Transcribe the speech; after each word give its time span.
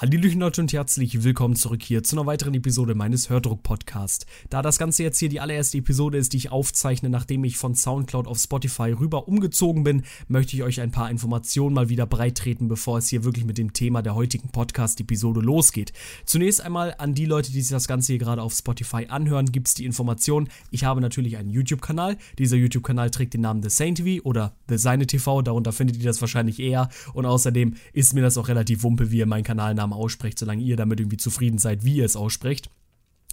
Hallöchen 0.00 0.38
Leute 0.38 0.60
und 0.60 0.72
herzlich 0.72 1.24
willkommen 1.24 1.56
zurück 1.56 1.82
hier 1.82 2.04
zu 2.04 2.14
einer 2.14 2.24
weiteren 2.24 2.54
Episode 2.54 2.94
meines 2.94 3.30
Hördruck-Podcasts. 3.30 4.26
Da 4.48 4.62
das 4.62 4.78
Ganze 4.78 5.02
jetzt 5.02 5.18
hier 5.18 5.28
die 5.28 5.40
allererste 5.40 5.78
Episode 5.78 6.18
ist, 6.18 6.32
die 6.32 6.36
ich 6.36 6.52
aufzeichne, 6.52 7.10
nachdem 7.10 7.42
ich 7.42 7.56
von 7.56 7.74
Soundcloud 7.74 8.28
auf 8.28 8.38
Spotify 8.38 8.92
rüber 8.92 9.26
umgezogen 9.26 9.82
bin, 9.82 10.04
möchte 10.28 10.54
ich 10.54 10.62
euch 10.62 10.80
ein 10.80 10.92
paar 10.92 11.10
Informationen 11.10 11.74
mal 11.74 11.88
wieder 11.88 12.06
breittreten, 12.06 12.68
bevor 12.68 12.98
es 12.98 13.08
hier 13.08 13.24
wirklich 13.24 13.44
mit 13.44 13.58
dem 13.58 13.72
Thema 13.72 14.00
der 14.00 14.14
heutigen 14.14 14.50
Podcast-Episode 14.50 15.40
losgeht. 15.40 15.92
Zunächst 16.24 16.60
einmal 16.60 16.94
an 16.98 17.14
die 17.14 17.26
Leute, 17.26 17.50
die 17.50 17.60
sich 17.60 17.72
das 17.72 17.88
Ganze 17.88 18.12
hier 18.12 18.20
gerade 18.20 18.42
auf 18.42 18.52
Spotify 18.52 19.06
anhören, 19.08 19.50
gibt 19.50 19.66
es 19.66 19.74
die 19.74 19.84
Information, 19.84 20.48
ich 20.70 20.84
habe 20.84 21.00
natürlich 21.00 21.38
einen 21.38 21.50
YouTube-Kanal. 21.50 22.18
Dieser 22.38 22.56
YouTube-Kanal 22.56 23.10
trägt 23.10 23.34
den 23.34 23.40
Namen 23.40 23.64
The 23.64 23.70
Sane 23.70 23.94
TV 23.94 24.22
oder 24.22 24.54
The 24.68 24.78
Seine 24.78 25.08
TV, 25.08 25.42
darunter 25.42 25.72
findet 25.72 25.96
ihr 25.96 26.04
das 26.04 26.20
wahrscheinlich 26.20 26.60
eher. 26.60 26.88
Und 27.14 27.26
außerdem 27.26 27.74
ist 27.92 28.14
mir 28.14 28.22
das 28.22 28.38
auch 28.38 28.46
relativ 28.46 28.84
wumpe, 28.84 29.10
wie 29.10 29.18
ihr 29.18 29.26
meinen 29.26 29.42
Kanalnamen 29.42 29.87
Namen 29.88 30.00
aussprecht, 30.00 30.38
solange 30.38 30.62
ihr 30.62 30.76
damit 30.76 31.00
irgendwie 31.00 31.16
zufrieden 31.16 31.58
seid, 31.58 31.84
wie 31.84 31.96
ihr 31.96 32.04
es 32.04 32.16
aussprecht. 32.16 32.70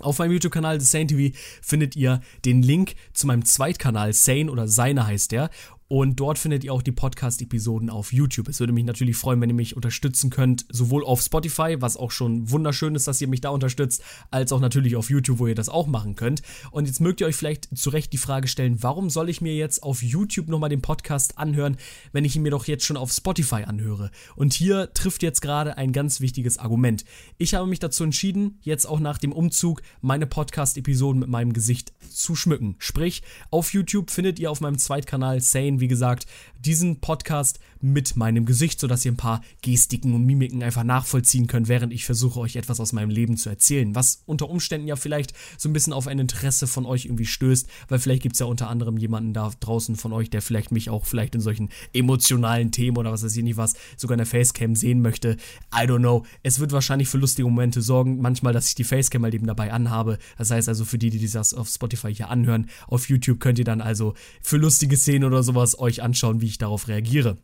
Auf 0.01 0.19
meinem 0.19 0.33
YouTube-Kanal 0.33 0.81
The 0.81 0.85
Sane 0.85 1.07
TV 1.07 1.37
findet 1.61 1.95
ihr 1.95 2.19
den 2.43 2.61
Link 2.61 2.95
zu 3.13 3.27
meinem 3.27 3.45
Zweitkanal 3.45 4.11
Sane 4.11 4.51
oder 4.51 4.67
Seine 4.67 5.07
heißt 5.07 5.31
der 5.31 5.49
und 5.87 6.19
dort 6.19 6.39
findet 6.39 6.63
ihr 6.63 6.73
auch 6.73 6.81
die 6.81 6.91
Podcast-Episoden 6.91 7.91
auf 7.91 8.11
YouTube. 8.11 8.47
Es 8.47 8.59
würde 8.59 8.73
mich 8.73 8.85
natürlich 8.85 9.17
freuen, 9.17 9.39
wenn 9.39 9.49
ihr 9.49 9.55
mich 9.55 9.75
unterstützen 9.75 10.31
könnt, 10.31 10.65
sowohl 10.71 11.05
auf 11.05 11.21
Spotify, 11.21 11.75
was 11.79 11.95
auch 11.95 12.09
schon 12.09 12.49
wunderschön 12.49 12.95
ist, 12.95 13.07
dass 13.07 13.21
ihr 13.21 13.27
mich 13.27 13.41
da 13.41 13.49
unterstützt, 13.49 14.01
als 14.31 14.51
auch 14.51 14.59
natürlich 14.59 14.95
auf 14.95 15.11
YouTube, 15.11 15.37
wo 15.37 15.45
ihr 15.45 15.53
das 15.53 15.69
auch 15.69 15.85
machen 15.85 16.15
könnt. 16.15 16.41
Und 16.71 16.87
jetzt 16.87 17.01
mögt 17.01 17.21
ihr 17.21 17.27
euch 17.27 17.35
vielleicht 17.35 17.77
zu 17.77 17.91
Recht 17.91 18.11
die 18.13 18.17
Frage 18.17 18.47
stellen, 18.47 18.81
warum 18.81 19.11
soll 19.11 19.29
ich 19.29 19.41
mir 19.41 19.53
jetzt 19.53 19.83
auf 19.83 20.01
YouTube 20.01 20.47
nochmal 20.47 20.71
den 20.71 20.81
Podcast 20.81 21.37
anhören, 21.37 21.77
wenn 22.13 22.25
ich 22.25 22.35
ihn 22.35 22.41
mir 22.41 22.49
doch 22.49 22.65
jetzt 22.65 22.85
schon 22.85 22.97
auf 22.97 23.11
Spotify 23.11 23.63
anhöre? 23.65 24.09
Und 24.35 24.53
hier 24.53 24.91
trifft 24.93 25.21
jetzt 25.21 25.41
gerade 25.41 25.77
ein 25.77 25.91
ganz 25.91 26.19
wichtiges 26.19 26.57
Argument. 26.57 27.05
Ich 27.37 27.53
habe 27.53 27.67
mich 27.67 27.79
dazu 27.79 28.03
entschieden, 28.03 28.57
jetzt 28.61 28.85
auch 28.85 28.99
nach 28.99 29.19
dem 29.19 29.31
Umzug 29.31 29.83
meine 30.01 30.25
Podcast-Episoden 30.25 31.19
mit 31.19 31.29
meinem 31.29 31.53
Gesicht 31.53 31.93
zu 32.09 32.35
schmücken. 32.35 32.75
Sprich, 32.79 33.21
auf 33.51 33.71
YouTube 33.71 34.09
findet 34.09 34.39
ihr 34.39 34.49
auf 34.49 34.61
meinem 34.61 34.79
Zweitkanal 34.79 35.41
Sane 35.41 35.74
sehen, 35.75 35.79
wie 35.79 35.87
gesagt, 35.87 36.25
diesen 36.59 36.99
Podcast 36.99 37.59
mit 37.81 38.15
meinem 38.15 38.45
Gesicht, 38.45 38.79
sodass 38.79 39.05
ihr 39.05 39.11
ein 39.11 39.17
paar 39.17 39.41
Gestiken 39.61 40.13
und 40.13 40.25
Mimiken 40.25 40.63
einfach 40.63 40.83
nachvollziehen 40.83 41.45
könnt, 41.45 41.67
während 41.67 41.93
ich 41.93 42.05
versuche, 42.05 42.39
euch 42.39 42.55
etwas 42.55 42.79
aus 42.79 42.93
meinem 42.93 43.11
Leben 43.11 43.37
zu 43.37 43.49
erzählen, 43.49 43.93
was 43.93 44.23
unter 44.25 44.49
Umständen 44.49 44.87
ja 44.87 44.95
vielleicht 44.95 45.33
so 45.57 45.69
ein 45.69 45.73
bisschen 45.73 45.93
auf 45.93 46.07
ein 46.07 46.17
Interesse 46.17 46.65
von 46.65 46.85
euch 46.85 47.05
irgendwie 47.05 47.25
stößt, 47.25 47.67
weil 47.89 47.99
vielleicht 47.99 48.23
gibt 48.23 48.33
es 48.33 48.39
ja 48.39 48.47
unter 48.47 48.69
anderem 48.69 48.97
jemanden 48.97 49.33
da 49.33 49.51
draußen 49.59 49.95
von 49.95 50.13
euch, 50.13 50.29
der 50.31 50.41
vielleicht 50.41 50.71
mich 50.71 50.89
auch 50.89 51.05
vielleicht 51.05 51.35
in 51.35 51.41
solchen 51.41 51.69
emotionalen 51.93 52.71
Themen 52.71 52.97
oder 52.97 53.11
was 53.11 53.23
weiß 53.23 53.35
ich 53.35 53.43
nicht 53.43 53.57
was, 53.57 53.75
sogar 53.97 54.15
in 54.15 54.19
der 54.19 54.25
Facecam 54.25 54.75
sehen 54.75 55.01
möchte. 55.01 55.37
I 55.73 55.85
don't 55.85 55.99
know. 55.99 56.25
Es 56.41 56.59
wird 56.59 56.71
wahrscheinlich 56.71 57.09
für 57.09 57.19
lustige 57.19 57.47
Momente 57.47 57.81
sorgen, 57.81 58.19
manchmal, 58.19 58.53
dass 58.53 58.69
ich 58.69 58.75
die 58.75 58.83
Facecam 58.83 59.21
mal 59.21 59.33
eben 59.33 59.45
dabei 59.45 59.71
anhabe. 59.71 60.17
Das 60.37 60.49
heißt 60.49 60.67
also 60.67 60.85
für 60.85 60.97
die, 60.97 61.11
die 61.11 61.29
das 61.29 61.53
auf 61.53 61.69
Spotify 61.69 62.13
hier 62.13 62.29
anhören, 62.29 62.69
auf 62.87 63.09
YouTube 63.09 63.39
könnt 63.39 63.59
ihr 63.59 63.65
dann 63.65 63.81
also 63.81 64.15
für 64.41 64.57
lustige 64.57 64.97
Szenen 64.97 65.25
oder 65.25 65.43
sowas 65.43 65.64
euch 65.79 66.03
anschauen, 66.03 66.41
wie 66.41 66.47
ich 66.47 66.59
darauf 66.59 66.87
reagiere. 66.87 67.37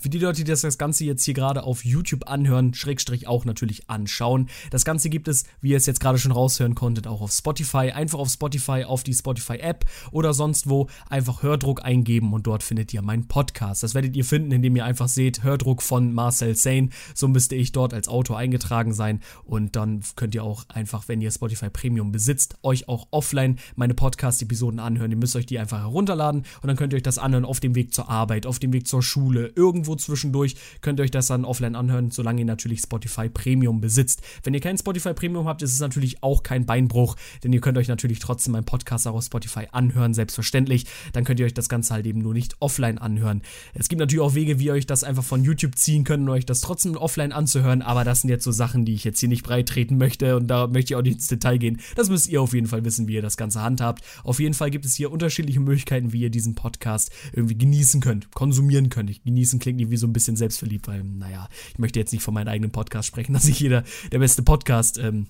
Für 0.00 0.08
die 0.08 0.18
Leute, 0.18 0.44
die 0.44 0.50
das 0.50 0.78
Ganze 0.78 1.04
jetzt 1.04 1.24
hier 1.24 1.34
gerade 1.34 1.64
auf 1.64 1.84
YouTube 1.84 2.28
anhören, 2.28 2.72
Schrägstrich 2.72 3.26
auch 3.26 3.44
natürlich 3.44 3.90
anschauen. 3.90 4.48
Das 4.70 4.84
Ganze 4.84 5.10
gibt 5.10 5.26
es, 5.26 5.44
wie 5.60 5.70
ihr 5.70 5.76
es 5.76 5.86
jetzt 5.86 5.98
gerade 5.98 6.18
schon 6.18 6.30
raushören 6.30 6.76
konntet, 6.76 7.08
auch 7.08 7.20
auf 7.20 7.32
Spotify. 7.32 7.90
Einfach 7.90 8.20
auf 8.20 8.28
Spotify, 8.28 8.84
auf 8.84 9.02
die 9.02 9.12
Spotify-App 9.12 9.84
oder 10.12 10.34
sonst 10.34 10.68
wo 10.68 10.88
einfach 11.10 11.42
Hördruck 11.42 11.84
eingeben 11.84 12.32
und 12.32 12.46
dort 12.46 12.62
findet 12.62 12.94
ihr 12.94 13.02
meinen 13.02 13.26
Podcast. 13.26 13.82
Das 13.82 13.94
werdet 13.94 14.14
ihr 14.14 14.24
finden, 14.24 14.52
indem 14.52 14.76
ihr 14.76 14.84
einfach 14.84 15.08
seht, 15.08 15.42
Hördruck 15.42 15.82
von 15.82 16.12
Marcel 16.12 16.54
Sane. 16.54 16.90
So 17.14 17.26
müsste 17.26 17.56
ich 17.56 17.72
dort 17.72 17.92
als 17.92 18.06
Autor 18.06 18.38
eingetragen 18.38 18.92
sein 18.92 19.20
und 19.44 19.74
dann 19.74 20.02
könnt 20.14 20.34
ihr 20.36 20.44
auch 20.44 20.64
einfach, 20.68 21.08
wenn 21.08 21.20
ihr 21.20 21.32
Spotify 21.32 21.70
Premium 21.70 22.12
besitzt, 22.12 22.56
euch 22.62 22.88
auch 22.88 23.08
offline 23.10 23.58
meine 23.74 23.94
Podcast-Episoden 23.94 24.78
anhören. 24.78 25.10
Ihr 25.10 25.16
müsst 25.16 25.34
euch 25.34 25.46
die 25.46 25.58
einfach 25.58 25.80
herunterladen 25.80 26.44
und 26.62 26.68
dann 26.68 26.76
könnt 26.76 26.92
ihr 26.92 26.96
euch 26.96 27.02
das 27.02 27.18
anhören 27.18 27.44
auf 27.44 27.58
dem 27.58 27.74
Weg 27.74 27.92
zur 27.92 28.08
Arbeit, 28.08 28.46
auf 28.46 28.60
dem 28.60 28.72
Weg 28.72 28.86
zur 28.86 29.02
Schule, 29.02 29.52
irgendwo 29.56 29.87
irgendwo 29.88 29.96
zwischendurch 29.96 30.54
könnt 30.80 31.00
ihr 31.00 31.04
euch 31.04 31.10
das 31.10 31.28
dann 31.28 31.44
offline 31.44 31.74
anhören, 31.74 32.10
solange 32.10 32.40
ihr 32.40 32.46
natürlich 32.46 32.80
Spotify 32.80 33.28
Premium 33.28 33.80
besitzt. 33.80 34.22
Wenn 34.42 34.54
ihr 34.54 34.60
kein 34.60 34.76
Spotify 34.76 35.14
Premium 35.14 35.46
habt, 35.46 35.62
ist 35.62 35.72
es 35.72 35.80
natürlich 35.80 36.22
auch 36.22 36.42
kein 36.42 36.66
Beinbruch, 36.66 37.16
denn 37.42 37.52
ihr 37.52 37.60
könnt 37.60 37.78
euch 37.78 37.88
natürlich 37.88 38.18
trotzdem 38.18 38.52
meinen 38.52 38.64
Podcast 38.64 39.06
auch 39.06 39.14
auf 39.14 39.24
Spotify 39.24 39.66
anhören, 39.72 40.14
selbstverständlich. 40.14 40.84
Dann 41.12 41.24
könnt 41.24 41.40
ihr 41.40 41.46
euch 41.46 41.54
das 41.54 41.68
Ganze 41.68 41.94
halt 41.94 42.06
eben 42.06 42.20
nur 42.20 42.34
nicht 42.34 42.56
offline 42.60 42.98
anhören. 42.98 43.42
Es 43.74 43.88
gibt 43.88 44.00
natürlich 44.00 44.22
auch 44.22 44.34
Wege, 44.34 44.58
wie 44.58 44.66
ihr 44.66 44.72
euch 44.72 44.86
das 44.86 45.04
einfach 45.04 45.24
von 45.24 45.42
YouTube 45.42 45.76
ziehen 45.76 46.04
könnt 46.04 46.22
und 46.24 46.28
euch 46.28 46.46
das 46.46 46.60
trotzdem 46.60 46.96
offline 46.96 47.32
anzuhören, 47.32 47.82
aber 47.82 48.04
das 48.04 48.20
sind 48.20 48.30
jetzt 48.30 48.44
so 48.44 48.52
Sachen, 48.52 48.84
die 48.84 48.94
ich 48.94 49.04
jetzt 49.04 49.20
hier 49.20 49.28
nicht 49.28 49.42
breit 49.42 49.68
treten 49.68 49.96
möchte 49.96 50.36
und 50.36 50.48
da 50.48 50.66
möchte 50.66 50.92
ich 50.92 50.96
auch 50.96 51.02
nicht 51.02 51.14
ins 51.14 51.28
Detail 51.28 51.58
gehen. 51.58 51.80
Das 51.96 52.10
müsst 52.10 52.28
ihr 52.28 52.42
auf 52.42 52.52
jeden 52.52 52.66
Fall 52.66 52.84
wissen, 52.84 53.08
wie 53.08 53.14
ihr 53.14 53.22
das 53.22 53.36
Ganze 53.36 53.62
handhabt. 53.62 54.04
Auf 54.24 54.40
jeden 54.40 54.54
Fall 54.54 54.70
gibt 54.70 54.84
es 54.84 54.94
hier 54.94 55.10
unterschiedliche 55.10 55.60
Möglichkeiten, 55.60 56.12
wie 56.12 56.20
ihr 56.20 56.30
diesen 56.30 56.54
Podcast 56.54 57.10
irgendwie 57.32 57.56
genießen 57.56 58.00
könnt, 58.00 58.30
konsumieren 58.32 58.88
könnt. 58.90 59.08
Genießen 59.24 59.58
klingt 59.58 59.77
irgendwie 59.78 59.96
so 59.96 60.06
ein 60.06 60.12
bisschen 60.12 60.36
selbstverliebt, 60.36 60.88
weil, 60.88 61.02
naja, 61.04 61.48
ich 61.72 61.78
möchte 61.78 61.98
jetzt 61.98 62.12
nicht 62.12 62.22
von 62.22 62.34
meinem 62.34 62.48
eigenen 62.48 62.70
Podcast 62.70 63.08
sprechen, 63.08 63.32
dass 63.34 63.46
ich 63.46 63.60
jeder 63.60 63.84
der 64.12 64.18
beste 64.18 64.42
Podcast 64.42 64.98
ähm, 64.98 65.26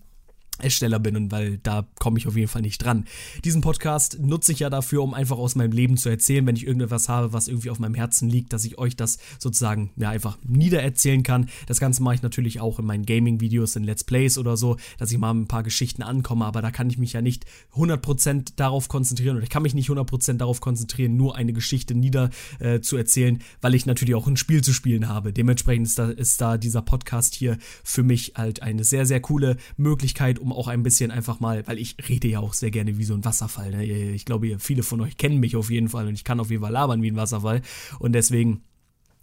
Ersteller 0.59 0.99
bin 0.99 1.17
und 1.17 1.33
weil 1.33 1.59
da 1.59 1.87
komme 1.99 2.19
ich 2.19 2.27
auf 2.27 2.37
jeden 2.37 2.49
Fall 2.49 2.63
nicht 2.63 2.79
dran. 2.79 3.05
Diesen 3.45 3.61
Podcast 3.61 4.19
nutze 4.21 4.53
ich 4.53 4.61
ja 4.61 4.71
dafür, 4.71 5.03
um 5.03 5.15
einfach 5.15 5.39
aus 5.39 5.55
meinem 5.55 5.73
Leben 5.73 5.97
zu 5.97 6.09
erzählen, 6.09 6.47
wenn 6.47 6.57
ich 6.57 6.67
irgendetwas 6.67 7.09
habe, 7.09 7.33
was 7.33 7.49
irgendwie 7.49 7.71
auf 7.71 7.79
meinem 7.79 7.95
Herzen 7.95 8.29
liegt, 8.29 8.53
dass 8.53 8.65
ich 8.65 8.79
euch 8.79 8.97
das 8.97 9.19
sozusagen 9.39 9.91
ja 9.97 10.11
einfach 10.11 10.39
niedererzählen 10.47 11.23
kann. 11.23 11.49
Das 11.67 11.81
Ganze 11.81 12.03
mache 12.03 12.17
ich 12.17 12.23
natürlich 12.23 12.61
auch 12.61 12.79
in 12.79 12.87
meinen 12.87 13.07
Gaming-Videos, 13.07 13.77
in 13.77 13.85
Let's 13.85 14.05
Plays 14.05 14.39
oder 14.39 14.57
so, 14.57 14.77
dass 14.99 15.11
ich 15.11 15.19
mal 15.19 15.33
ein 15.33 15.47
paar 15.47 15.63
Geschichten 15.63 16.03
ankomme, 16.03 16.45
aber 16.45 16.63
da 16.63 16.71
kann 16.71 16.91
ich 16.91 16.99
mich 16.99 17.13
ja 17.13 17.23
nicht 17.23 17.45
100% 17.75 18.53
darauf 18.57 18.89
konzentrieren 18.89 19.37
oder 19.37 19.45
ich 19.45 19.51
kann 19.51 19.63
mich 19.63 19.75
nicht 19.75 19.91
100% 19.91 20.35
darauf 20.35 20.61
konzentrieren, 20.61 21.17
nur 21.17 21.37
eine 21.37 21.53
Geschichte 21.53 21.95
nieder 21.95 22.31
äh, 22.59 22.81
zu 22.81 22.97
erzählen, 22.97 23.41
weil 23.61 23.75
ich 23.75 23.87
natürlich 23.87 24.15
auch 24.15 24.27
ein 24.27 24.37
Spiel 24.37 24.63
zu 24.63 24.73
spielen 24.73 25.09
habe. 25.09 25.33
Dementsprechend 25.33 25.87
ist 25.87 25.99
da, 25.99 26.11
ist 26.11 26.41
da 26.41 26.59
dieser 26.59 26.83
Podcast 26.83 27.35
hier 27.35 27.59
für 27.85 28.03
mich 28.03 28.33
halt 28.37 28.63
eine 28.63 28.85
sehr, 28.85 29.07
sehr 29.07 29.21
coole 29.21 29.57
Möglichkeit, 29.77 30.39
um 30.39 30.48
um 30.49 30.53
auch 30.53 30.69
ein 30.69 30.83
bisschen 30.83 31.11
einfach 31.11 31.41
mal, 31.41 31.67
weil 31.67 31.79
ich 31.79 31.97
rede 32.09 32.29
ja 32.29 32.41
auch 32.41 32.55
sehr 32.55 32.71
gerne 32.71 32.99
wie 32.99 33.05
so 33.05 33.15
ein 33.15 33.25
Wasserfall. 33.25 33.71
Ne? 33.71 33.85
Ich 33.85 34.25
glaube, 34.25 34.59
viele 34.59 34.83
von 34.83 35.01
euch 35.01 35.17
kennen 35.17 35.39
mich 35.39 35.57
auf 35.57 35.71
jeden 35.71 35.89
Fall 35.89 36.07
und 36.07 36.15
ich 36.15 36.25
kann 36.25 36.41
auf 36.41 36.51
jeden 36.51 36.63
Fall 36.63 36.73
labern 36.73 37.03
wie 37.03 37.11
ein 37.11 37.17
Wasserfall. 37.17 37.63
Und 37.99 38.13
deswegen 38.13 38.63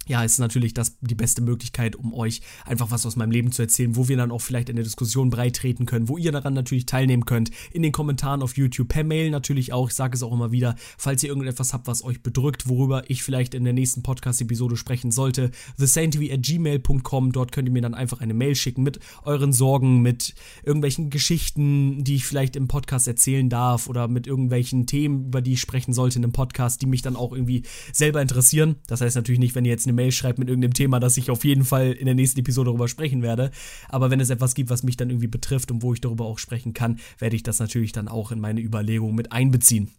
ja, 0.07 0.23
ist 0.23 0.39
natürlich 0.39 0.73
das 0.73 0.97
die 1.01 1.16
beste 1.16 1.41
Möglichkeit, 1.41 1.95
um 1.95 2.13
euch 2.13 2.41
einfach 2.66 2.91
was 2.91 3.05
aus 3.05 3.16
meinem 3.16 3.31
Leben 3.31 3.51
zu 3.51 3.61
erzählen, 3.61 3.95
wo 3.95 4.07
wir 4.07 4.17
dann 4.17 4.31
auch 4.31 4.41
vielleicht 4.41 4.69
in 4.69 4.75
der 4.75 4.85
Diskussion 4.85 5.29
breit 5.29 5.55
treten 5.55 5.85
können, 5.85 6.09
wo 6.09 6.17
ihr 6.17 6.31
daran 6.31 6.53
natürlich 6.53 6.85
teilnehmen 6.85 7.25
könnt, 7.25 7.51
in 7.71 7.81
den 7.81 7.91
Kommentaren 7.91 8.41
auf 8.41 8.57
YouTube, 8.57 8.89
per 8.89 9.03
Mail 9.03 9.31
natürlich 9.31 9.73
auch, 9.73 9.89
ich 9.89 9.95
sage 9.95 10.16
es 10.16 10.23
auch 10.23 10.31
immer 10.31 10.51
wieder, 10.51 10.75
falls 10.97 11.23
ihr 11.23 11.29
irgendetwas 11.29 11.73
habt, 11.73 11.88
was 11.88 12.03
euch 12.03 12.21
bedrückt, 12.21 12.67
worüber 12.69 13.09
ich 13.09 13.23
vielleicht 13.23 13.55
in 13.55 13.63
der 13.63 13.73
nächsten 13.73 14.03
Podcast-Episode 14.03 14.77
sprechen 14.77 15.11
sollte, 15.11 15.51
thesaintv@gmail.com, 15.77 17.31
dort 17.31 17.51
könnt 17.51 17.67
ihr 17.67 17.73
mir 17.73 17.81
dann 17.81 17.93
einfach 17.93 18.22
eine 18.22 18.33
Mail 18.33 18.55
schicken 18.55 18.83
mit 18.83 18.99
euren 19.23 19.53
Sorgen, 19.53 20.01
mit 20.01 20.35
irgendwelchen 20.63 21.09
Geschichten, 21.09 22.03
die 22.03 22.16
ich 22.16 22.25
vielleicht 22.25 22.55
im 22.55 22.67
Podcast 22.67 23.07
erzählen 23.07 23.49
darf 23.49 23.87
oder 23.87 24.07
mit 24.07 24.27
irgendwelchen 24.27 24.85
Themen, 24.85 25.25
über 25.27 25.41
die 25.41 25.53
ich 25.53 25.61
sprechen 25.61 25.93
sollte 25.93 26.19
in 26.19 26.23
einem 26.23 26.33
Podcast, 26.33 26.81
die 26.81 26.85
mich 26.85 27.01
dann 27.01 27.16
auch 27.16 27.31
irgendwie 27.31 27.63
selber 27.91 28.22
interessieren. 28.22 28.75
Das 28.87 29.01
heißt 29.01 29.16
natürlich 29.16 29.39
nicht, 29.39 29.55
wenn 29.55 29.66
ihr 29.66 29.72
jetzt 29.72 29.87
eine 29.87 29.94
Mail 29.95 30.11
schreibt 30.11 30.39
mit 30.39 30.50
irgendeinem 30.50 30.73
Thema, 30.73 31.00
das 31.00 31.17
ich 31.17 31.31
auf 31.31 31.44
jeden 31.45 31.66
Fall 31.66 31.91
in 31.91 32.06
der 32.06 32.16
nächsten 32.16 32.39
Episode 32.39 32.69
darüber 32.69 32.88
sprechen 32.88 33.22
werde. 33.22 33.51
Aber 33.89 34.11
wenn 34.11 34.19
es 34.19 34.29
etwas 34.29 34.53
gibt, 34.53 34.69
was 34.69 34.83
mich 34.83 34.97
dann 34.97 35.09
irgendwie 35.09 35.28
betrifft 35.28 35.72
und 35.72 35.81
wo 35.81 35.94
ich 35.94 36.01
darüber 36.01 36.25
auch 36.25 36.39
sprechen 36.39 36.73
kann, 36.73 37.00
werde 37.19 37.35
ich 37.35 37.44
das 37.44 37.59
natürlich 37.59 37.91
dann 37.91 38.07
auch 38.07 38.31
in 38.31 38.39
meine 38.39 38.61
Überlegungen 38.61 39.16
mit 39.16 39.31
einbeziehen. 39.31 39.91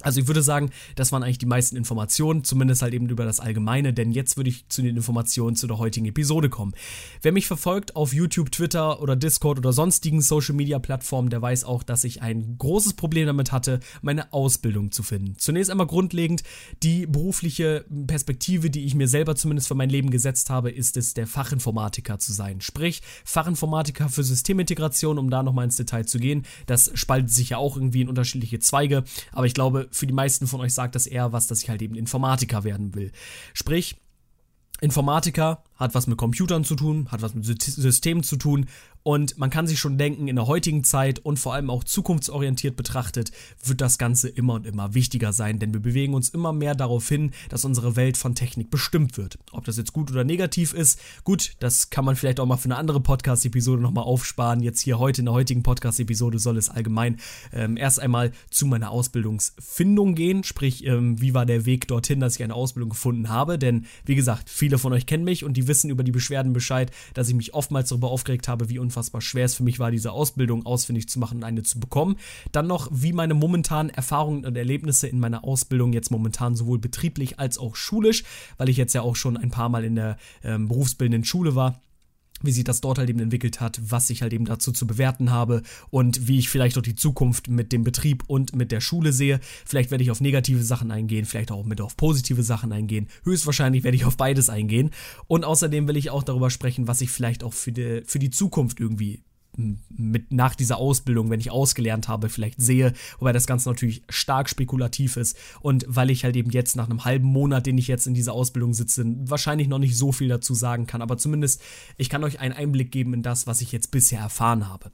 Also 0.00 0.20
ich 0.20 0.28
würde 0.28 0.42
sagen, 0.42 0.70
das 0.94 1.10
waren 1.10 1.24
eigentlich 1.24 1.38
die 1.38 1.46
meisten 1.46 1.76
Informationen, 1.76 2.44
zumindest 2.44 2.82
halt 2.82 2.94
eben 2.94 3.08
über 3.08 3.24
das 3.24 3.40
Allgemeine, 3.40 3.92
denn 3.92 4.12
jetzt 4.12 4.36
würde 4.36 4.48
ich 4.48 4.68
zu 4.68 4.80
den 4.80 4.96
Informationen 4.96 5.56
zu 5.56 5.66
der 5.66 5.78
heutigen 5.78 6.06
Episode 6.06 6.48
kommen. 6.48 6.72
Wer 7.20 7.32
mich 7.32 7.48
verfolgt 7.48 7.96
auf 7.96 8.12
YouTube, 8.12 8.52
Twitter 8.52 9.02
oder 9.02 9.16
Discord 9.16 9.58
oder 9.58 9.72
sonstigen 9.72 10.20
Social 10.20 10.54
Media 10.54 10.78
Plattformen, 10.78 11.30
der 11.30 11.42
weiß 11.42 11.64
auch, 11.64 11.82
dass 11.82 12.04
ich 12.04 12.22
ein 12.22 12.56
großes 12.58 12.94
Problem 12.94 13.26
damit 13.26 13.50
hatte, 13.50 13.80
meine 14.00 14.32
Ausbildung 14.32 14.92
zu 14.92 15.02
finden. 15.02 15.34
Zunächst 15.36 15.68
einmal 15.68 15.88
grundlegend, 15.88 16.44
die 16.84 17.06
berufliche 17.06 17.84
Perspektive, 18.06 18.70
die 18.70 18.84
ich 18.84 18.94
mir 18.94 19.08
selber 19.08 19.34
zumindest 19.34 19.66
für 19.66 19.74
mein 19.74 19.90
Leben 19.90 20.10
gesetzt 20.10 20.48
habe, 20.48 20.70
ist 20.70 20.96
es, 20.96 21.14
der 21.14 21.26
Fachinformatiker 21.26 22.20
zu 22.20 22.32
sein. 22.32 22.60
Sprich, 22.60 23.02
Fachinformatiker 23.24 24.08
für 24.08 24.22
Systemintegration, 24.22 25.18
um 25.18 25.28
da 25.28 25.42
nochmal 25.42 25.64
ins 25.64 25.76
Detail 25.76 26.06
zu 26.06 26.20
gehen. 26.20 26.46
Das 26.66 26.92
spaltet 26.94 27.30
sich 27.32 27.50
ja 27.50 27.58
auch 27.58 27.76
irgendwie 27.76 28.02
in 28.02 28.08
unterschiedliche 28.08 28.60
Zweige, 28.60 29.02
aber 29.32 29.46
ich 29.46 29.54
glaube, 29.54 29.87
für 29.90 30.06
die 30.06 30.12
meisten 30.12 30.46
von 30.46 30.60
euch 30.60 30.74
sagt 30.74 30.94
das 30.94 31.06
eher 31.06 31.32
was, 31.32 31.46
dass 31.46 31.62
ich 31.62 31.70
halt 31.70 31.82
eben 31.82 31.94
Informatiker 31.94 32.64
werden 32.64 32.94
will. 32.94 33.12
Sprich, 33.54 33.96
Informatiker 34.80 35.62
hat 35.78 35.94
was 35.94 36.06
mit 36.06 36.18
Computern 36.18 36.64
zu 36.64 36.74
tun, 36.74 37.08
hat 37.10 37.22
was 37.22 37.34
mit 37.34 37.44
Systemen 37.44 38.22
zu 38.22 38.36
tun 38.36 38.66
und 39.02 39.38
man 39.38 39.48
kann 39.48 39.66
sich 39.66 39.78
schon 39.78 39.96
denken, 39.96 40.28
in 40.28 40.36
der 40.36 40.46
heutigen 40.46 40.84
Zeit 40.84 41.18
und 41.20 41.38
vor 41.38 41.54
allem 41.54 41.70
auch 41.70 41.82
zukunftsorientiert 41.84 42.76
betrachtet, 42.76 43.32
wird 43.64 43.80
das 43.80 43.96
Ganze 43.96 44.28
immer 44.28 44.54
und 44.54 44.66
immer 44.66 44.92
wichtiger 44.92 45.32
sein, 45.32 45.58
denn 45.58 45.72
wir 45.72 45.80
bewegen 45.80 46.14
uns 46.14 46.28
immer 46.28 46.52
mehr 46.52 46.74
darauf 46.74 47.08
hin, 47.08 47.30
dass 47.48 47.64
unsere 47.64 47.96
Welt 47.96 48.16
von 48.16 48.34
Technik 48.34 48.70
bestimmt 48.70 49.16
wird. 49.16 49.38
Ob 49.52 49.64
das 49.64 49.76
jetzt 49.78 49.92
gut 49.92 50.10
oder 50.10 50.24
negativ 50.24 50.74
ist, 50.74 51.00
gut, 51.24 51.52
das 51.60 51.90
kann 51.90 52.04
man 52.04 52.16
vielleicht 52.16 52.40
auch 52.40 52.46
mal 52.46 52.56
für 52.56 52.66
eine 52.66 52.76
andere 52.76 53.00
Podcast-Episode 53.00 53.80
nochmal 53.80 54.04
aufsparen. 54.04 54.60
Jetzt 54.60 54.80
hier 54.80 54.98
heute 54.98 55.22
in 55.22 55.26
der 55.26 55.34
heutigen 55.34 55.62
Podcast-Episode 55.62 56.38
soll 56.38 56.58
es 56.58 56.68
allgemein 56.68 57.16
ähm, 57.52 57.76
erst 57.76 58.00
einmal 58.00 58.32
zu 58.50 58.66
meiner 58.66 58.90
Ausbildungsfindung 58.90 60.16
gehen, 60.16 60.44
sprich, 60.44 60.84
ähm, 60.84 61.20
wie 61.20 61.34
war 61.34 61.46
der 61.46 61.64
Weg 61.64 61.88
dorthin, 61.88 62.20
dass 62.20 62.36
ich 62.36 62.42
eine 62.42 62.54
Ausbildung 62.54 62.90
gefunden 62.90 63.28
habe, 63.28 63.58
denn 63.58 63.86
wie 64.04 64.16
gesagt, 64.16 64.50
viele 64.50 64.76
von 64.76 64.92
euch 64.92 65.06
kennen 65.06 65.24
mich 65.24 65.44
und 65.44 65.56
die 65.56 65.67
wissen 65.68 65.90
über 65.90 66.02
die 66.02 66.12
Beschwerden 66.12 66.52
Bescheid, 66.52 66.90
dass 67.14 67.28
ich 67.28 67.34
mich 67.34 67.54
oftmals 67.54 67.90
darüber 67.90 68.10
aufgeregt 68.10 68.48
habe, 68.48 68.68
wie 68.68 68.78
unfassbar 68.78 69.20
schwer 69.20 69.44
es 69.44 69.54
für 69.54 69.62
mich 69.62 69.78
war, 69.78 69.90
diese 69.90 70.12
Ausbildung 70.12 70.66
ausfindig 70.66 71.08
zu 71.08 71.18
machen 71.18 71.38
und 71.38 71.44
eine 71.44 71.62
zu 71.62 71.78
bekommen. 71.78 72.16
Dann 72.52 72.66
noch, 72.66 72.88
wie 72.90 73.12
meine 73.12 73.34
momentanen 73.34 73.90
Erfahrungen 73.90 74.44
und 74.44 74.56
Erlebnisse 74.56 75.06
in 75.06 75.20
meiner 75.20 75.44
Ausbildung 75.44 75.92
jetzt 75.92 76.10
momentan 76.10 76.56
sowohl 76.56 76.78
betrieblich 76.78 77.38
als 77.38 77.58
auch 77.58 77.76
schulisch, 77.76 78.24
weil 78.56 78.68
ich 78.68 78.76
jetzt 78.76 78.94
ja 78.94 79.02
auch 79.02 79.16
schon 79.16 79.36
ein 79.36 79.50
paar 79.50 79.68
Mal 79.68 79.84
in 79.84 79.94
der 79.94 80.16
ähm, 80.42 80.68
berufsbildenden 80.68 81.24
Schule 81.24 81.54
war 81.54 81.80
wie 82.42 82.52
sich 82.52 82.64
das 82.64 82.80
dort 82.80 82.98
halt 82.98 83.10
eben 83.10 83.20
entwickelt 83.20 83.60
hat, 83.60 83.80
was 83.82 84.10
ich 84.10 84.22
halt 84.22 84.32
eben 84.32 84.44
dazu 84.44 84.72
zu 84.72 84.86
bewerten 84.86 85.30
habe 85.30 85.62
und 85.90 86.28
wie 86.28 86.38
ich 86.38 86.48
vielleicht 86.48 86.78
auch 86.78 86.82
die 86.82 86.94
Zukunft 86.94 87.48
mit 87.48 87.72
dem 87.72 87.84
Betrieb 87.84 88.24
und 88.26 88.54
mit 88.54 88.72
der 88.72 88.80
Schule 88.80 89.12
sehe. 89.12 89.40
Vielleicht 89.64 89.90
werde 89.90 90.04
ich 90.04 90.10
auf 90.10 90.20
negative 90.20 90.62
Sachen 90.62 90.90
eingehen, 90.90 91.24
vielleicht 91.24 91.50
auch 91.50 91.64
mit 91.64 91.80
auf 91.80 91.96
positive 91.96 92.42
Sachen 92.42 92.72
eingehen. 92.72 93.08
Höchstwahrscheinlich 93.24 93.84
werde 93.84 93.96
ich 93.96 94.04
auf 94.04 94.16
beides 94.16 94.48
eingehen. 94.48 94.90
Und 95.26 95.44
außerdem 95.44 95.88
will 95.88 95.96
ich 95.96 96.10
auch 96.10 96.22
darüber 96.22 96.50
sprechen, 96.50 96.88
was 96.88 97.00
ich 97.00 97.10
vielleicht 97.10 97.44
auch 97.44 97.52
für 97.52 97.72
die, 97.72 98.02
für 98.04 98.18
die 98.18 98.30
Zukunft 98.30 98.80
irgendwie 98.80 99.22
mit 99.58 100.32
nach 100.32 100.54
dieser 100.54 100.78
Ausbildung, 100.78 101.30
wenn 101.30 101.40
ich 101.40 101.50
ausgelernt 101.50 102.08
habe, 102.08 102.28
vielleicht 102.28 102.60
sehe, 102.60 102.92
wobei 103.18 103.32
das 103.32 103.46
Ganze 103.46 103.68
natürlich 103.68 104.02
stark 104.08 104.48
spekulativ 104.48 105.16
ist 105.16 105.36
und 105.60 105.84
weil 105.88 106.10
ich 106.10 106.24
halt 106.24 106.36
eben 106.36 106.50
jetzt 106.50 106.76
nach 106.76 106.88
einem 106.88 107.04
halben 107.04 107.26
Monat, 107.26 107.66
den 107.66 107.76
ich 107.76 107.88
jetzt 107.88 108.06
in 108.06 108.14
dieser 108.14 108.32
Ausbildung 108.32 108.72
sitze, 108.72 109.04
wahrscheinlich 109.28 109.68
noch 109.68 109.78
nicht 109.78 109.96
so 109.96 110.12
viel 110.12 110.28
dazu 110.28 110.54
sagen 110.54 110.86
kann, 110.86 111.02
aber 111.02 111.18
zumindest 111.18 111.60
ich 111.96 112.08
kann 112.08 112.24
euch 112.24 112.40
einen 112.40 112.54
Einblick 112.54 112.92
geben 112.92 113.14
in 113.14 113.22
das, 113.22 113.46
was 113.46 113.60
ich 113.60 113.72
jetzt 113.72 113.90
bisher 113.90 114.20
erfahren 114.20 114.68
habe. 114.68 114.90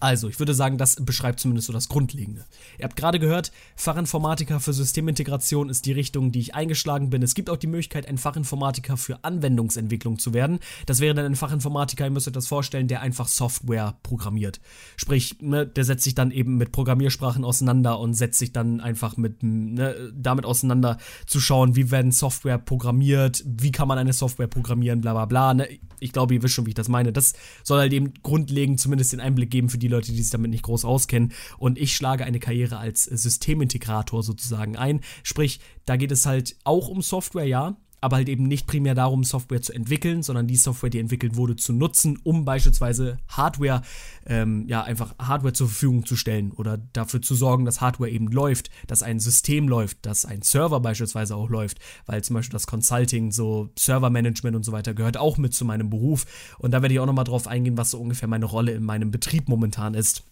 Also, 0.00 0.28
ich 0.28 0.38
würde 0.38 0.54
sagen, 0.54 0.78
das 0.78 0.96
beschreibt 0.96 1.40
zumindest 1.40 1.66
so 1.66 1.72
das 1.74 1.88
Grundlegende. 1.88 2.46
Ihr 2.78 2.84
habt 2.84 2.96
gerade 2.96 3.18
gehört, 3.18 3.52
Fachinformatiker 3.76 4.58
für 4.58 4.72
Systemintegration 4.72 5.68
ist 5.68 5.84
die 5.84 5.92
Richtung, 5.92 6.32
die 6.32 6.40
ich 6.40 6.54
eingeschlagen 6.54 7.10
bin. 7.10 7.22
Es 7.22 7.34
gibt 7.34 7.50
auch 7.50 7.58
die 7.58 7.66
Möglichkeit, 7.66 8.08
ein 8.08 8.16
Fachinformatiker 8.16 8.96
für 8.96 9.22
Anwendungsentwicklung 9.24 10.18
zu 10.18 10.32
werden. 10.32 10.58
Das 10.86 11.00
wäre 11.00 11.14
dann 11.14 11.26
ein 11.26 11.36
Fachinformatiker, 11.36 12.06
ihr 12.06 12.10
müsst 12.10 12.26
euch 12.26 12.32
das 12.32 12.46
vorstellen, 12.46 12.88
der 12.88 13.02
einfach 13.02 13.28
Software 13.28 13.98
programmiert. 14.02 14.60
Sprich, 14.96 15.36
ne, 15.42 15.66
der 15.66 15.84
setzt 15.84 16.04
sich 16.04 16.14
dann 16.14 16.30
eben 16.30 16.56
mit 16.56 16.72
Programmiersprachen 16.72 17.44
auseinander 17.44 18.00
und 18.00 18.14
setzt 18.14 18.38
sich 18.38 18.52
dann 18.52 18.80
einfach 18.80 19.18
mit, 19.18 19.42
ne, 19.42 20.12
damit 20.14 20.46
auseinander 20.46 20.96
zu 21.26 21.40
schauen, 21.40 21.76
wie 21.76 21.90
werden 21.90 22.10
Software 22.10 22.56
programmiert, 22.56 23.44
wie 23.46 23.70
kann 23.70 23.86
man 23.86 23.98
eine 23.98 24.14
Software 24.14 24.46
programmieren, 24.46 25.02
bla 25.02 25.12
bla 25.12 25.26
bla. 25.26 25.52
Ne? 25.52 25.68
Ich 25.98 26.12
glaube, 26.12 26.32
ihr 26.32 26.42
wisst 26.42 26.54
schon, 26.54 26.64
wie 26.64 26.70
ich 26.70 26.74
das 26.74 26.88
meine. 26.88 27.12
Das 27.12 27.34
soll 27.62 27.80
halt 27.80 27.92
eben 27.92 28.14
grundlegend 28.22 28.80
zumindest 28.80 29.12
den 29.12 29.20
Einblick 29.20 29.50
geben 29.50 29.68
für 29.68 29.76
die 29.76 29.89
Leute, 29.90 30.12
die 30.12 30.22
sich 30.22 30.30
damit 30.30 30.50
nicht 30.50 30.62
groß 30.62 30.84
auskennen. 30.84 31.32
Und 31.58 31.78
ich 31.78 31.94
schlage 31.94 32.24
eine 32.24 32.40
Karriere 32.40 32.78
als 32.78 33.04
Systemintegrator 33.04 34.22
sozusagen 34.22 34.76
ein. 34.76 35.00
Sprich, 35.22 35.60
da 35.84 35.96
geht 35.96 36.12
es 36.12 36.26
halt 36.26 36.56
auch 36.64 36.88
um 36.88 37.02
Software, 37.02 37.46
ja, 37.46 37.76
aber 38.00 38.16
halt 38.16 38.28
eben 38.28 38.44
nicht 38.44 38.66
primär 38.66 38.94
darum, 38.94 39.24
Software 39.24 39.62
zu 39.62 39.72
entwickeln, 39.72 40.22
sondern 40.22 40.46
die 40.46 40.56
Software, 40.56 40.90
die 40.90 40.98
entwickelt 40.98 41.36
wurde, 41.36 41.56
zu 41.56 41.72
nutzen, 41.72 42.18
um 42.22 42.44
beispielsweise 42.44 43.18
Hardware, 43.28 43.82
ähm, 44.26 44.66
ja, 44.68 44.82
einfach 44.82 45.14
Hardware 45.18 45.52
zur 45.52 45.68
Verfügung 45.68 46.06
zu 46.06 46.16
stellen 46.16 46.52
oder 46.52 46.78
dafür 46.92 47.22
zu 47.22 47.34
sorgen, 47.34 47.64
dass 47.64 47.80
Hardware 47.80 48.10
eben 48.10 48.28
läuft, 48.28 48.70
dass 48.86 49.02
ein 49.02 49.20
System 49.20 49.68
läuft, 49.68 50.06
dass 50.06 50.24
ein 50.24 50.42
Server 50.42 50.80
beispielsweise 50.80 51.36
auch 51.36 51.50
läuft, 51.50 51.78
weil 52.06 52.22
zum 52.22 52.34
Beispiel 52.34 52.52
das 52.52 52.66
Consulting, 52.66 53.32
so 53.32 53.70
Servermanagement 53.78 54.56
und 54.56 54.64
so 54.64 54.72
weiter 54.72 54.94
gehört 54.94 55.16
auch 55.16 55.38
mit 55.38 55.54
zu 55.54 55.64
meinem 55.64 55.90
Beruf. 55.90 56.26
Und 56.58 56.72
da 56.72 56.82
werde 56.82 56.94
ich 56.94 57.00
auch 57.00 57.06
nochmal 57.06 57.24
drauf 57.24 57.46
eingehen, 57.46 57.76
was 57.76 57.90
so 57.90 58.00
ungefähr 58.00 58.28
meine 58.28 58.46
Rolle 58.46 58.72
in 58.72 58.84
meinem 58.84 59.10
Betrieb 59.10 59.48
momentan 59.48 59.94
ist. 59.94 60.24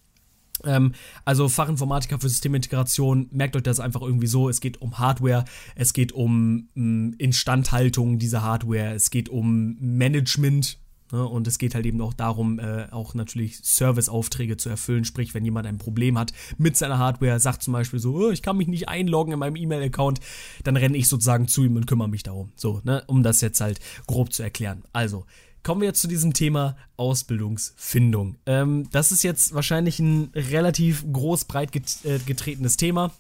Ähm, 0.64 0.92
also 1.24 1.48
Fachinformatiker 1.48 2.18
für 2.18 2.28
Systemintegration, 2.28 3.28
merkt 3.30 3.56
euch 3.56 3.62
das 3.62 3.80
einfach 3.80 4.02
irgendwie 4.02 4.26
so, 4.26 4.48
es 4.48 4.60
geht 4.60 4.80
um 4.80 4.98
Hardware, 4.98 5.44
es 5.74 5.92
geht 5.92 6.12
um 6.12 6.68
mh, 6.74 6.82
mm, 6.82 7.14
Instandhaltung 7.18 8.18
dieser 8.18 8.42
Hardware, 8.42 8.94
es 8.94 9.10
geht 9.10 9.28
um 9.28 9.76
Management, 9.80 10.78
ne, 11.12 11.26
und 11.26 11.46
es 11.46 11.58
geht 11.58 11.74
halt 11.74 11.86
eben 11.86 12.00
auch 12.00 12.14
darum, 12.14 12.58
äh, 12.58 12.86
auch 12.90 13.14
natürlich 13.14 13.58
Serviceaufträge 13.62 14.56
zu 14.56 14.68
erfüllen. 14.68 15.04
Sprich, 15.04 15.34
wenn 15.34 15.44
jemand 15.44 15.66
ein 15.66 15.78
Problem 15.78 16.18
hat 16.18 16.32
mit 16.56 16.76
seiner 16.76 16.98
Hardware, 16.98 17.40
sagt 17.40 17.62
zum 17.62 17.72
Beispiel 17.72 17.98
so, 17.98 18.14
oh, 18.14 18.30
ich 18.30 18.42
kann 18.42 18.56
mich 18.56 18.68
nicht 18.68 18.88
einloggen 18.88 19.32
in 19.32 19.38
meinem 19.38 19.56
E-Mail-Account, 19.56 20.20
dann 20.64 20.76
renne 20.76 20.96
ich 20.96 21.08
sozusagen 21.08 21.48
zu 21.48 21.64
ihm 21.64 21.76
und 21.76 21.86
kümmere 21.86 22.08
mich 22.08 22.22
darum. 22.22 22.52
So, 22.56 22.80
ne, 22.84 23.02
um 23.06 23.22
das 23.22 23.40
jetzt 23.40 23.60
halt 23.60 23.80
grob 24.06 24.32
zu 24.32 24.42
erklären. 24.42 24.82
Also, 24.92 25.26
Kommen 25.68 25.82
wir 25.82 25.88
jetzt 25.88 26.00
zu 26.00 26.08
diesem 26.08 26.32
Thema 26.32 26.78
Ausbildungsfindung. 26.96 28.36
Ähm, 28.46 28.88
das 28.90 29.12
ist 29.12 29.22
jetzt 29.22 29.52
wahrscheinlich 29.52 29.98
ein 29.98 30.30
relativ 30.34 31.04
groß 31.12 31.44
breit 31.44 31.76
äh, 32.04 32.18
getretenes 32.24 32.78
Thema. 32.78 33.12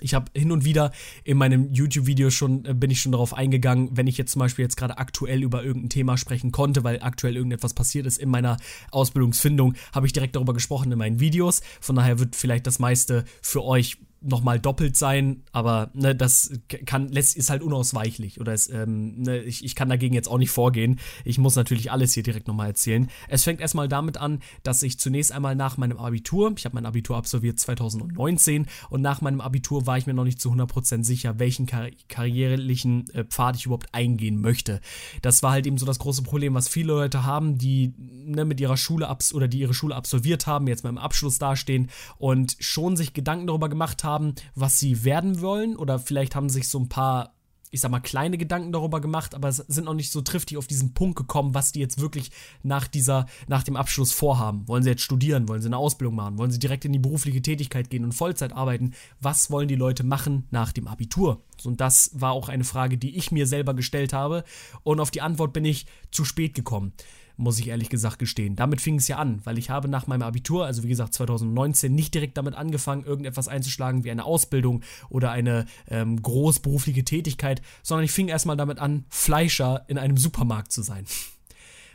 Ich 0.00 0.14
habe 0.14 0.30
hin 0.34 0.50
und 0.50 0.64
wieder 0.64 0.92
in 1.24 1.36
meinem 1.36 1.74
YouTube-Video 1.74 2.30
schon, 2.30 2.64
äh, 2.64 2.72
bin 2.72 2.90
ich 2.90 3.02
schon 3.02 3.12
darauf 3.12 3.34
eingegangen, 3.34 3.90
wenn 3.92 4.06
ich 4.06 4.16
jetzt 4.16 4.32
zum 4.32 4.40
Beispiel 4.40 4.62
jetzt 4.62 4.78
gerade 4.78 4.96
aktuell 4.96 5.42
über 5.42 5.62
irgendein 5.62 5.90
Thema 5.90 6.16
sprechen 6.16 6.52
konnte, 6.52 6.84
weil 6.84 7.02
aktuell 7.02 7.36
irgendetwas 7.36 7.74
passiert 7.74 8.06
ist 8.06 8.16
in 8.16 8.30
meiner 8.30 8.56
Ausbildungsfindung, 8.90 9.74
habe 9.92 10.06
ich 10.06 10.14
direkt 10.14 10.36
darüber 10.36 10.54
gesprochen 10.54 10.90
in 10.90 10.96
meinen 10.96 11.20
Videos. 11.20 11.60
Von 11.82 11.96
daher 11.96 12.18
wird 12.18 12.34
vielleicht 12.34 12.66
das 12.66 12.78
meiste 12.78 13.26
für 13.42 13.62
euch 13.62 13.98
nochmal 14.24 14.58
doppelt 14.58 14.96
sein, 14.96 15.42
aber 15.52 15.90
ne, 15.94 16.14
das 16.14 16.50
kann, 16.86 17.08
ist 17.12 17.50
halt 17.50 17.62
unausweichlich 17.62 18.40
oder 18.40 18.54
ist, 18.54 18.70
ähm, 18.70 19.20
ne, 19.20 19.38
ich, 19.40 19.64
ich 19.64 19.74
kann 19.74 19.88
dagegen 19.88 20.14
jetzt 20.14 20.28
auch 20.28 20.38
nicht 20.38 20.50
vorgehen. 20.50 20.98
Ich 21.24 21.38
muss 21.38 21.56
natürlich 21.56 21.92
alles 21.92 22.14
hier 22.14 22.22
direkt 22.22 22.48
nochmal 22.48 22.68
erzählen. 22.68 23.08
Es 23.28 23.44
fängt 23.44 23.60
erstmal 23.60 23.88
damit 23.88 24.16
an, 24.16 24.40
dass 24.62 24.82
ich 24.82 24.98
zunächst 24.98 25.32
einmal 25.32 25.54
nach 25.54 25.76
meinem 25.76 25.98
Abitur, 25.98 26.54
ich 26.56 26.64
habe 26.64 26.74
mein 26.74 26.86
Abitur 26.86 27.16
absolviert 27.16 27.58
2019 27.58 28.66
und 28.90 29.02
nach 29.02 29.20
meinem 29.20 29.40
Abitur 29.40 29.86
war 29.86 29.98
ich 29.98 30.06
mir 30.06 30.14
noch 30.14 30.24
nicht 30.24 30.40
zu 30.40 30.50
100% 30.50 31.04
sicher, 31.04 31.38
welchen 31.38 31.66
kar 31.66 31.88
karrierlichen 32.08 33.10
äh, 33.10 33.24
Pfad 33.24 33.56
ich 33.56 33.66
überhaupt 33.66 33.92
eingehen 33.92 34.40
möchte. 34.40 34.80
Das 35.22 35.42
war 35.42 35.52
halt 35.52 35.66
eben 35.66 35.78
so 35.78 35.86
das 35.86 35.98
große 35.98 36.22
Problem, 36.22 36.54
was 36.54 36.68
viele 36.68 36.94
Leute 36.94 37.24
haben, 37.24 37.58
die 37.58 37.92
ne, 37.98 38.44
mit 38.44 38.60
ihrer 38.60 38.76
Schule 38.76 39.08
abs 39.08 39.34
oder 39.34 39.48
die 39.48 39.58
ihre 39.58 39.74
Schule 39.74 39.94
absolviert 39.94 40.46
haben, 40.46 40.66
jetzt 40.66 40.84
mit 40.84 40.90
dem 40.90 40.98
Abschluss 40.98 41.38
dastehen 41.38 41.90
und 42.18 42.56
schon 42.60 42.96
sich 42.96 43.12
Gedanken 43.12 43.46
darüber 43.46 43.68
gemacht 43.68 44.04
haben, 44.04 44.13
haben, 44.14 44.34
was 44.54 44.78
sie 44.78 45.04
werden 45.04 45.40
wollen 45.40 45.76
oder 45.76 45.98
vielleicht 45.98 46.34
haben 46.34 46.48
sich 46.48 46.68
so 46.68 46.78
ein 46.78 46.88
paar 46.88 47.34
ich 47.74 47.80
sag 47.80 47.90
mal, 47.90 47.98
kleine 47.98 48.38
Gedanken 48.38 48.70
darüber 48.70 49.00
gemacht, 49.00 49.34
aber 49.34 49.50
sind 49.50 49.86
noch 49.86 49.94
nicht 49.94 50.12
so 50.12 50.20
triftig 50.20 50.58
auf 50.58 50.68
diesen 50.68 50.94
Punkt 50.94 51.16
gekommen, 51.16 51.54
was 51.54 51.72
die 51.72 51.80
jetzt 51.80 52.00
wirklich 52.00 52.30
nach 52.62 52.86
dieser, 52.86 53.26
nach 53.48 53.64
dem 53.64 53.74
Abschluss 53.74 54.12
vorhaben. 54.12 54.68
Wollen 54.68 54.84
sie 54.84 54.90
jetzt 54.90 55.02
studieren? 55.02 55.48
Wollen 55.48 55.60
sie 55.60 55.66
eine 55.66 55.78
Ausbildung 55.78 56.14
machen? 56.14 56.38
Wollen 56.38 56.52
sie 56.52 56.60
direkt 56.60 56.84
in 56.84 56.92
die 56.92 57.00
berufliche 57.00 57.42
Tätigkeit 57.42 57.90
gehen 57.90 58.04
und 58.04 58.12
Vollzeit 58.12 58.52
arbeiten? 58.52 58.94
Was 59.20 59.50
wollen 59.50 59.66
die 59.66 59.74
Leute 59.74 60.04
machen 60.04 60.46
nach 60.52 60.70
dem 60.70 60.86
Abitur? 60.86 61.42
Und 61.64 61.80
das 61.80 62.12
war 62.14 62.30
auch 62.30 62.48
eine 62.48 62.62
Frage, 62.62 62.96
die 62.96 63.16
ich 63.16 63.32
mir 63.32 63.48
selber 63.48 63.74
gestellt 63.74 64.12
habe. 64.12 64.44
Und 64.84 65.00
auf 65.00 65.10
die 65.10 65.22
Antwort 65.22 65.52
bin 65.52 65.64
ich 65.64 65.86
zu 66.12 66.24
spät 66.24 66.54
gekommen 66.54 66.92
muss 67.36 67.58
ich 67.58 67.68
ehrlich 67.68 67.88
gesagt 67.88 68.18
gestehen. 68.18 68.56
Damit 68.56 68.80
fing 68.80 68.96
es 68.96 69.08
ja 69.08 69.18
an, 69.18 69.40
weil 69.44 69.58
ich 69.58 69.70
habe 69.70 69.88
nach 69.88 70.06
meinem 70.06 70.22
Abitur, 70.22 70.66
also 70.66 70.82
wie 70.82 70.88
gesagt 70.88 71.14
2019, 71.14 71.94
nicht 71.94 72.14
direkt 72.14 72.36
damit 72.36 72.54
angefangen, 72.54 73.04
irgendetwas 73.04 73.48
einzuschlagen 73.48 74.04
wie 74.04 74.10
eine 74.10 74.24
Ausbildung 74.24 74.82
oder 75.08 75.30
eine 75.30 75.66
ähm, 75.88 76.20
großberufliche 76.22 77.04
Tätigkeit, 77.04 77.60
sondern 77.82 78.04
ich 78.04 78.12
fing 78.12 78.28
erstmal 78.28 78.56
damit 78.56 78.78
an, 78.78 79.04
Fleischer 79.08 79.84
in 79.88 79.98
einem 79.98 80.16
Supermarkt 80.16 80.72
zu 80.72 80.82
sein. 80.82 81.04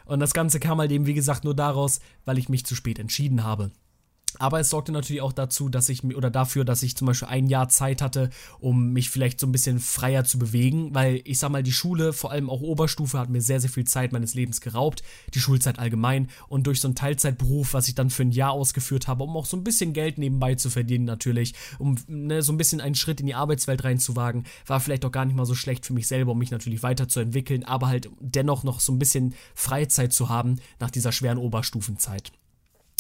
Und 0.06 0.20
das 0.20 0.34
Ganze 0.34 0.60
kam 0.60 0.80
halt 0.80 0.92
eben, 0.92 1.06
wie 1.06 1.14
gesagt, 1.14 1.44
nur 1.44 1.56
daraus, 1.56 2.00
weil 2.26 2.38
ich 2.40 2.50
mich 2.50 2.66
zu 2.66 2.76
spät 2.76 3.00
entschieden 3.00 3.44
habe. 3.44 3.72
Aber 4.38 4.60
es 4.60 4.70
sorgte 4.70 4.92
natürlich 4.92 5.22
auch 5.22 5.34
dazu, 5.34 5.70
dass 5.70 5.90
ich 5.90 6.04
oder 6.04 6.30
dafür, 6.30 6.64
dass 6.64 6.84
ich 6.84 6.96
zum 6.96 7.08
Beispiel 7.08 7.30
ein 7.30 7.48
Jahr 7.48 7.68
Zeit 7.70 8.02
hatte, 8.02 8.30
um 8.60 8.94
mich 8.94 9.10
vielleicht 9.10 9.40
so 9.40 9.48
ein 9.48 9.52
bisschen 9.52 9.80
freier 9.80 10.24
zu 10.24 10.38
bewegen, 10.38 10.94
weil 10.94 11.22
ich 11.26 11.40
sag 11.40 11.50
mal, 11.50 11.64
die 11.64 11.72
Schule, 11.72 12.14
vor 12.14 12.32
allem 12.32 12.50
auch 12.50 12.62
Oberstufe, 12.62 13.18
hat 13.18 13.30
mir 13.30 13.42
sehr, 13.42 13.60
sehr 13.60 13.70
viel 13.70 13.86
Zeit 13.86 14.12
meines 14.12 14.36
Lebens 14.36 14.62
geraubt, 14.62 15.04
die 15.34 15.40
Schulzeit 15.40 15.80
allgemein. 15.80 16.30
Und 16.48 16.68
durch 16.68 16.80
so 16.80 16.88
einen 16.88 16.96
Teilzeitberuf, 16.96 17.74
was 17.74 17.88
ich 17.88 17.96
dann 17.96 18.12
für 18.12 18.24
ein 18.24 18.32
Jahr 18.32 18.52
ausgeführt 18.52 19.08
habe, 19.08 19.24
um 19.24 19.36
auch 19.36 19.46
so 19.46 19.58
ein 19.58 19.64
bisschen 19.64 19.94
Geld 19.94 20.18
nebenbei 20.18 20.56
zu 20.56 20.70
verdienen, 20.70 21.06
natürlich, 21.06 21.56
um 21.80 21.96
ne, 22.08 22.44
so 22.44 22.54
ein 22.54 22.58
bisschen 22.58 22.82
einen 22.82 22.96
Schritt 22.96 23.20
in 23.20 23.26
die 23.26 23.36
Arbeitswelt 23.36 23.84
reinzuwagen, 23.84 24.46
war 24.68 24.80
vielleicht 24.80 25.06
auch 25.06 25.12
gar 25.12 25.26
nicht 25.26 25.36
mal 25.36 25.46
so 25.46 25.56
schlecht 25.56 25.86
für 25.86 25.94
mich 25.94 26.08
selber, 26.08 26.34
um 26.34 26.38
mich 26.38 26.52
natürlich 26.52 26.84
weiterzuentwickeln, 26.84 27.64
aber 27.64 27.88
halt 27.88 28.10
dennoch 28.20 28.64
noch 28.64 28.80
so 28.80 28.94
ein 28.94 29.00
bisschen 29.00 29.34
Freizeit 29.56 30.14
zu 30.14 30.30
haben 30.30 30.58
nach 30.80 30.92
dieser 30.92 31.12
schweren 31.12 31.38
Oberstufenzeit. 31.38 32.32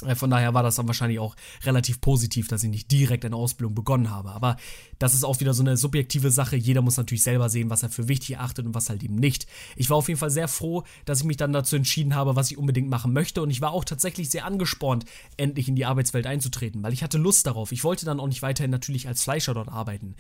Äh, 0.05 0.15
von 0.15 0.29
daher 0.29 0.53
war 0.53 0.63
das 0.63 0.75
dann 0.75 0.87
wahrscheinlich 0.87 1.19
auch 1.19 1.35
relativ 1.63 2.01
positiv, 2.01 2.47
dass 2.47 2.63
ich 2.63 2.69
nicht 2.69 2.91
direkt 2.91 3.25
eine 3.25 3.35
Ausbildung 3.35 3.75
begonnen 3.75 4.09
habe. 4.09 4.31
Aber 4.31 4.57
das 4.97 5.13
ist 5.13 5.23
auch 5.23 5.39
wieder 5.39 5.53
so 5.53 5.63
eine 5.63 5.77
subjektive 5.77 6.31
Sache. 6.31 6.55
Jeder 6.55 6.81
muss 6.81 6.97
natürlich 6.97 7.23
selber 7.23 7.49
sehen, 7.49 7.69
was 7.69 7.83
er 7.83 7.89
für 7.89 8.07
wichtig 8.07 8.37
achtet 8.37 8.65
und 8.65 8.73
was 8.73 8.89
halt 8.89 9.03
eben 9.03 9.15
nicht. 9.15 9.47
Ich 9.75 9.89
war 9.89 9.97
auf 9.97 10.07
jeden 10.07 10.19
Fall 10.19 10.29
sehr 10.29 10.47
froh, 10.47 10.83
dass 11.05 11.19
ich 11.19 11.25
mich 11.25 11.37
dann 11.37 11.53
dazu 11.53 11.75
entschieden 11.75 12.15
habe, 12.15 12.35
was 12.35 12.51
ich 12.51 12.57
unbedingt 12.57 12.89
machen 12.89 13.13
möchte. 13.13 13.41
Und 13.41 13.49
ich 13.49 13.61
war 13.61 13.71
auch 13.71 13.85
tatsächlich 13.85 14.29
sehr 14.29 14.45
angespornt, 14.45 15.05
endlich 15.37 15.67
in 15.67 15.75
die 15.75 15.85
Arbeitswelt 15.85 16.27
einzutreten, 16.27 16.83
weil 16.83 16.93
ich 16.93 17.03
hatte 17.03 17.17
Lust 17.17 17.45
darauf. 17.45 17.71
Ich 17.71 17.83
wollte 17.83 18.05
dann 18.05 18.19
auch 18.19 18.27
nicht 18.27 18.41
weiterhin 18.41 18.71
natürlich 18.71 19.07
als 19.07 19.23
Fleischer 19.23 19.53
dort 19.53 19.69
arbeiten. 19.69 20.15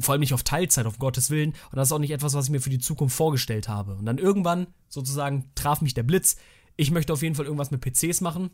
Vor 0.00 0.12
allem 0.12 0.20
nicht 0.20 0.34
auf 0.34 0.42
Teilzeit, 0.42 0.86
auf 0.86 0.98
Gottes 0.98 1.30
Willen. 1.30 1.50
Und 1.70 1.76
das 1.76 1.88
ist 1.88 1.92
auch 1.92 1.98
nicht 1.98 2.10
etwas, 2.10 2.34
was 2.34 2.46
ich 2.46 2.50
mir 2.50 2.60
für 2.60 2.70
die 2.70 2.78
Zukunft 2.78 3.16
vorgestellt 3.16 3.68
habe. 3.68 3.94
Und 3.94 4.06
dann 4.06 4.18
irgendwann 4.18 4.68
sozusagen 4.88 5.50
traf 5.54 5.80
mich 5.80 5.94
der 5.94 6.02
Blitz. 6.02 6.36
Ich 6.76 6.90
möchte 6.90 7.12
auf 7.12 7.22
jeden 7.22 7.34
Fall 7.34 7.46
irgendwas 7.46 7.70
mit 7.70 7.80
PCs 7.80 8.20
machen. 8.20 8.50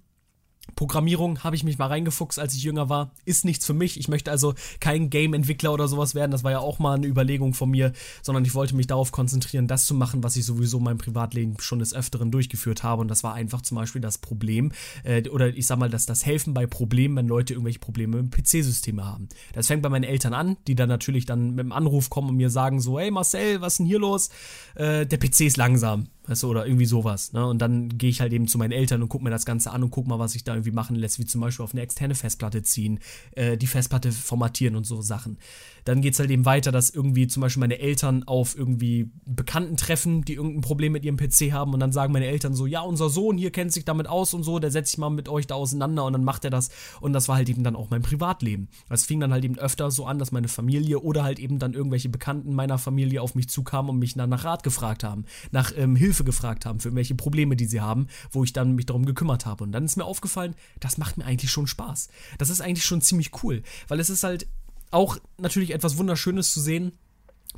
Programmierung 0.76 1.44
habe 1.44 1.56
ich 1.56 1.64
mich 1.64 1.78
mal 1.78 1.86
reingefuchst, 1.86 2.38
als 2.38 2.54
ich 2.54 2.62
jünger 2.62 2.88
war. 2.88 3.12
Ist 3.24 3.44
nichts 3.44 3.66
für 3.66 3.74
mich. 3.74 3.98
Ich 3.98 4.08
möchte 4.08 4.30
also 4.30 4.54
kein 4.80 5.10
Game-Entwickler 5.10 5.72
oder 5.72 5.88
sowas 5.88 6.14
werden. 6.14 6.30
Das 6.30 6.42
war 6.42 6.50
ja 6.50 6.58
auch 6.58 6.78
mal 6.78 6.94
eine 6.94 7.06
Überlegung 7.06 7.54
von 7.54 7.70
mir, 7.70 7.92
sondern 8.22 8.44
ich 8.44 8.54
wollte 8.54 8.74
mich 8.74 8.86
darauf 8.86 9.12
konzentrieren, 9.12 9.68
das 9.68 9.86
zu 9.86 9.94
machen, 9.94 10.22
was 10.22 10.36
ich 10.36 10.44
sowieso 10.44 10.78
in 10.78 10.84
meinem 10.84 10.98
Privatleben 10.98 11.56
schon 11.60 11.78
des 11.78 11.94
Öfteren 11.94 12.30
durchgeführt 12.30 12.82
habe. 12.82 13.02
Und 13.02 13.08
das 13.08 13.22
war 13.22 13.34
einfach 13.34 13.62
zum 13.62 13.76
Beispiel 13.76 14.00
das 14.00 14.18
Problem, 14.18 14.72
äh, 15.04 15.28
oder 15.28 15.48
ich 15.48 15.66
sag 15.66 15.78
mal, 15.78 15.90
dass 15.90 16.06
das 16.06 16.26
Helfen 16.26 16.54
bei 16.54 16.66
Problemen, 16.66 17.16
wenn 17.16 17.28
Leute 17.28 17.54
irgendwelche 17.54 17.78
Probleme 17.78 18.22
mit 18.22 18.34
dem 18.34 18.44
PC-System 18.44 19.04
haben. 19.04 19.28
Das 19.52 19.68
fängt 19.68 19.82
bei 19.82 19.88
meinen 19.88 20.04
Eltern 20.04 20.34
an, 20.34 20.56
die 20.66 20.74
dann 20.74 20.88
natürlich 20.88 21.26
dann 21.26 21.50
mit 21.50 21.64
dem 21.64 21.72
Anruf 21.72 22.10
kommen 22.10 22.30
und 22.30 22.36
mir 22.36 22.50
sagen 22.50 22.80
so, 22.80 22.98
hey 22.98 23.10
Marcel, 23.10 23.60
was 23.60 23.74
ist 23.74 23.78
denn 23.78 23.86
hier 23.86 23.98
los? 23.98 24.30
Äh, 24.74 25.06
der 25.06 25.18
PC 25.18 25.42
ist 25.42 25.56
langsam. 25.56 26.08
Weißt 26.26 26.42
du, 26.42 26.48
oder 26.48 26.66
irgendwie 26.66 26.86
sowas. 26.86 27.32
Ne? 27.34 27.46
Und 27.46 27.58
dann 27.58 27.98
gehe 27.98 28.08
ich 28.08 28.20
halt 28.22 28.32
eben 28.32 28.48
zu 28.48 28.56
meinen 28.56 28.72
Eltern 28.72 29.02
und 29.02 29.10
gucke 29.10 29.24
mir 29.24 29.30
das 29.30 29.44
Ganze 29.44 29.70
an 29.70 29.82
und 29.82 29.90
gucke 29.90 30.08
mal, 30.08 30.18
was 30.18 30.32
sich 30.32 30.42
da 30.42 30.54
irgendwie 30.54 30.70
machen 30.70 30.96
lässt, 30.96 31.18
wie 31.18 31.26
zum 31.26 31.42
Beispiel 31.42 31.64
auf 31.64 31.72
eine 31.72 31.82
externe 31.82 32.14
Festplatte 32.14 32.62
ziehen, 32.62 33.00
äh, 33.32 33.58
die 33.58 33.66
Festplatte 33.66 34.10
formatieren 34.10 34.74
und 34.74 34.86
so 34.86 35.02
Sachen. 35.02 35.38
Dann 35.84 36.00
geht 36.00 36.14
es 36.14 36.18
halt 36.18 36.30
eben 36.30 36.46
weiter, 36.46 36.72
dass 36.72 36.88
irgendwie 36.88 37.26
zum 37.26 37.42
Beispiel 37.42 37.60
meine 37.60 37.78
Eltern 37.78 38.24
auf 38.24 38.56
irgendwie 38.56 39.10
Bekannten 39.26 39.76
treffen, 39.76 40.24
die 40.24 40.34
irgendein 40.34 40.62
Problem 40.62 40.92
mit 40.92 41.04
ihrem 41.04 41.18
PC 41.18 41.52
haben 41.52 41.74
und 41.74 41.80
dann 41.80 41.92
sagen 41.92 42.12
meine 42.12 42.26
Eltern 42.26 42.54
so, 42.54 42.66
ja, 42.66 42.80
unser 42.80 43.10
Sohn 43.10 43.36
hier 43.36 43.50
kennt 43.50 43.72
sich 43.72 43.84
damit 43.84 44.06
aus 44.06 44.32
und 44.32 44.44
so, 44.44 44.58
der 44.58 44.70
setzt 44.70 44.92
sich 44.92 44.98
mal 44.98 45.10
mit 45.10 45.28
euch 45.28 45.46
da 45.46 45.56
auseinander 45.56 46.06
und 46.06 46.14
dann 46.14 46.24
macht 46.24 46.44
er 46.44 46.50
das. 46.50 46.70
Und 47.02 47.12
das 47.12 47.28
war 47.28 47.36
halt 47.36 47.50
eben 47.50 47.64
dann 47.64 47.76
auch 47.76 47.90
mein 47.90 48.00
Privatleben. 48.00 48.68
Es 48.88 49.04
fing 49.04 49.20
dann 49.20 49.32
halt 49.32 49.44
eben 49.44 49.58
öfter 49.58 49.90
so 49.90 50.06
an, 50.06 50.18
dass 50.18 50.32
meine 50.32 50.48
Familie 50.48 51.00
oder 51.00 51.22
halt 51.22 51.38
eben 51.38 51.58
dann 51.58 51.74
irgendwelche 51.74 52.08
Bekannten 52.08 52.54
meiner 52.54 52.78
Familie 52.78 53.20
auf 53.20 53.34
mich 53.34 53.50
zukamen 53.50 53.90
und 53.90 53.98
mich 53.98 54.14
dann 54.14 54.30
nach 54.30 54.44
Rat 54.44 54.62
gefragt 54.62 55.04
haben, 55.04 55.26
nach 55.50 55.72
ähm, 55.76 55.96
Hilfe 55.96 56.13
Hilfe 56.14 56.24
gefragt 56.24 56.64
haben 56.64 56.78
für 56.78 56.88
irgendwelche 56.88 57.16
Probleme, 57.16 57.56
die 57.56 57.66
sie 57.66 57.80
haben, 57.80 58.06
wo 58.30 58.44
ich 58.44 58.52
dann 58.52 58.76
mich 58.76 58.86
darum 58.86 59.04
gekümmert 59.04 59.46
habe. 59.46 59.64
Und 59.64 59.72
dann 59.72 59.84
ist 59.84 59.96
mir 59.96 60.04
aufgefallen, 60.04 60.54
das 60.78 60.96
macht 60.96 61.18
mir 61.18 61.24
eigentlich 61.24 61.50
schon 61.50 61.66
Spaß. 61.66 62.08
Das 62.38 62.50
ist 62.50 62.60
eigentlich 62.60 62.84
schon 62.84 63.02
ziemlich 63.02 63.42
cool, 63.42 63.62
weil 63.88 63.98
es 63.98 64.10
ist 64.10 64.22
halt 64.22 64.46
auch 64.92 65.18
natürlich 65.38 65.72
etwas 65.72 65.96
Wunderschönes 65.96 66.52
zu 66.52 66.60
sehen, 66.60 66.92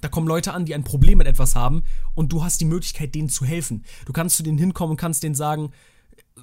da 0.01 0.09
kommen 0.09 0.27
Leute 0.27 0.53
an, 0.53 0.65
die 0.65 0.75
ein 0.75 0.85
Problem 0.85 1.19
mit 1.19 1.27
etwas 1.27 1.55
haben 1.55 1.83
und 2.15 2.33
du 2.33 2.45
hast 2.45 2.61
die 2.61 2.67
Möglichkeit, 2.67 3.15
denen 3.15 3.29
zu 3.29 3.45
helfen. 3.45 3.85
Du 4.05 4.13
kannst 4.13 4.37
zu 4.37 4.43
denen 4.43 4.59
hinkommen 4.59 4.93
und 4.93 4.97
kannst 4.97 5.23
denen 5.23 5.35
sagen, 5.35 5.73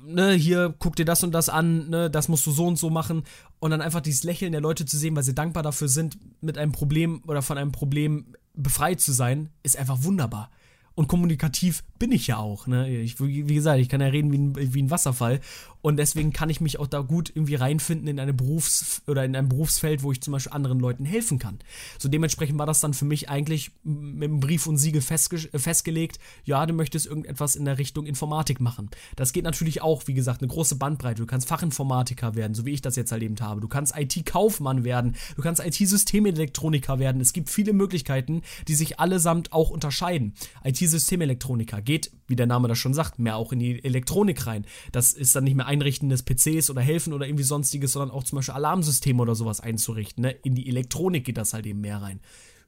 ne, 0.05 0.33
hier, 0.33 0.73
guck 0.79 0.95
dir 0.95 1.05
das 1.05 1.23
und 1.23 1.31
das 1.31 1.49
an, 1.49 1.89
ne, 1.89 2.09
das 2.09 2.29
musst 2.29 2.45
du 2.47 2.51
so 2.51 2.65
und 2.65 2.77
so 2.77 2.89
machen. 2.89 3.23
Und 3.59 3.71
dann 3.71 3.81
einfach 3.81 4.01
dieses 4.01 4.23
Lächeln 4.23 4.51
der 4.53 4.61
Leute 4.61 4.85
zu 4.85 4.97
sehen, 4.97 5.15
weil 5.15 5.23
sie 5.23 5.35
dankbar 5.35 5.61
dafür 5.61 5.87
sind, 5.87 6.17
mit 6.41 6.57
einem 6.57 6.71
Problem 6.71 7.21
oder 7.27 7.41
von 7.43 7.57
einem 7.57 7.71
Problem 7.71 8.25
befreit 8.55 9.01
zu 9.01 9.11
sein, 9.13 9.49
ist 9.61 9.77
einfach 9.77 10.03
wunderbar. 10.03 10.49
Und 10.95 11.07
kommunikativ 11.07 11.83
bin 11.97 12.11
ich 12.11 12.27
ja 12.27 12.37
auch. 12.37 12.67
Ne? 12.67 12.89
Ich, 13.01 13.19
wie 13.19 13.55
gesagt, 13.55 13.79
ich 13.79 13.89
kann 13.89 14.01
ja 14.01 14.07
reden 14.07 14.31
wie 14.31 14.37
ein, 14.37 14.73
wie 14.73 14.83
ein 14.83 14.91
Wasserfall. 14.91 15.39
Und 15.83 15.97
deswegen 15.97 16.31
kann 16.31 16.49
ich 16.49 16.61
mich 16.61 16.79
auch 16.79 16.87
da 16.87 17.01
gut 17.01 17.29
irgendwie 17.35 17.55
reinfinden 17.55 18.07
in 18.07 18.17
eine 18.17 18.33
Berufs- 18.33 19.01
oder 19.05 19.25
in 19.25 19.35
ein 19.35 19.49
Berufsfeld, 19.49 20.01
wo 20.01 20.13
ich 20.13 20.21
zum 20.21 20.31
Beispiel 20.31 20.53
anderen 20.53 20.79
Leuten 20.79 21.03
helfen 21.03 21.39
kann. 21.39 21.59
So 21.99 22.07
dementsprechend 22.07 22.57
war 22.57 22.65
das 22.65 22.79
dann 22.79 22.93
für 22.93 23.03
mich 23.03 23.29
eigentlich 23.29 23.71
mit 23.83 24.29
einem 24.29 24.39
Brief 24.39 24.65
und 24.65 24.77
Siegel 24.77 25.01
festge 25.01 25.37
festgelegt, 25.59 26.19
ja, 26.45 26.65
du 26.65 26.73
möchtest 26.73 27.05
irgendetwas 27.05 27.57
in 27.57 27.65
der 27.65 27.79
Richtung 27.79 28.05
Informatik 28.05 28.61
machen. 28.61 28.89
Das 29.17 29.33
geht 29.33 29.43
natürlich 29.43 29.81
auch, 29.81 30.07
wie 30.07 30.13
gesagt, 30.13 30.41
eine 30.41 30.47
große 30.47 30.77
Bandbreite. 30.77 31.21
Du 31.21 31.25
kannst 31.25 31.49
Fachinformatiker 31.49 32.35
werden, 32.35 32.53
so 32.53 32.65
wie 32.65 32.71
ich 32.71 32.81
das 32.81 32.95
jetzt 32.95 33.11
erlebt 33.11 33.41
habe. 33.41 33.59
Du 33.59 33.67
kannst 33.67 33.93
IT-Kaufmann 33.97 34.85
werden, 34.85 35.17
du 35.35 35.41
kannst 35.41 35.61
IT-Systemelektroniker 35.61 36.97
werden. 36.97 37.19
Es 37.19 37.33
gibt 37.33 37.49
viele 37.49 37.73
Möglichkeiten, 37.73 38.41
die 38.69 38.75
sich 38.75 39.01
allesamt 39.01 39.51
auch 39.51 39.69
unterscheiden. 39.69 40.33
IT-Systemelektroniker 40.63 41.81
geht, 41.81 42.11
wie 42.27 42.37
der 42.37 42.47
Name 42.47 42.69
das 42.69 42.77
schon 42.77 42.93
sagt, 42.93 43.19
mehr 43.19 43.35
auch 43.35 43.51
in 43.51 43.59
die 43.59 43.83
Elektronik 43.83 44.47
rein. 44.47 44.65
Das 44.93 45.11
ist 45.11 45.35
dann 45.35 45.43
nicht 45.43 45.55
mehr 45.55 45.72
Einrichten 45.73 46.09
des 46.09 46.23
PCs 46.23 46.69
oder 46.69 46.81
helfen 46.81 47.13
oder 47.13 47.25
irgendwie 47.25 47.43
sonstiges, 47.43 47.93
sondern 47.93 48.11
auch 48.11 48.23
zum 48.23 48.37
Beispiel 48.37 48.53
Alarmsysteme 48.53 49.21
oder 49.21 49.35
sowas 49.35 49.59
einzurichten. 49.59 50.21
Ne? 50.23 50.31
In 50.43 50.55
die 50.55 50.69
Elektronik 50.69 51.25
geht 51.25 51.37
das 51.37 51.53
halt 51.53 51.65
eben 51.65 51.81
mehr 51.81 52.01
rein. 52.01 52.19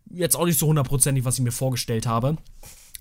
Jetzt 0.09 0.35
auch 0.35 0.45
nicht 0.45 0.59
so 0.59 0.67
hundertprozentig, 0.67 1.25
was 1.25 1.38
ich 1.38 1.43
mir 1.43 1.51
vorgestellt 1.51 2.05
habe. 2.05 2.38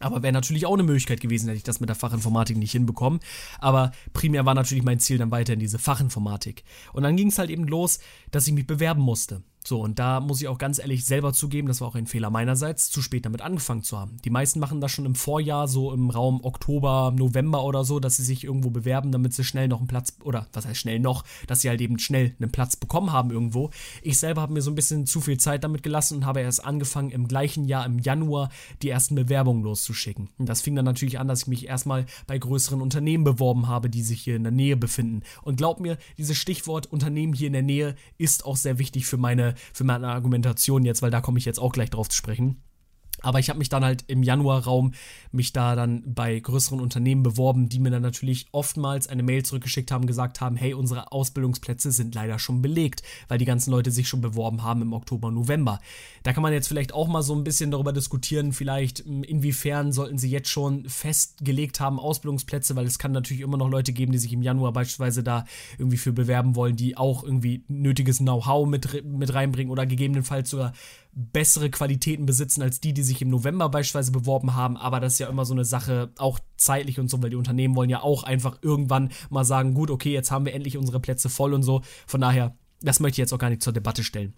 Aber 0.01 0.23
wäre 0.23 0.33
natürlich 0.33 0.67
auch 0.67 0.75
eine 0.75 0.83
Möglichkeit 0.83 1.21
gewesen, 1.21 1.47
hätte 1.47 1.57
ich 1.57 1.63
das 1.63 1.81
mit 1.81 1.89
der 1.89 1.97
Fachinformatik 1.97 2.57
nicht 2.57 2.73
hinbekommen. 2.73 3.21
Aber 3.59 3.93
primär 4.13 4.45
war 4.45 4.55
natürlich 4.55 4.85
mein 4.85 4.99
Ziel 4.99 5.19
dann 5.19 5.31
weiter 5.31 5.53
in 5.53 5.61
diese 5.61 5.79
Fachinformatik. 5.79 6.65
Und 6.93 7.05
dann 7.05 7.17
ging 7.17 7.29
es 7.29 7.39
halt 7.39 7.51
eben 7.51 7.65
los, 7.65 8.01
dass 8.31 8.47
ich 8.47 8.53
mich 8.53 8.67
bewerben 8.67 9.03
musste. 9.03 9.43
So, 9.67 9.81
und 9.81 9.99
da 9.99 10.21
muss 10.21 10.43
ich 10.43 10.49
auch 10.49 10.59
ganz 10.59 10.79
ehrlich 10.79 11.07
selber 11.07 11.33
zugeben, 11.33 11.69
das 11.69 11.81
war 11.81 11.89
auch 11.89 11.95
ein 11.95 12.07
Fehler 12.07 12.29
meinerseits, 12.29 12.91
zu 12.91 13.01
spät 13.01 13.25
damit 13.25 13.41
angefangen 13.41 13.83
zu 13.83 13.99
haben. 13.99 14.19
Die 14.23 14.29
meisten 14.29 14.61
machen 14.61 14.83
das 14.83 14.93
schon 14.93 15.07
im 15.07 15.15
Vorjahr, 15.15 15.69
so 15.69 15.91
im 15.95 16.11
Raum 16.11 16.45
Oktober, 16.45 17.15
November 17.17 17.65
oder 17.65 17.83
so, 17.83 17.99
dass 17.99 18.19
sie 18.19 18.25
sich 18.25 18.45
irgendwo 18.45 18.69
bewerben, 18.69 19.11
damit 19.11 19.33
sie 19.33 19.43
schnell 19.43 19.69
noch 19.69 19.79
einen 19.79 19.87
Platz, 19.87 20.19
oder 20.23 20.49
was 20.53 20.67
heißt 20.67 20.79
schnell 20.79 21.01
noch, 21.01 21.25
dass 21.47 21.63
sie 21.63 21.71
halt 21.71 21.81
eben 21.81 21.99
schnell 21.99 22.35
einen 22.39 22.53
Platz 22.53 22.77
bekommen 22.77 23.11
haben 23.11 23.31
irgendwo. 23.31 23.71
Ich 24.03 24.19
selber 24.19 24.43
habe 24.43 24.53
mir 24.53 24.61
so 24.61 24.71
ein 24.71 24.75
bisschen 24.75 25.07
zu 25.07 25.23
viel 25.23 25.39
Zeit 25.39 25.65
damit 25.65 25.83
gelassen 25.83 26.19
und 26.19 26.27
habe 26.27 26.43
erst 26.43 26.63
angefangen, 26.63 27.09
im 27.09 27.27
gleichen 27.27 27.65
Jahr, 27.65 27.87
im 27.87 27.99
Januar, 27.99 28.51
die 28.83 28.91
ersten 28.91 29.15
Bewerbungen 29.15 29.63
loszuschicken. 29.63 30.29
Und 30.37 30.47
das 30.47 30.61
fing 30.61 30.77
dann 30.77 30.85
natürlich 30.85 31.19
an, 31.19 31.27
dass 31.27 31.43
ich 31.43 31.49
mich 31.49 31.67
erstmal 31.67 32.05
bei 32.27 32.37
größeren 32.37 32.83
Unternehmen 32.83 33.25
beworben 33.25 33.67
habe, 33.67 33.89
die 33.89 34.03
sich 34.03 34.21
hier 34.21 34.37
in 34.37 34.43
der 34.43 34.53
Nähe 34.53 34.77
befinden. 34.77 35.23
Und 35.41 35.57
glaub 35.57 35.81
mir, 35.81 35.97
dieses 36.19 36.37
Stichwort 36.37 36.93
Unternehmen 36.93 37.33
hier 37.33 37.47
in 37.47 37.55
der 37.55 37.63
Nähe 37.63 37.97
ist 38.19 38.45
auch 38.45 38.57
sehr 38.57 38.79
wichtig 38.79 39.07
für 39.07 39.17
meine 39.17 39.54
für 39.73 39.85
meine 39.85 40.09
Argumentation 40.09 40.85
jetzt, 40.85 41.03
weil 41.03 41.11
da 41.11 41.21
komme 41.21 41.39
ich 41.39 41.45
jetzt 41.45 41.59
auch 41.59 41.73
gleich 41.73 41.91
drauf 41.91 42.09
zu 42.09 42.17
sprechen. 42.17 42.63
Aber 43.25 43.39
ich 43.39 43.49
habe 43.49 43.59
mich 43.59 43.69
dann 43.69 43.85
halt 43.85 44.05
im 44.07 44.23
Januarraum 44.23 44.93
mich 45.33 45.53
da 45.53 45.75
dann 45.75 46.03
bei 46.15 46.39
größeren 46.39 46.81
Unternehmen 46.81 47.23
beworben, 47.23 47.69
die 47.69 47.79
mir 47.79 47.91
dann 47.91 48.03
natürlich 48.03 48.47
oftmals 48.53 49.09
eine 49.09 49.23
Mail 49.23 49.45
zurückgeschickt 49.45 49.91
haben, 49.91 50.07
gesagt 50.07 50.41
haben, 50.41 50.57
hey, 50.57 50.75
unsere 50.75 51.13
Ausbildungsplätze 51.13 51.91
sind 51.91 52.15
leider 52.15 52.39
schon 52.39 52.63
belegt, 52.63 53.03
weil 53.29 53.39
die 53.39 53.45
ganzen 53.45 53.71
Leute 53.71 53.91
sich 53.91 54.09
schon 54.09 54.21
beworben 54.21 54.63
haben 54.63 54.83
im 54.83 54.93
Oktober, 54.93 55.31
November. 55.31 55.81
Da 56.23 56.33
kann 56.33 56.43
man 56.43 56.53
jetzt 56.53 56.69
vielleicht 56.69 56.93
auch 56.93 57.09
mal 57.09 57.23
so 57.23 57.35
ein 57.35 57.45
bisschen 57.45 57.71
darüber 57.71 57.93
diskutieren, 57.93 58.53
vielleicht 58.53 59.01
inwiefern 59.01 59.93
sollten 59.93 60.19
sie 60.19 60.31
jetzt 60.31 60.49
schon 60.49 60.89
festgelegt 60.89 61.81
haben 61.81 61.99
Ausbildungsplätze, 61.99 62.77
weil 62.77 62.87
es 62.87 62.99
kann 62.99 63.13
natürlich 63.13 63.43
immer 63.43 63.57
noch 63.57 63.69
Leute 63.69 63.93
geben, 63.93 64.13
die 64.13 64.19
sich 64.19 64.33
im 64.33 64.43
Januar 64.43 64.73
beispielsweise 64.73 65.23
da 65.23 65.45
irgendwie 65.79 65.97
für 65.97 66.13
bewerben 66.13 66.57
wollen, 66.57 66.77
die 66.77 66.97
auch 66.97 67.25
irgendwie 67.25 67.65
nötiges 67.69 68.19
Know-how 68.19 68.67
mit, 68.67 69.05
mit 69.05 69.33
reinbringen 69.35 69.71
oder 69.71 69.87
gegebenenfalls 69.87 70.51
sogar 70.51 70.73
bessere 71.15 71.71
Qualitäten 71.71 72.27
besitzen 72.27 72.63
als 72.63 72.81
die, 72.81 72.93
die 72.93 73.03
sich 73.03 73.23
im 73.23 73.31
November 73.31 73.69
beispielsweise 73.69 74.13
beworben 74.13 74.55
haben. 74.55 74.77
Aber 74.77 75.01
das 75.01 75.15
ist 75.15 75.19
ja 75.21 75.29
immer 75.29 75.45
so 75.45 75.55
eine 75.55 75.65
Sache, 75.65 76.11
auch 76.19 76.39
zeitlich 76.57 76.99
und 76.99 77.09
so, 77.09 77.23
weil 77.23 77.31
die 77.31 77.37
Unternehmen 77.37 77.77
wollen 77.77 77.91
ja 77.91 78.03
auch 78.03 78.25
einfach 78.25 78.59
irgendwann 78.63 79.11
mal 79.31 79.45
sagen, 79.45 79.75
gut, 79.75 79.91
okay, 79.91 80.13
jetzt 80.13 80.31
haben 80.31 80.45
wir 80.45 80.55
endlich 80.55 80.77
unsere 80.77 81.01
Plätze 81.01 81.29
voll 81.29 81.55
und 81.55 81.63
so. 81.63 81.83
Von 82.07 82.21
daher, 82.21 82.57
das 82.81 83.01
möchte 83.01 83.15
ich 83.15 83.19
jetzt 83.25 83.33
auch 83.33 83.39
gar 83.39 83.51
nicht 83.51 83.63
zur 83.63 83.73
Debatte 83.73 84.05
stellen. 84.05 84.35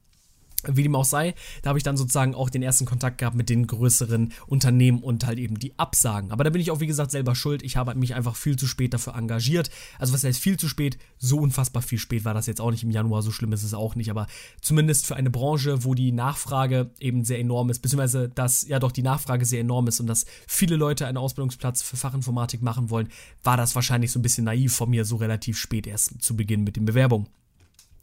Wie 0.71 0.83
dem 0.83 0.95
auch 0.95 1.05
sei, 1.05 1.35
da 1.63 1.69
habe 1.69 1.79
ich 1.79 1.85
dann 1.85 1.97
sozusagen 1.97 2.35
auch 2.35 2.51
den 2.51 2.63
ersten 2.63 2.85
Kontakt 2.85 3.19
gehabt 3.19 3.37
mit 3.37 3.49
den 3.49 3.67
größeren 3.67 4.33
Unternehmen 4.47 5.03
und 5.03 5.27
halt 5.27 5.39
eben 5.39 5.59
die 5.59 5.79
Absagen. 5.79 6.33
Aber 6.33 6.45
da 6.45 6.51
bin 6.51 6.61
ich 6.61 6.71
auch, 6.71 6.81
wie 6.81 6.87
gesagt, 6.87 7.11
selber 7.11 7.35
schuld. 7.35 7.63
Ich 7.63 7.77
habe 7.77 7.95
mich 7.95 8.15
einfach 8.15 8.37
viel 8.37 8.57
zu 8.57 8.67
spät 8.67 8.95
dafür 8.95 9.15
engagiert. 9.15 9.71
Also, 9.99 10.13
was 10.13 10.25
heißt 10.25 10.41
viel 10.41 10.59
zu 10.59 10.69
spät? 10.69 10.99
So 11.19 11.39
unfassbar 11.39 11.83
viel 11.83 11.99
spät 11.99 12.25
war 12.25 12.35
das 12.35 12.47
jetzt 12.47 12.61
auch 12.61 12.71
nicht 12.71 12.83
im 12.83 12.91
Januar. 12.91 13.23
So 13.23 13.31
schlimm 13.31 13.53
ist 13.53 13.63
es 13.63 13.75
auch 13.75 13.95
nicht. 13.95 14.11
Aber 14.11 14.27
zumindest 14.61 15.07
für 15.07 15.17
eine 15.17 15.31
Branche, 15.31 15.85
wo 15.85 15.95
die 15.95 16.13
Nachfrage 16.13 16.91
eben 17.01 17.25
sehr 17.25 17.39
enorm 17.39 17.71
ist, 17.71 17.81
beziehungsweise 17.81 18.29
dass 18.29 18.67
ja 18.67 18.79
doch 18.79 18.93
die 18.93 19.03
Nachfrage 19.03 19.45
sehr 19.45 19.61
enorm 19.61 19.89
ist 19.89 20.01
und 20.01 20.07
dass 20.07 20.27
viele 20.47 20.77
Leute 20.77 21.07
einen 21.07 21.17
Ausbildungsplatz 21.17 21.83
für 21.83 21.97
Fachinformatik 21.97 22.63
machen 22.63 22.91
wollen, 22.91 23.09
war 23.43 23.57
das 23.57 23.75
wahrscheinlich 23.75 24.13
so 24.13 24.19
ein 24.19 24.23
bisschen 24.23 24.45
naiv 24.45 24.75
von 24.75 24.91
mir, 24.91 25.05
so 25.05 25.17
relativ 25.17 25.59
spät 25.59 25.87
erst 25.87 26.23
zu 26.23 26.37
Beginn 26.37 26.65
mit 26.65 26.77
den 26.77 26.85
Bewerbungen. 26.85 27.29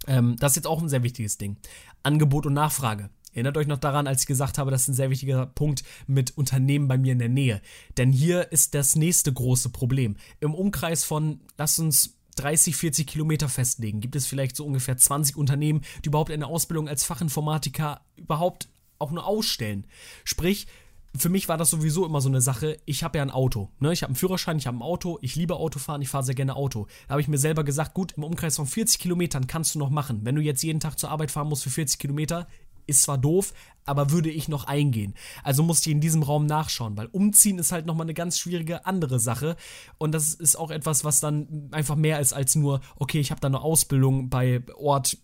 Ähm, 0.08 0.36
das 0.40 0.54
ist 0.54 0.58
jetzt 0.58 0.68
auch 0.68 0.82
ein 0.82 0.90
sehr 0.90 1.04
wichtiges 1.04 1.38
Ding. 1.38 1.58
Angebot 2.04 2.46
und 2.46 2.54
Nachfrage. 2.54 3.10
Erinnert 3.34 3.58
euch 3.58 3.68
noch 3.68 3.80
daran, 3.80 4.08
als 4.08 4.22
ich 4.22 4.28
gesagt 4.28 4.58
habe, 4.58 4.70
das 4.70 4.84
ist 4.84 4.90
ein 4.90 4.94
sehr 4.94 5.10
wichtiger 5.10 5.48
Punkt 5.48 5.84
mit 6.06 6.38
Unternehmen 6.38 6.88
bei 6.88 6.98
mir 6.98 7.14
in 7.14 7.20
der 7.20 7.30
Nähe. 7.30 7.62
Denn 7.98 8.12
hier 8.12 8.52
ist 8.52 8.76
das 8.76 8.96
nächste 8.96 9.34
große 9.34 9.70
Problem. 9.70 10.18
Im 10.40 10.54
Umkreis 10.54 11.04
von, 11.04 11.40
lasst 11.58 11.80
uns 11.80 12.18
30, 12.36 12.76
40 12.76 13.08
Kilometer 13.08 13.50
festlegen, 13.50 14.02
gibt 14.02 14.16
es 14.16 14.28
vielleicht 14.28 14.56
so 14.56 14.66
ungefähr 14.66 14.98
20 14.98 15.36
Unternehmen, 15.36 15.82
die 16.04 16.10
überhaupt 16.10 16.32
eine 16.32 16.48
Ausbildung 16.48 16.88
als 16.88 17.04
Fachinformatiker 17.04 18.02
überhaupt 18.16 18.70
auch 19.00 19.12
nur 19.12 19.26
ausstellen. 19.26 19.86
Sprich, 20.24 20.68
für 21.16 21.30
mich 21.30 21.48
war 21.48 21.58
das 21.58 21.70
sowieso 21.70 22.06
immer 22.06 22.22
so 22.22 22.30
eine 22.30 22.42
Sache. 22.42 22.78
Ich 22.86 23.04
habe 23.04 23.20
ja 23.20 23.24
ein 23.24 23.30
Auto. 23.30 23.70
Ne? 23.80 23.94
Ich 23.94 24.02
habe 24.02 24.10
einen 24.10 24.16
Führerschein, 24.16 24.58
ich 24.58 24.66
habe 24.66 24.78
ein 24.78 24.82
Auto, 24.82 25.20
ich 25.22 25.36
liebe 25.36 25.56
Autofahren, 25.56 26.02
ich 26.02 26.10
fahre 26.10 26.24
sehr 26.24 26.36
gerne 26.36 26.56
Auto. 26.56 26.88
Da 27.08 27.12
habe 27.12 27.22
ich 27.22 27.28
mir 27.28 27.38
selber 27.38 27.64
gesagt, 27.64 27.94
gut, 27.94 28.14
im 28.14 28.24
Umkreis 28.24 28.56
von 28.56 28.66
40 28.66 29.00
Kilometern 29.00 29.46
kannst 29.46 29.76
du 29.76 29.80
noch 29.80 29.92
machen. 29.92 30.22
Wenn 30.24 30.36
du 30.36 30.42
jetzt 30.42 30.64
jeden 30.64 30.80
Tag 30.80 30.98
zur 30.98 31.12
Arbeit 31.12 31.30
fahren 31.30 31.50
musst 31.50 31.64
für 31.64 31.70
40 31.70 32.00
Kilometer, 32.00 32.48
ist 32.88 33.04
zwar 33.04 33.18
doof, 33.18 33.54
aber 33.86 34.12
würde 34.12 34.30
ich 34.30 34.48
noch 34.48 34.66
eingehen. 34.66 35.14
Also 35.44 35.64
musste 35.64 35.90
ich 35.90 35.96
in 35.96 36.02
diesem 36.02 36.24
Raum 36.24 36.46
nachschauen, 36.46 36.98
weil 36.98 37.08
umziehen 37.08 37.60
ist 37.60 37.72
halt 37.72 37.86
nochmal 37.86 38.06
eine 38.06 38.14
ganz 38.14 38.40
schwierige 38.40 38.86
andere 38.86 39.20
Sache. 39.20 39.56
Und 40.00 40.14
das 40.14 40.34
ist 40.34 40.56
auch 40.56 40.72
etwas, 40.72 41.04
was 41.04 41.20
dann 41.20 41.70
einfach 41.72 41.96
mehr 41.96 42.20
ist 42.20 42.34
als 42.34 42.56
nur, 42.56 42.82
okay, 42.96 43.20
ich 43.20 43.32
habe 43.32 43.40
da 43.40 43.48
eine 43.48 43.62
Ausbildung 43.62 44.30
bei 44.30 44.64
Ort 44.76 45.18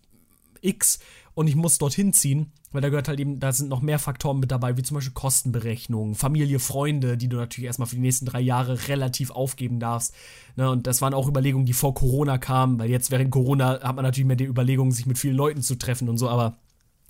X 0.60 1.00
und 1.34 1.48
ich 1.48 1.56
muss 1.56 1.78
dorthin 1.78 2.12
ziehen, 2.12 2.52
weil 2.72 2.80
da 2.80 2.88
gehört 2.88 3.08
halt 3.08 3.20
eben, 3.20 3.40
da 3.40 3.52
sind 3.52 3.68
noch 3.68 3.80
mehr 3.80 3.98
Faktoren 3.98 4.40
mit 4.40 4.50
dabei, 4.50 4.76
wie 4.76 4.82
zum 4.82 4.96
Beispiel 4.96 5.12
Kostenberechnung, 5.12 6.14
Familie, 6.14 6.58
Freunde, 6.58 7.16
die 7.16 7.28
du 7.28 7.36
natürlich 7.36 7.66
erstmal 7.66 7.88
für 7.88 7.96
die 7.96 8.02
nächsten 8.02 8.26
drei 8.26 8.40
Jahre 8.40 8.88
relativ 8.88 9.30
aufgeben 9.30 9.80
darfst. 9.80 10.14
Ne, 10.56 10.70
und 10.70 10.86
das 10.86 11.02
waren 11.02 11.14
auch 11.14 11.28
Überlegungen, 11.28 11.66
die 11.66 11.72
vor 11.72 11.94
Corona 11.94 12.38
kamen, 12.38 12.78
weil 12.78 12.90
jetzt 12.90 13.10
während 13.10 13.30
Corona 13.30 13.80
hat 13.82 13.96
man 13.96 14.04
natürlich 14.04 14.26
mehr 14.26 14.36
die 14.36 14.44
Überlegungen, 14.44 14.92
sich 14.92 15.06
mit 15.06 15.18
vielen 15.18 15.36
Leuten 15.36 15.62
zu 15.62 15.76
treffen 15.76 16.08
und 16.08 16.18
so, 16.18 16.28
aber 16.28 16.56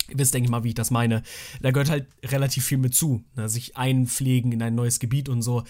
ihr 0.09 0.17
wisst, 0.17 0.33
denke 0.33 0.45
ich 0.45 0.51
mal, 0.51 0.63
wie 0.63 0.69
ich 0.69 0.75
das 0.75 0.91
meine. 0.91 1.23
Da 1.61 1.71
gehört 1.71 1.89
halt 1.89 2.07
relativ 2.23 2.65
viel 2.65 2.77
mit 2.77 2.95
zu, 2.95 3.23
ne, 3.35 3.49
sich 3.49 3.77
einpflegen 3.77 4.51
in 4.51 4.61
ein 4.61 4.75
neues 4.75 4.99
Gebiet 4.99 5.29
und 5.29 5.41
so 5.41 5.63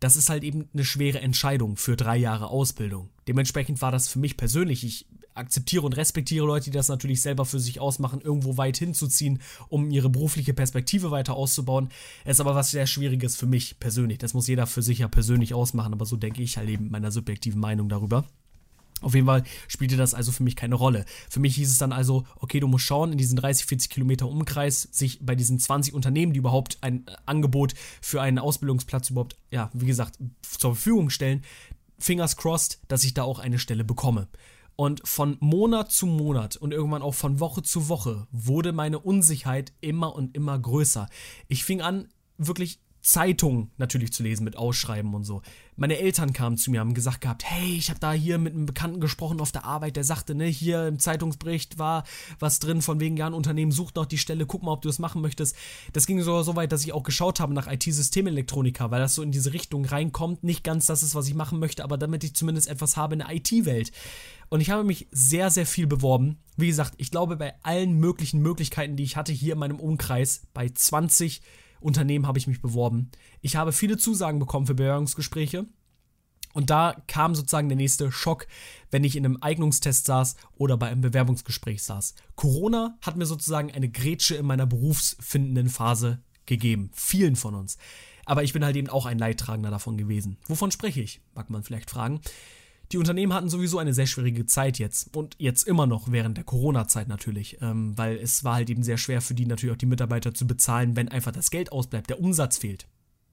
das 0.00 0.16
ist 0.16 0.28
halt 0.28 0.44
eben 0.44 0.68
eine 0.72 0.84
schwere 0.84 1.20
Entscheidung 1.20 1.76
für 1.76 1.96
drei 1.96 2.16
Jahre 2.16 2.48
Ausbildung. 2.48 3.08
Dementsprechend 3.28 3.80
war 3.82 3.92
das 3.92 4.08
für 4.08 4.18
mich 4.18 4.36
persönlich, 4.36 4.84
ich 4.84 5.06
akzeptiere 5.36 5.84
und 5.84 5.96
respektiere 5.96 6.46
Leute, 6.46 6.66
die 6.66 6.76
das 6.76 6.88
natürlich 6.88 7.20
selber 7.20 7.44
für 7.44 7.60
sich 7.60 7.80
ausmachen, 7.80 8.20
irgendwo 8.20 8.56
weit 8.56 8.78
hinzuziehen, 8.78 9.40
um 9.68 9.90
ihre 9.90 10.08
berufliche 10.08 10.54
Perspektive 10.54 11.10
weiter 11.10 11.34
auszubauen. 11.34 11.90
Ist 12.24 12.40
aber 12.40 12.54
was 12.54 12.70
sehr 12.70 12.86
Schwieriges 12.86 13.36
für 13.36 13.46
mich 13.46 13.78
persönlich. 13.78 14.18
Das 14.18 14.34
muss 14.34 14.46
jeder 14.46 14.66
für 14.66 14.82
sich 14.82 14.98
ja 14.98 15.08
persönlich 15.08 15.54
ausmachen, 15.54 15.92
aber 15.92 16.06
so 16.06 16.16
denke 16.16 16.42
ich 16.42 16.56
halt 16.56 16.68
eben 16.68 16.90
meiner 16.90 17.10
subjektiven 17.10 17.60
Meinung 17.60 17.88
darüber. 17.88 18.24
Auf 19.02 19.14
jeden 19.14 19.26
Fall 19.26 19.44
spielte 19.68 19.98
das 19.98 20.14
also 20.14 20.32
für 20.32 20.42
mich 20.42 20.56
keine 20.56 20.74
Rolle. 20.74 21.04
Für 21.28 21.38
mich 21.38 21.54
hieß 21.56 21.70
es 21.70 21.76
dann 21.76 21.92
also, 21.92 22.24
okay, 22.36 22.60
du 22.60 22.66
musst 22.66 22.86
schauen, 22.86 23.12
in 23.12 23.18
diesen 23.18 23.36
30, 23.36 23.66
40 23.66 23.90
Kilometer 23.90 24.26
Umkreis, 24.26 24.88
sich 24.90 25.18
bei 25.20 25.34
diesen 25.34 25.58
20 25.58 25.92
Unternehmen, 25.92 26.32
die 26.32 26.38
überhaupt 26.38 26.78
ein 26.80 27.04
Angebot 27.26 27.74
für 28.00 28.22
einen 28.22 28.38
Ausbildungsplatz 28.38 29.10
überhaupt, 29.10 29.36
ja, 29.50 29.70
wie 29.74 29.84
gesagt, 29.84 30.18
zur 30.40 30.74
Verfügung 30.74 31.10
stellen, 31.10 31.42
fingers 31.98 32.36
crossed, 32.36 32.80
dass 32.88 33.04
ich 33.04 33.14
da 33.14 33.22
auch 33.22 33.38
eine 33.38 33.58
Stelle 33.58 33.84
bekomme. 33.84 34.28
Und 34.76 35.06
von 35.08 35.38
Monat 35.40 35.90
zu 35.90 36.06
Monat 36.06 36.56
und 36.56 36.72
irgendwann 36.72 37.02
auch 37.02 37.14
von 37.14 37.40
Woche 37.40 37.62
zu 37.62 37.88
Woche 37.88 38.26
wurde 38.30 38.72
meine 38.72 38.98
Unsicherheit 38.98 39.72
immer 39.80 40.14
und 40.14 40.36
immer 40.36 40.58
größer. 40.58 41.08
Ich 41.48 41.64
fing 41.64 41.80
an, 41.80 42.08
wirklich 42.36 42.80
Zeitungen 43.06 43.70
natürlich 43.78 44.12
zu 44.12 44.24
lesen 44.24 44.42
mit 44.42 44.56
Ausschreiben 44.56 45.14
und 45.14 45.22
so. 45.22 45.40
Meine 45.76 45.98
Eltern 45.98 46.32
kamen 46.32 46.56
zu 46.56 46.72
mir, 46.72 46.80
haben 46.80 46.92
gesagt 46.92 47.20
gehabt, 47.20 47.44
hey, 47.44 47.76
ich 47.76 47.88
habe 47.88 48.00
da 48.00 48.12
hier 48.12 48.36
mit 48.36 48.52
einem 48.52 48.66
Bekannten 48.66 49.00
gesprochen 49.00 49.40
auf 49.40 49.52
der 49.52 49.64
Arbeit, 49.64 49.94
der 49.94 50.02
sagte, 50.02 50.34
ne, 50.34 50.46
hier 50.46 50.88
im 50.88 50.98
Zeitungsbericht 50.98 51.78
war 51.78 52.02
was 52.40 52.58
drin 52.58 52.82
von 52.82 52.98
wegen, 52.98 53.16
ja, 53.16 53.28
ein 53.28 53.32
Unternehmen 53.32 53.70
sucht 53.70 53.94
noch 53.94 54.06
die 54.06 54.18
Stelle, 54.18 54.44
guck 54.44 54.64
mal, 54.64 54.72
ob 54.72 54.82
du 54.82 54.88
das 54.88 54.98
machen 54.98 55.22
möchtest. 55.22 55.54
Das 55.92 56.06
ging 56.06 56.20
sogar 56.20 56.42
so 56.42 56.56
weit, 56.56 56.72
dass 56.72 56.82
ich 56.82 56.92
auch 56.92 57.04
geschaut 57.04 57.38
habe 57.38 57.54
nach 57.54 57.70
IT-Systemelektroniker, 57.70 58.90
weil 58.90 58.98
das 58.98 59.14
so 59.14 59.22
in 59.22 59.30
diese 59.30 59.52
Richtung 59.52 59.84
reinkommt. 59.84 60.42
Nicht 60.42 60.64
ganz 60.64 60.86
das 60.86 61.04
ist, 61.04 61.14
was 61.14 61.28
ich 61.28 61.34
machen 61.34 61.60
möchte, 61.60 61.84
aber 61.84 61.98
damit 61.98 62.24
ich 62.24 62.34
zumindest 62.34 62.66
etwas 62.66 62.96
habe 62.96 63.14
in 63.14 63.20
der 63.20 63.32
IT-Welt. 63.32 63.92
Und 64.48 64.60
ich 64.60 64.70
habe 64.70 64.82
mich 64.82 65.06
sehr, 65.12 65.50
sehr 65.50 65.66
viel 65.66 65.86
beworben. 65.86 66.38
Wie 66.56 66.66
gesagt, 66.66 66.94
ich 66.96 67.12
glaube, 67.12 67.36
bei 67.36 67.54
allen 67.62 68.00
möglichen 68.00 68.40
Möglichkeiten, 68.40 68.96
die 68.96 69.04
ich 69.04 69.16
hatte 69.16 69.32
hier 69.32 69.52
in 69.52 69.60
meinem 69.60 69.78
Umkreis, 69.78 70.42
bei 70.54 70.68
20 70.68 71.40
Unternehmen 71.80 72.26
habe 72.26 72.38
ich 72.38 72.46
mich 72.46 72.60
beworben. 72.60 73.10
Ich 73.40 73.56
habe 73.56 73.72
viele 73.72 73.96
Zusagen 73.96 74.38
bekommen 74.38 74.66
für 74.66 74.74
Bewerbungsgespräche. 74.74 75.66
Und 76.52 76.70
da 76.70 77.02
kam 77.06 77.34
sozusagen 77.34 77.68
der 77.68 77.76
nächste 77.76 78.10
Schock, 78.10 78.46
wenn 78.90 79.04
ich 79.04 79.14
in 79.14 79.26
einem 79.26 79.38
Eignungstest 79.42 80.06
saß 80.06 80.36
oder 80.56 80.78
bei 80.78 80.88
einem 80.88 81.02
Bewerbungsgespräch 81.02 81.82
saß. 81.82 82.14
Corona 82.34 82.96
hat 83.02 83.16
mir 83.16 83.26
sozusagen 83.26 83.70
eine 83.72 83.90
Grätsche 83.90 84.36
in 84.36 84.46
meiner 84.46 84.64
berufsfindenden 84.64 85.68
Phase 85.68 86.22
gegeben. 86.46 86.90
Vielen 86.94 87.36
von 87.36 87.54
uns. 87.54 87.76
Aber 88.24 88.42
ich 88.42 88.54
bin 88.54 88.64
halt 88.64 88.74
eben 88.74 88.88
auch 88.88 89.04
ein 89.04 89.18
Leidtragender 89.18 89.70
davon 89.70 89.98
gewesen. 89.98 90.38
Wovon 90.46 90.70
spreche 90.70 91.02
ich? 91.02 91.20
Mag 91.34 91.50
man 91.50 91.62
vielleicht 91.62 91.90
fragen. 91.90 92.20
Die 92.92 92.98
Unternehmen 92.98 93.32
hatten 93.32 93.48
sowieso 93.48 93.78
eine 93.78 93.94
sehr 93.94 94.06
schwierige 94.06 94.46
Zeit 94.46 94.78
jetzt 94.78 95.16
und 95.16 95.34
jetzt 95.38 95.66
immer 95.66 95.86
noch 95.86 96.10
während 96.10 96.36
der 96.36 96.44
Corona-Zeit 96.44 97.08
natürlich, 97.08 97.58
ähm, 97.60 97.96
weil 97.98 98.16
es 98.16 98.44
war 98.44 98.54
halt 98.54 98.70
eben 98.70 98.82
sehr 98.82 98.98
schwer 98.98 99.20
für 99.20 99.34
die 99.34 99.46
natürlich 99.46 99.74
auch 99.74 99.78
die 99.78 99.86
Mitarbeiter 99.86 100.34
zu 100.34 100.46
bezahlen, 100.46 100.96
wenn 100.96 101.08
einfach 101.08 101.32
das 101.32 101.50
Geld 101.50 101.72
ausbleibt, 101.72 102.10
der 102.10 102.20
Umsatz 102.20 102.58
fehlt. 102.58 102.86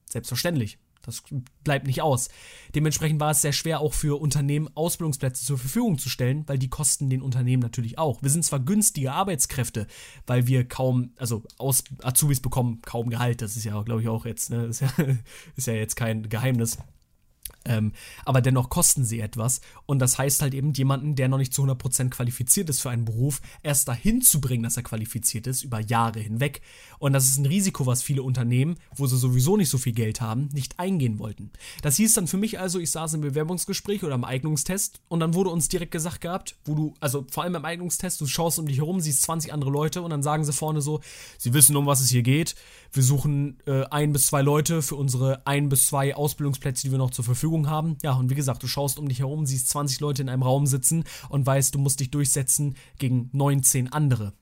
Selbstverständlich. 0.09 0.79
Das 1.03 1.21
bleibt 1.65 1.85
nicht 1.85 2.01
aus. 2.01 2.29
Dementsprechend 2.75 3.19
war 3.19 3.31
es 3.31 3.41
sehr 3.41 3.51
schwer, 3.51 3.81
auch 3.81 3.93
für 3.93 4.21
Unternehmen 4.21 4.69
Ausbildungsplätze 4.73 5.45
zur 5.45 5.57
Verfügung 5.57 5.97
zu 5.97 6.09
stellen, 6.09 6.47
weil 6.47 6.57
die 6.57 6.69
kosten 6.69 7.09
den 7.09 7.21
Unternehmen 7.21 7.61
natürlich 7.61 7.97
auch. 7.97 8.23
Wir 8.23 8.29
sind 8.29 8.45
zwar 8.45 8.61
günstige 8.61 9.11
Arbeitskräfte, 9.11 9.87
weil 10.27 10.47
wir 10.47 10.65
kaum, 10.65 11.11
also 11.17 11.43
aus 11.57 11.83
Azubis 12.01 12.39
bekommen 12.39 12.81
kaum 12.83 13.09
Gehalt. 13.09 13.41
Das 13.41 13.57
ist 13.57 13.65
ja, 13.65 13.81
glaube 13.81 14.01
ich, 14.01 14.07
auch 14.07 14.25
jetzt, 14.25 14.49
ne, 14.49 14.65
ist 14.65 14.79
ja, 14.79 14.87
ist 15.57 15.67
ja 15.67 15.73
jetzt 15.73 15.97
kein 15.97 16.29
Geheimnis. 16.29 16.77
Ähm, 17.65 17.93
aber 18.25 18.41
dennoch 18.41 18.69
kosten 18.69 19.05
sie 19.05 19.19
etwas. 19.19 19.61
Und 19.85 19.99
das 19.99 20.17
heißt 20.17 20.41
halt 20.41 20.53
eben, 20.53 20.73
jemanden, 20.73 21.15
der 21.15 21.27
noch 21.27 21.37
nicht 21.37 21.53
zu 21.53 21.63
100% 21.63 22.09
qualifiziert 22.09 22.69
ist 22.69 22.81
für 22.81 22.89
einen 22.89 23.05
Beruf, 23.05 23.41
erst 23.61 23.87
dahin 23.87 24.21
zu 24.21 24.41
bringen, 24.41 24.63
dass 24.63 24.77
er 24.77 24.83
qualifiziert 24.83 25.47
ist, 25.47 25.63
über 25.63 25.79
Jahre 25.79 26.19
hinweg. 26.19 26.61
Und 26.99 27.13
das 27.13 27.25
ist 27.25 27.37
ein 27.37 27.45
Risiko, 27.45 27.85
was 27.85 28.03
viele 28.03 28.23
Unternehmen, 28.23 28.75
wo 28.95 29.07
sie 29.07 29.17
sowieso 29.17 29.57
nicht 29.57 29.69
so 29.69 29.77
viel 29.77 29.93
Geld 29.93 30.21
haben, 30.21 30.49
nicht 30.53 30.79
eingehen 30.79 31.19
wollten. 31.19 31.51
Das 31.81 31.97
hieß 31.97 32.13
dann 32.13 32.27
für 32.27 32.37
mich 32.37 32.59
also, 32.59 32.79
ich 32.79 32.91
saß 32.91 33.13
im 33.15 33.21
Bewerbungsgespräch 33.21 34.03
oder 34.03 34.15
im 34.15 34.23
Eignungstest 34.23 35.01
und 35.07 35.19
dann 35.19 35.33
wurde 35.33 35.49
uns 35.49 35.67
direkt 35.67 35.91
gesagt 35.91 36.21
gehabt, 36.21 36.55
wo 36.65 36.75
du, 36.75 36.93
also 36.99 37.25
vor 37.29 37.43
allem 37.43 37.55
im 37.55 37.65
Eignungstest, 37.65 38.19
du 38.21 38.27
schaust 38.27 38.59
um 38.59 38.67
dich 38.67 38.77
herum, 38.77 38.99
siehst 38.99 39.23
20 39.23 39.53
andere 39.53 39.71
Leute 39.71 40.01
und 40.01 40.09
dann 40.09 40.23
sagen 40.23 40.45
sie 40.45 40.53
vorne 40.53 40.81
so, 40.81 41.01
sie 41.37 41.53
wissen, 41.53 41.75
um 41.75 41.85
was 41.85 42.01
es 42.01 42.09
hier 42.09 42.23
geht. 42.23 42.55
Wir 42.91 43.03
suchen 43.03 43.57
äh, 43.65 43.85
ein 43.85 44.13
bis 44.13 44.27
zwei 44.27 44.41
Leute 44.41 44.81
für 44.81 44.95
unsere 44.95 45.45
ein 45.45 45.69
bis 45.69 45.87
zwei 45.87 46.15
Ausbildungsplätze, 46.15 46.83
die 46.87 46.91
wir 46.91 46.99
noch 46.99 47.11
zur 47.11 47.25
Verfügung 47.25 47.52
Verfügung 47.53 47.69
haben. 47.69 47.97
Ja, 48.01 48.13
und 48.13 48.29
wie 48.29 48.35
gesagt, 48.35 48.63
du 48.63 48.67
schaust 48.67 48.97
um 48.97 49.07
dich 49.07 49.19
herum, 49.19 49.45
siehst 49.45 49.69
20 49.69 49.99
Leute 49.99 50.21
in 50.23 50.29
einem 50.29 50.43
Raum 50.43 50.65
sitzen 50.65 51.03
und 51.29 51.45
weißt, 51.45 51.75
du 51.75 51.79
musst 51.79 51.99
dich 51.99 52.09
durchsetzen 52.11 52.75
gegen 52.97 53.29
19 53.33 53.91
andere 53.91 54.33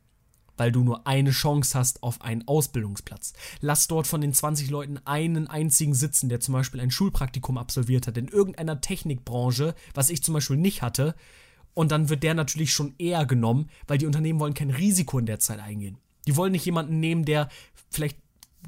weil 0.58 0.72
du 0.72 0.84
nur 0.84 1.08
eine 1.08 1.32
Chance 1.32 1.80
hast 1.80 2.04
auf 2.04 2.22
einen 2.22 2.48
Ausbildungsplatz. 2.48 3.34
Lass 3.62 3.88
dort 3.88 4.06
von 4.06 4.22
den 4.22 4.32
20 4.32 4.70
Leuten 4.70 5.00
einen 5.06 5.48
einzigen 5.48 5.96
sitzen, 5.96 6.30
der 6.30 6.40
zum 6.40 6.54
Beispiel 6.54 6.82
ein 6.82 6.92
Schulpraktikum 6.92 7.58
absolviert 7.58 8.06
hat 8.06 8.16
in 8.18 8.28
irgendeiner 8.28 8.80
Technikbranche, 8.80 9.74
was 9.96 10.12
ich 10.12 10.22
zum 10.22 10.36
Beispiel 10.36 10.58
nicht 10.58 10.84
hatte. 10.84 11.16
Und 11.74 11.92
dann 11.92 12.10
wird 12.10 12.22
der 12.22 12.36
natürlich 12.36 12.74
schon 12.74 12.94
eher 13.00 13.26
genommen, 13.26 13.72
weil 13.88 13.98
die 13.98 14.06
Unternehmen 14.06 14.40
wollen 14.40 14.54
kein 14.54 14.70
Risiko 14.70 15.18
in 15.18 15.26
der 15.26 15.40
Zeit 15.40 15.60
eingehen. 15.60 15.98
Die 16.28 16.36
wollen 16.36 16.52
nicht 16.52 16.66
jemanden 16.66 17.00
nehmen, 17.00 17.26
der 17.26 17.50
vielleicht 17.90 18.20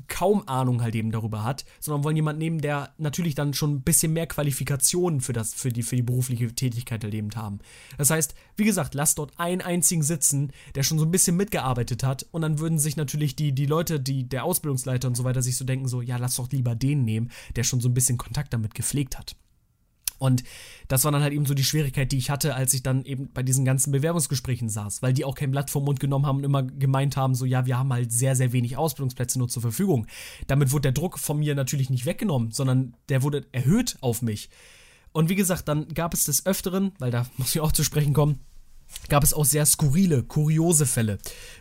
kaum 0.08 0.48
Ahnung 0.48 0.82
halt 0.82 0.96
eben 0.96 1.12
darüber 1.12 1.44
hat, 1.44 1.66
sondern 1.80 2.04
wollen 2.04 2.16
jemanden 2.16 2.40
nehmen, 2.40 2.62
der 2.62 2.94
natürlich 2.98 3.36
dann 3.36 3.54
schon 3.54 3.76
ein 3.76 3.82
bisschen 3.82 4.14
mehr 4.14 4.28
Qualifikationen 4.28 5.22
für, 5.22 5.34
das, 5.34 5.54
für, 5.54 5.70
die, 5.70 5.84
für 5.84 5.96
die 5.96 6.02
berufliche 6.02 6.54
Tätigkeit 6.54 7.04
halt 7.04 7.14
eben 7.14 7.30
haben. 7.36 7.60
Das 7.98 8.10
heißt, 8.10 8.36
wie 8.56 8.66
gesagt, 8.66 8.94
lasst 8.94 9.18
dort 9.18 9.40
einen 9.40 9.62
einzigen 9.62 10.04
sitzen, 10.04 10.52
der 10.76 10.84
schon 10.84 11.00
so 11.00 11.06
ein 11.06 11.12
bisschen 11.12 11.38
mitgearbeitet 11.38 12.04
hat 12.04 12.26
und 12.32 12.42
dann 12.42 12.60
würden 12.60 12.80
sich 12.80 12.96
natürlich 12.96 13.36
die, 13.36 13.54
die 13.54 13.66
Leute, 13.66 14.00
die, 14.00 14.28
der 14.28 14.44
Ausbildungsleiter 14.44 15.08
und 15.08 15.16
so 15.16 15.24
weiter 15.24 15.42
sich 15.42 15.58
so 15.58 15.66
denken, 15.66 15.88
so, 15.88 16.02
ja, 16.02 16.18
lass 16.18 16.36
doch 16.36 16.50
lieber 16.52 16.76
den 16.76 17.04
nehmen, 17.04 17.32
der 17.56 17.64
schon 17.64 17.82
so 17.82 17.90
ein 17.90 17.94
bisschen 17.94 18.18
Kontakt 18.18 18.54
damit 18.54 18.76
gepflegt 18.76 19.18
hat. 19.18 19.36
Und 20.20 20.44
das 20.88 21.04
war 21.04 21.12
dann 21.12 21.22
halt 21.22 21.34
eben 21.34 21.46
so 21.46 21.54
die 21.54 21.64
Schwierigkeit, 21.64 22.12
die 22.12 22.18
ich 22.18 22.30
hatte, 22.30 22.56
als 22.56 22.74
ich 22.74 22.84
dann 22.84 23.04
eben 23.06 23.30
bei 23.34 23.44
diesen 23.44 23.66
ganzen 23.66 23.92
Bewerbungsgesprächen 23.92 24.70
saß, 24.70 25.02
weil 25.02 25.14
die 25.14 25.26
auch 25.26 25.36
kein 25.36 25.52
Blatt 25.52 25.70
vom 25.70 25.86
Mund 25.86 26.00
genommen 26.00 26.26
haben 26.26 26.38
und 26.38 26.44
immer 26.44 26.64
gemeint 26.64 27.18
haben, 27.18 27.36
so 27.36 27.46
ja, 27.46 27.66
wir 27.66 27.78
haben 27.78 27.92
halt 27.92 28.12
sehr, 28.12 28.36
sehr 28.36 28.54
wenig 28.54 28.78
Ausbildungsplätze 28.78 29.40
nur 29.40 29.50
zur 29.50 29.62
Verfügung. 29.62 30.08
Damit 30.48 30.72
wurde 30.72 30.84
der 30.84 30.92
Druck 30.94 31.20
von 31.20 31.40
mir 31.40 31.56
natürlich 31.56 31.90
nicht 31.90 32.06
weggenommen, 32.06 32.52
sondern 32.52 32.96
der 33.10 33.24
wurde 33.24 33.46
erhöht 33.52 33.98
auf 34.02 34.22
mich. 34.22 34.50
Und 35.12 35.30
wie 35.30 35.36
gesagt, 35.36 35.68
dann 35.68 35.88
gab 35.90 36.14
es 36.14 36.26
des 36.26 36.46
Öfteren, 36.46 36.92
weil 37.00 37.12
da 37.12 37.26
muss 37.38 37.56
ich 37.56 37.62
auch 37.62 37.72
zu 37.72 37.84
sprechen 37.84 38.14
kommen, 38.14 38.40
gab 39.10 39.24
es 39.24 39.34
auch 39.34 39.46
sehr 39.46 39.66
skurrile, 39.66 40.24
kuriose 40.24 40.86
Fälle, 40.86 41.18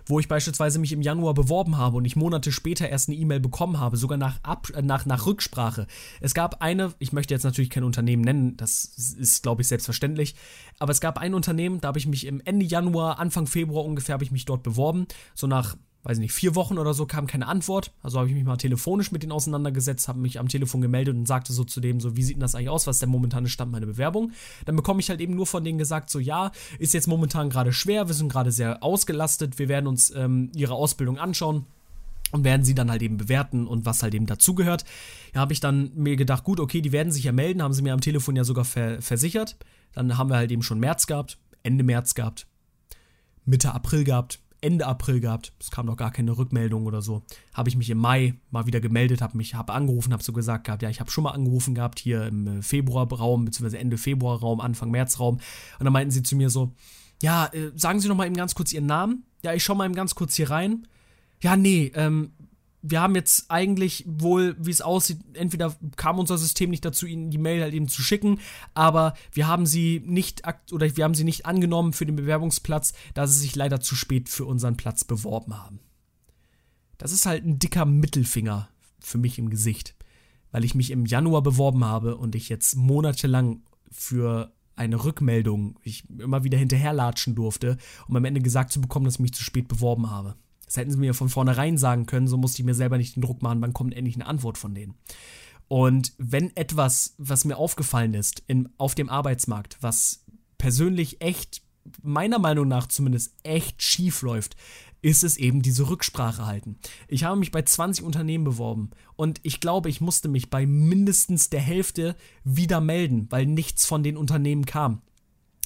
wo 0.06 0.20
ich 0.20 0.28
beispielsweise 0.28 0.78
mich 0.78 0.92
im 0.92 1.02
Januar 1.02 1.34
beworben 1.34 1.76
habe 1.76 1.96
und 1.96 2.04
ich 2.04 2.16
Monate 2.16 2.52
später 2.52 2.88
erst 2.88 3.08
eine 3.08 3.18
E-Mail 3.18 3.40
bekommen 3.40 3.78
habe, 3.80 3.96
sogar 3.96 4.18
nach, 4.18 4.42
Ab 4.42 4.68
äh, 4.74 4.82
nach, 4.82 5.06
nach 5.06 5.26
Rücksprache. 5.26 5.86
Es 6.20 6.34
gab 6.34 6.62
eine, 6.62 6.94
ich 6.98 7.12
möchte 7.12 7.34
jetzt 7.34 7.44
natürlich 7.44 7.70
kein 7.70 7.84
Unternehmen 7.84 8.22
nennen, 8.22 8.56
das 8.56 8.84
ist, 8.84 9.42
glaube 9.42 9.62
ich, 9.62 9.68
selbstverständlich, 9.68 10.34
aber 10.78 10.92
es 10.92 11.00
gab 11.00 11.18
ein 11.18 11.34
Unternehmen, 11.34 11.80
da 11.80 11.88
habe 11.88 11.98
ich 11.98 12.06
mich 12.06 12.26
im 12.26 12.40
Ende 12.44 12.64
Januar, 12.64 13.18
Anfang 13.18 13.46
Februar 13.46 13.84
ungefähr, 13.84 14.14
habe 14.14 14.24
ich 14.24 14.32
mich 14.32 14.44
dort 14.44 14.62
beworben, 14.62 15.06
so 15.34 15.46
nach 15.46 15.76
weiß 16.04 16.18
nicht, 16.18 16.32
vier 16.32 16.54
Wochen 16.56 16.78
oder 16.78 16.94
so 16.94 17.06
kam 17.06 17.26
keine 17.26 17.46
Antwort. 17.46 17.92
Also 18.02 18.18
habe 18.18 18.28
ich 18.28 18.34
mich 18.34 18.44
mal 18.44 18.56
telefonisch 18.56 19.12
mit 19.12 19.22
denen 19.22 19.32
auseinandergesetzt, 19.32 20.08
habe 20.08 20.18
mich 20.18 20.40
am 20.40 20.48
Telefon 20.48 20.80
gemeldet 20.80 21.14
und 21.14 21.26
sagte 21.26 21.52
so 21.52 21.64
zu 21.64 21.80
dem, 21.80 22.00
so, 22.00 22.16
wie 22.16 22.22
sieht 22.24 22.36
denn 22.36 22.40
das 22.40 22.54
eigentlich 22.54 22.70
aus? 22.70 22.86
Was 22.86 22.96
ist 22.96 23.02
der 23.02 23.08
momentane 23.08 23.48
Stand 23.48 23.70
meiner 23.70 23.86
Bewerbung? 23.86 24.32
Dann 24.64 24.74
bekomme 24.74 25.00
ich 25.00 25.10
halt 25.10 25.20
eben 25.20 25.34
nur 25.34 25.46
von 25.46 25.62
denen 25.62 25.78
gesagt, 25.78 26.10
so, 26.10 26.18
ja, 26.18 26.50
ist 26.78 26.94
jetzt 26.94 27.06
momentan 27.06 27.50
gerade 27.50 27.72
schwer, 27.72 28.08
wir 28.08 28.14
sind 28.14 28.32
gerade 28.32 28.50
sehr 28.50 28.82
ausgelastet, 28.82 29.58
wir 29.58 29.68
werden 29.68 29.86
uns 29.86 30.12
ähm, 30.14 30.50
ihre 30.56 30.74
Ausbildung 30.74 31.18
anschauen 31.18 31.66
und 32.32 32.42
werden 32.42 32.64
sie 32.64 32.74
dann 32.74 32.90
halt 32.90 33.02
eben 33.02 33.16
bewerten 33.16 33.68
und 33.68 33.86
was 33.86 34.02
halt 34.02 34.14
eben 34.14 34.26
dazugehört. 34.26 34.84
Ja, 35.34 35.40
habe 35.42 35.52
ich 35.52 35.60
dann 35.60 35.92
mir 35.94 36.16
gedacht, 36.16 36.42
gut, 36.42 36.58
okay, 36.58 36.80
die 36.80 36.92
werden 36.92 37.12
sich 37.12 37.24
ja 37.24 37.32
melden, 37.32 37.62
haben 37.62 37.74
sie 37.74 37.82
mir 37.82 37.92
am 37.92 38.00
Telefon 38.00 38.34
ja 38.34 38.42
sogar 38.42 38.64
ver 38.64 39.00
versichert. 39.00 39.56
Dann 39.92 40.18
haben 40.18 40.30
wir 40.30 40.36
halt 40.36 40.50
eben 40.50 40.62
schon 40.62 40.80
März 40.80 41.06
gehabt, 41.06 41.38
Ende 41.62 41.84
März 41.84 42.14
gehabt, 42.14 42.46
Mitte 43.44 43.72
April 43.72 44.04
gehabt, 44.04 44.40
Ende 44.62 44.87
April 44.87 45.20
gehabt. 45.20 45.53
Es 45.61 45.70
kam 45.70 45.87
noch 45.87 45.96
gar 45.96 46.11
keine 46.11 46.37
Rückmeldung 46.37 46.87
oder 46.87 47.03
so. 47.03 47.22
Habe 47.53 47.68
ich 47.68 47.77
mich 47.77 47.90
im 47.90 47.98
Mai 47.98 48.35
mal 48.51 48.66
wieder 48.66 48.81
gemeldet, 48.81 49.20
habe 49.20 49.37
mich 49.37 49.55
hab 49.55 49.70
angerufen, 49.70 50.12
habe 50.12 50.22
so 50.22 50.33
gesagt 50.33 50.64
gehabt, 50.64 50.83
ja, 50.83 50.88
ich 50.88 51.01
habe 51.01 51.11
schon 51.11 51.25
mal 51.25 51.33
angerufen 51.33 51.75
gehabt 51.75 51.98
hier 51.98 52.27
im 52.27 52.46
äh, 52.46 52.62
Februarraum 52.62 53.44
beziehungsweise 53.44 53.79
Ende 53.79 53.98
Februarraum, 53.98 54.61
Anfang 54.61 54.90
Märzraum. 54.90 55.35
Und 55.79 55.85
dann 55.85 55.92
meinten 55.92 56.11
sie 56.11 56.22
zu 56.22 56.37
mir 56.37 56.48
so, 56.48 56.72
ja, 57.20 57.46
äh, 57.53 57.72
sagen 57.77 58.01
Sie 58.01 58.09
noch 58.09 58.16
mal 58.16 58.27
eben 58.27 58.37
ganz 58.37 58.55
kurz 58.55 58.72
Ihren 58.72 58.87
Namen. 58.87 59.25
Ja, 59.42 59.53
ich 59.53 59.62
schaue 59.62 59.77
mal 59.77 59.85
eben 59.85 59.94
ganz 59.94 60.14
kurz 60.14 60.35
hier 60.35 60.51
rein 60.51 60.87
ja, 61.42 61.57
nee, 61.57 61.90
ähm, 61.94 62.33
wir 62.82 63.00
haben 63.00 63.14
jetzt 63.14 63.48
eigentlich 63.48 64.04
wohl, 64.06 64.56
wie 64.58 64.70
es 64.70 64.80
aussieht, 64.80 65.20
entweder 65.34 65.74
kam 65.96 66.18
unser 66.18 66.36
System 66.36 66.70
nicht 66.70 66.84
dazu, 66.84 67.06
ihnen 67.06 67.30
die 67.30 67.38
Mail 67.38 67.62
halt 67.62 67.74
eben 67.74 67.88
zu 67.88 68.02
schicken, 68.02 68.40
aber 68.74 69.14
wir 69.32 69.46
haben 69.46 69.66
sie 69.66 70.02
nicht 70.04 70.42
oder 70.72 70.96
wir 70.96 71.04
haben 71.04 71.14
sie 71.14 71.24
nicht 71.24 71.46
angenommen 71.46 71.92
für 71.92 72.06
den 72.06 72.16
Bewerbungsplatz, 72.16 72.92
da 73.14 73.26
sie 73.28 73.38
sich 73.38 73.54
leider 73.54 73.80
zu 73.80 73.94
spät 73.94 74.28
für 74.28 74.44
unseren 74.44 74.76
Platz 74.76 75.04
beworben 75.04 75.56
haben. 75.56 75.78
Das 76.98 77.12
ist 77.12 77.24
halt 77.24 77.44
ein 77.44 77.60
dicker 77.60 77.84
Mittelfinger 77.84 78.68
für 78.98 79.18
mich 79.18 79.38
im 79.38 79.48
Gesicht, 79.48 79.94
weil 80.50 80.64
ich 80.64 80.74
mich 80.74 80.90
im 80.90 81.06
Januar 81.06 81.42
beworben 81.42 81.84
habe 81.84 82.16
und 82.16 82.34
ich 82.34 82.48
jetzt 82.48 82.76
monatelang 82.76 83.62
für 83.90 84.52
eine 84.74 85.04
Rückmeldung 85.04 85.78
ich 85.82 86.08
immer 86.18 86.44
wieder 86.44 86.58
hinterherlatschen 86.58 87.34
durfte, 87.34 87.76
um 88.08 88.16
am 88.16 88.24
Ende 88.24 88.40
gesagt 88.40 88.72
zu 88.72 88.80
bekommen, 88.80 89.04
dass 89.04 89.14
ich 89.14 89.20
mich 89.20 89.34
zu 89.34 89.44
spät 89.44 89.68
beworben 89.68 90.10
habe. 90.10 90.34
Das 90.72 90.78
hätten 90.78 90.90
sie 90.90 90.96
mir 90.96 91.12
von 91.12 91.28
vornherein 91.28 91.76
sagen 91.76 92.06
können, 92.06 92.26
so 92.26 92.38
musste 92.38 92.62
ich 92.62 92.64
mir 92.64 92.74
selber 92.74 92.96
nicht 92.96 93.14
den 93.14 93.20
Druck 93.20 93.42
machen, 93.42 93.61
wann 93.61 93.74
kommt 93.74 93.92
endlich 93.92 94.14
eine 94.14 94.24
Antwort 94.24 94.56
von 94.56 94.74
denen. 94.74 94.94
Und 95.68 96.14
wenn 96.16 96.56
etwas, 96.56 97.14
was 97.18 97.44
mir 97.44 97.58
aufgefallen 97.58 98.14
ist 98.14 98.42
in, 98.46 98.70
auf 98.78 98.94
dem 98.94 99.11
Arbeitsmarkt, 99.11 99.76
was 99.82 100.24
persönlich 100.56 101.20
echt, 101.20 101.61
meiner 102.00 102.38
Meinung 102.38 102.68
nach 102.68 102.87
zumindest 102.87 103.35
echt 103.42 103.82
schief 103.82 104.22
läuft, 104.22 104.56
ist 105.02 105.24
es 105.24 105.37
eben 105.37 105.61
diese 105.61 105.90
Rücksprache 105.90 106.46
halten. 106.46 106.78
Ich 107.06 107.24
habe 107.24 107.38
mich 107.38 107.50
bei 107.50 107.61
20 107.61 108.02
Unternehmen 108.02 108.44
beworben 108.44 108.92
und 109.14 109.40
ich 109.42 109.61
glaube, 109.61 109.90
ich 109.90 110.00
musste 110.00 110.28
mich 110.28 110.48
bei 110.48 110.64
mindestens 110.64 111.50
der 111.50 111.61
Hälfte 111.61 112.16
wieder 112.44 112.80
melden, 112.80 113.26
weil 113.28 113.44
nichts 113.44 113.85
von 113.85 114.02
den 114.02 114.16
Unternehmen 114.16 114.64
kam. 114.64 115.02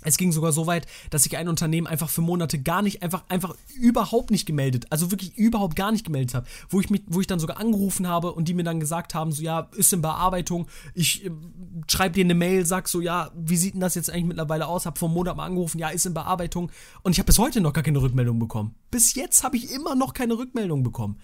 Es 0.06 0.16
ging 0.16 0.32
sogar 0.32 0.52
so 0.52 0.66
weit, 0.66 0.86
dass 1.10 1.24
sich 1.24 1.36
ein 1.36 1.48
Unternehmen 1.48 1.86
einfach 1.86 2.08
für 2.08 2.20
Monate 2.20 2.60
gar 2.60 2.80
nicht, 2.80 3.02
einfach, 3.02 3.24
einfach 3.28 3.56
überhaupt 3.78 4.30
nicht 4.30 4.46
gemeldet, 4.46 4.86
also 4.90 5.10
wirklich 5.10 5.36
überhaupt 5.36 5.76
gar 5.76 5.90
nicht 5.90 6.04
gemeldet 6.04 6.34
habe, 6.34 6.46
wo 6.68 6.80
ich 6.80 6.90
mich, 6.90 7.02
wo 7.06 7.20
ich 7.20 7.26
dann 7.26 7.40
sogar 7.40 7.58
angerufen 7.58 8.06
habe 8.06 8.32
und 8.32 8.48
die 8.48 8.54
mir 8.54 8.62
dann 8.62 8.80
gesagt 8.80 9.14
haben, 9.14 9.32
so 9.32 9.42
ja, 9.42 9.68
ist 9.76 9.92
in 9.92 10.02
Bearbeitung, 10.02 10.68
ich 10.94 11.24
äh, 11.24 11.30
schreibe 11.88 12.14
dir 12.14 12.24
eine 12.24 12.34
Mail, 12.34 12.64
sag 12.64 12.88
so, 12.88 13.00
ja, 13.00 13.30
wie 13.34 13.56
sieht 13.56 13.74
denn 13.74 13.80
das 13.80 13.96
jetzt 13.96 14.10
eigentlich 14.10 14.26
mittlerweile 14.26 14.68
aus? 14.68 14.86
Hab 14.86 14.98
vor 14.98 15.08
einem 15.08 15.16
Monat 15.16 15.36
mal 15.36 15.46
angerufen, 15.46 15.78
ja, 15.78 15.88
ist 15.88 16.06
in 16.06 16.14
Bearbeitung 16.14 16.70
und 17.02 17.12
ich 17.12 17.18
habe 17.18 17.26
bis 17.26 17.38
heute 17.38 17.60
noch 17.60 17.72
gar 17.72 17.82
keine 17.82 18.00
Rückmeldung 18.00 18.38
bekommen. 18.38 18.74
Bis 18.90 19.14
jetzt 19.14 19.42
habe 19.42 19.56
ich 19.56 19.72
immer 19.72 19.96
noch 19.96 20.14
keine 20.14 20.38
Rückmeldung 20.38 20.82
bekommen. 20.82 21.18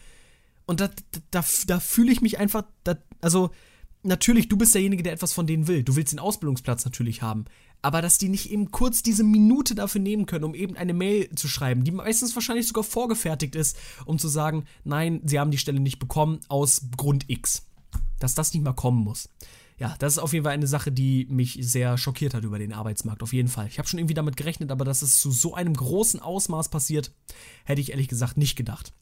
Und 0.66 0.80
da, 0.80 0.90
da, 1.30 1.44
da 1.66 1.80
fühle 1.80 2.12
ich 2.12 2.20
mich 2.20 2.38
einfach, 2.38 2.64
da, 2.84 2.96
also 3.20 3.50
natürlich, 4.02 4.48
du 4.48 4.56
bist 4.56 4.74
derjenige, 4.74 5.02
der 5.02 5.12
etwas 5.12 5.32
von 5.32 5.46
denen 5.46 5.66
will. 5.66 5.82
Du 5.82 5.96
willst 5.96 6.12
den 6.12 6.18
Ausbildungsplatz 6.18 6.84
natürlich 6.84 7.22
haben 7.22 7.44
aber 7.82 8.00
dass 8.00 8.18
die 8.18 8.28
nicht 8.28 8.50
eben 8.50 8.70
kurz 8.70 9.02
diese 9.02 9.24
Minute 9.24 9.74
dafür 9.74 10.00
nehmen 10.00 10.26
können, 10.26 10.44
um 10.44 10.54
eben 10.54 10.76
eine 10.76 10.94
Mail 10.94 11.28
zu 11.34 11.48
schreiben, 11.48 11.84
die 11.84 11.90
meistens 11.90 12.34
wahrscheinlich 12.34 12.68
sogar 12.68 12.84
vorgefertigt 12.84 13.56
ist, 13.56 13.76
um 14.06 14.18
zu 14.18 14.28
sagen, 14.28 14.64
nein, 14.84 15.20
sie 15.24 15.38
haben 15.38 15.50
die 15.50 15.58
Stelle 15.58 15.80
nicht 15.80 15.98
bekommen 15.98 16.40
aus 16.48 16.82
Grund 16.96 17.24
X. 17.28 17.66
Dass 18.20 18.36
das 18.36 18.54
nicht 18.54 18.62
mal 18.62 18.72
kommen 18.72 19.02
muss. 19.02 19.28
Ja, 19.78 19.96
das 19.98 20.12
ist 20.14 20.18
auf 20.20 20.32
jeden 20.32 20.44
Fall 20.44 20.54
eine 20.54 20.68
Sache, 20.68 20.92
die 20.92 21.26
mich 21.28 21.58
sehr 21.60 21.98
schockiert 21.98 22.34
hat 22.34 22.44
über 22.44 22.60
den 22.60 22.72
Arbeitsmarkt, 22.72 23.22
auf 23.22 23.32
jeden 23.32 23.48
Fall. 23.48 23.66
Ich 23.66 23.78
habe 23.78 23.88
schon 23.88 23.98
irgendwie 23.98 24.14
damit 24.14 24.36
gerechnet, 24.36 24.70
aber 24.70 24.84
dass 24.84 25.02
es 25.02 25.20
zu 25.20 25.32
so 25.32 25.54
einem 25.54 25.74
großen 25.74 26.20
Ausmaß 26.20 26.68
passiert, 26.68 27.10
hätte 27.64 27.80
ich 27.80 27.90
ehrlich 27.90 28.06
gesagt 28.06 28.36
nicht 28.36 28.54
gedacht. 28.54 28.92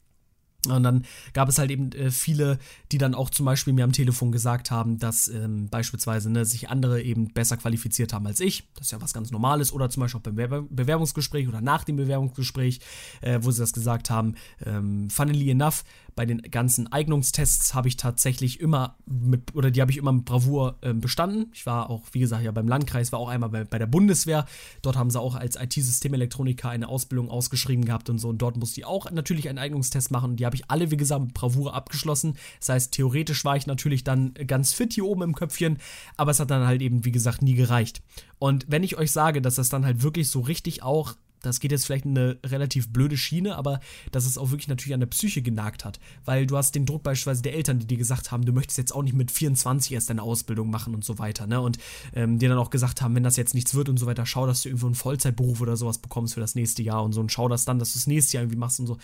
Und 0.67 0.83
dann 0.83 1.05
gab 1.33 1.49
es 1.49 1.57
halt 1.57 1.71
eben 1.71 1.91
äh, 1.93 2.11
viele, 2.11 2.59
die 2.91 2.97
dann 2.97 3.15
auch 3.15 3.29
zum 3.29 3.45
Beispiel 3.45 3.73
mir 3.73 3.83
am 3.83 3.93
Telefon 3.93 4.31
gesagt 4.31 4.69
haben, 4.69 4.99
dass 4.99 5.27
ähm, 5.27 5.69
beispielsweise 5.69 6.29
ne, 6.29 6.45
sich 6.45 6.69
andere 6.69 7.01
eben 7.01 7.33
besser 7.33 7.57
qualifiziert 7.57 8.13
haben 8.13 8.27
als 8.27 8.39
ich. 8.39 8.67
Das 8.75 8.87
ist 8.87 8.91
ja 8.91 9.01
was 9.01 9.13
ganz 9.13 9.31
Normales. 9.31 9.73
Oder 9.73 9.89
zum 9.89 10.01
Beispiel 10.01 10.19
auch 10.19 10.23
beim 10.23 10.35
Bewer 10.35 10.61
Bewerbungsgespräch 10.69 11.47
oder 11.47 11.61
nach 11.61 11.83
dem 11.83 11.95
Bewerbungsgespräch, 11.95 12.79
äh, 13.21 13.39
wo 13.41 13.51
sie 13.51 13.61
das 13.61 13.73
gesagt 13.73 14.09
haben. 14.09 14.35
Ähm, 14.63 15.09
funnily 15.09 15.49
enough, 15.49 15.83
bei 16.15 16.25
den 16.25 16.41
ganzen 16.41 16.91
Eignungstests 16.91 17.73
habe 17.73 17.87
ich 17.87 17.97
tatsächlich 17.97 18.59
immer 18.59 18.97
mit, 19.05 19.55
oder 19.55 19.71
die 19.71 19.81
habe 19.81 19.91
ich 19.91 19.97
immer 19.97 20.11
mit 20.11 20.25
Bravour 20.25 20.77
äh, 20.81 20.93
bestanden. 20.93 21.51
Ich 21.53 21.65
war 21.65 21.89
auch, 21.89 22.03
wie 22.11 22.19
gesagt, 22.19 22.43
ja 22.43 22.51
beim 22.51 22.67
Landkreis, 22.67 23.11
war 23.11 23.19
auch 23.19 23.29
einmal 23.29 23.49
bei, 23.49 23.63
bei 23.63 23.79
der 23.79 23.87
Bundeswehr. 23.87 24.45
Dort 24.81 24.97
haben 24.97 25.09
sie 25.09 25.19
auch 25.19 25.35
als 25.35 25.55
IT-Systemelektroniker 25.55 26.69
eine 26.69 26.87
Ausbildung 26.87 27.29
ausgeschrieben 27.29 27.85
gehabt 27.85 28.09
und 28.09 28.19
so. 28.19 28.29
Und 28.29 28.39
dort 28.39 28.57
musste 28.57 28.81
ich 28.81 28.85
auch 28.85 29.09
natürlich 29.11 29.49
einen 29.49 29.57
Eignungstest 29.57 30.11
machen. 30.11 30.31
Und 30.31 30.39
die 30.39 30.45
habe 30.45 30.55
ich 30.55 30.69
alle, 30.69 30.91
wie 30.91 30.97
gesagt, 30.97 31.21
mit 31.21 31.33
Bravour 31.33 31.73
abgeschlossen. 31.73 32.35
Das 32.59 32.69
heißt, 32.69 32.93
theoretisch 32.93 33.45
war 33.45 33.55
ich 33.55 33.67
natürlich 33.67 34.03
dann 34.03 34.33
ganz 34.47 34.73
fit 34.73 34.93
hier 34.93 35.05
oben 35.05 35.21
im 35.21 35.35
Köpfchen, 35.35 35.77
aber 36.17 36.31
es 36.31 36.39
hat 36.39 36.51
dann 36.51 36.65
halt 36.65 36.81
eben, 36.81 37.05
wie 37.05 37.11
gesagt, 37.11 37.41
nie 37.41 37.55
gereicht. 37.55 38.01
Und 38.39 38.65
wenn 38.67 38.83
ich 38.83 38.97
euch 38.97 39.11
sage, 39.11 39.41
dass 39.41 39.55
das 39.55 39.69
dann 39.69 39.85
halt 39.85 40.03
wirklich 40.03 40.29
so 40.29 40.41
richtig 40.41 40.83
auch 40.83 41.15
das 41.41 41.59
geht 41.59 41.71
jetzt 41.71 41.85
vielleicht 41.85 42.05
in 42.05 42.17
eine 42.17 42.37
relativ 42.45 42.89
blöde 42.89 43.17
Schiene, 43.17 43.55
aber 43.55 43.79
dass 44.11 44.25
es 44.25 44.37
auch 44.37 44.51
wirklich 44.51 44.67
natürlich 44.67 44.93
an 44.93 44.99
der 44.99 45.07
Psyche 45.07 45.41
genagt 45.41 45.85
hat. 45.85 45.99
Weil 46.23 46.45
du 46.45 46.57
hast 46.57 46.75
den 46.75 46.85
Druck 46.85 47.03
beispielsweise 47.03 47.41
der 47.41 47.55
Eltern, 47.55 47.79
die 47.79 47.87
dir 47.87 47.97
gesagt 47.97 48.31
haben, 48.31 48.45
du 48.45 48.53
möchtest 48.53 48.77
jetzt 48.77 48.93
auch 48.93 49.03
nicht 49.03 49.15
mit 49.15 49.31
24 49.31 49.91
erst 49.93 50.09
deine 50.09 50.23
Ausbildung 50.23 50.69
machen 50.69 50.93
und 50.93 51.03
so 51.03 51.17
weiter, 51.19 51.47
ne? 51.47 51.59
Und 51.61 51.77
ähm, 52.13 52.39
dir 52.39 52.49
dann 52.49 52.57
auch 52.57 52.69
gesagt 52.69 53.01
haben, 53.01 53.15
wenn 53.15 53.23
das 53.23 53.37
jetzt 53.37 53.55
nichts 53.55 53.73
wird 53.73 53.89
und 53.89 53.97
so 53.97 54.05
weiter, 54.05 54.25
schau, 54.25 54.45
dass 54.45 54.61
du 54.61 54.69
irgendwo 54.69 54.85
einen 54.85 54.95
Vollzeitberuf 54.95 55.61
oder 55.61 55.75
sowas 55.75 55.97
bekommst 55.97 56.35
für 56.35 56.39
das 56.39 56.55
nächste 56.55 56.83
Jahr 56.83 57.03
und 57.03 57.13
so 57.13 57.21
und 57.21 57.31
schau 57.31 57.47
das 57.47 57.65
dann, 57.65 57.79
dass 57.79 57.93
du 57.93 57.99
das 57.99 58.07
nächste 58.07 58.37
Jahr 58.37 58.43
irgendwie 58.43 58.59
machst 58.59 58.79
und 58.79 58.87
so. 58.87 58.97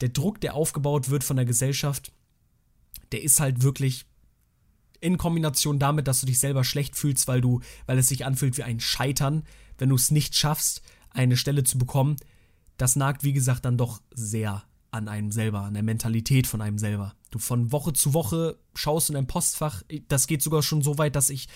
Der 0.00 0.08
Druck, 0.08 0.40
der 0.40 0.54
aufgebaut 0.54 1.10
wird 1.10 1.24
von 1.24 1.36
der 1.36 1.46
Gesellschaft, 1.46 2.12
der 3.12 3.22
ist 3.22 3.40
halt 3.40 3.62
wirklich 3.62 4.06
in 5.00 5.18
Kombination 5.18 5.78
damit, 5.78 6.08
dass 6.08 6.20
du 6.20 6.26
dich 6.26 6.38
selber 6.38 6.64
schlecht 6.64 6.96
fühlst, 6.96 7.28
weil 7.28 7.40
du, 7.40 7.60
weil 7.86 7.98
es 7.98 8.08
sich 8.08 8.24
anfühlt 8.24 8.56
wie 8.56 8.62
ein 8.62 8.80
Scheitern, 8.80 9.44
wenn 9.78 9.90
du 9.90 9.94
es 9.94 10.10
nicht 10.10 10.34
schaffst, 10.34 10.82
eine 11.16 11.36
Stelle 11.36 11.64
zu 11.64 11.78
bekommen, 11.78 12.16
das 12.76 12.96
nagt, 12.96 13.24
wie 13.24 13.32
gesagt, 13.32 13.64
dann 13.64 13.78
doch 13.78 14.00
sehr 14.14 14.62
an 14.90 15.08
einem 15.08 15.32
selber, 15.32 15.62
an 15.62 15.74
der 15.74 15.82
Mentalität 15.82 16.46
von 16.46 16.60
einem 16.60 16.78
selber. 16.78 17.14
Du 17.30 17.38
von 17.38 17.72
Woche 17.72 17.92
zu 17.92 18.14
Woche 18.14 18.58
schaust 18.74 19.10
in 19.10 19.14
dein 19.14 19.26
Postfach, 19.26 19.82
das 20.08 20.26
geht 20.26 20.42
sogar 20.42 20.62
schon 20.62 20.82
so 20.82 20.98
weit, 20.98 21.16
dass 21.16 21.30
ich 21.30 21.48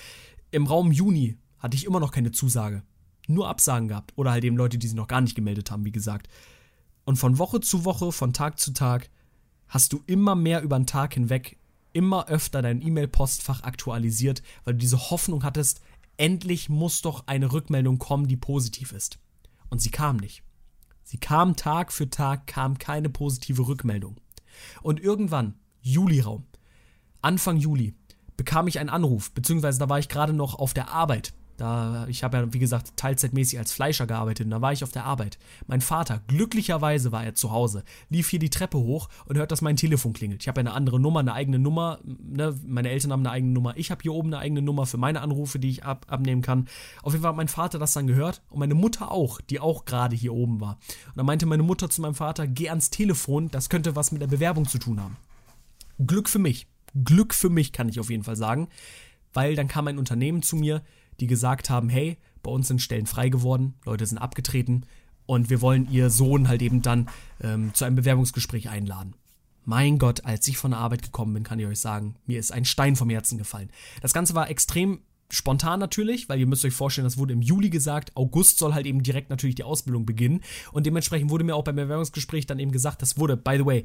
im 0.51 0.66
Raum 0.66 0.92
Juni 0.92 1.37
hatte 1.59 1.77
ich 1.77 1.85
immer 1.85 2.01
noch 2.01 2.11
keine 2.11 2.33
Zusage. 2.33 2.83
Nur 3.29 3.49
Absagen 3.49 3.87
gehabt. 3.87 4.12
Oder 4.16 4.33
halt 4.33 4.44
eben 4.44 4.57
Leute, 4.57 4.79
die 4.79 4.87
sich 4.87 4.96
noch 4.96 5.07
gar 5.07 5.20
nicht 5.20 5.37
gemeldet 5.37 5.70
haben, 5.70 5.85
wie 5.85 5.92
gesagt. 5.92 6.29
Und 7.05 7.16
von 7.16 7.38
Woche 7.38 7.61
zu 7.61 7.85
Woche, 7.85 8.12
von 8.12 8.33
Tag 8.33 8.59
zu 8.59 8.73
Tag, 8.73 9.11
hast 9.68 9.92
du 9.92 10.03
immer 10.07 10.35
mehr 10.35 10.62
über 10.62 10.79
den 10.79 10.87
Tag 10.87 11.14
hinweg, 11.14 11.59
immer 11.92 12.29
öfter 12.29 12.62
dein 12.62 12.83
E-Mail-Postfach 12.83 13.62
aktualisiert, 13.62 14.42
weil 14.64 14.75
du 14.75 14.79
diese 14.79 15.11
Hoffnung 15.11 15.44
hattest, 15.44 15.81
endlich 16.16 16.68
muss 16.68 17.03
doch 17.03 17.27
eine 17.27 17.53
Rückmeldung 17.53 17.99
kommen, 17.99 18.27
die 18.27 18.37
positiv 18.37 18.92
ist. 18.92 19.18
Und 19.70 19.80
sie 19.80 19.90
kam 19.90 20.16
nicht. 20.16 20.42
Sie 21.02 21.18
kam 21.18 21.56
Tag 21.56 21.92
für 21.92 22.11
Tag, 22.11 22.46
kam 22.46 22.78
keine 22.78 23.09
positive 23.09 23.66
Rückmeldung. 23.66 24.16
Und 24.83 25.00
irgendwann, 25.00 25.54
Juliraum, 25.80 26.44
Anfang 27.22 27.56
Juli, 27.56 27.94
bekam 28.37 28.68
ich 28.68 28.78
einen 28.78 28.90
Anruf, 28.90 29.33
beziehungsweise 29.33 29.78
da 29.78 29.88
war 29.88 29.98
ich 29.98 30.09
gerade 30.09 30.33
noch 30.33 30.54
auf 30.54 30.74
der 30.74 30.90
Arbeit 30.90 31.33
da, 31.61 32.07
ich 32.09 32.25
habe 32.25 32.38
ja, 32.38 32.53
wie 32.53 32.59
gesagt, 32.59 32.96
teilzeitmäßig 32.96 33.59
als 33.59 33.73
Fleischer 33.73 34.07
gearbeitet 34.07 34.46
und 34.46 34.51
da 34.51 34.61
war 34.61 34.73
ich 34.73 34.83
auf 34.83 34.92
der 34.92 35.05
Arbeit. 35.05 35.38
Mein 35.66 35.81
Vater, 35.81 36.23
glücklicherweise 36.27 37.12
war 37.12 37.25
er 37.25 37.35
zu 37.35 37.51
Hause, 37.51 37.85
lief 38.09 38.29
hier 38.29 38.38
die 38.38 38.51
Treppe 38.51 38.79
hoch 38.79 39.09
und 39.27 39.37
hört, 39.37 39.53
dass 39.53 39.61
mein 39.61 39.77
Telefon 39.77 40.12
klingelt. 40.12 40.42
Ich 40.42 40.49
habe 40.49 40.61
eine 40.61 40.73
andere 40.73 40.99
Nummer, 40.99 41.20
eine 41.20 41.35
eigene 41.35 41.59
Nummer. 41.59 41.99
Ne? 42.05 42.59
Meine 42.66 42.90
Eltern 42.90 43.12
haben 43.12 43.20
eine 43.20 43.31
eigene 43.31 43.53
Nummer. 43.53 43.77
Ich 43.77 43.90
habe 43.90 44.03
hier 44.03 44.14
oben 44.14 44.29
eine 44.29 44.38
eigene 44.38 44.62
Nummer 44.62 44.87
für 44.87 44.96
meine 44.96 45.20
Anrufe, 45.20 45.59
die 45.59 45.70
ich 45.70 45.85
ab, 45.85 46.07
abnehmen 46.09 46.42
kann. 46.42 46.68
Auf 47.03 47.12
jeden 47.12 47.23
Fall 47.23 47.31
hat 47.31 47.37
mein 47.37 47.49
Vater 47.49 47.79
das 47.79 47.92
dann 47.92 48.07
gehört 48.07 48.42
und 48.49 48.59
meine 48.59 48.75
Mutter 48.75 49.11
auch, 49.11 49.40
die 49.40 49.61
auch 49.61 49.85
gerade 49.85 50.16
hier 50.16 50.33
oben 50.33 50.61
war. 50.61 50.79
Und 51.09 51.16
dann 51.16 51.27
meinte 51.27 51.46
meine 51.46 51.62
Mutter 51.62 51.90
zu 51.90 52.01
meinem 52.01 52.14
Vater, 52.14 52.46
geh 52.46 52.68
ans 52.70 52.90
Telefon, 52.90 53.51
das 53.51 53.68
könnte 53.68 53.96
was 53.96 54.12
mit 54.12 54.23
der 54.23 54.29
Bewerbung 54.29 54.66
zu 54.66 54.79
tun 54.79 55.01
haben. 55.01 55.16
Glück 56.07 56.29
für 56.29 56.38
mich. 56.38 56.66
Glück 57.05 57.35
für 57.35 57.51
mich, 57.51 57.73
kann 57.73 57.88
ich 57.88 58.01
auf 58.01 58.11
jeden 58.11 58.25
Fall 58.25 58.37
sagen. 58.37 58.68
Weil 59.33 59.55
dann 59.55 59.68
kam 59.68 59.87
ein 59.87 59.99
Unternehmen 59.99 60.42
zu 60.42 60.57
mir, 60.57 60.83
die 61.20 61.26
gesagt 61.26 61.70
haben, 61.70 61.88
hey, 61.88 62.18
bei 62.42 62.50
uns 62.50 62.68
sind 62.68 62.83
Stellen 62.83 63.06
frei 63.06 63.28
geworden, 63.28 63.74
Leute 63.85 64.06
sind 64.06 64.18
abgetreten 64.18 64.87
und 65.26 65.50
wir 65.50 65.61
wollen 65.61 65.90
ihr 65.90 66.11
Sohn 66.11 66.48
halt 66.48 66.62
eben 66.62 66.83
dann 66.83 67.09
ähm, 67.42 67.72
zu 67.74 67.85
einem 67.85 67.96
Bewerbungsgespräch 67.96 68.68
einladen. 68.68 69.14
Mein 69.64 69.98
Gott, 69.98 70.24
als 70.24 70.48
ich 70.48 70.56
von 70.56 70.72
der 70.72 70.80
Arbeit 70.80 71.02
gekommen 71.02 71.35
bin, 71.35 71.42
kann 71.44 71.59
ich 71.59 71.66
euch 71.66 71.80
sagen, 71.80 72.16
mir 72.26 72.40
ist 72.40 72.52
ein 72.52 72.64
Stein 72.64 72.96
vom 72.96 73.11
Herzen 73.11 73.38
gefallen. 73.38 73.70
Das 74.00 74.12
Ganze 74.14 74.35
war 74.35 74.50
extrem 74.50 75.00
spontan 75.28 75.78
natürlich, 75.78 76.28
weil 76.28 76.40
ihr 76.40 76.46
müsst 76.46 76.64
euch 76.64 76.74
vorstellen, 76.74 77.04
das 77.04 77.18
wurde 77.18 77.33
im 77.33 77.42
Juli 77.42 77.70
gesagt, 77.70 78.16
August 78.16 78.59
soll 78.59 78.74
halt 78.74 78.87
eben 78.87 79.02
direkt 79.02 79.30
natürlich 79.30 79.54
die 79.54 79.62
Ausbildung 79.62 80.06
beginnen 80.06 80.40
und 80.72 80.87
dementsprechend 80.87 81.30
wurde 81.30 81.44
mir 81.44 81.54
auch 81.54 81.64
beim 81.64 81.76
Bewerbungsgespräch 81.76 82.46
dann 82.46 82.59
eben 82.59 82.72
gesagt, 82.72 83.02
das 83.02 83.16
wurde, 83.16 83.37
by 83.37 83.56
the 83.59 83.66
way, 83.66 83.85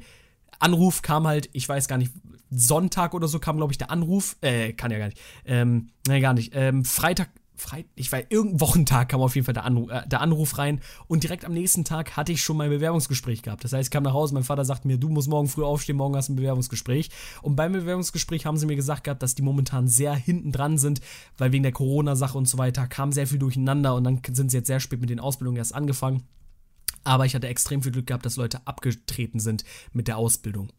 Anruf 0.58 1.02
kam 1.02 1.26
halt, 1.26 1.48
ich 1.52 1.68
weiß 1.68 1.88
gar 1.88 1.98
nicht, 1.98 2.12
Sonntag 2.50 3.14
oder 3.14 3.28
so 3.28 3.38
kam, 3.38 3.56
glaube 3.56 3.72
ich, 3.72 3.78
der 3.78 3.90
Anruf. 3.90 4.36
Äh, 4.40 4.72
kann 4.72 4.90
ja 4.90 4.98
gar 4.98 5.06
nicht. 5.06 5.20
Ähm, 5.44 5.90
nee, 6.06 6.20
gar 6.20 6.34
nicht. 6.34 6.52
Ähm, 6.54 6.84
Freitag, 6.84 7.28
Freit 7.58 7.86
ich 7.94 8.12
weiß, 8.12 8.26
irgendein 8.28 8.60
Wochentag 8.60 9.08
kam 9.08 9.22
auf 9.22 9.34
jeden 9.34 9.46
Fall 9.46 9.54
der 9.54 9.64
Anruf, 9.64 9.90
äh, 9.90 10.06
der 10.06 10.20
Anruf 10.20 10.58
rein 10.58 10.80
und 11.08 11.22
direkt 11.22 11.44
am 11.44 11.54
nächsten 11.54 11.84
Tag 11.84 12.16
hatte 12.16 12.32
ich 12.32 12.42
schon 12.42 12.56
mein 12.56 12.70
Bewerbungsgespräch 12.70 13.42
gehabt. 13.42 13.64
Das 13.64 13.72
heißt, 13.72 13.86
ich 13.86 13.90
kam 13.90 14.02
nach 14.02 14.12
Hause, 14.12 14.34
mein 14.34 14.44
Vater 14.44 14.64
sagt 14.64 14.84
mir, 14.84 14.98
du 14.98 15.08
musst 15.08 15.28
morgen 15.28 15.48
früh 15.48 15.64
aufstehen, 15.64 15.96
morgen 15.96 16.16
hast 16.16 16.28
du 16.28 16.34
ein 16.34 16.36
Bewerbungsgespräch. 16.36 17.08
Und 17.42 17.56
beim 17.56 17.72
Bewerbungsgespräch 17.72 18.44
haben 18.44 18.58
sie 18.58 18.66
mir 18.66 18.76
gesagt 18.76 19.04
gehabt, 19.04 19.22
dass 19.22 19.34
die 19.34 19.42
momentan 19.42 19.88
sehr 19.88 20.14
hinten 20.14 20.52
dran 20.52 20.76
sind, 20.76 21.00
weil 21.38 21.52
wegen 21.52 21.62
der 21.62 21.72
Corona-Sache 21.72 22.36
und 22.36 22.46
so 22.46 22.58
weiter 22.58 22.86
kam 22.86 23.12
sehr 23.12 23.26
viel 23.26 23.38
durcheinander 23.38 23.94
und 23.94 24.04
dann 24.04 24.20
sind 24.32 24.50
sie 24.50 24.58
jetzt 24.58 24.66
sehr 24.66 24.80
spät 24.80 25.00
mit 25.00 25.10
den 25.10 25.20
Ausbildungen 25.20 25.56
erst 25.56 25.74
angefangen. 25.74 26.24
Aber 27.06 27.24
ich 27.24 27.36
hatte 27.36 27.46
extrem 27.46 27.84
viel 27.84 27.92
Glück 27.92 28.08
gehabt, 28.08 28.26
dass 28.26 28.34
Leute 28.34 28.66
abgetreten 28.66 29.38
sind 29.38 29.62
mit 29.92 30.08
der 30.08 30.16
Ausbildung. 30.16 30.72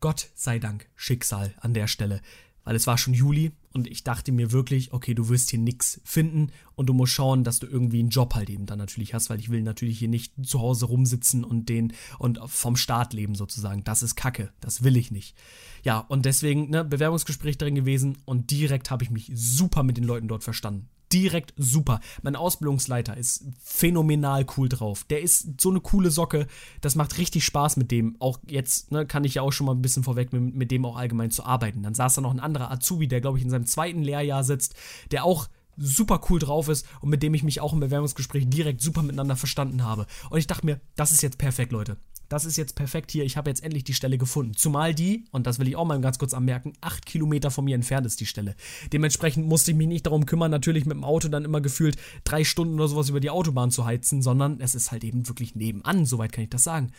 Gott 0.00 0.30
sei 0.34 0.58
Dank 0.58 0.88
Schicksal 0.96 1.52
an 1.60 1.74
der 1.74 1.86
Stelle. 1.86 2.22
Weil 2.64 2.76
es 2.76 2.86
war 2.86 2.96
schon 2.96 3.12
Juli 3.12 3.52
und 3.74 3.86
ich 3.86 4.02
dachte 4.02 4.32
mir 4.32 4.52
wirklich, 4.52 4.94
okay, 4.94 5.12
du 5.12 5.28
wirst 5.28 5.50
hier 5.50 5.58
nichts 5.58 6.00
finden 6.02 6.50
und 6.76 6.86
du 6.86 6.94
musst 6.94 7.12
schauen, 7.12 7.44
dass 7.44 7.58
du 7.58 7.66
irgendwie 7.66 7.98
einen 7.98 8.08
Job 8.08 8.34
halt 8.34 8.48
eben 8.48 8.64
dann 8.64 8.78
natürlich 8.78 9.12
hast, 9.12 9.28
weil 9.28 9.38
ich 9.38 9.50
will 9.50 9.62
natürlich 9.62 9.98
hier 9.98 10.08
nicht 10.08 10.32
zu 10.42 10.60
Hause 10.60 10.86
rumsitzen 10.86 11.44
und 11.44 11.68
den 11.68 11.92
und 12.18 12.40
vom 12.46 12.76
Staat 12.76 13.12
leben 13.12 13.34
sozusagen. 13.34 13.84
Das 13.84 14.02
ist 14.02 14.14
Kacke, 14.14 14.52
das 14.60 14.82
will 14.82 14.96
ich 14.96 15.10
nicht. 15.10 15.36
Ja, 15.82 15.98
und 15.98 16.24
deswegen, 16.24 16.70
ne, 16.70 16.84
Bewerbungsgespräch 16.86 17.58
drin 17.58 17.74
gewesen 17.74 18.16
und 18.24 18.50
direkt 18.50 18.90
habe 18.90 19.04
ich 19.04 19.10
mich 19.10 19.30
super 19.34 19.82
mit 19.82 19.98
den 19.98 20.04
Leuten 20.04 20.28
dort 20.28 20.44
verstanden 20.44 20.88
direkt 21.12 21.52
super. 21.56 22.00
Mein 22.22 22.36
Ausbildungsleiter 22.36 23.16
ist 23.16 23.44
phänomenal 23.62 24.46
cool 24.56 24.68
drauf. 24.68 25.04
Der 25.04 25.20
ist 25.20 25.60
so 25.60 25.70
eine 25.70 25.80
coole 25.80 26.10
Socke. 26.10 26.46
Das 26.80 26.94
macht 26.94 27.18
richtig 27.18 27.44
Spaß 27.44 27.76
mit 27.76 27.90
dem. 27.90 28.16
Auch 28.20 28.38
jetzt 28.46 28.92
ne, 28.92 29.06
kann 29.06 29.24
ich 29.24 29.34
ja 29.34 29.42
auch 29.42 29.52
schon 29.52 29.66
mal 29.66 29.74
ein 29.74 29.82
bisschen 29.82 30.04
vorweg 30.04 30.32
mit, 30.32 30.54
mit 30.54 30.70
dem 30.70 30.84
auch 30.84 30.96
allgemein 30.96 31.30
zu 31.30 31.44
arbeiten. 31.44 31.82
Dann 31.82 31.94
saß 31.94 32.14
da 32.14 32.20
noch 32.20 32.32
ein 32.32 32.40
anderer 32.40 32.70
Azubi, 32.70 33.08
der 33.08 33.20
glaube 33.20 33.38
ich 33.38 33.44
in 33.44 33.50
seinem 33.50 33.66
zweiten 33.66 34.02
Lehrjahr 34.02 34.44
sitzt, 34.44 34.74
der 35.10 35.24
auch 35.24 35.48
super 35.76 36.20
cool 36.28 36.38
drauf 36.38 36.68
ist 36.68 36.86
und 37.00 37.08
mit 37.08 37.22
dem 37.22 37.34
ich 37.34 37.42
mich 37.42 37.60
auch 37.60 37.72
im 37.72 37.80
Bewerbungsgespräch 37.80 38.48
direkt 38.48 38.80
super 38.80 39.02
miteinander 39.02 39.36
verstanden 39.36 39.84
habe. 39.84 40.06
Und 40.28 40.38
ich 40.38 40.46
dachte 40.46 40.66
mir, 40.66 40.80
das 40.96 41.12
ist 41.12 41.22
jetzt 41.22 41.38
perfekt, 41.38 41.72
Leute 41.72 41.96
das 42.30 42.44
ist 42.44 42.56
jetzt 42.56 42.76
perfekt 42.76 43.10
hier, 43.10 43.24
ich 43.24 43.36
habe 43.36 43.50
jetzt 43.50 43.62
endlich 43.62 43.82
die 43.82 43.92
Stelle 43.92 44.16
gefunden. 44.16 44.54
Zumal 44.54 44.94
die, 44.94 45.24
und 45.32 45.48
das 45.48 45.58
will 45.58 45.66
ich 45.66 45.74
auch 45.74 45.84
mal 45.84 46.00
ganz 46.00 46.16
kurz 46.16 46.32
anmerken, 46.32 46.72
acht 46.80 47.04
Kilometer 47.04 47.50
von 47.50 47.64
mir 47.64 47.74
entfernt 47.74 48.06
ist 48.06 48.20
die 48.20 48.26
Stelle. 48.26 48.54
Dementsprechend 48.92 49.48
musste 49.48 49.72
ich 49.72 49.76
mich 49.76 49.88
nicht 49.88 50.06
darum 50.06 50.26
kümmern, 50.26 50.50
natürlich 50.50 50.86
mit 50.86 50.96
dem 50.96 51.04
Auto 51.04 51.28
dann 51.28 51.44
immer 51.44 51.60
gefühlt 51.60 51.96
drei 52.22 52.44
Stunden 52.44 52.76
oder 52.76 52.86
sowas 52.86 53.08
über 53.08 53.18
die 53.18 53.30
Autobahn 53.30 53.72
zu 53.72 53.84
heizen, 53.84 54.22
sondern 54.22 54.60
es 54.60 54.76
ist 54.76 54.92
halt 54.92 55.02
eben 55.02 55.26
wirklich 55.28 55.56
nebenan, 55.56 56.06
soweit 56.06 56.30
kann 56.30 56.44
ich 56.44 56.50
das 56.50 56.62
sagen. 56.62 56.92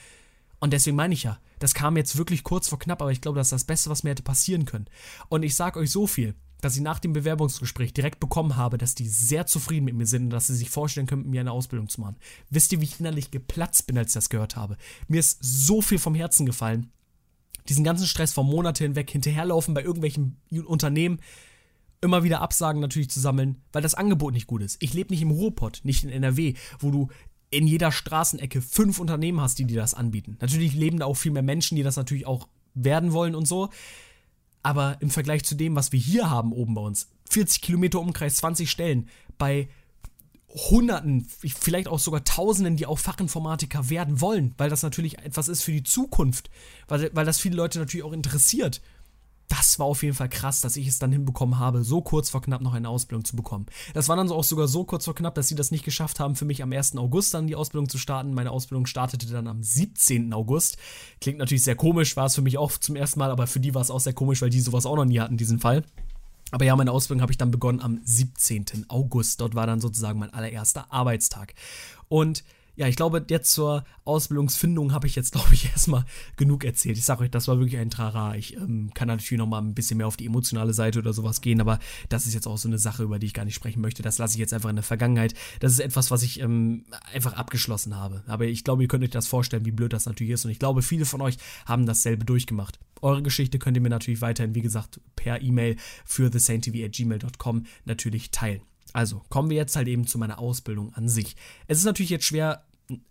Und 0.60 0.74
deswegen 0.74 0.98
meine 0.98 1.14
ich 1.14 1.24
ja, 1.24 1.40
das 1.60 1.74
kam 1.74 1.96
jetzt 1.96 2.18
wirklich 2.18 2.44
kurz 2.44 2.68
vor 2.68 2.78
knapp, 2.78 3.02
aber 3.02 3.14
ich 3.14 3.22
glaube, 3.22 3.40
das 3.40 3.48
ist 3.48 3.54
das 3.54 3.64
Beste, 3.64 3.90
was 3.90 4.04
mir 4.04 4.10
hätte 4.10 4.24
passieren 4.24 4.66
können. 4.66 4.88
Und 5.30 5.44
ich 5.44 5.56
sage 5.56 5.80
euch 5.80 5.92
so 5.92 6.08
viel, 6.08 6.36
dass 6.62 6.76
ich 6.76 6.82
nach 6.82 7.00
dem 7.00 7.14
Bewerbungsgespräch 7.14 7.94
direkt 7.94 8.20
bekommen 8.20 8.56
habe, 8.56 8.78
dass 8.78 8.96
die 8.96 9.08
sehr 9.08 9.46
zufrieden 9.48 9.86
mit 9.86 9.96
mir 9.96 10.06
sind 10.06 10.26
und 10.26 10.30
dass 10.30 10.48
sie 10.48 10.56
sich 10.56 10.70
vorstellen 10.70 11.08
können, 11.08 11.24
mit 11.24 11.32
mir 11.32 11.42
eine 11.42 11.52
Ausbildung 11.52 11.90
zu 11.90 12.00
machen. 12.00 12.16
Wisst 12.50 12.72
ihr, 12.72 12.80
wie 12.80 12.86
ich 12.86 13.00
innerlich 13.00 13.32
geplatzt 13.32 13.88
bin, 13.88 13.98
als 13.98 14.12
ich 14.12 14.14
das 14.14 14.30
gehört 14.30 14.56
habe? 14.56 14.78
Mir 15.08 15.20
ist 15.20 15.40
so 15.42 15.82
viel 15.82 16.00
vom 16.00 16.16
Herzen 16.16 16.46
gefallen. 16.46 16.92
Diesen 17.68 17.84
ganzen 17.84 18.08
Stress 18.08 18.34
von 18.34 18.46
Monate 18.46 18.84
hinweg 18.84 19.10
hinterherlaufen 19.10 19.74
bei 19.74 19.84
irgendwelchen 19.84 20.38
Unternehmen, 20.66 21.20
immer 22.02 22.24
wieder 22.24 22.42
Absagen 22.42 22.82
natürlich 22.82 23.10
zu 23.10 23.20
sammeln, 23.20 23.62
weil 23.72 23.84
das 23.84 23.94
Angebot 23.94 24.34
nicht 24.34 24.48
gut 24.48 24.64
ist. 24.64 24.78
Ich 24.82 24.94
lebe 24.94 25.14
nicht 25.14 25.22
im 25.22 25.32
Ruhrpott, 25.32 25.82
nicht 25.84 26.04
in 26.04 26.10
NRW, 26.10 26.56
wo 26.80 26.90
du 26.90 27.10
in 27.52 27.68
jeder 27.68 27.92
Straßenecke 27.92 28.62
fünf 28.62 29.00
Unternehmen 29.00 29.42
hast, 29.42 29.60
die 29.60 29.66
dir 29.66 29.80
das 29.80 29.94
anbieten. 29.94 30.38
Natürlich 30.40 30.74
leben 30.74 31.00
da 31.00 31.06
auch 31.06 31.16
viel 31.16 31.32
mehr 31.32 31.44
Menschen, 31.44 31.76
die 31.76 31.84
das 31.84 31.98
natürlich 31.98 32.26
auch 32.26 32.48
werden 32.74 33.12
wollen 33.12 33.36
und 33.36 33.48
so. 33.48 33.70
Aber 34.64 34.98
im 35.00 35.10
Vergleich 35.10 35.44
zu 35.44 35.56
dem, 35.56 35.76
was 35.76 35.92
wir 35.92 36.00
hier 36.00 36.30
haben 36.30 36.54
oben 36.54 36.74
bei 36.74 36.82
uns, 36.82 37.10
40 37.30 37.62
Kilometer 37.62 38.00
Umkreis, 38.00 38.36
20 38.36 38.70
Stellen, 38.70 39.08
bei 39.38 39.70
Hunderten, 40.70 41.26
vielleicht 41.28 41.88
auch 41.88 42.00
sogar 42.00 42.24
Tausenden, 42.24 42.76
die 42.76 42.86
auch 42.86 43.00
Fachinformatiker 43.00 43.90
werden 43.90 44.20
wollen, 44.20 44.54
weil 44.58 44.70
das 44.70 44.84
natürlich 44.84 45.20
etwas 45.20 45.48
ist 45.48 45.64
für 45.64 45.72
die 45.72 45.84
Zukunft, 45.84 46.50
weil, 46.88 47.10
weil 47.14 47.26
das 47.26 47.40
viele 47.40 47.56
Leute 47.56 47.80
natürlich 47.80 48.04
auch 48.04 48.12
interessiert 48.12 48.82
das 49.52 49.80
war 49.80 49.86
auf 49.86 50.02
jeden 50.02 50.16
Fall 50.16 50.30
krass, 50.30 50.62
dass 50.62 50.78
ich 50.78 50.88
es 50.88 50.98
dann 50.98 51.12
hinbekommen 51.12 51.60
habe, 51.60 51.84
so 51.84 52.02
kurz 52.02 52.30
vor 52.30 52.42
knapp 52.42 52.62
noch 52.62 52.74
eine 52.74 52.88
Ausbildung 52.88 53.26
zu 53.26 53.36
bekommen. 53.36 53.66
Das 53.94 54.08
war 54.08 54.16
dann 54.16 54.32
auch 54.32 54.46
sogar 54.46 54.70
so 54.70 54.86
kurz 54.86 55.04
vor 55.04 55.14
knapp, 55.14 55.36
dass 55.36 55.50
sie 55.50 55.56
das 55.56 55.72
nicht 55.72 55.84
geschafft 55.84 56.22
haben, 56.22 56.38
für 56.38 56.46
mich 56.46 56.64
am 56.64 56.72
1. 56.72 56.96
August 56.96 57.34
dann 57.34 57.48
die 57.48 57.56
Ausbildung 57.56 57.90
zu 57.90 57.98
starten. 57.98 58.34
Meine 58.34 58.52
Ausbildung 58.52 58.86
startete 58.86 59.28
dann 59.28 59.48
am 59.48 59.62
17. 59.62 60.32
August. 60.32 60.78
Klingt 61.20 61.40
natürlich 61.40 61.66
sehr 61.66 61.76
komisch, 61.76 62.16
war 62.16 62.28
es 62.28 62.36
für 62.36 62.42
mich 62.42 62.58
auch 62.58 62.72
zum 62.72 62.96
ersten 62.96 63.20
Mal, 63.20 63.30
aber 63.30 63.46
für 63.46 63.60
die 63.60 63.76
war 63.76 63.82
es 63.82 63.92
auch 63.92 64.00
sehr 64.00 64.14
komisch, 64.14 64.42
weil 64.42 64.50
die 64.50 64.62
sowas 64.62 64.86
auch 64.86 64.96
noch 64.96 65.04
nie 65.04 65.20
hatten, 65.20 65.36
diesen 65.36 65.60
Fall. 65.60 65.84
Aber 66.52 66.64
ja, 66.64 66.74
meine 66.78 66.94
Ausbildung 66.94 67.22
habe 67.22 67.34
ich 67.34 67.38
dann 67.38 67.52
begonnen 67.52 67.82
am 67.82 68.00
17. 68.06 68.86
August. 68.88 69.42
Dort 69.42 69.54
war 69.54 69.68
dann 69.68 69.82
sozusagen 69.82 70.20
mein 70.20 70.34
allererster 70.34 70.94
Arbeitstag. 70.94 71.56
Und 72.08 72.46
ja, 72.76 72.88
ich 72.88 72.96
glaube, 72.96 73.26
jetzt 73.30 73.52
zur 73.52 73.84
Ausbildungsfindung 74.06 74.94
habe 74.94 75.08
ich 75.08 75.16
jetzt, 75.16 75.32
glaube 75.34 75.54
ich, 75.54 75.66
erstmal 75.70 76.06
genug 76.38 76.64
erzählt. 76.64 76.98
Ich 76.98 77.06
sage 77.06 77.24
euch, 77.24 77.32
das 77.32 77.48
war 77.48 77.60
wirklich 77.60 77.80
ein 77.80 77.90
Trara. 77.90 78.36
Ich 78.36 78.56
ähm, 78.56 78.92
kann 78.94 79.08
natürlich 79.08 79.40
noch 79.40 79.48
mal 79.48 79.62
ein 79.62 79.74
bisschen 79.74 79.98
mehr 79.98 80.08
auf 80.08 80.18
die 80.18 80.26
emotionale 80.26 80.74
Seite 80.74 81.00
oder 81.00 81.14
sowas 81.14 81.42
gehen, 81.42 81.62
aber 81.62 81.80
das 82.10 82.26
ist 82.26 82.34
jetzt 82.34 82.48
auch 82.48 82.58
so 82.58 82.68
eine 82.68 82.80
Sache, 82.80 83.04
über 83.04 83.20
die 83.20 83.28
ich 83.28 83.34
gar 83.34 83.46
nicht 83.46 83.56
sprechen 83.56 83.82
möchte. 83.82 84.04
Das 84.04 84.18
lasse 84.18 84.36
ich 84.36 84.40
jetzt 84.40 84.54
einfach 84.54 84.70
in 84.70 84.76
der 84.76 84.84
Vergangenheit. 84.84 85.34
Das 85.60 85.74
ist 85.74 85.80
etwas, 85.80 86.12
was 86.12 86.24
ich 86.24 86.40
ähm, 86.40 86.86
einfach 87.14 87.34
abgeschlossen 87.34 87.96
habe. 87.96 88.24
Aber 88.28 88.46
ich 88.46 88.64
glaube, 88.64 88.84
ihr 88.84 88.88
könnt 88.88 89.04
euch 89.04 89.10
das 89.10 89.28
vorstellen, 89.28 89.66
wie 89.66 89.72
blöd 89.72 89.94
das 89.94 90.06
natürlich 90.06 90.34
ist. 90.34 90.46
Und 90.46 90.52
ich 90.52 90.60
glaube, 90.60 90.82
viele 90.82 91.06
von 91.06 91.22
euch 91.22 91.38
haben 91.66 91.86
dasselbe 91.86 92.26
durchgemacht. 92.26 92.80
Eure 93.02 93.24
Geschichte 93.24 93.60
könnt 93.60 93.78
ihr 93.78 93.82
mir 93.82 93.90
natürlich 93.90 94.22
weiterhin, 94.22 94.56
wie 94.56 94.62
gesagt, 94.62 95.00
per 95.16 95.42
E-Mail 95.42 95.76
für 96.06 96.30
thesaintv.gmail.com 96.30 97.66
natürlich 97.86 98.32
teilen. 98.32 98.62
Also 98.94 99.22
kommen 99.30 99.50
wir 99.50 99.58
jetzt 99.58 99.76
halt 99.76 99.88
eben 99.88 100.08
zu 100.08 100.18
meiner 100.18 100.40
Ausbildung 100.40 100.94
an 100.94 101.08
sich. 101.10 101.36
Es 101.68 101.78
ist 101.78 101.86
natürlich 101.86 102.10
jetzt 102.10 102.26
schwer, 102.26 102.64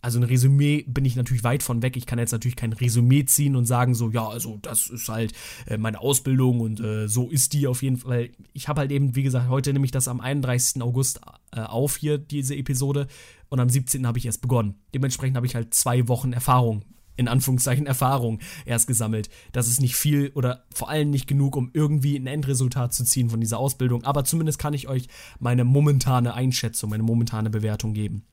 also 0.03 0.19
ein 0.19 0.25
Resümee 0.25 0.85
bin 0.87 1.05
ich 1.05 1.17
natürlich 1.17 1.45
weit 1.45 1.63
von 1.63 1.83
weg. 1.83 1.97
Ich 1.97 2.07
kann 2.07 2.19
jetzt 2.19 2.33
natürlich 2.33 2.57
kein 2.57 2.73
Resümee 2.73 3.25
ziehen 3.25 3.57
und 3.57 3.67
sagen 3.67 3.95
so, 3.95 4.11
ja, 4.11 4.29
also 4.29 4.59
das 4.63 4.89
ist 4.89 5.09
halt 5.09 5.33
äh, 5.67 5.79
meine 5.79 6.01
Ausbildung 6.01 6.61
und 6.61 6.81
äh, 6.81 7.09
so 7.09 7.29
ist 7.29 7.53
die 7.53 7.67
auf 7.67 7.83
jeden 7.83 7.97
Fall. 7.97 8.31
Ich 8.53 8.69
habe 8.69 8.81
halt 8.81 8.93
eben, 8.93 9.17
wie 9.17 9.23
gesagt, 9.23 9.49
heute 9.49 9.73
nehme 9.73 9.85
ich 9.85 9.91
das 9.91 10.09
am 10.09 10.21
31. 10.21 10.83
August 10.83 11.21
äh, 11.53 11.61
auf 11.61 11.97
hier, 11.97 12.19
diese 12.19 12.57
Episode. 12.57 13.07
Und 13.49 13.59
am 13.59 13.69
17. 13.69 14.07
habe 14.07 14.19
ich 14.19 14.27
erst 14.27 14.43
begonnen. 14.43 14.77
Dementsprechend 14.95 15.37
habe 15.37 15.47
ich 15.47 15.57
halt 15.57 15.75
zwei 15.75 16.07
Wochen 16.07 16.33
Erfahrung 16.33 16.85
in 17.21 17.29
Anführungszeichen 17.29 17.87
Erfahrung 17.87 18.41
erst 18.65 18.87
gesammelt. 18.87 19.29
Das 19.53 19.69
ist 19.69 19.81
nicht 19.81 19.95
viel 19.95 20.33
oder 20.35 20.65
vor 20.75 20.89
allem 20.89 21.11
nicht 21.11 21.27
genug, 21.27 21.55
um 21.55 21.71
irgendwie 21.75 22.17
ein 22.17 22.27
Endresultat 22.27 22.95
zu 22.95 23.05
ziehen 23.05 23.31
von 23.31 23.41
dieser 23.41 23.59
Ausbildung, 23.59 24.05
aber 24.05 24.25
zumindest 24.25 24.59
kann 24.59 24.75
ich 24.75 24.89
euch 24.89 25.07
meine 25.39 25.65
momentane 25.65 26.35
Einschätzung, 26.35 26.91
meine 26.91 27.03
momentane 27.03 27.51
Bewertung 27.51 27.93
geben. 27.93 28.25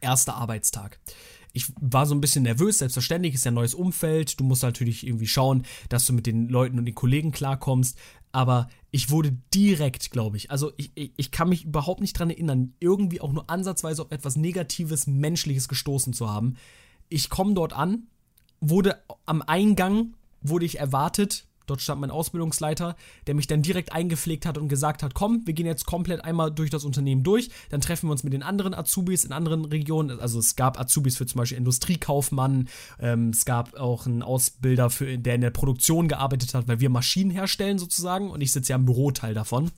Erster 0.00 0.36
Arbeitstag. 0.36 1.00
Ich 1.52 1.72
war 1.80 2.06
so 2.06 2.14
ein 2.14 2.20
bisschen 2.22 2.44
nervös, 2.44 2.78
selbstverständlich 2.78 3.34
ist 3.34 3.44
ja 3.44 3.50
ein 3.50 3.54
neues 3.54 3.74
Umfeld, 3.74 4.40
du 4.40 4.44
musst 4.44 4.62
natürlich 4.62 5.06
irgendwie 5.06 5.26
schauen, 5.26 5.64
dass 5.90 6.06
du 6.06 6.14
mit 6.14 6.26
den 6.26 6.48
Leuten 6.48 6.78
und 6.78 6.86
den 6.86 6.94
Kollegen 6.94 7.30
klarkommst, 7.30 7.98
aber 8.30 8.68
ich 8.90 9.10
wurde 9.10 9.36
direkt, 9.52 10.10
glaube 10.10 10.38
ich, 10.38 10.50
also 10.50 10.72
ich, 10.76 10.92
ich, 10.94 11.12
ich, 11.16 11.30
kann 11.30 11.50
mich 11.50 11.64
überhaupt 11.64 12.00
nicht 12.00 12.16
daran 12.16 12.30
erinnern, 12.30 12.74
irgendwie 12.80 13.20
auch 13.20 13.32
nur 13.32 13.50
ansatzweise 13.50 14.00
auf 14.00 14.10
etwas 14.10 14.36
Negatives, 14.36 15.06
Menschliches 15.06 15.68
gestoßen 15.68 16.14
zu 16.14 16.30
haben. 16.30 16.56
Ich 17.10 17.28
komme 17.28 17.52
dort 17.52 17.74
an, 17.74 18.06
wurde 18.62 19.02
am 19.26 19.42
Eingang, 19.42 20.14
wurde 20.40 20.64
ich 20.64 20.78
erwartet, 20.78 21.46
dort 21.66 21.80
stand 21.80 22.00
mein 22.00 22.10
Ausbildungsleiter, 22.10 22.96
der 23.26 23.34
mich 23.34 23.46
dann 23.46 23.62
direkt 23.62 23.92
eingepflegt 23.92 24.46
hat 24.46 24.56
und 24.56 24.68
gesagt 24.68 25.02
hat, 25.02 25.14
komm, 25.14 25.42
wir 25.46 25.54
gehen 25.54 25.66
jetzt 25.66 25.84
komplett 25.84 26.24
einmal 26.24 26.50
durch 26.50 26.70
das 26.70 26.84
Unternehmen 26.84 27.22
durch, 27.22 27.50
dann 27.70 27.80
treffen 27.80 28.08
wir 28.08 28.12
uns 28.12 28.24
mit 28.24 28.32
den 28.32 28.42
anderen 28.42 28.74
Azubis 28.74 29.24
in 29.24 29.32
anderen 29.32 29.64
Regionen, 29.64 30.20
also 30.20 30.38
es 30.38 30.56
gab 30.56 30.78
Azubis 30.78 31.16
für 31.16 31.26
zum 31.26 31.38
Beispiel 31.38 31.58
Industriekaufmann, 31.58 32.68
ähm, 33.00 33.30
es 33.30 33.44
gab 33.44 33.74
auch 33.74 34.06
einen 34.06 34.22
Ausbilder, 34.22 34.90
für, 34.90 35.18
der 35.18 35.34
in 35.34 35.40
der 35.40 35.50
Produktion 35.50 36.08
gearbeitet 36.08 36.54
hat, 36.54 36.68
weil 36.68 36.80
wir 36.80 36.90
Maschinen 36.90 37.30
herstellen 37.30 37.78
sozusagen 37.78 38.30
und 38.30 38.40
ich 38.40 38.52
sitze 38.52 38.70
ja 38.70 38.76
im 38.76 38.86
Büroteil 38.86 39.34
davon 39.34 39.70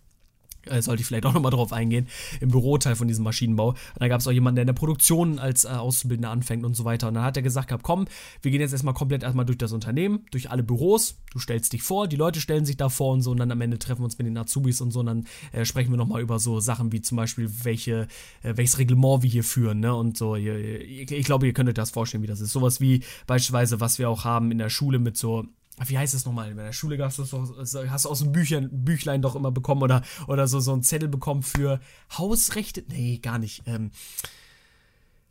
sollte 0.80 1.00
ich 1.00 1.06
vielleicht 1.06 1.26
auch 1.26 1.34
nochmal 1.34 1.50
drauf 1.50 1.72
eingehen, 1.72 2.08
im 2.40 2.50
Büroteil 2.50 2.96
von 2.96 3.08
diesem 3.08 3.24
Maschinenbau. 3.24 3.70
Und 3.70 3.78
da 3.98 4.08
gab 4.08 4.20
es 4.20 4.26
auch 4.26 4.32
jemanden, 4.32 4.56
der 4.56 4.62
in 4.62 4.68
der 4.68 4.74
Produktion 4.74 5.38
als 5.38 5.64
äh, 5.64 5.68
Auszubildender 5.68 6.30
anfängt 6.30 6.64
und 6.64 6.74
so 6.74 6.84
weiter. 6.84 7.08
Und 7.08 7.14
dann 7.14 7.24
hat 7.24 7.36
er 7.36 7.42
gesagt, 7.42 7.68
gehabt, 7.68 7.84
komm, 7.84 8.06
wir 8.42 8.50
gehen 8.50 8.60
jetzt 8.60 8.72
erstmal 8.72 8.94
komplett 8.94 9.22
erstmal 9.22 9.44
durch 9.44 9.58
das 9.58 9.72
Unternehmen, 9.72 10.26
durch 10.30 10.50
alle 10.50 10.62
Büros. 10.62 11.16
Du 11.32 11.38
stellst 11.38 11.72
dich 11.72 11.82
vor, 11.82 12.08
die 12.08 12.16
Leute 12.16 12.40
stellen 12.40 12.64
sich 12.64 12.76
da 12.76 12.88
vor 12.88 13.12
und 13.12 13.22
so. 13.22 13.30
Und 13.30 13.38
dann 13.38 13.50
am 13.50 13.60
Ende 13.60 13.78
treffen 13.78 14.00
wir 14.00 14.04
uns 14.04 14.18
mit 14.18 14.26
den 14.26 14.36
Azubis 14.36 14.80
und 14.80 14.90
so. 14.90 15.00
Und 15.00 15.06
dann 15.06 15.26
äh, 15.52 15.64
sprechen 15.64 15.90
wir 15.90 15.96
nochmal 15.96 16.22
über 16.22 16.38
so 16.38 16.60
Sachen 16.60 16.92
wie 16.92 17.02
zum 17.02 17.16
Beispiel, 17.16 17.50
welche, 17.64 18.08
äh, 18.42 18.56
welches 18.56 18.78
Reglement 18.78 19.22
wir 19.22 19.30
hier 19.30 19.44
führen, 19.44 19.80
ne? 19.80 19.94
Und 19.94 20.16
so. 20.16 20.36
Ich, 20.36 21.10
ich 21.10 21.24
glaube, 21.24 21.46
ihr 21.46 21.52
könnt 21.52 21.68
euch 21.68 21.74
das 21.74 21.90
vorstellen, 21.90 22.22
wie 22.22 22.28
das 22.28 22.40
ist. 22.40 22.52
Sowas 22.52 22.80
wie 22.80 23.02
beispielsweise, 23.26 23.80
was 23.80 23.98
wir 23.98 24.08
auch 24.08 24.24
haben 24.24 24.50
in 24.50 24.58
der 24.58 24.70
Schule 24.70 24.98
mit 24.98 25.16
so 25.16 25.44
wie 25.86 25.98
heißt 25.98 26.14
das 26.14 26.24
nochmal? 26.24 26.50
In 26.50 26.56
der 26.56 26.72
Schule 26.72 27.02
hast 27.04 27.18
du 27.18 27.24
hast 27.24 28.04
du 28.04 28.08
aus 28.08 28.18
dem 28.20 28.32
Büchlein, 28.32 28.68
Büchlein 28.70 29.22
doch 29.22 29.34
immer 29.34 29.50
bekommen 29.50 29.82
oder, 29.82 30.02
oder 30.28 30.46
so, 30.46 30.60
so 30.60 30.72
einen 30.72 30.82
Zettel 30.82 31.08
bekommen 31.08 31.42
für 31.42 31.80
Hausrechte. 32.16 32.84
Nee, 32.88 33.18
gar 33.18 33.38
nicht. 33.38 33.62
Ähm, 33.66 33.90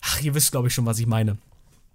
ach, 0.01 0.21
ihr 0.21 0.34
wisst, 0.36 0.51
glaube 0.51 0.67
ich, 0.67 0.73
schon, 0.73 0.86
was 0.86 0.99
ich 0.99 1.08
meine. 1.08 1.38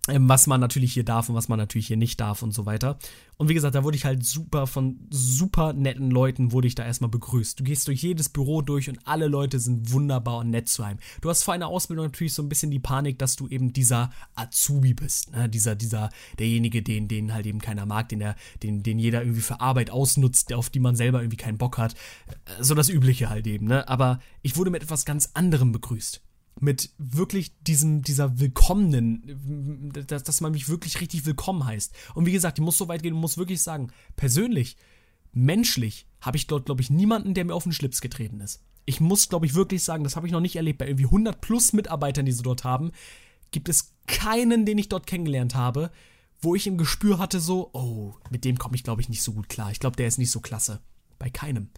Ähm, 0.09 0.29
was 0.29 0.47
man 0.47 0.61
natürlich 0.61 0.95
hier 0.95 1.05
darf 1.05 1.29
und 1.29 1.35
was 1.35 1.49
man 1.49 1.59
natürlich 1.59 1.87
hier 1.87 1.97
nicht 1.97 2.19
darf 2.21 2.43
und 2.43 2.53
so 2.53 2.67
weiter. 2.67 2.99
Und 3.37 3.49
wie 3.49 3.55
gesagt, 3.55 3.75
da 3.75 3.85
wurde 3.85 3.97
ich 3.97 4.05
halt 4.05 4.25
super 4.25 4.67
von 4.67 4.99
super 5.11 5.73
netten 5.73 6.11
Leuten 6.11 6.51
wurde 6.51 6.67
ich 6.67 6.75
da 6.75 6.85
erstmal 6.85 7.11
begrüßt. 7.11 7.61
Du 7.61 7.65
gehst 7.65 7.87
durch 7.87 8.03
jedes 8.03 8.29
Büro 8.29 8.63
durch 8.63 8.89
und 8.89 8.99
alle 9.05 9.29
Leute 9.29 9.61
sind 9.61 9.93
wunderbar 9.93 10.39
und 10.39 10.51
nett 10.51 10.69
zu 10.69 10.83
einem. 10.83 10.99
Du 11.21 11.29
hast 11.31 11.45
vor 11.45 11.55
einer 11.55 11.69
Ausbildung 11.69 12.07
natürlich 12.07 12.35
so 12.35 12.43
ein 12.43 12.49
bisschen 12.49 12.71
die 12.71 12.81
Panik, 12.81 13.19
dass 13.19 13.37
du 13.37 13.47
eben 13.47 13.73
dieser 13.73 14.11
Azubi 14.35 14.95
bist, 14.95 15.33
ne? 15.33 15.49
dieser 15.49 15.77
dieser 15.77 16.11
derjenige, 16.39 16.83
den 16.83 17.07
den 17.07 17.33
halt 17.33 17.47
eben 17.47 17.61
keiner 17.61 17.87
mag, 17.87 18.09
den 18.09 18.19
der 18.19 18.35
den 18.63 18.83
den 18.83 18.99
jeder 18.99 19.23
irgendwie 19.23 19.43
für 19.43 19.61
Arbeit 19.61 19.91
ausnutzt, 19.91 20.53
auf 20.53 20.71
die 20.71 20.81
man 20.81 20.97
selber 20.97 21.21
irgendwie 21.21 21.37
keinen 21.37 21.59
Bock 21.59 21.79
hat. 21.79 21.95
So 22.61 22.75
das 22.75 22.89
übliche 22.89 23.29
halt 23.29 23.47
eben, 23.47 23.67
ne? 23.67 23.87
Aber 23.89 24.21
ich 24.43 24.57
wurde 24.57 24.71
mit 24.71 24.83
etwas 24.83 25.05
ganz 25.05 25.31
anderem 25.35 25.73
begrüßt 25.73 26.23
mit 26.61 26.91
wirklich 26.99 27.53
diesem, 27.61 28.03
dieser 28.03 28.39
willkommenen, 28.41 29.91
dass, 29.93 30.23
dass 30.23 30.41
man 30.41 30.53
mich 30.53 30.69
wirklich 30.69 31.01
richtig 31.01 31.27
willkommen 31.27 31.65
heißt. 31.65 31.95
Und 32.15 32.27
wie 32.27 32.33
gesagt, 32.33 32.59
ich 32.59 32.65
muss 32.65 32.79
so 32.79 32.89
weit 32.89 33.03
gehen 33.03 33.15
und 33.15 33.21
muss 33.21 33.39
wirklich 33.39 33.63
sagen, 33.63 33.93
persönlich, 34.17 34.77
menschlich, 35.33 36.07
habe 36.21 36.37
ich 36.37 36.47
dort, 36.47 36.67
glaube 36.67 36.81
ich, 36.81 36.91
niemanden, 36.91 37.35
der 37.35 37.45
mir 37.45 37.55
auf 37.55 37.63
den 37.63 37.73
Schlips 37.73 38.01
getreten 38.01 38.41
ist. 38.41 38.63
Ich 38.87 39.01
muss, 39.01 39.29
glaube 39.29 39.47
ich, 39.47 39.55
wirklich 39.55 39.85
sagen, 39.85 40.03
das 40.03 40.17
habe 40.17 40.27
ich 40.27 40.33
noch 40.33 40.41
nicht 40.41 40.57
erlebt. 40.57 40.79
Bei 40.79 40.87
irgendwie 40.87 41.05
100 41.05 41.41
plus 41.41 41.73
Mitarbeitern, 41.73 42.27
die 42.27 42.33
sie 42.33 42.43
dort 42.43 42.65
haben, 42.65 42.91
gibt 43.51 43.69
es 43.69 43.95
keinen, 44.07 44.67
den 44.67 44.79
ich 44.79 44.89
dort 44.89 45.07
kennengelernt 45.07 45.55
habe, 45.55 45.91
wo 46.41 46.55
ich 46.55 46.67
im 46.67 46.79
Gespür 46.79 47.19
hatte, 47.19 47.41
so, 47.41 47.71
oh, 47.73 48.15
mit 48.31 48.45
dem 48.45 48.59
komme 48.59 48.77
ich, 48.77 48.85
glaube 48.85 49.01
ich, 49.01 49.09
nicht 49.09 49.23
so 49.23 49.33
gut 49.33 49.49
klar. 49.49 49.71
Ich 49.71 49.81
glaube, 49.81 49.97
der 49.97 50.09
ist 50.09 50.19
nicht 50.19 50.31
so 50.31 50.41
klasse. 50.41 50.81
Bei 51.19 51.31
keinem. 51.31 51.71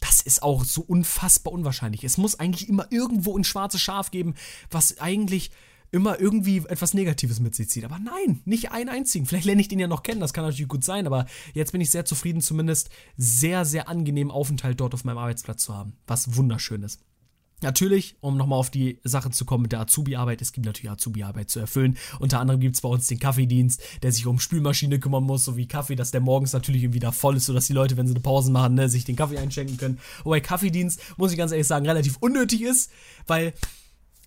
Das 0.00 0.20
ist 0.20 0.42
auch 0.42 0.64
so 0.64 0.82
unfassbar 0.82 1.52
unwahrscheinlich. 1.52 2.04
Es 2.04 2.18
muss 2.18 2.38
eigentlich 2.38 2.68
immer 2.68 2.86
irgendwo 2.90 3.36
ein 3.36 3.44
schwarzes 3.44 3.80
Schaf 3.80 4.10
geben, 4.10 4.34
was 4.70 4.98
eigentlich 4.98 5.50
immer 5.90 6.20
irgendwie 6.20 6.58
etwas 6.68 6.94
Negatives 6.94 7.40
mit 7.40 7.54
sich 7.54 7.70
zieht. 7.70 7.84
Aber 7.84 7.98
nein, 7.98 8.40
nicht 8.44 8.72
einen 8.72 8.90
einzigen. 8.90 9.26
Vielleicht 9.26 9.46
lerne 9.46 9.60
ich 9.60 9.68
den 9.68 9.78
ja 9.78 9.88
noch 9.88 10.02
kennen, 10.02 10.20
das 10.20 10.32
kann 10.32 10.44
natürlich 10.44 10.68
gut 10.68 10.84
sein, 10.84 11.06
aber 11.06 11.26
jetzt 11.54 11.72
bin 11.72 11.80
ich 11.80 11.90
sehr 11.90 12.04
zufrieden, 12.04 12.40
zumindest 12.40 12.90
sehr, 13.16 13.64
sehr 13.64 13.88
angenehmen 13.88 14.30
Aufenthalt 14.30 14.80
dort 14.80 14.94
auf 14.94 15.04
meinem 15.04 15.18
Arbeitsplatz 15.18 15.62
zu 15.62 15.74
haben. 15.74 15.94
Was 16.06 16.36
wunderschön 16.36 16.82
ist. 16.82 17.00
Natürlich, 17.66 18.14
um 18.20 18.36
nochmal 18.36 18.60
auf 18.60 18.70
die 18.70 19.00
Sache 19.02 19.32
zu 19.32 19.44
kommen 19.44 19.62
mit 19.62 19.72
der 19.72 19.80
Azubi-Arbeit, 19.80 20.40
es 20.40 20.52
gibt 20.52 20.66
natürlich 20.66 20.88
Azubi-Arbeit 20.88 21.50
zu 21.50 21.58
erfüllen. 21.58 21.98
Unter 22.20 22.38
anderem 22.38 22.60
gibt 22.60 22.76
es 22.76 22.80
bei 22.80 22.88
uns 22.88 23.08
den 23.08 23.18
Kaffeedienst, 23.18 23.82
der 24.04 24.12
sich 24.12 24.24
um 24.28 24.38
Spülmaschine 24.38 25.00
kümmern 25.00 25.24
muss, 25.24 25.44
sowie 25.44 25.66
Kaffee, 25.66 25.96
dass 25.96 26.12
der 26.12 26.20
morgens 26.20 26.52
natürlich 26.52 26.84
irgendwie 26.84 27.00
da 27.00 27.10
voll 27.10 27.34
ist, 27.34 27.46
sodass 27.46 27.66
die 27.66 27.72
Leute, 27.72 27.96
wenn 27.96 28.06
sie 28.06 28.14
eine 28.14 28.20
Pause 28.20 28.52
machen, 28.52 28.74
ne, 28.74 28.88
sich 28.88 29.04
den 29.04 29.16
Kaffee 29.16 29.38
einschenken 29.38 29.78
können. 29.78 29.98
Wobei 30.22 30.38
Kaffeedienst, 30.38 31.00
muss 31.16 31.32
ich 31.32 31.38
ganz 31.38 31.50
ehrlich 31.50 31.66
sagen, 31.66 31.86
relativ 31.86 32.18
unnötig 32.20 32.62
ist, 32.62 32.92
weil 33.26 33.52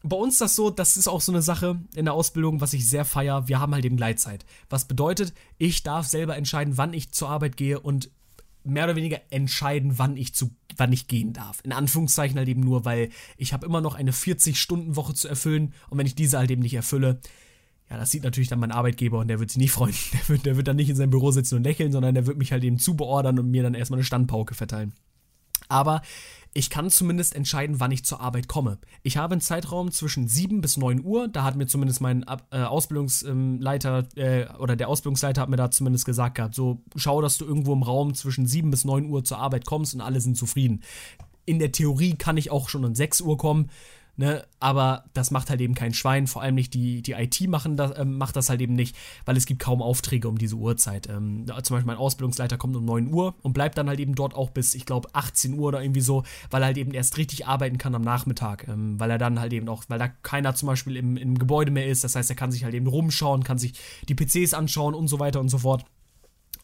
bei 0.04 0.18
uns 0.18 0.38
das 0.38 0.58
so, 0.58 0.70
das 0.70 0.98
ist 0.98 1.08
auch 1.08 1.22
so 1.22 1.32
eine 1.32 1.42
Sache 1.42 1.80
in 1.96 2.04
der 2.04 2.16
Ausbildung, 2.16 2.60
was 2.60 2.74
ich 2.74 2.90
sehr 2.90 3.06
feier. 3.06 3.48
Wir 3.48 3.62
haben 3.62 3.74
halt 3.74 3.86
eben 3.86 3.96
Gleitzeit. 3.96 4.46
Was 4.70 4.84
bedeutet, 4.84 5.34
ich 5.58 5.84
darf 5.84 6.08
selber 6.08 6.36
entscheiden, 6.36 6.76
wann 6.76 6.94
ich 6.94 7.14
zur 7.14 7.30
Arbeit 7.30 7.56
gehe 7.56 7.80
und 7.80 8.10
mehr 8.64 8.86
oder 8.86 8.96
weniger 8.96 9.22
entscheiden, 9.30 9.98
wann 9.98 10.18
ich 10.18 10.34
zu, 10.34 10.52
wann 10.78 10.92
ich 10.92 11.08
gehen 11.08 11.34
darf. 11.34 11.60
In 11.64 11.72
Anführungszeichen 11.72 12.38
halt 12.38 12.50
eben 12.50 12.62
nur, 12.62 12.86
weil 12.86 13.10
ich 13.38 13.54
habe 13.54 13.66
immer 13.66 13.82
noch 13.82 13.96
eine 13.96 14.12
40-Stunden-Woche 14.12 15.14
zu 15.14 15.28
erfüllen 15.28 15.74
und 15.90 15.98
wenn 15.98 16.06
ich 16.06 16.16
diese 16.16 16.38
halt 16.38 16.52
eben 16.52 16.62
nicht 16.62 16.74
erfülle, 16.74 17.20
ja, 17.90 17.98
das 17.98 18.12
sieht 18.12 18.24
natürlich 18.24 18.50
dann 18.50 18.60
mein 18.60 18.72
Arbeitgeber 18.72 19.20
und 19.20 19.30
der 19.30 19.40
wird 19.40 19.50
sich 19.50 19.58
nicht 19.58 19.72
freuen. 19.72 19.96
Der 20.14 20.30
wird, 20.30 20.46
der 20.46 20.58
wird 20.58 20.68
dann 20.68 20.76
nicht 20.76 20.90
in 20.90 20.96
seinem 20.96 21.10
Büro 21.10 21.32
sitzen 21.32 21.56
und 21.56 21.64
lächeln, 21.64 21.92
sondern 21.92 22.14
der 22.14 22.28
wird 22.28 22.38
mich 22.38 22.52
halt 22.52 22.64
eben 22.64 22.78
zubeordern 22.78 23.40
und 23.40 23.50
mir 23.50 23.64
dann 23.64 23.74
erstmal 23.74 23.98
eine 23.98 24.06
Standpauke 24.06 24.54
verteilen. 24.54 24.94
Aber 25.70 26.02
ich 26.54 26.70
kann 26.70 26.90
zumindest 26.90 27.36
entscheiden, 27.36 27.80
wann 27.80 27.92
ich 27.92 28.04
zur 28.04 28.22
Arbeit 28.22 28.48
komme. 28.48 28.80
Ich 29.04 29.18
habe 29.18 29.34
einen 29.34 29.42
Zeitraum 29.42 29.92
zwischen 29.92 30.28
7 30.28 30.62
bis 30.62 30.78
9 30.78 31.04
Uhr. 31.04 31.28
Da 31.28 31.44
hat 31.44 31.56
mir 31.56 31.68
zumindest 31.68 32.02
mein 32.02 32.26
äh, 32.52 32.64
Ausbildungsleiter 32.64 34.08
äh, 34.16 34.48
oder 34.58 34.76
der 34.76 34.90
Ausbildungsleiter 34.90 35.42
hat 35.42 35.50
mir 35.50 35.58
da 35.58 35.70
zumindest 35.70 36.06
gesagt 36.06 36.36
gehabt, 36.36 36.56
so 36.56 36.82
schau, 36.96 37.22
dass 37.22 37.38
du 37.38 37.46
irgendwo 37.46 37.74
im 37.74 37.84
Raum 37.84 38.16
zwischen 38.16 38.48
7 38.48 38.72
bis 38.72 38.84
9 38.84 39.06
Uhr 39.06 39.24
zur 39.24 39.38
Arbeit 39.38 39.66
kommst 39.66 39.94
und 39.94 40.02
alle 40.02 40.22
sind 40.22 40.38
zufrieden. 40.38 40.82
In 41.46 41.60
der 41.60 41.72
Theorie 41.72 42.16
kann 42.16 42.38
ich 42.38 42.52
auch 42.52 42.70
schon 42.70 42.86
um 42.86 42.96
6 42.96 43.22
Uhr 43.22 43.38
kommen. 43.38 43.70
Ne, 44.20 44.46
aber 44.60 45.06
das 45.14 45.32
macht 45.32 45.50
halt 45.50 45.62
eben 45.62 45.76
kein 45.76 45.94
Schwein, 45.94 46.28
vor 46.28 46.42
allem 46.42 46.56
nicht 46.56 46.74
die, 46.74 47.02
die 47.02 47.14
IT 47.14 47.40
machen 47.48 47.78
das, 47.78 47.92
äh, 47.92 48.04
macht 48.04 48.36
das 48.36 48.50
halt 48.50 48.60
eben 48.60 48.74
nicht, 48.74 48.94
weil 49.24 49.38
es 49.38 49.46
gibt 49.46 49.62
kaum 49.62 49.82
Aufträge 49.82 50.28
um 50.28 50.38
diese 50.38 50.58
Uhrzeit. 50.58 51.08
Ähm, 51.08 51.46
zum 51.46 51.56
Beispiel 51.56 51.86
mein 51.86 51.96
Ausbildungsleiter 51.96 52.58
kommt 52.58 52.76
um 52.76 52.84
9 52.84 53.14
Uhr 53.14 53.34
und 53.44 53.54
bleibt 53.54 53.78
dann 53.78 53.88
halt 53.88 54.02
eben 54.02 54.16
dort 54.16 54.36
auch 54.36 54.50
bis, 54.50 54.76
ich 54.76 54.86
glaube, 54.86 55.08
18 55.14 55.54
Uhr 55.54 55.70
oder 55.70 55.82
irgendwie 55.82 56.02
so, 56.02 56.24
weil 56.50 56.62
er 56.62 56.66
halt 56.66 56.78
eben 56.78 56.92
erst 56.94 57.16
richtig 57.16 57.48
arbeiten 57.48 57.78
kann 57.78 57.96
am 57.96 58.02
Nachmittag, 58.02 58.68
ähm, 58.68 59.00
weil 59.00 59.10
er 59.10 59.20
dann 59.20 59.40
halt 59.40 59.54
eben 59.54 59.70
auch, 59.70 59.86
weil 59.88 60.00
da 60.00 60.10
keiner 60.10 60.54
zum 60.54 60.68
Beispiel 60.68 60.98
im, 60.98 61.16
im 61.16 61.40
Gebäude 61.40 61.72
mehr 61.72 61.88
ist, 61.88 62.04
das 62.04 62.18
heißt, 62.18 62.30
er 62.30 62.36
kann 62.36 62.52
sich 62.52 62.66
halt 62.66 62.74
eben 62.74 62.88
rumschauen, 62.88 63.46
kann 63.46 63.58
sich 63.58 63.80
die 64.10 64.16
PCs 64.16 64.54
anschauen 64.54 64.96
und 64.96 65.08
so 65.08 65.20
weiter 65.20 65.40
und 65.40 65.48
so 65.48 65.60
fort. 65.60 65.86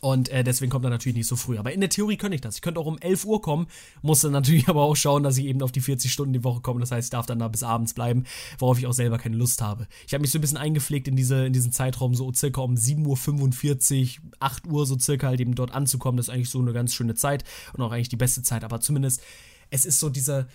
Und 0.02 0.30
äh, 0.30 0.44
deswegen 0.44 0.70
kommt 0.72 0.86
er 0.86 0.92
natürlich 0.92 1.16
nicht 1.16 1.28
so 1.28 1.36
früh. 1.36 1.58
Aber 1.58 1.74
in 1.74 1.80
der 1.80 1.90
Theorie 1.90 2.18
könnte 2.18 2.36
ich 2.36 2.42
das. 2.42 2.56
Ich 2.56 2.62
könnte 2.62 2.80
auch 2.80 2.86
um 2.86 2.98
11 3.00 3.26
Uhr 3.26 3.42
kommen, 3.42 3.68
muss 4.02 4.22
dann 4.22 4.34
natürlich 4.34 4.68
aber 4.70 4.84
auch 4.84 4.96
schauen, 4.96 5.24
dass 5.24 5.38
ich 5.38 5.46
eben 5.46 5.62
auf 5.62 5.72
die 5.72 5.82
40 5.82 6.12
Stunden 6.12 6.34
die 6.34 6.44
Woche 6.44 6.62
komme. 6.62 6.80
Das 6.80 6.92
heißt, 6.92 7.08
ich 7.08 7.12
darf 7.12 7.26
dann 7.26 7.40
da 7.40 7.48
bis 7.48 7.64
abends 7.64 7.94
bleiben, 7.94 8.26
worauf 8.60 8.78
ich 8.78 8.88
auch 8.88 8.94
selber 8.94 9.18
keine 9.18 9.38
Lust 9.38 9.62
habe. 9.62 9.88
Ich 10.08 10.14
habe 10.14 10.22
mich 10.22 10.32
so 10.32 10.38
ein 10.38 10.42
bisschen 10.42 10.58
eingepflegt 10.58 11.08
in, 11.08 11.16
diese, 11.16 11.46
in 11.46 11.54
diesen 11.54 11.72
Zeitraum, 11.72 12.14
so 12.14 12.32
circa 12.34 12.62
um 12.62 12.76
7.45 12.76 14.20
Uhr, 14.20 14.32
8 14.40 14.68
Uhr 14.68 14.86
so 14.86 15.00
circa 15.00 15.28
halt 15.28 15.40
eben 15.40 15.56
dort 15.56 15.74
anzukommen. 15.74 16.18
Das 16.18 16.28
ist 16.28 16.34
eigentlich 16.34 16.50
so 16.50 16.60
eine 16.60 16.74
ganz 16.74 16.94
schöne 16.94 17.16
Zeit 17.16 17.44
und 17.74 17.82
auch 17.82 17.92
eigentlich 17.92 18.10
die 18.10 18.18
beste 18.18 18.44
Zeit. 18.44 18.64
Aber 18.64 18.82
zumindest, 18.82 19.22
es 19.70 19.86
ist 19.86 20.00
so 20.00 20.10
diese 20.10 20.48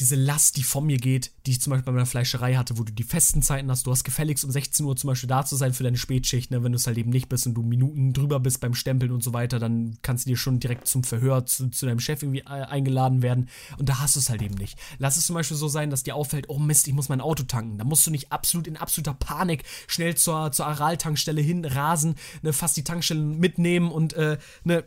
diese 0.00 0.16
Last, 0.16 0.56
die 0.56 0.62
von 0.62 0.86
mir 0.86 0.96
geht, 0.96 1.30
die 1.46 1.52
ich 1.52 1.60
zum 1.60 1.70
Beispiel 1.72 1.84
bei 1.84 1.92
meiner 1.92 2.06
Fleischerei 2.06 2.54
hatte, 2.54 2.78
wo 2.78 2.84
du 2.84 2.92
die 2.92 3.02
festen 3.02 3.42
Zeiten 3.42 3.70
hast. 3.70 3.86
Du 3.86 3.90
hast 3.90 4.02
gefälligst 4.02 4.44
um 4.44 4.50
16 4.50 4.84
Uhr 4.86 4.96
zum 4.96 5.08
Beispiel 5.08 5.28
da 5.28 5.44
zu 5.44 5.56
sein 5.56 5.74
für 5.74 5.84
deine 5.84 5.98
Spätschicht, 5.98 6.50
ne? 6.50 6.64
wenn 6.64 6.72
du 6.72 6.76
es 6.76 6.86
halt 6.86 6.96
eben 6.96 7.10
nicht 7.10 7.28
bist 7.28 7.46
und 7.46 7.54
du 7.54 7.62
Minuten 7.62 8.14
drüber 8.14 8.40
bist 8.40 8.60
beim 8.60 8.74
Stempeln 8.74 9.12
und 9.12 9.22
so 9.22 9.34
weiter, 9.34 9.58
dann 9.58 9.98
kannst 10.00 10.24
du 10.24 10.30
dir 10.30 10.36
schon 10.36 10.58
direkt 10.58 10.86
zum 10.86 11.04
Verhör 11.04 11.44
zu, 11.44 11.68
zu 11.68 11.86
deinem 11.86 12.00
Chef 12.00 12.22
irgendwie 12.22 12.40
äh, 12.40 12.44
eingeladen 12.44 13.20
werden. 13.20 13.48
Und 13.78 13.88
da 13.88 14.00
hast 14.00 14.16
du 14.16 14.20
es 14.20 14.30
halt 14.30 14.40
eben 14.40 14.54
nicht. 14.54 14.78
Lass 14.98 15.18
es 15.18 15.26
zum 15.26 15.34
Beispiel 15.34 15.56
so 15.56 15.68
sein, 15.68 15.90
dass 15.90 16.02
dir 16.02 16.16
auffällt, 16.16 16.48
oh 16.48 16.58
Mist, 16.58 16.88
ich 16.88 16.94
muss 16.94 17.10
mein 17.10 17.20
Auto 17.20 17.42
tanken. 17.42 17.76
Da 17.76 17.84
musst 17.84 18.06
du 18.06 18.10
nicht 18.10 18.32
absolut 18.32 18.66
in 18.66 18.78
absoluter 18.78 19.14
Panik 19.14 19.64
schnell 19.86 20.14
zur, 20.14 20.50
zur 20.52 20.66
Aral-Tankstelle 20.66 21.42
hin 21.42 21.60
ne? 21.60 22.52
fast 22.52 22.76
die 22.76 22.84
Tankstelle 22.84 23.20
mitnehmen 23.20 23.92
und 23.92 24.14
äh, 24.14 24.38
ne? 24.64 24.84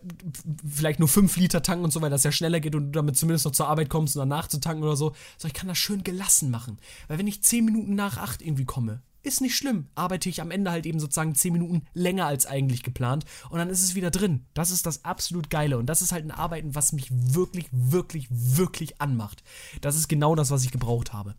vielleicht 0.68 1.00
nur 1.00 1.08
5 1.08 1.38
Liter 1.38 1.62
tanken 1.62 1.86
und 1.86 1.92
so 1.92 2.02
weiter, 2.02 2.12
dass 2.12 2.22
es 2.22 2.26
ja 2.26 2.32
schneller 2.32 2.60
geht 2.60 2.74
und 2.74 2.88
du 2.88 2.92
damit 2.92 3.16
zumindest 3.16 3.46
noch 3.46 3.52
zur 3.52 3.68
Arbeit 3.68 3.90
kommst 3.90 4.16
und 4.16 4.20
danach 4.22 4.48
zu 4.48 4.60
tanken 4.60 4.84
oder 4.84 4.96
so 4.96 5.03
so. 5.04 5.16
So, 5.38 5.48
ich 5.48 5.54
kann 5.54 5.68
das 5.68 5.78
schön 5.78 6.04
gelassen 6.04 6.50
machen. 6.50 6.78
Weil 7.08 7.18
wenn 7.18 7.28
ich 7.28 7.44
10 7.44 7.66
Minuten 7.66 7.96
nach 7.96 8.18
8 8.18 8.42
irgendwie 8.42 8.66
komme, 8.66 9.02
ist 9.24 9.42
nicht 9.42 9.56
schlimm. 9.56 9.88
Arbeite 9.96 10.30
ich 10.30 10.42
am 10.42 10.52
Ende 10.52 10.72
halt 10.72 10.86
eben 10.86 11.00
sozusagen 11.00 11.34
10 11.34 11.54
Minuten 11.54 11.86
länger 11.94 12.26
als 12.26 12.46
eigentlich 12.46 12.84
geplant 12.84 13.26
und 13.50 13.58
dann 13.58 13.70
ist 13.70 13.82
es 13.82 13.96
wieder 13.96 14.12
drin. 14.12 14.46
Das 14.54 14.70
ist 14.70 14.86
das 14.86 15.06
absolut 15.06 15.50
Geile 15.50 15.78
und 15.78 15.86
das 15.88 16.02
ist 16.02 16.12
halt 16.12 16.26
ein 16.26 16.32
Arbeiten, 16.32 16.76
was 16.76 16.92
mich 16.92 17.08
wirklich, 17.10 17.68
wirklich, 17.72 18.28
wirklich 18.30 19.02
anmacht. 19.02 19.44
Das 19.82 19.96
ist 19.96 20.10
genau 20.10 20.36
das, 20.36 20.52
was 20.52 20.66
ich 20.66 20.72
gebraucht 20.72 21.14
habe. 21.14 21.36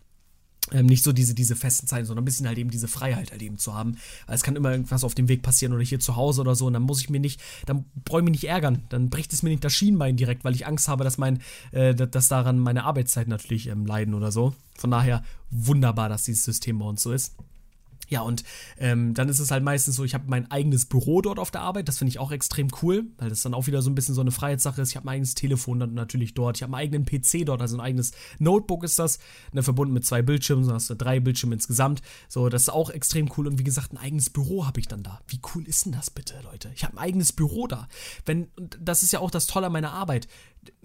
Ähm, 0.72 0.86
nicht 0.86 1.04
so 1.04 1.12
diese, 1.12 1.34
diese 1.34 1.56
festen 1.56 1.86
Zeiten, 1.86 2.06
sondern 2.06 2.22
ein 2.22 2.24
bisschen 2.24 2.46
halt 2.46 2.56
eben 2.56 2.70
diese 2.70 2.88
Freiheit 2.88 3.32
halt 3.32 3.42
eben 3.42 3.58
zu 3.58 3.74
haben. 3.74 3.96
Weil 4.26 4.36
es 4.36 4.42
kann 4.42 4.56
immer 4.56 4.70
irgendwas 4.70 5.04
auf 5.04 5.14
dem 5.14 5.28
Weg 5.28 5.42
passieren 5.42 5.74
oder 5.74 5.82
hier 5.82 6.00
zu 6.00 6.16
Hause 6.16 6.40
oder 6.40 6.54
so 6.54 6.66
und 6.66 6.72
dann 6.72 6.82
muss 6.82 7.00
ich 7.00 7.10
mir 7.10 7.20
nicht, 7.20 7.40
dann 7.66 7.84
brauche 8.04 8.20
ich 8.20 8.24
mich 8.24 8.42
nicht 8.42 8.48
ärgern. 8.48 8.82
Dann 8.88 9.10
bricht 9.10 9.32
es 9.32 9.42
mir 9.42 9.50
nicht 9.50 9.62
das 9.62 9.74
Schienbein 9.74 10.16
direkt, 10.16 10.42
weil 10.44 10.54
ich 10.54 10.66
Angst 10.66 10.88
habe, 10.88 11.04
dass 11.04 11.18
mein, 11.18 11.40
äh, 11.72 11.94
dass 11.94 12.28
daran 12.28 12.58
meine 12.58 12.84
Arbeitszeiten 12.84 13.30
natürlich 13.30 13.68
ähm, 13.68 13.84
leiden 13.84 14.14
oder 14.14 14.32
so. 14.32 14.54
Von 14.76 14.90
daher 14.90 15.22
wunderbar, 15.50 16.08
dass 16.08 16.24
dieses 16.24 16.44
System 16.44 16.78
bei 16.78 16.86
uns 16.86 17.02
so 17.02 17.12
ist. 17.12 17.34
Ja, 18.08 18.20
und 18.22 18.44
ähm, 18.78 19.14
dann 19.14 19.28
ist 19.28 19.40
es 19.40 19.50
halt 19.50 19.64
meistens 19.64 19.96
so, 19.96 20.04
ich 20.04 20.14
habe 20.14 20.24
mein 20.28 20.50
eigenes 20.50 20.86
Büro 20.86 21.20
dort 21.20 21.38
auf 21.38 21.50
der 21.50 21.62
Arbeit. 21.62 21.88
Das 21.88 21.98
finde 21.98 22.10
ich 22.10 22.18
auch 22.18 22.32
extrem 22.32 22.68
cool, 22.82 23.06
weil 23.18 23.30
das 23.30 23.42
dann 23.42 23.54
auch 23.54 23.66
wieder 23.66 23.82
so 23.82 23.90
ein 23.90 23.94
bisschen 23.94 24.14
so 24.14 24.20
eine 24.20 24.30
Freiheitssache 24.30 24.80
ist. 24.80 24.90
Ich 24.90 24.96
habe 24.96 25.06
mein 25.06 25.14
eigenes 25.14 25.34
Telefon 25.34 25.80
dann 25.80 25.94
natürlich 25.94 26.34
dort. 26.34 26.56
Ich 26.56 26.62
habe 26.62 26.70
meinen 26.70 26.84
eigenen 26.84 27.04
PC 27.06 27.46
dort, 27.46 27.60
also 27.60 27.76
ein 27.76 27.80
eigenes 27.80 28.12
Notebook 28.38 28.84
ist 28.84 28.98
das, 28.98 29.18
ne, 29.52 29.62
verbunden 29.62 29.94
mit 29.94 30.04
zwei 30.04 30.22
Bildschirmen, 30.22 30.64
so 30.64 30.72
hast 30.72 30.90
du 30.90 30.94
drei 30.94 31.20
Bildschirme 31.20 31.54
insgesamt. 31.54 32.02
So, 32.28 32.48
das 32.48 32.62
ist 32.62 32.68
auch 32.68 32.90
extrem 32.90 33.30
cool. 33.36 33.46
Und 33.46 33.58
wie 33.58 33.64
gesagt, 33.64 33.92
ein 33.92 33.98
eigenes 33.98 34.30
Büro 34.30 34.66
habe 34.66 34.80
ich 34.80 34.88
dann 34.88 35.02
da. 35.02 35.20
Wie 35.28 35.40
cool 35.54 35.66
ist 35.66 35.86
denn 35.86 35.92
das 35.92 36.10
bitte, 36.10 36.34
Leute? 36.44 36.70
Ich 36.74 36.84
habe 36.84 36.94
ein 36.94 36.98
eigenes 36.98 37.32
Büro 37.32 37.66
da. 37.66 37.88
Wenn, 38.24 38.48
das 38.80 39.02
ist 39.02 39.12
ja 39.12 39.20
auch 39.20 39.30
das 39.30 39.46
Tolle 39.46 39.66
an 39.66 39.72
meiner 39.72 39.92
Arbeit 39.92 40.28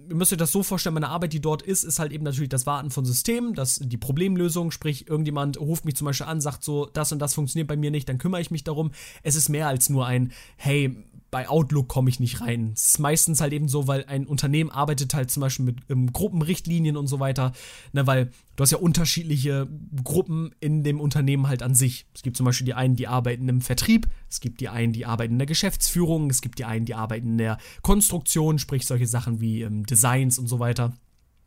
ihr 0.09 0.15
müsst 0.15 0.31
euch 0.31 0.37
das 0.37 0.51
so 0.51 0.63
vorstellen, 0.63 0.95
meine 0.95 1.09
Arbeit, 1.09 1.33
die 1.33 1.41
dort 1.41 1.61
ist, 1.61 1.83
ist 1.83 1.99
halt 1.99 2.11
eben 2.11 2.23
natürlich 2.23 2.49
das 2.49 2.65
Warten 2.65 2.91
von 2.91 3.05
Systemen, 3.05 3.53
das, 3.53 3.79
die 3.81 3.97
Problemlösung, 3.97 4.71
sprich, 4.71 5.07
irgendjemand 5.07 5.59
ruft 5.59 5.85
mich 5.85 5.95
zum 5.95 6.05
Beispiel 6.05 6.27
an, 6.27 6.41
sagt 6.41 6.63
so, 6.63 6.85
das 6.85 7.11
und 7.11 7.19
das 7.19 7.33
funktioniert 7.33 7.67
bei 7.67 7.77
mir 7.77 7.91
nicht, 7.91 8.09
dann 8.09 8.17
kümmere 8.17 8.41
ich 8.41 8.51
mich 8.51 8.63
darum. 8.63 8.91
Es 9.23 9.35
ist 9.35 9.49
mehr 9.49 9.67
als 9.67 9.89
nur 9.89 10.05
ein, 10.05 10.31
hey, 10.57 10.95
bei 11.31 11.47
Outlook 11.47 11.87
komme 11.87 12.09
ich 12.09 12.19
nicht 12.19 12.41
rein. 12.41 12.71
Es 12.73 12.89
ist 12.89 12.99
meistens 12.99 13.41
halt 13.41 13.53
eben 13.53 13.67
so, 13.67 13.87
weil 13.87 14.05
ein 14.05 14.25
Unternehmen 14.25 14.69
arbeitet 14.69 15.13
halt 15.13 15.31
zum 15.31 15.41
Beispiel 15.41 15.65
mit 15.65 15.77
ähm, 15.89 16.11
Gruppenrichtlinien 16.11 16.97
und 16.97 17.07
so 17.07 17.19
weiter, 17.19 17.53
ne, 17.93 18.07
weil 18.07 18.31
du 18.55 18.61
hast 18.63 18.71
ja 18.71 18.77
unterschiedliche 18.77 19.67
Gruppen 20.03 20.51
in 20.59 20.83
dem 20.83 20.99
Unternehmen 20.99 21.47
halt 21.47 21.63
an 21.63 21.75
sich. 21.75 22.07
Es 22.13 22.21
gibt 22.21 22.37
zum 22.37 22.45
Beispiel 22.45 22.65
die 22.65 22.73
einen, 22.73 22.95
die 22.95 23.07
arbeiten 23.07 23.47
im 23.47 23.61
Vertrieb, 23.61 24.07
es 24.29 24.39
gibt 24.39 24.59
die 24.61 24.69
einen, 24.69 24.93
die 24.93 25.05
arbeiten 25.05 25.33
in 25.33 25.39
der 25.39 25.47
Geschäftsführung, 25.47 26.29
es 26.29 26.41
gibt 26.41 26.59
die 26.59 26.65
einen, 26.65 26.85
die 26.85 26.95
arbeiten 26.95 27.27
in 27.27 27.37
der 27.37 27.57
Konstruktion, 27.81 28.59
sprich 28.59 28.85
solche 28.85 29.07
Sachen 29.07 29.39
wie 29.41 29.61
ähm, 29.61 29.85
Designs 29.85 30.39
und 30.39 30.47
so 30.47 30.59
weiter. 30.59 30.93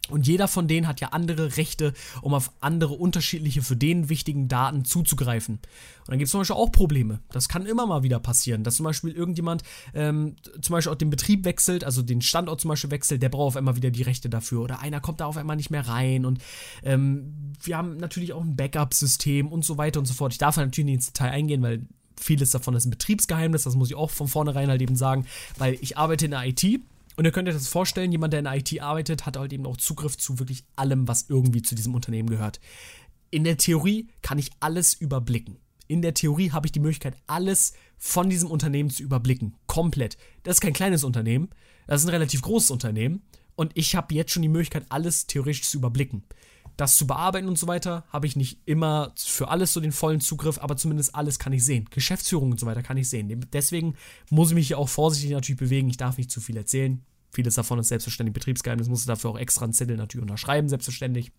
Und 0.09 0.27
jeder 0.27 0.49
von 0.49 0.67
denen 0.67 0.89
hat 0.89 1.01
ja 1.01 1.09
andere 1.09 1.57
Rechte, 1.57 1.93
um 2.23 2.35
auf 2.35 2.51
andere 2.61 2.95
unterschiedliche 2.95 3.63
für 3.63 3.77
den 3.77 4.09
wichtigen 4.09 4.49
Daten 4.49 4.85
zuzugreifen. 4.85 5.55
Und 6.01 6.09
dann 6.09 6.19
gibt 6.19 6.27
es 6.27 6.33
zum 6.33 6.41
Beispiel 6.41 6.57
auch 6.57 6.73
Probleme. 6.73 7.21
Das 7.31 7.49
kann 7.49 7.67
immer 7.67 7.87
mal 7.87 8.03
wieder 8.03 8.19
passieren, 8.19 8.65
dass 8.65 8.77
zum 8.77 8.85
Beispiel 8.85 9.13
irgendjemand 9.13 9.63
ähm, 9.95 10.35
zum 10.61 10.75
Beispiel 10.75 10.93
auch 10.93 10.97
den 10.97 11.11
Betrieb 11.11 11.45
wechselt, 11.45 11.85
also 11.85 12.03
den 12.03 12.21
Standort 12.21 12.61
zum 12.61 12.71
Beispiel 12.71 12.91
wechselt, 12.91 13.23
der 13.23 13.29
braucht 13.29 13.49
auf 13.49 13.57
einmal 13.57 13.77
wieder 13.77 13.91
die 13.91 14.03
Rechte 14.03 14.29
dafür. 14.29 14.63
Oder 14.63 14.81
einer 14.81 15.01
kommt 15.01 15.21
da 15.21 15.27
auf 15.27 15.37
einmal 15.37 15.57
nicht 15.57 15.71
mehr 15.71 15.87
rein. 15.87 16.27
Und 16.27 16.43
ähm, 16.83 17.55
wir 17.63 17.77
haben 17.77 17.97
natürlich 17.97 18.33
auch 18.33 18.43
ein 18.43 18.57
Backup-System 18.57 19.47
und 19.47 19.65
so 19.65 19.79
weiter 19.79 20.01
und 20.01 20.07
so 20.07 20.15
fort. 20.15 20.33
Ich 20.33 20.39
darf 20.39 20.57
natürlich 20.57 20.85
nicht 20.85 20.95
ins 20.95 21.13
Detail 21.13 21.31
eingehen, 21.31 21.63
weil 21.63 21.87
vieles 22.21 22.51
davon 22.51 22.75
ist 22.75 22.87
ein 22.87 22.91
Betriebsgeheimnis, 22.91 23.65
das 23.65 23.75
muss 23.75 23.91
ich 23.91 23.97
auch 23.97 24.11
von 24.11 24.29
vornherein 24.29 24.69
halt 24.69 24.83
eben 24.83 24.97
sagen, 24.97 25.27
weil 25.59 25.77
ich 25.81 25.97
arbeite 25.97 26.25
in 26.25 26.33
der 26.33 26.47
IT 26.47 26.81
und 27.17 27.25
ihr 27.25 27.33
könnt 27.33 27.49
euch 27.49 27.55
das 27.55 27.69
vorstellen, 27.69 28.13
jemand, 28.13 28.33
der 28.33 28.41
in 28.41 28.47
IT 28.47 28.81
arbeitet, 28.81 29.27
hat 29.27 29.37
halt 29.37 29.53
eben 29.53 29.67
auch 29.67 29.77
Zugriff 29.77 30.17
zu 30.17 30.39
wirklich 30.39 30.65
allem, 30.77 31.09
was 31.09 31.27
irgendwie 31.29 31.63
zu 31.63 31.75
diesem 31.75 31.95
Unternehmen 31.95 32.31
gehört. 32.31 32.61
In 33.31 33.45
der 33.45 33.57
Theorie 33.57 34.09
kann 34.23 34.39
ich 34.39 34.51
alles 34.61 34.95
überblicken. 34.95 35.59
In 35.89 36.03
der 36.03 36.15
Theorie 36.15 36.53
habe 36.53 36.67
ich 36.67 36.73
die 36.73 36.81
Möglichkeit, 36.81 37.17
alles 37.27 37.75
von 37.99 38.31
diesem 38.31 38.51
Unternehmen 38.51 38.91
zu 38.91 39.03
überblicken. 39.03 39.55
Komplett. 39.67 40.17
Das 40.43 40.57
ist 40.57 40.61
kein 40.61 40.73
kleines 40.73 41.05
Unternehmen, 41.05 41.51
das 41.87 42.01
ist 42.03 42.07
ein 42.07 42.15
relativ 42.15 42.43
großes 42.43 42.71
Unternehmen. 42.71 43.23
Und 43.55 43.73
ich 43.75 43.95
habe 43.95 44.15
jetzt 44.15 44.33
schon 44.33 44.43
die 44.43 44.49
Möglichkeit, 44.49 44.87
alles 44.89 45.27
theoretisch 45.27 45.65
zu 45.65 45.77
überblicken 45.77 46.25
das 46.77 46.97
zu 46.97 47.07
bearbeiten 47.07 47.49
und 47.49 47.59
so 47.59 47.67
weiter, 47.67 48.05
habe 48.09 48.27
ich 48.27 48.37
nicht 48.37 48.59
immer 48.65 49.13
für 49.17 49.49
alles 49.49 49.73
so 49.73 49.81
den 49.81 49.93
vollen 49.93 50.21
Zugriff, 50.21 50.59
aber 50.59 50.77
zumindest 50.77 51.15
alles 51.15 51.39
kann 51.39 51.53
ich 51.53 51.65
sehen. 51.65 51.87
Geschäftsführung 51.91 52.53
und 52.53 52.61
so 52.61 52.67
weiter 52.67 52.83
kann 52.83 52.97
ich 52.97 53.09
sehen. 53.09 53.47
Deswegen 53.53 53.95
muss 54.31 54.51
ich 54.51 54.55
mich 54.55 54.69
hier 54.69 54.79
auch 54.79 54.89
vorsichtig 54.89 55.31
natürlich 55.31 55.59
bewegen. 55.59 55.89
Ich 55.89 55.97
darf 55.97 56.19
nicht 56.19 56.31
zu 56.31 56.41
viel 56.41 56.57
erzählen. 56.57 57.03
Vieles 57.31 57.55
davon 57.55 57.79
ist 57.79 57.89
selbstverständlich 57.89 58.35
Betriebsgeheimnis, 58.35 58.89
muss 58.89 59.07
dafür 59.07 59.31
auch 59.31 59.39
extra 59.39 59.65
einen 59.65 59.73
Zettel 59.73 59.97
natürlich 59.97 60.23
unterschreiben, 60.23 60.69
selbstverständlich. 60.69 61.33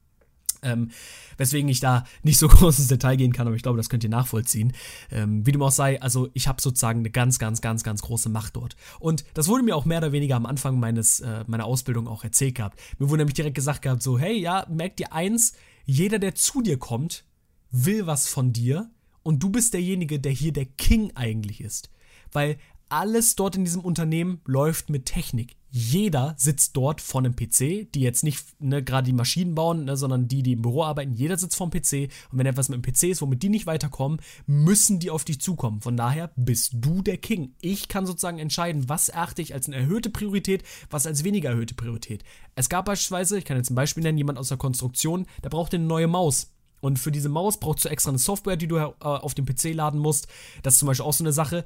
Ähm, 0.63 0.91
weswegen 1.37 1.69
ich 1.69 1.79
da 1.79 2.05
nicht 2.23 2.37
so 2.37 2.47
groß 2.49 2.79
ins 2.79 2.87
Detail 2.87 3.15
gehen 3.15 3.33
kann, 3.33 3.47
aber 3.47 3.55
ich 3.55 3.63
glaube, 3.63 3.77
das 3.77 3.89
könnt 3.89 4.03
ihr 4.03 4.09
nachvollziehen. 4.09 4.73
Ähm, 5.11 5.45
wie 5.45 5.51
dem 5.51 5.61
auch 5.61 5.71
sei, 5.71 6.01
also 6.01 6.29
ich 6.33 6.47
habe 6.47 6.61
sozusagen 6.61 6.99
eine 6.99 7.09
ganz, 7.09 7.39
ganz, 7.39 7.61
ganz, 7.61 7.83
ganz 7.83 8.01
große 8.01 8.29
Macht 8.29 8.55
dort. 8.55 8.75
Und 8.99 9.25
das 9.33 9.47
wurde 9.47 9.63
mir 9.63 9.75
auch 9.75 9.85
mehr 9.85 9.99
oder 9.99 10.11
weniger 10.11 10.35
am 10.35 10.45
Anfang 10.45 10.79
meines, 10.79 11.19
äh, 11.19 11.43
meiner 11.47 11.65
Ausbildung 11.65 12.07
auch 12.07 12.23
erzählt 12.23 12.55
gehabt. 12.55 12.79
Mir 12.99 13.09
wurde 13.09 13.21
nämlich 13.21 13.35
direkt 13.35 13.55
gesagt 13.55 13.81
gehabt, 13.81 14.01
so, 14.01 14.17
hey, 14.17 14.37
ja, 14.37 14.65
merkt 14.69 14.99
dir 14.99 15.13
eins, 15.13 15.53
jeder, 15.85 16.19
der 16.19 16.35
zu 16.35 16.61
dir 16.61 16.77
kommt, 16.77 17.25
will 17.71 18.07
was 18.07 18.27
von 18.27 18.53
dir 18.53 18.89
und 19.23 19.41
du 19.41 19.49
bist 19.49 19.73
derjenige, 19.73 20.19
der 20.19 20.31
hier 20.31 20.53
der 20.53 20.65
King 20.65 21.11
eigentlich 21.15 21.61
ist. 21.61 21.89
Weil 22.31 22.57
alles 22.89 23.35
dort 23.35 23.55
in 23.55 23.65
diesem 23.65 23.81
Unternehmen 23.81 24.41
läuft 24.45 24.89
mit 24.89 25.05
Technik. 25.05 25.55
Jeder 25.75 26.35
sitzt 26.37 26.77
dort 26.77 27.01
vor 27.01 27.21
einem 27.21 27.35
PC, 27.35 27.91
die 27.91 28.01
jetzt 28.01 28.23
nicht 28.23 28.45
ne, 28.61 28.83
gerade 28.83 29.07
die 29.07 29.11
Maschinen 29.11 29.55
bauen, 29.55 29.85
ne, 29.85 29.97
sondern 29.97 30.27
die, 30.27 30.43
die 30.43 30.51
im 30.51 30.61
Büro 30.61 30.83
arbeiten. 30.83 31.15
Jeder 31.15 31.35
sitzt 31.35 31.55
vor 31.55 31.67
dem 31.67 31.81
PC 31.81 32.11
und 32.31 32.37
wenn 32.37 32.45
etwas 32.45 32.69
mit 32.69 32.77
dem 32.77 32.93
PC 32.93 33.05
ist, 33.05 33.23
womit 33.23 33.41
die 33.41 33.49
nicht 33.49 33.65
weiterkommen, 33.65 34.19
müssen 34.45 34.99
die 34.99 35.09
auf 35.09 35.25
dich 35.25 35.41
zukommen. 35.41 35.81
Von 35.81 35.97
daher 35.97 36.29
bist 36.35 36.73
du 36.75 37.01
der 37.01 37.17
King. 37.17 37.55
Ich 37.59 37.87
kann 37.87 38.05
sozusagen 38.05 38.37
entscheiden, 38.37 38.87
was 38.87 39.09
erachte 39.09 39.41
ich 39.41 39.55
als 39.55 39.65
eine 39.65 39.77
erhöhte 39.77 40.11
Priorität, 40.11 40.61
was 40.91 41.07
als 41.07 41.23
weniger 41.23 41.49
erhöhte 41.49 41.73
Priorität. 41.73 42.23
Es 42.53 42.69
gab 42.69 42.85
beispielsweise, 42.85 43.39
ich 43.39 43.45
kann 43.45 43.57
jetzt 43.57 43.71
ein 43.71 43.75
Beispiel 43.75 44.03
nennen, 44.03 44.19
jemand 44.19 44.37
aus 44.37 44.49
der 44.49 44.57
Konstruktion, 44.57 45.25
der 45.43 45.49
brauchte 45.49 45.77
eine 45.77 45.87
neue 45.87 46.07
Maus. 46.07 46.51
Und 46.81 46.99
für 46.99 47.11
diese 47.11 47.29
Maus 47.29 47.59
brauchst 47.59 47.85
du 47.85 47.89
extra 47.89 48.09
eine 48.11 48.19
Software, 48.19 48.57
die 48.57 48.67
du 48.67 48.75
äh, 48.75 48.91
auf 48.99 49.33
dem 49.33 49.45
PC 49.45 49.73
laden 49.73 49.99
musst. 49.99 50.27
Das 50.61 50.75
ist 50.75 50.79
zum 50.81 50.87
Beispiel 50.87 51.05
auch 51.05 51.13
so 51.13 51.23
eine 51.23 51.33
Sache 51.33 51.65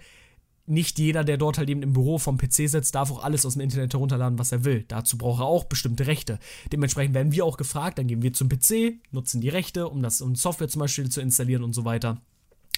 nicht 0.67 0.99
jeder, 0.99 1.23
der 1.23 1.37
dort 1.37 1.57
halt 1.57 1.69
eben 1.69 1.81
im 1.81 1.93
Büro 1.93 2.17
vom 2.17 2.37
PC 2.37 2.69
sitzt, 2.69 2.95
darf 2.95 3.11
auch 3.11 3.23
alles 3.23 3.45
aus 3.45 3.53
dem 3.53 3.61
Internet 3.61 3.93
herunterladen, 3.93 4.37
was 4.37 4.51
er 4.51 4.65
will. 4.65 4.85
Dazu 4.87 5.17
braucht 5.17 5.41
er 5.41 5.45
auch 5.45 5.63
bestimmte 5.63 6.07
Rechte. 6.07 6.39
Dementsprechend 6.71 7.15
werden 7.15 7.31
wir 7.31 7.45
auch 7.45 7.57
gefragt, 7.57 7.97
dann 7.97 8.07
gehen 8.07 8.21
wir 8.21 8.33
zum 8.33 8.49
PC, 8.49 8.99
nutzen 9.11 9.41
die 9.41 9.49
Rechte, 9.49 9.87
um 9.87 10.01
das 10.01 10.21
um 10.21 10.35
Software 10.35 10.67
zum 10.67 10.81
Beispiel 10.81 11.09
zu 11.09 11.21
installieren 11.21 11.63
und 11.63 11.73
so 11.73 11.85
weiter. 11.85 12.21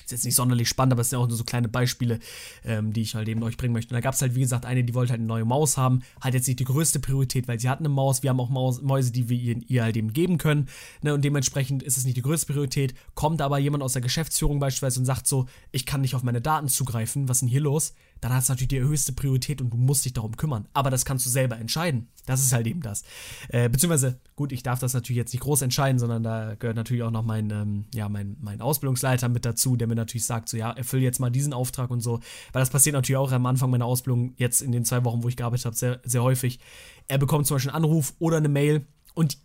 Ist 0.09 0.23
jetzt 0.23 0.25
nicht 0.25 0.35
sonderlich 0.35 0.67
spannend, 0.67 0.93
aber 0.93 1.01
es 1.01 1.11
sind 1.11 1.19
auch 1.19 1.27
nur 1.27 1.37
so 1.37 1.43
kleine 1.43 1.67
Beispiele, 1.67 2.17
ähm, 2.65 2.93
die 2.93 3.01
ich 3.01 3.13
halt 3.13 3.27
eben 3.27 3.43
euch 3.43 3.57
bringen 3.57 3.73
möchte. 3.73 3.93
Und 3.93 3.97
da 3.97 4.01
gab 4.01 4.15
es 4.15 4.21
halt, 4.23 4.33
wie 4.33 4.39
gesagt, 4.39 4.65
eine, 4.65 4.83
die 4.83 4.95
wollte 4.95 5.11
halt 5.11 5.19
eine 5.19 5.27
neue 5.27 5.45
Maus 5.45 5.77
haben. 5.77 6.01
Hat 6.19 6.33
jetzt 6.33 6.47
nicht 6.47 6.59
die 6.59 6.65
größte 6.65 6.99
Priorität, 6.99 7.47
weil 7.47 7.59
sie 7.59 7.69
hat 7.69 7.77
eine 7.77 7.89
Maus. 7.89 8.23
Wir 8.23 8.31
haben 8.31 8.39
auch 8.39 8.49
Maus, 8.49 8.81
Mäuse, 8.81 9.11
die 9.11 9.29
wir 9.29 9.37
ihr, 9.37 9.83
halt 9.83 9.97
eben 9.97 10.11
geben 10.11 10.39
können. 10.39 10.67
Ne? 11.03 11.13
Und 11.13 11.23
dementsprechend 11.23 11.83
ist 11.83 11.97
es 11.97 12.05
nicht 12.05 12.17
die 12.17 12.23
größte 12.23 12.51
Priorität. 12.51 12.95
Kommt 13.13 13.39
aber 13.39 13.59
jemand 13.59 13.83
aus 13.83 13.93
der 13.93 14.01
Geschäftsführung 14.01 14.59
beispielsweise 14.59 14.99
und 14.99 15.05
sagt 15.05 15.27
so, 15.27 15.45
ich 15.71 15.85
kann 15.85 16.01
nicht 16.01 16.15
auf 16.15 16.23
meine 16.23 16.41
Daten 16.41 16.69
zugreifen. 16.69 17.29
Was 17.29 17.37
ist 17.37 17.41
denn 17.41 17.49
hier 17.49 17.61
los? 17.61 17.93
Dann 18.21 18.33
hat 18.33 18.43
es 18.43 18.49
natürlich 18.49 18.69
die 18.69 18.79
höchste 18.79 19.13
Priorität 19.13 19.61
und 19.61 19.69
du 19.69 19.77
musst 19.77 20.05
dich 20.05 20.13
darum 20.13 20.35
kümmern. 20.35 20.67
Aber 20.73 20.89
das 20.89 21.05
kannst 21.05 21.25
du 21.25 21.29
selber 21.29 21.57
entscheiden. 21.57 22.09
Das 22.25 22.41
ist 22.41 22.51
halt 22.51 22.67
eben 22.67 22.81
das. 22.81 23.03
Äh, 23.47 23.69
beziehungsweise, 23.69 24.19
gut, 24.35 24.51
ich 24.51 24.63
darf 24.63 24.79
das 24.79 24.93
natürlich 24.93 25.17
jetzt 25.17 25.33
nicht 25.33 25.41
groß 25.41 25.61
entscheiden, 25.61 25.99
sondern 25.99 26.23
da 26.23 26.55
gehört 26.55 26.75
natürlich 26.75 27.03
auch 27.03 27.11
noch 27.11 27.23
mein, 27.23 27.49
ähm, 27.49 27.85
ja, 27.93 28.09
mein, 28.09 28.37
mein 28.41 28.61
Ausbildungsleiter 28.61 29.29
mit 29.29 29.45
dazu, 29.45 29.75
der 29.75 29.87
mir 29.87 29.95
natürlich 29.95 30.25
sagt, 30.25 30.49
so 30.49 30.57
ja, 30.57 30.71
erfüll 30.71 31.01
jetzt 31.01 31.19
mal 31.19 31.29
diesen 31.29 31.53
Auftrag 31.53 31.89
und 31.89 32.01
so. 32.01 32.19
Weil 32.51 32.61
das 32.61 32.69
passiert 32.69 32.93
natürlich 32.93 33.17
auch 33.17 33.31
am 33.31 33.45
Anfang 33.45 33.69
meiner 33.69 33.85
Ausbildung, 33.85 34.33
jetzt 34.37 34.61
in 34.61 34.71
den 34.71 34.85
zwei 34.85 35.03
Wochen, 35.05 35.23
wo 35.23 35.29
ich 35.29 35.37
gearbeitet 35.37 35.65
habe, 35.65 35.75
sehr, 35.75 35.99
sehr 36.03 36.23
häufig. 36.23 36.59
Er 37.07 37.17
bekommt 37.17 37.47
zum 37.47 37.55
Beispiel 37.55 37.71
einen 37.71 37.83
Anruf 37.83 38.13
oder 38.19 38.37
eine 38.37 38.49
Mail 38.49 38.85
und 39.15 39.37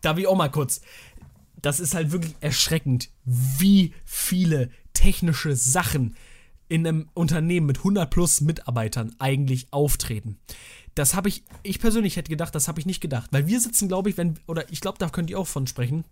da 0.00 0.16
will 0.16 0.22
ich 0.22 0.28
auch 0.28 0.36
mal 0.36 0.50
kurz. 0.50 0.80
Das 1.62 1.78
ist 1.78 1.94
halt 1.94 2.10
wirklich 2.10 2.34
erschreckend, 2.40 3.10
wie 3.24 3.92
viele 4.04 4.70
technische 4.94 5.54
Sachen 5.56 6.16
in 6.70 6.86
einem 6.86 7.08
Unternehmen 7.14 7.66
mit 7.66 7.78
100 7.78 8.08
plus 8.08 8.40
Mitarbeitern 8.40 9.14
eigentlich 9.18 9.72
auftreten. 9.72 10.38
Das 10.94 11.14
habe 11.14 11.28
ich, 11.28 11.42
ich 11.62 11.80
persönlich 11.80 12.16
hätte 12.16 12.30
gedacht, 12.30 12.54
das 12.54 12.68
habe 12.68 12.78
ich 12.78 12.86
nicht 12.86 13.00
gedacht. 13.00 13.30
Weil 13.32 13.48
wir 13.48 13.60
sitzen, 13.60 13.88
glaube 13.88 14.08
ich, 14.08 14.16
wenn, 14.16 14.38
oder 14.46 14.70
ich 14.70 14.80
glaube, 14.80 14.98
da 14.98 15.08
könnt 15.08 15.30
ihr 15.30 15.38
auch 15.38 15.48
von 15.48 15.66
sprechen, 15.66 16.04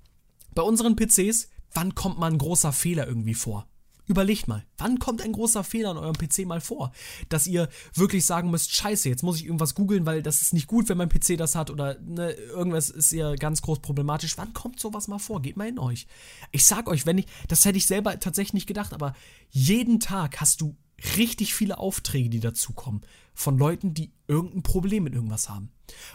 bei 0.55 0.63
unseren 0.63 0.97
PCs, 0.97 1.49
wann 1.73 1.95
kommt 1.95 2.19
mal 2.19 2.31
ein 2.31 2.39
großer 2.39 2.73
Fehler 2.73 3.07
irgendwie 3.07 3.35
vor? 3.35 3.69
Überlegt 4.09 4.49
mal, 4.49 4.65
wann 4.79 4.99
kommt 4.99 5.21
ein 5.21 5.33
großer 5.33 5.63
Fehler 5.63 5.91
an 5.91 5.99
eurem 5.99 6.17
PC 6.17 6.47
mal 6.47 6.63
vor? 6.63 6.93
Dass 7.29 7.47
ihr 7.47 7.69
wirklich 7.93 8.25
sagen 8.25 8.51
müsst, 8.51 8.75
scheiße, 8.75 9.07
jetzt 9.07 9.23
muss 9.23 9.37
ich 9.37 9.45
irgendwas 9.45 9.75
googeln, 9.75 10.07
weil 10.07 10.23
das 10.23 10.41
ist 10.41 10.55
nicht 10.55 10.67
gut, 10.67 10.89
wenn 10.89 10.97
mein 10.97 11.11
PC 11.11 11.37
das 11.37 11.55
hat 11.55 11.71
oder 11.71 11.99
ne, 12.01 12.31
irgendwas 12.31 12.89
ist 12.89 13.13
ja 13.13 13.35
ganz 13.35 13.61
groß 13.61 13.81
problematisch. 13.81 14.39
Wann 14.39 14.55
kommt 14.55 14.81
sowas 14.81 15.09
mal 15.09 15.19
vor? 15.19 15.43
Geht 15.43 15.59
mal 15.59 15.69
in 15.69 15.79
euch. 15.79 16.07
Ich 16.53 16.65
sag 16.65 16.89
euch, 16.89 17.05
wenn 17.05 17.19
ich, 17.19 17.27
das 17.49 17.67
hätte 17.67 17.77
ich 17.77 17.87
selber 17.87 18.19
tatsächlich 18.19 18.55
nicht 18.55 18.67
gedacht, 18.67 18.95
aber 18.95 19.13
jeden 19.51 20.01
Tag 20.01 20.41
hast 20.41 20.63
du 20.63 20.75
richtig 21.19 21.55
viele 21.55 21.77
Aufträge, 21.77 22.31
die 22.31 22.41
dazukommen. 22.41 23.03
Von 23.35 23.59
Leuten, 23.59 23.93
die 23.93 24.11
irgendein 24.27 24.63
Problem 24.63 25.05
mit 25.05 25.15
irgendwas 25.15 25.51
haben. 25.51 25.71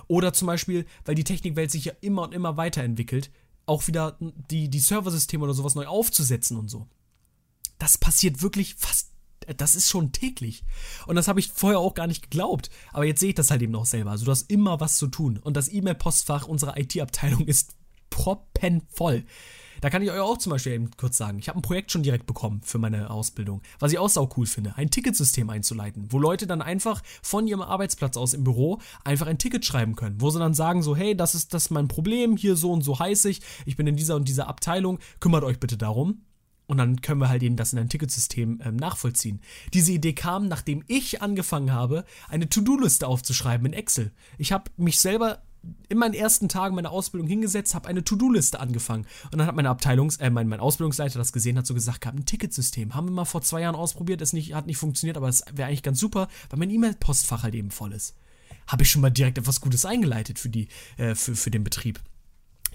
Oder 0.07 0.33
zum 0.33 0.47
Beispiel, 0.47 0.87
weil 1.05 1.13
die 1.13 1.23
Technikwelt 1.23 1.69
sich 1.69 1.85
ja 1.85 1.93
immer 2.01 2.23
und 2.23 2.33
immer 2.33 2.57
weiterentwickelt, 2.57 3.29
auch 3.67 3.85
wieder 3.85 4.17
die, 4.49 4.67
die 4.67 4.79
Serversysteme 4.79 5.43
oder 5.43 5.53
sowas 5.53 5.75
neu 5.75 5.85
aufzusetzen 5.85 6.57
und 6.57 6.69
so 6.69 6.87
das 7.80 7.97
passiert 7.97 8.41
wirklich 8.41 8.76
fast 8.76 9.09
das 9.57 9.76
ist 9.76 9.89
schon 9.89 10.13
täglich. 10.13 10.63
Und 11.05 11.15
das 11.15 11.28
habe 11.28 11.39
ich 11.39 11.49
vorher 11.49 11.80
auch 11.80 11.93
gar 11.93 12.07
nicht 12.07 12.24
geglaubt. 12.24 12.69
Aber 12.93 13.03
jetzt 13.03 13.19
sehe 13.19 13.30
ich 13.30 13.36
das 13.36 13.51
halt 13.51 13.61
eben 13.61 13.76
auch 13.76 13.86
selber. 13.86 14.11
Also 14.11 14.24
du 14.24 14.32
hast 14.32 14.49
immer 14.49 14.80
was 14.80 14.97
zu 14.97 15.07
tun. 15.07 15.38
Und 15.38 15.57
das 15.57 15.71
E-Mail-Postfach 15.71 16.47
unserer 16.47 16.78
IT-Abteilung 16.78 17.41
ist 17.45 17.76
proppenvoll. 18.09 19.26
Da 19.82 19.89
kann 19.89 20.01
ich 20.01 20.11
euch 20.11 20.19
auch 20.19 20.38
zum 20.38 20.51
Beispiel 20.51 20.71
eben 20.71 20.91
kurz 20.91 21.17
sagen, 21.17 21.39
ich 21.39 21.49
habe 21.49 21.59
ein 21.59 21.61
Projekt 21.61 21.91
schon 21.91 22.03
direkt 22.03 22.26
bekommen 22.26 22.61
für 22.63 22.78
meine 22.78 23.09
Ausbildung, 23.09 23.61
was 23.80 23.91
ich 23.91 23.99
auch 23.99 24.07
sau 24.07 24.30
cool 24.38 24.45
finde, 24.45 24.78
ein 24.78 24.89
Ticketsystem 24.89 25.49
einzuleiten, 25.49 26.07
wo 26.09 26.19
Leute 26.19 26.47
dann 26.47 26.61
einfach 26.61 27.01
von 27.21 27.47
ihrem 27.47 27.61
Arbeitsplatz 27.61 28.15
aus 28.15 28.34
im 28.34 28.45
Büro 28.45 28.80
einfach 29.03 29.28
ein 29.28 29.39
Ticket 29.39 29.65
schreiben 29.65 29.97
können, 29.97 30.21
wo 30.21 30.30
sie 30.30 30.39
dann 30.39 30.53
sagen 30.53 30.84
so, 30.84 30.95
hey, 30.95 31.17
das 31.17 31.36
ist 31.36 31.53
das 31.53 31.65
ist 31.65 31.71
mein 31.71 31.89
Problem, 31.89 32.38
hier 32.38 32.55
so 32.55 32.71
und 32.71 32.82
so 32.82 32.97
heiß 32.97 33.26
ich, 33.26 33.41
ich 33.65 33.76
bin 33.76 33.86
in 33.86 33.97
dieser 33.97 34.15
und 34.15 34.30
dieser 34.30 34.47
Abteilung, 34.47 34.99
kümmert 35.19 35.43
euch 35.43 35.59
bitte 35.59 35.76
darum. 35.76 36.21
Und 36.66 36.78
dann 36.78 37.01
können 37.01 37.20
wir 37.20 37.30
halt 37.30 37.43
eben 37.43 37.55
das 37.55 37.74
in 37.74 37.80
ein 37.80 37.89
Ticketsystem 37.89 38.61
ähm, 38.64 38.76
nachvollziehen. 38.78 39.41
Diese 39.74 39.91
Idee 39.91 40.14
kam, 40.14 40.47
nachdem 40.47 40.84
ich 40.88 41.22
angefangen 41.22 41.74
habe, 41.74 42.05
eine 42.30 42.47
To-Do-Liste 42.47 43.07
aufzuschreiben 43.07 43.68
in 43.68 43.74
Excel. 43.74 44.11
Ich 44.38 44.51
habe 44.51 44.72
mich 44.78 44.99
selber 44.99 45.41
in 45.89 45.97
meinen 45.97 46.14
ersten 46.14 46.49
Tagen 46.49 46.76
meiner 46.76 46.91
Ausbildung 46.91 47.28
hingesetzt, 47.28 47.74
habe 47.74 47.88
eine 47.88 48.03
To-Do-Liste 48.03 48.59
angefangen. 48.59 49.05
Und 49.32 49.38
dann 49.38 49.47
hat 49.47 49.55
meine 49.55 49.70
Abteilungs-, 49.70 50.20
äh, 50.20 50.30
mein, 50.30 50.47
mein 50.47 50.59
Ausbildungsleiter 50.59 51.20
das 51.20 51.34
gesehen, 51.34 51.57
hat 51.57 51.66
so 51.66 51.74
gesagt, 51.74 52.01
gehabt, 52.01 52.18
ein 52.18 52.26
Ticketsystem. 52.26 52.95
Haben 52.95 53.07
wir 53.07 53.14
mal 53.14 53.26
vor 53.26 53.41
zwei 53.41 53.61
Jahren 53.61 53.76
ausprobiert, 53.76 54.22
es 54.22 54.34
nicht, 54.34 54.53
hat 54.53 54.68
nicht 54.68 54.78
funktioniert, 54.78 55.18
aber 55.18 55.30
es 55.30 55.43
wäre 55.53 55.68
eigentlich 55.68 55.84
ganz 55.84 55.99
super, 55.99 56.28
weil 56.49 56.59
mein 56.59 56.70
E-Mail-Postfach 56.70 57.43
halt 57.43 57.55
eben 57.55 57.72
voll 57.72 57.93
ist. 57.93 58.16
Habe 58.68 58.84
ich 58.84 58.89
schon 58.89 59.01
mal 59.01 59.09
direkt 59.09 59.38
etwas 59.38 59.61
Gutes 59.61 59.86
eingeleitet 59.86 60.39
für, 60.39 60.49
die, 60.49 60.68
äh, 60.97 61.16
für, 61.16 61.36
für 61.36 61.51
den 61.51 61.64
Betrieb. 61.64 61.99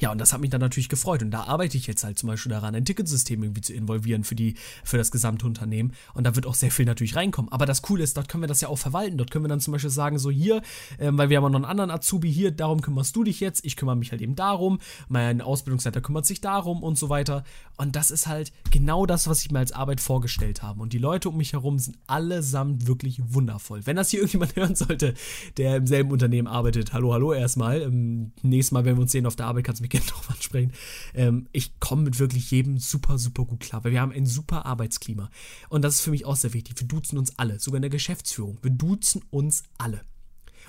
Ja, 0.01 0.13
und 0.13 0.19
das 0.19 0.33
hat 0.33 0.41
mich 0.41 0.51
dann 0.51 0.61
natürlich 0.61 0.89
gefreut. 0.89 1.23
Und 1.23 1.31
da 1.31 1.45
arbeite 1.45 1.77
ich 1.77 1.87
jetzt 1.87 2.05
halt 2.05 2.19
zum 2.19 2.29
Beispiel 2.29 2.51
daran, 2.51 2.75
ein 2.75 2.85
Ticketsystem 2.85 3.43
irgendwie 3.43 3.61
zu 3.61 3.73
involvieren 3.73 4.25
für, 4.25 4.35
die, 4.35 4.55
für 4.85 4.97
das 4.97 5.11
gesamte 5.11 5.47
Unternehmen. 5.47 5.93
Und 6.15 6.25
da 6.25 6.37
wird 6.37 6.47
auch 6.47 6.55
sehr 6.55 6.71
viel 6.71 6.87
natürlich 6.87 7.17
reinkommen. 7.17 7.51
Aber 7.53 7.67
das 7.67 7.83
Coole 7.83 8.05
ist, 8.05 8.17
dort 8.17 8.29
können 8.29 8.43
wir 8.43 8.49
das 8.49 8.61
ja 8.61 8.69
auch 8.69 8.79
verwalten. 8.79 9.19
Dort 9.19 9.31
können 9.31 9.45
wir 9.45 9.49
dann 9.49 9.61
zum 9.61 9.73
Beispiel 9.73 9.91
sagen, 9.91 10.19
so 10.19 10.31
hier, 10.31 10.63
äh, 10.99 11.11
weil 11.13 11.31
wir 11.31 11.39
haben 11.39 11.51
noch 11.51 11.59
einen 11.59 11.65
anderen 11.65 11.91
Azubi 11.91 12.33
hier, 12.33 12.51
darum 12.51 12.81
kümmerst 12.81 13.15
du 13.17 13.25
dich 13.25 13.41
jetzt. 13.41 13.65
Ich 13.65 13.77
kümmere 13.77 13.97
mich 13.97 14.13
halt 14.13 14.23
eben 14.23 14.37
darum. 14.37 14.79
Mein 15.09 15.41
Ausbildungsleiter 15.41 16.01
kümmert 16.01 16.27
sich 16.27 16.41
darum 16.41 16.83
und 16.83 16.99
so 16.99 17.09
weiter. 17.09 17.45
Und 17.77 17.97
das 17.97 18.11
ist 18.11 18.27
halt 18.27 18.53
genau 18.71 19.07
das, 19.07 19.29
was 19.29 19.43
ich 19.43 19.51
mir 19.51 19.59
als 19.59 19.73
Arbeit 19.73 20.01
vorgestellt 20.01 20.63
habe. 20.63 20.81
Und 20.81 20.93
die 20.93 20.99
Leute 20.99 21.29
um 21.29 21.37
mich 21.37 21.53
herum 21.53 21.79
sind 21.79 21.99
allesamt 22.07 22.87
wirklich 22.87 23.21
wundervoll. 23.25 23.87
Wenn 23.87 23.97
das 23.97 24.11
hier 24.11 24.21
irgendjemand 24.29 24.57
hören 24.57 24.75
sollte, 24.75 25.15
der 25.57 25.77
im 25.77 25.87
selben 25.87 26.11
Unternehmen 26.11 26.49
arbeitet, 26.49 26.93
hallo, 26.93 27.13
hallo 27.13 27.33
erstmal. 27.33 27.83
Ähm, 27.83 28.33
nächstes 28.43 28.73
Mal, 28.73 28.85
wenn 28.85 28.97
wir 28.97 29.03
uns 29.03 29.13
sehen 29.13 29.27
auf 29.27 29.37
der 29.37 29.47
Arbeit, 29.47 29.65
kannst 29.65 29.81
du 29.81 29.83
mich 29.83 29.88
gerne 29.89 30.07
drauf 30.07 30.31
ansprechen. 30.31 30.73
Ähm, 31.15 31.49
ich 31.53 31.79
komme 31.81 32.03
mit 32.03 32.19
wirklich 32.19 32.51
jedem 32.51 32.79
super, 32.79 33.19
super 33.19 33.45
gut 33.45 33.61
klar, 33.61 33.85
weil 33.85 33.93
wir 33.93 34.01
haben 34.01 34.13
ein 34.13 34.27
super 34.27 34.67
Arbeitsklima. 34.67 35.31
Und 35.69 35.83
das 35.83 35.97
ist 35.97 36.01
für 36.03 36.11
mich 36.11 36.25
auch 36.25 36.37
sehr 36.37 36.55
wichtig. 36.55 36.79
Wir 36.79 36.89
duzen 36.89 37.19
uns 37.19 37.39
alle, 37.39 37.59
sogar 37.61 37.77
in 37.77 37.83
der 37.83 37.91
Geschäftsführung. 37.91 38.59
Wir 38.63 38.71
duzen 38.71 39.23
uns 39.31 39.63
alle. 39.79 40.03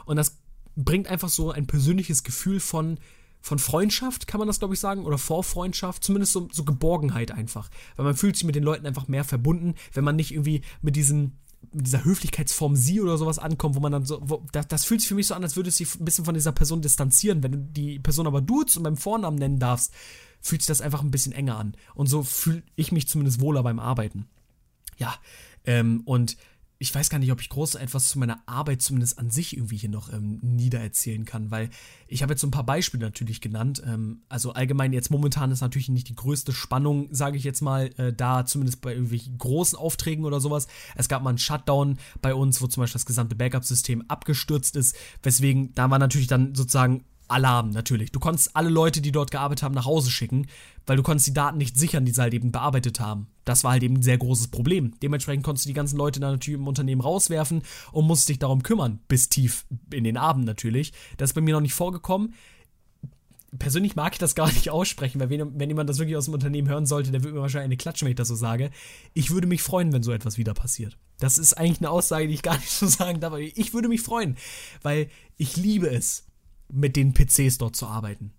Und 0.06 0.16
das 0.16 0.38
bringt 0.76 1.08
einfach 1.08 1.30
so 1.30 1.52
ein 1.52 1.68
persönliches 1.68 2.24
Gefühl 2.24 2.60
von, 2.60 3.00
von 3.42 3.60
Freundschaft, 3.60 4.28
kann 4.28 4.40
man 4.40 4.48
das 4.48 4.60
glaube 4.60 4.74
ich 4.74 4.80
sagen, 4.80 5.06
oder 5.06 5.18
Vorfreundschaft, 5.18 6.04
zumindest 6.04 6.34
so, 6.34 6.48
so 6.52 6.64
Geborgenheit 6.64 7.32
einfach. 7.32 7.70
Weil 7.96 8.06
man 8.06 8.16
fühlt 8.16 8.36
sich 8.36 8.46
mit 8.46 8.56
den 8.56 8.64
Leuten 8.64 8.86
einfach 8.86 9.08
mehr 9.08 9.24
verbunden, 9.24 9.76
wenn 9.94 10.04
man 10.04 10.16
nicht 10.16 10.32
irgendwie 10.32 10.62
mit 10.82 10.96
diesem 10.96 11.20
mit 11.24 11.34
dieser 11.72 12.04
Höflichkeitsform 12.04 12.76
sie 12.76 13.02
oder 13.02 13.18
sowas 13.18 13.40
ankommt, 13.40 13.76
wo 13.76 13.80
man 13.80 13.92
dann 13.92 14.06
so, 14.06 14.20
wo, 14.22 14.44
das, 14.52 14.68
das, 14.68 14.86
fühlt 14.86 15.02
sich 15.02 15.10
für 15.10 15.16
mich 15.16 15.28
so 15.28 15.36
an, 15.36 15.44
als 15.44 15.56
würde 15.56 15.70
es 15.70 15.78
sich 15.78 16.00
ein 16.00 16.06
bisschen 16.06 16.26
von 16.26 16.34
dieser 16.34 16.52
Person 16.52 16.82
distanzieren. 16.82 17.44
Wenn 17.44 17.52
du 17.52 17.58
die 17.58 18.00
Person 18.00 18.28
aber 18.28 18.42
duzt 18.42 18.78
und 18.78 18.84
beim 18.84 18.98
Vornamen 18.98 19.38
nennen 19.38 19.60
darfst, 19.60 19.94
fühlt 20.42 20.62
sich 20.62 20.68
das 20.68 20.82
einfach 20.82 21.02
ein 21.02 21.12
bisschen 21.12 21.34
enger 21.34 21.58
an. 21.58 21.76
Und 21.96 22.08
so 22.08 22.24
fühle 22.24 22.64
ich 22.76 22.92
mich 22.92 23.08
zumindest 23.08 23.42
wohler 23.42 23.64
beim 23.64 23.80
Arbeiten. 23.80 24.28
Ja, 24.98 25.16
ähm, 25.66 26.02
und 26.06 26.38
ich 26.82 26.96
weiß 26.96 27.10
gar 27.10 27.20
nicht, 27.20 27.32
ob 27.34 27.42
ich 27.42 27.50
groß 27.50 27.76
etwas 27.76 28.08
zu 28.08 28.20
meiner 28.20 28.42
Arbeit 28.46 28.82
zumindest 28.82 29.20
an 29.20 29.30
sich 29.30 29.58
irgendwie 29.58 29.76
hier 29.76 29.90
noch 29.90 30.12
ähm, 30.14 30.40
niedererzählen 30.42 31.26
kann, 31.26 31.52
weil 31.52 31.70
ich 32.08 32.24
habe 32.24 32.32
jetzt 32.32 32.40
so 32.40 32.48
ein 32.48 32.52
paar 32.52 32.66
Beispiele 32.66 33.04
natürlich 33.04 33.42
genannt. 33.42 33.84
Ähm, 33.86 34.22
also 34.30 34.54
allgemein 34.54 34.94
jetzt 34.94 35.12
momentan 35.12 35.52
ist 35.52 35.60
natürlich 35.60 35.90
nicht 35.90 36.08
die 36.08 36.16
größte 36.16 36.54
Spannung, 36.54 37.10
sage 37.12 37.36
ich 37.36 37.44
jetzt 37.44 37.62
mal, 37.62 37.90
äh, 37.98 38.14
da 38.14 38.46
zumindest 38.46 38.80
bei 38.80 38.94
irgendwelchen 38.94 39.38
großen 39.38 39.78
Aufträgen 39.78 40.24
oder 40.24 40.40
sowas. 40.40 40.68
Es 40.96 41.10
gab 41.10 41.22
mal 41.22 41.32
einen 41.32 41.38
Shutdown 41.38 42.00
bei 42.22 42.34
uns, 42.34 42.62
wo 42.62 42.68
zum 42.68 42.82
Beispiel 42.82 43.00
das 43.00 43.06
gesamte 43.06 43.36
Backup-System 43.36 44.06
abgestürzt 44.08 44.78
ist, 44.78 44.96
weswegen 45.22 45.74
da 45.76 45.90
war 45.90 46.00
natürlich 46.00 46.28
dann 46.28 46.56
sozusagen 46.56 47.04
Alarm 47.28 47.72
natürlich. 47.72 48.12
Du 48.12 48.20
konntest 48.20 48.56
alle 48.56 48.70
Leute, 48.70 49.02
die 49.02 49.12
dort 49.12 49.32
gearbeitet 49.32 49.64
haben, 49.64 49.76
nach 49.76 49.86
Hause 49.86 50.12
schicken, 50.12 50.48
weil 50.86 50.98
du 50.98 51.04
konntest 51.04 51.28
die 51.28 51.34
Daten 51.34 51.58
nicht 51.58 51.78
sichern, 51.78 52.06
die 52.06 52.12
sie 52.12 52.22
halt 52.22 52.34
eben 52.34 52.52
bearbeitet 52.52 53.00
haben. 53.00 53.28
Das 53.50 53.64
war 53.64 53.72
halt 53.72 53.82
eben 53.82 53.96
ein 53.96 54.04
sehr 54.04 54.20
großes 54.20 54.50
Problem. 54.50 54.94
Dementsprechend 55.02 55.44
konntest 55.44 55.66
du 55.66 55.70
die 55.70 55.74
ganzen 55.74 55.98
Leute 55.98 56.20
dann 56.20 56.34
natürlich 56.34 56.60
im 56.60 56.68
Unternehmen 56.68 57.02
rauswerfen 57.02 57.64
und 57.92 58.06
musst 58.06 58.30
dich 58.30 58.38
darum 58.38 58.62
kümmern, 58.62 59.00
bis 59.08 59.28
tief 59.28 59.66
in 59.92 60.04
den 60.04 60.18
Abend 60.18 60.46
natürlich. 60.46 60.94
Das 61.18 61.32
ist 61.32 61.34
bei 61.34 61.42
mir 61.42 61.56
noch 61.56 61.62
nicht 61.62 61.74
vorgekommen. 61.74 62.36
Persönlich 63.58 63.96
mag 63.96 64.14
ich 64.14 64.20
das 64.20 64.36
gar 64.36 64.46
nicht 64.50 64.70
aussprechen, 64.70 65.20
weil 65.20 65.32
wenn, 65.32 65.60
wenn 65.60 65.68
jemand 65.68 65.90
das 65.90 65.98
wirklich 65.98 66.16
aus 66.16 66.26
dem 66.26 66.36
Unternehmen 66.36 66.70
hören 66.70 66.86
sollte, 66.86 67.10
der 67.10 67.24
würde 67.24 67.38
mir 67.38 67.42
wahrscheinlich 67.42 67.66
eine 67.66 67.78
klatschen, 67.78 68.06
wenn 68.06 68.12
ich 68.12 68.18
das 68.18 68.28
so 68.28 68.36
sage. 68.36 68.70
Ich 69.16 69.32
würde 69.32 69.48
mich 69.48 69.64
freuen, 69.64 69.92
wenn 69.94 70.04
so 70.04 70.12
etwas 70.12 70.38
wieder 70.38 70.54
passiert. 70.54 71.00
Das 71.18 71.40
ist 71.40 71.54
eigentlich 71.54 71.80
eine 71.80 71.90
Aussage, 71.90 72.28
die 72.28 72.36
ich 72.36 72.44
gar 72.44 72.56
nicht 72.56 72.70
so 72.70 72.86
sagen 72.86 73.20
darf, 73.20 73.34
ich 73.36 73.74
würde 73.74 73.90
mich 73.90 74.02
freuen, 74.02 74.38
weil 74.84 75.10
ich 75.38 75.58
liebe 75.58 75.90
es, 75.90 76.28
mit 76.72 76.96
den 76.96 77.16
PCs 77.16 77.58
dort 77.58 77.76
zu 77.76 77.88
arbeiten. 77.88 78.32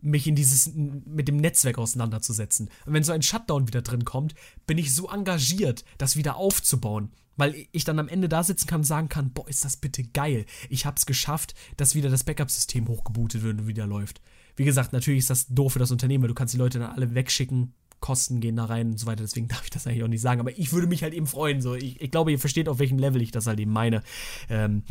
Mich 0.00 0.26
in 0.26 0.34
dieses, 0.34 0.72
mit 0.74 1.28
dem 1.28 1.38
Netzwerk 1.38 1.78
auseinanderzusetzen. 1.78 2.70
Und 2.84 2.92
wenn 2.92 3.02
so 3.02 3.12
ein 3.12 3.22
Shutdown 3.22 3.66
wieder 3.66 3.82
drin 3.82 4.04
kommt, 4.04 4.34
bin 4.66 4.78
ich 4.78 4.94
so 4.94 5.08
engagiert, 5.08 5.84
das 5.98 6.16
wieder 6.16 6.36
aufzubauen. 6.36 7.10
Weil 7.38 7.66
ich 7.72 7.84
dann 7.84 7.98
am 7.98 8.08
Ende 8.08 8.28
da 8.28 8.42
sitzen 8.42 8.66
kann 8.66 8.80
und 8.80 8.84
sagen 8.84 9.08
kann, 9.08 9.32
boah, 9.32 9.46
ist 9.48 9.64
das 9.64 9.76
bitte 9.76 10.04
geil. 10.04 10.46
Ich 10.70 10.86
hab's 10.86 11.04
geschafft, 11.04 11.54
dass 11.76 11.94
wieder 11.94 12.08
das 12.08 12.24
Backup-System 12.24 12.88
hochgebootet 12.88 13.42
wird 13.42 13.60
und 13.60 13.66
wieder 13.66 13.86
läuft. 13.86 14.22
Wie 14.56 14.64
gesagt, 14.64 14.94
natürlich 14.94 15.20
ist 15.20 15.30
das 15.30 15.46
doof 15.48 15.74
für 15.74 15.78
das 15.78 15.90
Unternehmen, 15.90 16.22
weil 16.22 16.28
du 16.28 16.34
kannst 16.34 16.54
die 16.54 16.58
Leute 16.58 16.78
dann 16.78 16.90
alle 16.90 17.14
wegschicken, 17.14 17.74
Kosten 18.00 18.40
gehen 18.40 18.56
da 18.56 18.66
rein 18.66 18.90
und 18.90 18.98
so 18.98 19.06
weiter, 19.06 19.22
deswegen 19.22 19.48
darf 19.48 19.64
ich 19.64 19.70
das 19.70 19.86
eigentlich 19.86 20.02
auch 20.02 20.08
nicht 20.08 20.20
sagen. 20.20 20.40
Aber 20.40 20.56
ich 20.56 20.72
würde 20.72 20.86
mich 20.86 21.02
halt 21.02 21.14
eben 21.14 21.26
freuen. 21.26 21.60
So. 21.60 21.74
Ich, 21.74 22.00
ich 22.00 22.10
glaube, 22.10 22.32
ihr 22.32 22.38
versteht, 22.38 22.68
auf 22.68 22.78
welchem 22.78 22.98
Level 22.98 23.20
ich 23.20 23.30
das 23.30 23.46
halt 23.46 23.60
eben 23.60 23.72
meine. 23.72 24.02
Ähm, 24.48 24.82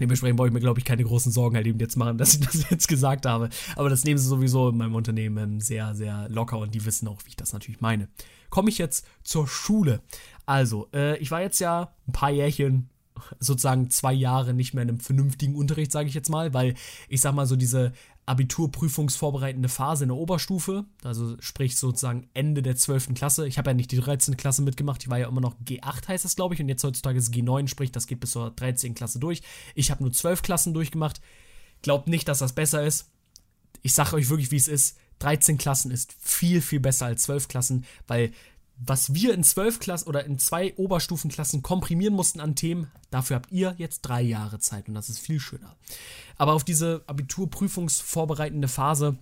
Dementsprechend 0.00 0.36
brauche 0.36 0.48
ich 0.48 0.52
mir, 0.52 0.60
glaube 0.60 0.80
ich, 0.80 0.84
keine 0.84 1.04
großen 1.04 1.30
Sorgen 1.32 1.56
halt 1.56 1.66
eben 1.66 1.78
jetzt 1.78 1.96
machen, 1.96 2.18
dass 2.18 2.34
ich 2.34 2.40
das 2.40 2.68
jetzt 2.70 2.88
gesagt 2.88 3.26
habe. 3.26 3.48
Aber 3.76 3.88
das 3.88 4.04
nehmen 4.04 4.18
sie 4.18 4.28
sowieso 4.28 4.68
in 4.68 4.76
meinem 4.76 4.94
Unternehmen 4.94 5.54
ähm, 5.54 5.60
sehr, 5.60 5.94
sehr 5.94 6.28
locker 6.28 6.58
und 6.58 6.74
die 6.74 6.84
wissen 6.84 7.08
auch, 7.08 7.20
wie 7.24 7.30
ich 7.30 7.36
das 7.36 7.52
natürlich 7.52 7.80
meine. 7.80 8.08
Komme 8.50 8.68
ich 8.68 8.78
jetzt 8.78 9.06
zur 9.22 9.46
Schule. 9.46 10.00
Also, 10.46 10.88
äh, 10.92 11.16
ich 11.18 11.30
war 11.30 11.40
jetzt 11.40 11.60
ja 11.60 11.92
ein 12.06 12.12
paar 12.12 12.30
Jährchen, 12.30 12.88
sozusagen 13.38 13.90
zwei 13.90 14.12
Jahre 14.12 14.54
nicht 14.54 14.74
mehr 14.74 14.82
in 14.82 14.88
einem 14.88 15.00
vernünftigen 15.00 15.54
Unterricht, 15.54 15.92
sage 15.92 16.08
ich 16.08 16.14
jetzt 16.14 16.30
mal, 16.30 16.52
weil 16.52 16.74
ich 17.08 17.20
sag 17.20 17.34
mal 17.34 17.46
so 17.46 17.56
diese 17.56 17.92
Abiturprüfungsvorbereitende 18.26 19.68
Phase 19.68 20.04
in 20.04 20.08
der 20.08 20.16
Oberstufe, 20.16 20.86
also 21.02 21.36
sprich 21.40 21.76
sozusagen 21.76 22.28
Ende 22.32 22.62
der 22.62 22.76
12. 22.76 23.14
Klasse. 23.14 23.46
Ich 23.46 23.58
habe 23.58 23.70
ja 23.70 23.74
nicht 23.74 23.92
die 23.92 23.98
13. 23.98 24.36
Klasse 24.36 24.62
mitgemacht, 24.62 25.02
ich 25.02 25.10
war 25.10 25.18
ja 25.18 25.28
immer 25.28 25.40
noch 25.40 25.54
G8 25.60 26.08
heißt 26.08 26.24
das, 26.24 26.36
glaube 26.36 26.54
ich, 26.54 26.60
und 26.60 26.68
jetzt 26.68 26.84
heutzutage 26.84 27.18
ist 27.18 27.34
G9, 27.34 27.68
sprich, 27.68 27.92
das 27.92 28.06
geht 28.06 28.20
bis 28.20 28.30
zur 28.30 28.50
13. 28.50 28.94
Klasse 28.94 29.18
durch. 29.18 29.42
Ich 29.74 29.90
habe 29.90 30.02
nur 30.02 30.12
12 30.12 30.42
Klassen 30.42 30.74
durchgemacht. 30.74 31.20
Glaubt 31.82 32.08
nicht, 32.08 32.28
dass 32.28 32.38
das 32.38 32.54
besser 32.54 32.84
ist. 32.84 33.10
Ich 33.82 33.92
sage 33.92 34.16
euch 34.16 34.30
wirklich, 34.30 34.50
wie 34.50 34.56
es 34.56 34.68
ist. 34.68 34.96
13 35.18 35.58
Klassen 35.58 35.90
ist 35.90 36.14
viel, 36.18 36.60
viel 36.62 36.80
besser 36.80 37.06
als 37.06 37.22
12 37.24 37.48
Klassen, 37.48 37.84
weil 38.06 38.32
was 38.76 39.14
wir 39.14 39.34
in 39.34 39.44
zwölf 39.44 39.78
Klassen 39.78 40.08
oder 40.08 40.24
in 40.24 40.38
zwei 40.38 40.74
Oberstufenklassen 40.76 41.62
komprimieren 41.62 42.14
mussten 42.14 42.40
an 42.40 42.56
Themen, 42.56 42.90
dafür 43.10 43.36
habt 43.36 43.52
ihr 43.52 43.74
jetzt 43.78 44.02
drei 44.02 44.22
Jahre 44.22 44.58
Zeit 44.58 44.88
und 44.88 44.94
das 44.94 45.08
ist 45.08 45.20
viel 45.20 45.40
schöner. 45.40 45.76
Aber 46.36 46.52
auf 46.52 46.64
diese 46.64 47.02
Abiturprüfungsvorbereitende 47.06 48.68
Phase 48.68 49.16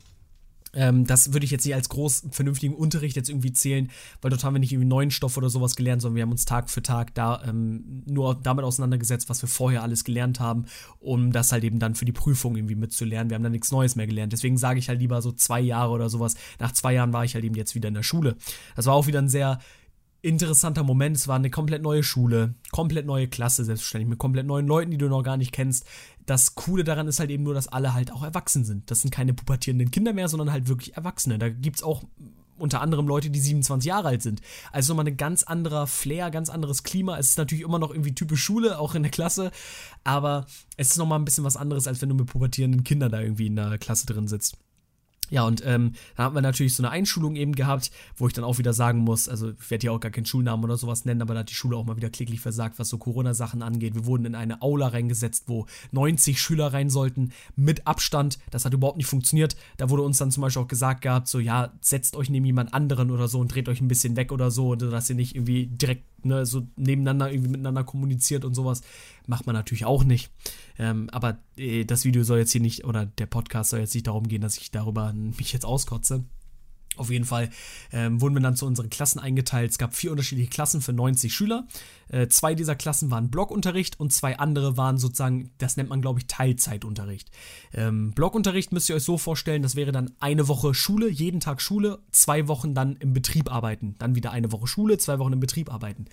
ähm, 0.74 1.06
das 1.06 1.32
würde 1.32 1.44
ich 1.44 1.50
jetzt 1.50 1.64
nicht 1.66 1.74
als 1.74 1.88
groß 1.88 2.28
vernünftigen 2.30 2.74
Unterricht 2.74 3.16
jetzt 3.16 3.28
irgendwie 3.28 3.52
zählen, 3.52 3.90
weil 4.20 4.30
dort 4.30 4.42
haben 4.44 4.54
wir 4.54 4.60
nicht 4.60 4.72
irgendwie 4.72 4.88
neuen 4.88 5.10
Stoff 5.10 5.36
oder 5.36 5.50
sowas 5.50 5.76
gelernt, 5.76 6.02
sondern 6.02 6.16
wir 6.16 6.22
haben 6.22 6.32
uns 6.32 6.44
Tag 6.44 6.70
für 6.70 6.82
Tag 6.82 7.14
da 7.14 7.42
ähm, 7.46 8.02
nur 8.06 8.34
damit 8.34 8.64
auseinandergesetzt, 8.64 9.28
was 9.28 9.42
wir 9.42 9.48
vorher 9.48 9.82
alles 9.82 10.04
gelernt 10.04 10.40
haben, 10.40 10.66
um 11.00 11.32
das 11.32 11.52
halt 11.52 11.64
eben 11.64 11.78
dann 11.78 11.94
für 11.94 12.04
die 12.04 12.12
Prüfung 12.12 12.56
irgendwie 12.56 12.74
mitzulernen. 12.74 13.30
Wir 13.30 13.34
haben 13.34 13.42
dann 13.42 13.52
nichts 13.52 13.70
Neues 13.70 13.96
mehr 13.96 14.06
gelernt. 14.06 14.32
Deswegen 14.32 14.56
sage 14.56 14.78
ich 14.78 14.88
halt 14.88 15.00
lieber 15.00 15.20
so 15.20 15.32
zwei 15.32 15.60
Jahre 15.60 15.92
oder 15.92 16.08
sowas. 16.08 16.34
Nach 16.58 16.72
zwei 16.72 16.94
Jahren 16.94 17.12
war 17.12 17.24
ich 17.24 17.34
halt 17.34 17.44
eben 17.44 17.54
jetzt 17.54 17.74
wieder 17.74 17.88
in 17.88 17.94
der 17.94 18.02
Schule. 18.02 18.36
Das 18.76 18.86
war 18.86 18.94
auch 18.94 19.06
wieder 19.06 19.18
ein 19.18 19.28
sehr 19.28 19.58
interessanter 20.22 20.84
Moment. 20.84 21.16
Es 21.16 21.28
war 21.28 21.36
eine 21.36 21.50
komplett 21.50 21.82
neue 21.82 22.02
Schule, 22.02 22.54
komplett 22.70 23.06
neue 23.06 23.28
Klasse, 23.28 23.64
selbstverständlich, 23.64 24.08
mit 24.08 24.18
komplett 24.18 24.46
neuen 24.46 24.66
Leuten, 24.66 24.90
die 24.90 24.98
du 24.98 25.08
noch 25.08 25.22
gar 25.22 25.36
nicht 25.36 25.52
kennst. 25.52 25.84
Das 26.24 26.54
Coole 26.54 26.84
daran 26.84 27.08
ist 27.08 27.20
halt 27.20 27.30
eben 27.30 27.42
nur, 27.42 27.54
dass 27.54 27.68
alle 27.68 27.92
halt 27.92 28.12
auch 28.12 28.22
erwachsen 28.22 28.64
sind. 28.64 28.90
Das 28.90 29.00
sind 29.00 29.10
keine 29.10 29.34
pubertierenden 29.34 29.90
Kinder 29.90 30.12
mehr, 30.12 30.28
sondern 30.28 30.52
halt 30.52 30.68
wirklich 30.68 30.96
Erwachsene. 30.96 31.38
Da 31.38 31.48
gibt 31.48 31.76
es 31.76 31.82
auch 31.82 32.02
unter 32.58 32.80
anderem 32.80 33.08
Leute, 33.08 33.30
die 33.30 33.40
27 33.40 33.88
Jahre 33.88 34.08
alt 34.08 34.22
sind. 34.22 34.40
Also 34.70 34.92
nochmal 34.92 35.08
ein 35.08 35.16
ganz 35.16 35.42
anderer 35.42 35.88
Flair, 35.88 36.30
ganz 36.30 36.48
anderes 36.48 36.84
Klima. 36.84 37.18
Es 37.18 37.30
ist 37.30 37.38
natürlich 37.38 37.64
immer 37.64 37.80
noch 37.80 37.90
irgendwie 37.90 38.14
typisch 38.14 38.42
Schule, 38.42 38.78
auch 38.78 38.94
in 38.94 39.02
der 39.02 39.10
Klasse, 39.10 39.50
aber 40.04 40.46
es 40.76 40.90
ist 40.90 40.98
nochmal 40.98 41.18
ein 41.18 41.24
bisschen 41.24 41.44
was 41.44 41.56
anderes, 41.56 41.88
als 41.88 42.00
wenn 42.00 42.08
du 42.08 42.14
mit 42.14 42.26
pubertierenden 42.26 42.84
Kindern 42.84 43.10
da 43.10 43.20
irgendwie 43.20 43.46
in 43.46 43.56
der 43.56 43.78
Klasse 43.78 44.06
drin 44.06 44.28
sitzt. 44.28 44.56
Ja, 45.32 45.44
und 45.44 45.64
ähm, 45.64 45.92
da 46.14 46.24
haben 46.24 46.34
wir 46.34 46.42
natürlich 46.42 46.74
so 46.74 46.82
eine 46.82 46.90
Einschulung 46.90 47.36
eben 47.36 47.54
gehabt, 47.54 47.90
wo 48.16 48.26
ich 48.26 48.34
dann 48.34 48.44
auch 48.44 48.58
wieder 48.58 48.74
sagen 48.74 48.98
muss, 48.98 49.30
also 49.30 49.52
ich 49.52 49.70
werde 49.70 49.80
hier 49.80 49.92
auch 49.94 49.98
gar 49.98 50.10
keinen 50.10 50.26
Schulnamen 50.26 50.62
oder 50.62 50.76
sowas 50.76 51.06
nennen, 51.06 51.22
aber 51.22 51.32
da 51.32 51.40
hat 51.40 51.48
die 51.48 51.54
Schule 51.54 51.74
auch 51.74 51.86
mal 51.86 51.96
wieder 51.96 52.10
kläglich 52.10 52.40
versagt, 52.40 52.78
was 52.78 52.90
so 52.90 52.98
Corona-Sachen 52.98 53.62
angeht. 53.62 53.94
Wir 53.94 54.04
wurden 54.04 54.26
in 54.26 54.34
eine 54.34 54.60
Aula 54.60 54.88
reingesetzt, 54.88 55.44
wo 55.46 55.64
90 55.92 56.38
Schüler 56.38 56.74
rein 56.74 56.90
sollten, 56.90 57.32
mit 57.56 57.86
Abstand. 57.86 58.38
Das 58.50 58.66
hat 58.66 58.74
überhaupt 58.74 58.98
nicht 58.98 59.06
funktioniert. 59.06 59.56
Da 59.78 59.88
wurde 59.88 60.02
uns 60.02 60.18
dann 60.18 60.30
zum 60.30 60.42
Beispiel 60.42 60.62
auch 60.62 60.68
gesagt 60.68 61.00
gehabt, 61.00 61.28
so 61.28 61.38
ja, 61.38 61.72
setzt 61.80 62.14
euch 62.14 62.28
neben 62.28 62.44
jemand 62.44 62.74
anderen 62.74 63.10
oder 63.10 63.26
so 63.26 63.40
und 63.40 63.54
dreht 63.54 63.70
euch 63.70 63.80
ein 63.80 63.88
bisschen 63.88 64.16
weg 64.16 64.32
oder 64.32 64.50
so, 64.50 64.74
dass 64.74 65.08
ihr 65.08 65.16
nicht 65.16 65.34
irgendwie 65.34 65.66
direkt 65.66 66.04
ne, 66.24 66.46
so 66.46 66.66
nebeneinander 66.76 67.30
irgendwie 67.30 67.50
miteinander 67.50 67.84
kommuniziert 67.84 68.44
und 68.44 68.54
sowas. 68.54 68.82
Macht 69.26 69.46
man 69.46 69.54
natürlich 69.54 69.84
auch 69.84 70.04
nicht. 70.04 70.30
Ähm, 70.78 71.08
aber 71.10 71.38
äh, 71.56 71.84
das 71.84 72.04
Video 72.04 72.24
soll 72.24 72.38
jetzt 72.38 72.52
hier 72.52 72.60
nicht, 72.60 72.84
oder 72.84 73.06
der 73.06 73.26
Podcast 73.26 73.70
soll 73.70 73.80
jetzt 73.80 73.94
nicht 73.94 74.06
darum 74.06 74.28
gehen, 74.28 74.42
dass 74.42 74.58
ich 74.58 74.70
darüber 74.70 75.12
mich 75.12 75.52
jetzt 75.52 75.64
auskotze. 75.64 76.24
Auf 76.96 77.10
jeden 77.10 77.24
Fall 77.24 77.50
ähm, 77.92 78.20
wurden 78.20 78.34
wir 78.34 78.40
dann 78.40 78.56
zu 78.56 78.66
unseren 78.66 78.90
Klassen 78.90 79.18
eingeteilt. 79.18 79.70
Es 79.70 79.78
gab 79.78 79.94
vier 79.94 80.10
unterschiedliche 80.10 80.50
Klassen 80.50 80.82
für 80.82 80.92
90 80.92 81.32
Schüler. 81.32 81.66
Äh, 82.08 82.28
zwei 82.28 82.54
dieser 82.54 82.74
Klassen 82.74 83.10
waren 83.10 83.30
Blockunterricht 83.30 83.98
und 83.98 84.12
zwei 84.12 84.38
andere 84.38 84.76
waren 84.76 84.98
sozusagen, 84.98 85.50
das 85.58 85.76
nennt 85.76 85.88
man 85.88 86.02
glaube 86.02 86.20
ich 86.20 86.26
Teilzeitunterricht. 86.26 87.30
Ähm, 87.72 88.12
Blockunterricht 88.12 88.72
müsst 88.72 88.88
ihr 88.88 88.96
euch 88.96 89.04
so 89.04 89.18
vorstellen, 89.18 89.62
das 89.62 89.76
wäre 89.76 89.92
dann 89.92 90.12
eine 90.20 90.48
Woche 90.48 90.74
Schule, 90.74 91.08
jeden 91.08 91.40
Tag 91.40 91.62
Schule, 91.62 92.00
zwei 92.10 92.48
Wochen 92.48 92.74
dann 92.74 92.96
im 92.96 93.12
Betrieb 93.12 93.50
arbeiten. 93.50 93.96
Dann 93.98 94.14
wieder 94.14 94.30
eine 94.32 94.52
Woche 94.52 94.66
Schule, 94.66 94.98
zwei 94.98 95.18
Wochen 95.18 95.32
im 95.32 95.40
Betrieb 95.40 95.72
arbeiten. 95.72 96.06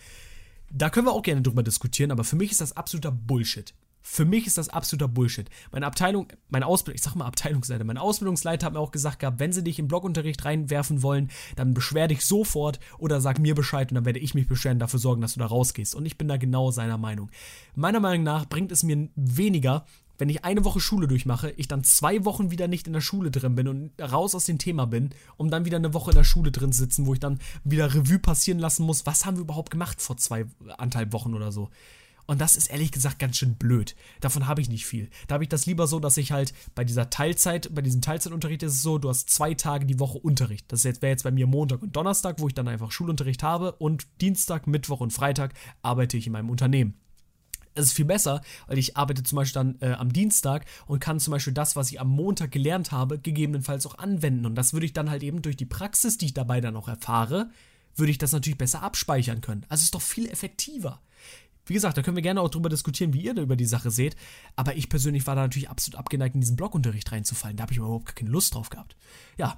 Da 0.71 0.89
können 0.89 1.07
wir 1.07 1.13
auch 1.13 1.23
gerne 1.23 1.41
drüber 1.41 1.63
diskutieren, 1.63 2.11
aber 2.11 2.23
für 2.23 2.35
mich 2.35 2.51
ist 2.51 2.61
das 2.61 2.77
absoluter 2.77 3.11
Bullshit. 3.11 3.73
Für 4.01 4.25
mich 4.25 4.47
ist 4.47 4.57
das 4.57 4.69
absoluter 4.69 5.07
Bullshit. 5.07 5.49
Meine 5.71 5.85
Abteilung, 5.85 6.27
meine 6.49 6.65
Ausbildung, 6.65 6.95
ich 6.95 7.01
sag 7.03 7.15
mal 7.15 7.25
Abteilungsleiter, 7.25 7.83
mein 7.83 7.97
Ausbildungsleiter 7.97 8.65
hat 8.65 8.73
mir 8.73 8.79
auch 8.79 8.91
gesagt 8.91 9.19
gehabt, 9.19 9.39
wenn 9.39 9.51
sie 9.51 9.63
dich 9.63 9.77
im 9.79 9.87
Blogunterricht 9.87 10.45
reinwerfen 10.45 11.03
wollen, 11.03 11.29
dann 11.55 11.73
beschwer 11.73 12.07
dich 12.07 12.25
sofort 12.25 12.79
oder 12.97 13.21
sag 13.21 13.39
mir 13.39 13.55
Bescheid 13.55 13.91
und 13.91 13.95
dann 13.95 14.05
werde 14.05 14.19
ich 14.19 14.33
mich 14.33 14.47
beschweren, 14.47 14.79
dafür 14.79 14.99
sorgen, 14.99 15.21
dass 15.21 15.33
du 15.33 15.39
da 15.39 15.45
rausgehst. 15.45 15.95
Und 15.95 16.05
ich 16.05 16.17
bin 16.17 16.27
da 16.27 16.37
genau 16.37 16.71
seiner 16.71 16.97
Meinung. 16.97 17.29
Meiner 17.75 17.99
Meinung 17.99 18.23
nach 18.23 18.45
bringt 18.45 18.71
es 18.71 18.83
mir 18.83 19.09
weniger, 19.15 19.85
wenn 20.19 20.29
ich 20.29 20.43
eine 20.43 20.65
Woche 20.65 20.81
Schule 20.81 21.07
durchmache, 21.07 21.51
ich 21.51 21.67
dann 21.67 21.83
zwei 21.83 22.25
Wochen 22.25 22.51
wieder 22.51 22.67
nicht 22.67 22.87
in 22.87 22.93
der 22.93 23.01
Schule 23.01 23.31
drin 23.31 23.55
bin 23.55 23.67
und 23.67 23.91
raus 24.01 24.35
aus 24.35 24.45
dem 24.45 24.57
Thema 24.57 24.85
bin, 24.85 25.11
um 25.37 25.49
dann 25.49 25.65
wieder 25.65 25.77
eine 25.77 25.93
Woche 25.93 26.11
in 26.11 26.17
der 26.17 26.25
Schule 26.25 26.51
drin 26.51 26.73
sitzen, 26.73 27.05
wo 27.05 27.13
ich 27.13 27.21
dann 27.21 27.39
wieder 27.63 27.95
Revue 27.95 28.19
passieren 28.19 28.59
lassen 28.59 28.85
muss, 28.85 29.05
was 29.05 29.25
haben 29.25 29.37
wir 29.37 29.43
überhaupt 29.43 29.71
gemacht 29.71 30.01
vor 30.01 30.17
zwei 30.17 30.45
anderthalb 30.77 31.13
Wochen 31.13 31.33
oder 31.33 31.51
so. 31.51 31.69
Und 32.29 32.39
das 32.39 32.55
ist 32.55 32.67
ehrlich 32.67 32.91
gesagt 32.91 33.17
ganz 33.17 33.37
schön 33.37 33.55
blöd. 33.55 33.95
Davon 34.21 34.45
habe 34.45 34.61
ich 34.61 34.69
nicht 34.69 34.85
viel. 34.85 35.09
Da 35.27 35.33
habe 35.33 35.43
ich 35.43 35.49
das 35.49 35.65
lieber 35.65 35.87
so, 35.87 35.99
dass 35.99 36.15
ich 36.15 36.31
halt 36.31 36.53
bei 36.75 36.83
dieser 36.83 37.09
Teilzeit, 37.09 37.73
bei 37.73 37.81
diesem 37.81 38.03
Teilzeitunterricht 38.03 38.61
ist 38.61 38.73
es 38.73 38.81
so, 38.83 38.99
du 38.99 39.09
hast 39.09 39.31
zwei 39.31 39.55
Tage 39.55 39.87
die 39.87 39.99
Woche 39.99 40.19
Unterricht. 40.19 40.71
Das 40.71 40.83
wäre 40.83 41.07
jetzt 41.07 41.23
bei 41.23 41.31
mir 41.31 41.47
Montag 41.47 41.81
und 41.81 41.95
Donnerstag, 41.95 42.35
wo 42.37 42.47
ich 42.47 42.53
dann 42.53 42.67
einfach 42.67 42.91
Schulunterricht 42.91 43.41
habe 43.41 43.71
und 43.71 44.05
Dienstag, 44.21 44.67
Mittwoch 44.67 44.99
und 44.99 45.11
Freitag 45.11 45.55
arbeite 45.81 46.17
ich 46.17 46.27
in 46.27 46.33
meinem 46.33 46.51
Unternehmen. 46.51 46.93
Es 47.73 47.85
ist 47.85 47.93
viel 47.93 48.05
besser, 48.05 48.41
weil 48.67 48.77
ich 48.77 48.95
arbeite 48.95 49.23
zum 49.23 49.37
Beispiel 49.37 49.63
dann 49.63 49.77
äh, 49.81 49.95
am 49.95 50.13
Dienstag 50.13 50.67
und 50.85 50.99
kann 50.99 51.19
zum 51.19 51.31
Beispiel 51.31 51.53
das, 51.53 51.75
was 51.75 51.89
ich 51.89 51.99
am 51.99 52.09
Montag 52.09 52.51
gelernt 52.51 52.91
habe, 52.91 53.17
gegebenenfalls 53.17 53.87
auch 53.87 53.97
anwenden. 53.97 54.45
Und 54.45 54.53
das 54.53 54.73
würde 54.73 54.85
ich 54.85 54.93
dann 54.93 55.09
halt 55.09 55.23
eben 55.23 55.41
durch 55.41 55.57
die 55.57 55.65
Praxis, 55.65 56.19
die 56.19 56.27
ich 56.27 56.35
dabei 56.35 56.61
dann 56.61 56.75
auch 56.75 56.89
erfahre, 56.89 57.49
würde 57.95 58.11
ich 58.11 58.19
das 58.19 58.33
natürlich 58.33 58.59
besser 58.59 58.83
abspeichern 58.83 59.41
können. 59.41 59.65
Also 59.67 59.81
ist 59.81 59.95
doch 59.95 60.01
viel 60.01 60.29
effektiver. 60.29 61.01
Wie 61.69 61.73
gesagt, 61.73 61.97
da 61.97 62.01
können 62.01 62.17
wir 62.17 62.23
gerne 62.23 62.41
auch 62.41 62.49
drüber 62.49 62.69
diskutieren, 62.69 63.13
wie 63.13 63.21
ihr 63.21 63.33
da 63.33 63.41
über 63.41 63.55
die 63.55 63.65
Sache 63.65 63.91
seht. 63.91 64.15
Aber 64.55 64.75
ich 64.75 64.89
persönlich 64.89 65.25
war 65.27 65.35
da 65.35 65.41
natürlich 65.41 65.69
absolut 65.69 65.99
abgeneigt, 65.99 66.35
in 66.35 66.41
diesen 66.41 66.55
Blogunterricht 66.55 67.11
reinzufallen. 67.11 67.57
Da 67.57 67.63
habe 67.63 67.73
ich 67.73 67.77
überhaupt 67.77 68.15
keine 68.15 68.31
Lust 68.31 68.55
drauf 68.55 68.69
gehabt. 68.69 68.95
Ja, 69.37 69.55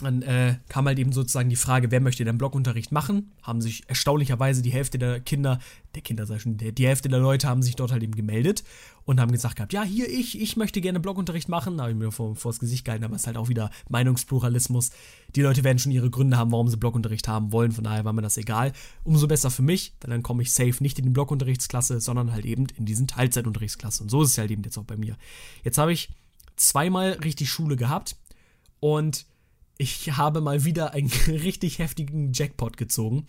dann 0.00 0.22
äh, 0.22 0.56
kam 0.68 0.86
halt 0.86 0.98
eben 0.98 1.12
sozusagen 1.12 1.48
die 1.48 1.56
Frage, 1.56 1.92
wer 1.92 2.00
möchte 2.00 2.24
denn 2.24 2.36
Blockunterricht 2.36 2.90
machen? 2.90 3.30
Haben 3.42 3.60
sich 3.60 3.88
erstaunlicherweise 3.88 4.60
die 4.60 4.72
Hälfte 4.72 4.98
der 4.98 5.20
Kinder, 5.20 5.60
der 5.94 6.02
Kinder 6.02 6.26
sei 6.26 6.40
schon, 6.40 6.56
die 6.56 6.86
Hälfte 6.86 7.08
der 7.08 7.20
Leute 7.20 7.46
haben 7.46 7.62
sich 7.62 7.76
dort 7.76 7.92
halt 7.92 8.02
eben 8.02 8.16
gemeldet 8.16 8.64
und 9.04 9.20
haben 9.20 9.30
gesagt 9.30 9.54
gehabt, 9.54 9.72
ja, 9.72 9.84
hier 9.84 10.08
ich, 10.08 10.40
ich 10.40 10.56
möchte 10.56 10.80
gerne 10.80 10.98
Blockunterricht 10.98 11.48
machen. 11.48 11.76
Da 11.76 11.84
habe 11.84 11.92
ich 11.92 11.98
mir 11.98 12.10
vor, 12.10 12.34
vor 12.34 12.50
das 12.50 12.58
Gesicht 12.58 12.84
gehalten, 12.84 13.04
aber 13.04 13.14
es 13.14 13.22
ist 13.22 13.26
halt 13.28 13.36
auch 13.36 13.48
wieder 13.48 13.70
Meinungspluralismus. 13.88 14.90
Die 15.36 15.42
Leute 15.42 15.62
werden 15.62 15.78
schon 15.78 15.92
ihre 15.92 16.10
Gründe 16.10 16.38
haben, 16.38 16.50
warum 16.50 16.66
sie 16.66 16.76
Blockunterricht 16.76 17.28
haben 17.28 17.52
wollen, 17.52 17.70
von 17.70 17.84
daher 17.84 18.04
war 18.04 18.12
mir 18.12 18.22
das 18.22 18.36
egal. 18.36 18.72
Umso 19.04 19.28
besser 19.28 19.52
für 19.52 19.62
mich, 19.62 19.94
weil 20.00 20.10
dann 20.10 20.24
komme 20.24 20.42
ich 20.42 20.52
safe 20.52 20.82
nicht 20.82 20.98
in 20.98 21.04
die 21.04 21.10
Blockunterrichtsklasse, 21.10 22.00
sondern 22.00 22.32
halt 22.32 22.46
eben 22.46 22.66
in 22.76 22.84
diesen 22.84 23.06
Teilzeitunterrichtsklasse. 23.06 24.02
Und 24.02 24.08
so 24.08 24.22
ist 24.22 24.30
es 24.30 24.38
halt 24.38 24.50
eben 24.50 24.64
jetzt 24.64 24.76
auch 24.76 24.84
bei 24.84 24.96
mir. 24.96 25.16
Jetzt 25.62 25.78
habe 25.78 25.92
ich 25.92 26.08
zweimal 26.56 27.12
richtig 27.12 27.48
Schule 27.48 27.76
gehabt 27.76 28.16
und 28.80 29.26
ich 29.78 30.16
habe 30.16 30.40
mal 30.40 30.64
wieder 30.64 30.92
einen 30.92 31.10
richtig 31.26 31.78
heftigen 31.78 32.32
Jackpot 32.32 32.76
gezogen. 32.76 33.26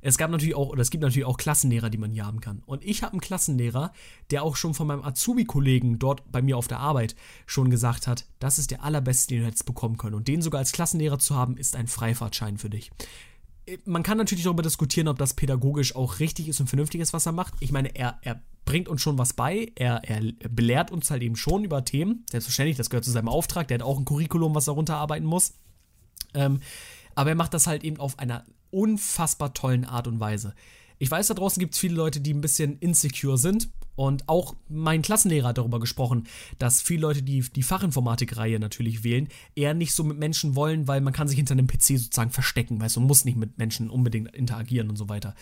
Es 0.00 0.16
gab 0.16 0.30
natürlich 0.30 0.54
auch, 0.54 0.68
oder 0.68 0.82
es 0.82 0.90
gibt 0.90 1.02
natürlich 1.02 1.26
auch 1.26 1.36
Klassenlehrer, 1.36 1.90
die 1.90 1.98
man 1.98 2.12
hier 2.12 2.24
haben 2.24 2.40
kann. 2.40 2.62
Und 2.66 2.84
ich 2.84 3.02
habe 3.02 3.12
einen 3.12 3.20
Klassenlehrer, 3.20 3.92
der 4.30 4.42
auch 4.42 4.56
schon 4.56 4.74
von 4.74 4.86
meinem 4.86 5.02
Azubi-Kollegen 5.02 5.98
dort 5.98 6.30
bei 6.30 6.40
mir 6.40 6.56
auf 6.56 6.68
der 6.68 6.78
Arbeit 6.78 7.16
schon 7.46 7.68
gesagt 7.70 8.06
hat, 8.06 8.26
das 8.38 8.58
ist 8.58 8.70
der 8.70 8.84
allerbeste, 8.84 9.34
den 9.34 9.40
du 9.40 9.46
hättest 9.46 9.66
bekommen 9.66 9.96
können. 9.96 10.14
Und 10.14 10.28
den 10.28 10.42
sogar 10.42 10.60
als 10.60 10.72
Klassenlehrer 10.72 11.18
zu 11.18 11.34
haben, 11.34 11.56
ist 11.56 11.74
ein 11.74 11.88
Freifahrtschein 11.88 12.58
für 12.58 12.70
dich. 12.70 12.90
Man 13.84 14.02
kann 14.02 14.16
natürlich 14.16 14.44
darüber 14.44 14.62
diskutieren, 14.62 15.08
ob 15.08 15.18
das 15.18 15.34
pädagogisch 15.34 15.94
auch 15.94 16.20
richtig 16.20 16.48
ist 16.48 16.60
und 16.60 16.68
vernünftig 16.68 17.00
ist, 17.00 17.12
was 17.12 17.26
er 17.26 17.32
macht. 17.32 17.54
Ich 17.60 17.72
meine, 17.72 17.94
er, 17.94 18.18
er 18.22 18.40
bringt 18.64 18.88
uns 18.88 19.02
schon 19.02 19.18
was 19.18 19.34
bei. 19.34 19.72
Er, 19.74 20.04
er 20.04 20.22
belehrt 20.48 20.90
uns 20.90 21.10
halt 21.10 21.22
eben 21.22 21.36
schon 21.36 21.64
über 21.64 21.84
Themen. 21.84 22.24
Selbstverständlich, 22.30 22.76
das 22.76 22.88
gehört 22.88 23.04
zu 23.04 23.10
seinem 23.10 23.28
Auftrag. 23.28 23.68
Der 23.68 23.76
hat 23.76 23.82
auch 23.82 23.98
ein 23.98 24.06
Curriculum, 24.06 24.54
was 24.54 24.68
er 24.68 24.74
runterarbeiten 24.74 25.26
muss. 25.26 25.54
Ähm, 26.34 26.60
aber 27.14 27.30
er 27.30 27.36
macht 27.36 27.54
das 27.54 27.66
halt 27.66 27.84
eben 27.84 27.98
auf 27.98 28.18
einer 28.18 28.44
unfassbar 28.70 29.54
tollen 29.54 29.84
Art 29.84 30.06
und 30.06 30.20
Weise. 30.20 30.54
Ich 30.98 31.10
weiß, 31.10 31.28
da 31.28 31.34
draußen 31.34 31.60
gibt 31.60 31.74
es 31.74 31.80
viele 31.80 31.94
Leute, 31.94 32.20
die 32.20 32.34
ein 32.34 32.40
bisschen 32.40 32.78
insecure 32.78 33.38
sind. 33.38 33.68
Und 33.94 34.28
auch 34.28 34.54
mein 34.68 35.02
Klassenlehrer 35.02 35.48
hat 35.48 35.58
darüber 35.58 35.80
gesprochen, 35.80 36.28
dass 36.60 36.80
viele 36.80 37.00
Leute, 37.00 37.22
die 37.22 37.40
die 37.40 37.64
Fachinformatik-Reihe 37.64 38.60
natürlich 38.60 39.02
wählen, 39.02 39.28
eher 39.56 39.74
nicht 39.74 39.92
so 39.92 40.04
mit 40.04 40.18
Menschen 40.18 40.54
wollen, 40.54 40.86
weil 40.86 41.00
man 41.00 41.12
kann 41.12 41.26
sich 41.26 41.36
hinter 41.36 41.52
einem 41.52 41.66
PC 41.66 41.98
sozusagen 41.98 42.30
verstecken, 42.30 42.80
weißt 42.80 42.94
du, 42.94 43.00
muss 43.00 43.24
nicht 43.24 43.36
mit 43.36 43.58
Menschen 43.58 43.90
unbedingt 43.90 44.32
interagieren 44.36 44.88
und 44.88 44.94
so 44.94 45.08
weiter. 45.08 45.34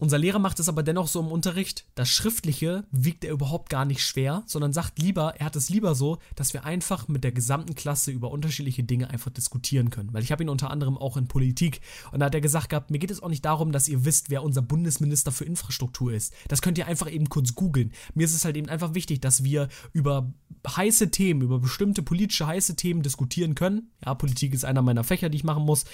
Unser 0.00 0.16
Lehrer 0.16 0.38
macht 0.38 0.58
es 0.58 0.68
aber 0.70 0.82
dennoch 0.82 1.08
so 1.08 1.20
im 1.20 1.26
Unterricht. 1.26 1.84
Das 1.94 2.08
Schriftliche 2.08 2.84
wiegt 2.90 3.22
er 3.22 3.32
überhaupt 3.32 3.68
gar 3.68 3.84
nicht 3.84 4.02
schwer, 4.02 4.42
sondern 4.46 4.72
sagt 4.72 4.98
lieber, 4.98 5.34
er 5.36 5.44
hat 5.44 5.56
es 5.56 5.68
lieber 5.68 5.94
so, 5.94 6.16
dass 6.36 6.54
wir 6.54 6.64
einfach 6.64 7.06
mit 7.06 7.22
der 7.22 7.32
gesamten 7.32 7.74
Klasse 7.74 8.10
über 8.10 8.30
unterschiedliche 8.30 8.82
Dinge 8.82 9.10
einfach 9.10 9.30
diskutieren 9.30 9.90
können. 9.90 10.14
Weil 10.14 10.22
ich 10.22 10.32
habe 10.32 10.42
ihn 10.42 10.48
unter 10.48 10.70
anderem 10.70 10.96
auch 10.96 11.18
in 11.18 11.28
Politik 11.28 11.82
und 12.12 12.20
da 12.20 12.26
hat 12.26 12.34
er 12.34 12.40
gesagt 12.40 12.70
gehabt, 12.70 12.90
mir 12.90 12.98
geht 12.98 13.10
es 13.10 13.22
auch 13.22 13.28
nicht 13.28 13.44
darum, 13.44 13.72
dass 13.72 13.88
ihr 13.88 14.06
wisst, 14.06 14.30
wer 14.30 14.42
unser 14.42 14.62
Bundesminister 14.62 15.32
für 15.32 15.44
Infrastruktur 15.44 16.14
ist. 16.14 16.32
Das 16.48 16.62
könnt 16.62 16.78
ihr 16.78 16.86
einfach 16.86 17.12
eben 17.12 17.28
kurz 17.28 17.54
googeln. 17.54 17.92
Mir 18.14 18.24
ist 18.24 18.34
es 18.34 18.46
halt 18.46 18.56
eben 18.56 18.70
einfach 18.70 18.94
wichtig, 18.94 19.20
dass 19.20 19.44
wir 19.44 19.68
über 19.92 20.32
heiße 20.66 21.10
Themen, 21.10 21.42
über 21.42 21.58
bestimmte 21.58 22.02
politische 22.02 22.46
heiße 22.46 22.74
Themen 22.74 23.02
diskutieren 23.02 23.54
können. 23.54 23.90
Ja, 24.02 24.14
Politik 24.14 24.54
ist 24.54 24.64
einer 24.64 24.80
meiner 24.80 25.04
Fächer, 25.04 25.28
die 25.28 25.36
ich 25.36 25.44
machen 25.44 25.64
muss, 25.64 25.84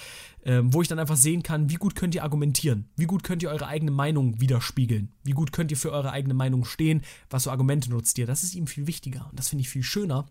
ähm, 0.47 0.73
wo 0.73 0.81
ich 0.81 0.87
dann 0.87 0.97
einfach 0.97 1.17
sehen 1.17 1.43
kann, 1.43 1.69
wie 1.69 1.75
gut 1.75 1.93
könnt 1.93 2.15
ihr 2.15 2.23
argumentieren, 2.23 2.89
wie 2.95 3.05
gut 3.05 3.23
könnt 3.23 3.43
ihr 3.43 3.49
eure 3.49 3.67
eigene 3.67 3.91
Meinung 3.91 4.39
widerspiegeln, 4.39 5.11
wie 5.23 5.31
gut 5.31 5.51
könnt 5.51 5.71
ihr 5.71 5.77
für 5.77 5.91
eure 5.91 6.11
eigene 6.11 6.33
Meinung 6.33 6.63
stehen, 6.63 7.01
was 7.29 7.43
für 7.43 7.51
Argumente 7.51 7.89
nutzt 7.89 8.17
ihr. 8.17 8.25
Das 8.25 8.43
ist 8.43 8.55
ihm 8.55 8.65
viel 8.65 8.87
wichtiger 8.87 9.27
und 9.29 9.37
das 9.37 9.49
finde 9.49 9.63
ich 9.63 9.69
viel 9.69 9.83
schöner 9.83 10.25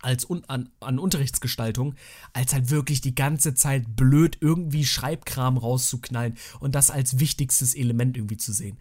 als 0.00 0.28
un 0.28 0.44
an, 0.46 0.68
an 0.80 0.98
Unterrichtsgestaltung, 0.98 1.94
als 2.32 2.52
halt 2.52 2.70
wirklich 2.70 3.00
die 3.00 3.14
ganze 3.14 3.54
Zeit 3.54 3.96
blöd 3.96 4.36
irgendwie 4.40 4.84
Schreibkram 4.84 5.56
rauszuknallen 5.56 6.36
und 6.58 6.74
das 6.74 6.90
als 6.90 7.20
wichtigstes 7.20 7.74
Element 7.74 8.16
irgendwie 8.16 8.36
zu 8.36 8.52
sehen. 8.52 8.76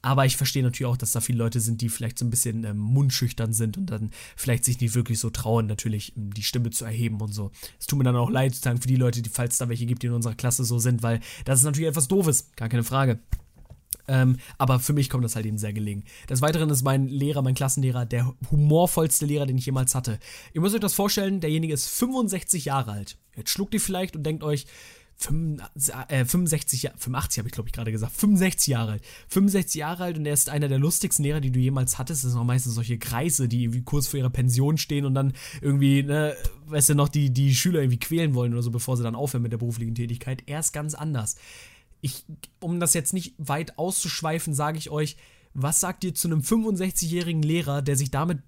Aber 0.00 0.26
ich 0.26 0.36
verstehe 0.36 0.62
natürlich 0.62 0.90
auch, 0.90 0.96
dass 0.96 1.12
da 1.12 1.20
viele 1.20 1.38
Leute 1.38 1.60
sind, 1.60 1.80
die 1.80 1.88
vielleicht 1.88 2.18
so 2.18 2.24
ein 2.24 2.30
bisschen 2.30 2.64
ähm, 2.64 2.78
mundschüchtern 2.78 3.52
sind 3.52 3.76
und 3.76 3.86
dann 3.86 4.10
vielleicht 4.36 4.64
sich 4.64 4.80
nicht 4.80 4.94
wirklich 4.94 5.18
so 5.18 5.30
trauen, 5.30 5.66
natürlich 5.66 6.16
ähm, 6.16 6.32
die 6.32 6.44
Stimme 6.44 6.70
zu 6.70 6.84
erheben 6.84 7.20
und 7.20 7.32
so. 7.32 7.50
Es 7.80 7.86
tut 7.86 7.98
mir 7.98 8.04
dann 8.04 8.16
auch 8.16 8.30
leid, 8.30 8.52
sozusagen 8.54 8.80
für 8.80 8.88
die 8.88 8.96
Leute, 8.96 9.22
die, 9.22 9.30
falls 9.30 9.58
da 9.58 9.68
welche 9.68 9.86
gibt, 9.86 10.02
die 10.02 10.06
in 10.06 10.12
unserer 10.12 10.34
Klasse 10.34 10.64
so 10.64 10.78
sind, 10.78 11.02
weil 11.02 11.20
das 11.44 11.60
ist 11.60 11.64
natürlich 11.64 11.88
etwas 11.88 12.08
Doofes, 12.08 12.50
gar 12.54 12.68
keine 12.68 12.84
Frage. 12.84 13.18
Ähm, 14.06 14.38
aber 14.56 14.80
für 14.80 14.94
mich 14.94 15.10
kommt 15.10 15.24
das 15.24 15.36
halt 15.36 15.46
eben 15.46 15.58
sehr 15.58 15.72
gelegen. 15.72 16.04
Des 16.30 16.40
Weiteren 16.40 16.70
ist 16.70 16.82
mein 16.82 17.08
Lehrer, 17.08 17.42
mein 17.42 17.54
Klassenlehrer, 17.54 18.06
der 18.06 18.34
humorvollste 18.50 19.26
Lehrer, 19.26 19.46
den 19.46 19.58
ich 19.58 19.66
jemals 19.66 19.94
hatte. 19.94 20.18
Ihr 20.54 20.62
müsst 20.62 20.74
euch 20.74 20.80
das 20.80 20.94
vorstellen, 20.94 21.40
derjenige 21.40 21.74
ist 21.74 21.88
65 21.88 22.64
Jahre 22.64 22.92
alt. 22.92 23.18
Jetzt 23.36 23.50
schluckt 23.50 23.74
ihr 23.74 23.80
vielleicht 23.80 24.16
und 24.16 24.24
denkt 24.24 24.42
euch, 24.42 24.66
65, 25.20 26.90
85 26.96 27.38
habe 27.38 27.48
ich 27.48 27.52
glaube 27.52 27.68
ich 27.68 27.72
gerade 27.72 27.90
gesagt, 27.90 28.12
65 28.12 28.68
Jahre 28.68 28.92
alt. 28.92 29.02
65 29.28 29.80
Jahre 29.80 30.04
alt 30.04 30.16
und 30.16 30.26
er 30.26 30.32
ist 30.32 30.48
einer 30.48 30.68
der 30.68 30.78
lustigsten 30.78 31.24
Lehrer, 31.24 31.40
die 31.40 31.50
du 31.50 31.58
jemals 31.58 31.98
hattest. 31.98 32.22
Das 32.22 32.30
sind 32.30 32.40
auch 32.40 32.44
meistens 32.44 32.74
solche 32.74 32.98
Kreise, 32.98 33.48
die 33.48 33.64
irgendwie 33.64 33.82
kurz 33.82 34.06
vor 34.06 34.18
ihrer 34.18 34.30
Pension 34.30 34.78
stehen 34.78 35.04
und 35.04 35.14
dann 35.14 35.32
irgendwie, 35.60 36.04
ne, 36.04 36.36
weißt 36.66 36.90
du, 36.90 36.94
noch 36.94 37.08
die, 37.08 37.30
die 37.30 37.52
Schüler 37.52 37.80
irgendwie 37.80 37.98
quälen 37.98 38.34
wollen 38.34 38.52
oder 38.52 38.62
so, 38.62 38.70
bevor 38.70 38.96
sie 38.96 39.02
dann 39.02 39.16
aufhören 39.16 39.42
mit 39.42 39.50
der 39.50 39.58
beruflichen 39.58 39.96
Tätigkeit. 39.96 40.44
Er 40.46 40.60
ist 40.60 40.72
ganz 40.72 40.94
anders. 40.94 41.34
Ich, 42.00 42.24
um 42.60 42.78
das 42.78 42.94
jetzt 42.94 43.12
nicht 43.12 43.34
weit 43.38 43.76
auszuschweifen, 43.76 44.54
sage 44.54 44.78
ich 44.78 44.88
euch, 44.88 45.16
was 45.60 45.80
sagt 45.80 46.04
ihr 46.04 46.14
zu 46.14 46.28
einem 46.28 46.40
65-jährigen 46.40 47.42
Lehrer, 47.42 47.82
der 47.82 47.96
sich 47.96 48.12
damit 48.12 48.38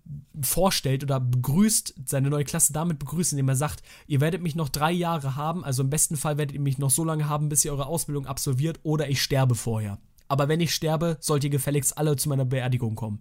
vorstellt 0.40 1.02
oder 1.02 1.18
begrüßt, 1.18 1.94
seine 2.06 2.30
neue 2.30 2.44
Klasse 2.44 2.72
damit 2.72 3.00
begrüßt, 3.00 3.32
indem 3.32 3.48
er 3.48 3.56
sagt, 3.56 3.82
ihr 4.06 4.20
werdet 4.20 4.42
mich 4.42 4.54
noch 4.54 4.68
drei 4.68 4.92
Jahre 4.92 5.34
haben, 5.34 5.64
also 5.64 5.82
im 5.82 5.90
besten 5.90 6.16
Fall 6.16 6.38
werdet 6.38 6.54
ihr 6.54 6.60
mich 6.60 6.78
noch 6.78 6.90
so 6.90 7.02
lange 7.02 7.28
haben, 7.28 7.48
bis 7.48 7.64
ihr 7.64 7.72
eure 7.72 7.86
Ausbildung 7.86 8.26
absolviert 8.26 8.78
oder 8.84 9.08
ich 9.08 9.20
sterbe 9.20 9.56
vorher. 9.56 9.98
Aber 10.28 10.46
wenn 10.46 10.60
ich 10.60 10.72
sterbe, 10.72 11.16
sollt 11.20 11.42
ihr 11.42 11.50
gefälligst 11.50 11.98
alle 11.98 12.14
zu 12.14 12.28
meiner 12.28 12.44
Beerdigung 12.44 12.94
kommen. 12.94 13.18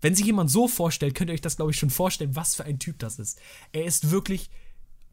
Wenn 0.00 0.14
sich 0.14 0.26
jemand 0.26 0.50
so 0.50 0.68
vorstellt, 0.68 1.16
könnt 1.16 1.30
ihr 1.30 1.34
euch 1.34 1.40
das, 1.40 1.56
glaube 1.56 1.72
ich, 1.72 1.76
schon 1.76 1.90
vorstellen, 1.90 2.36
was 2.36 2.54
für 2.54 2.64
ein 2.64 2.78
Typ 2.78 3.00
das 3.00 3.18
ist. 3.18 3.40
Er 3.72 3.84
ist 3.84 4.12
wirklich, 4.12 4.48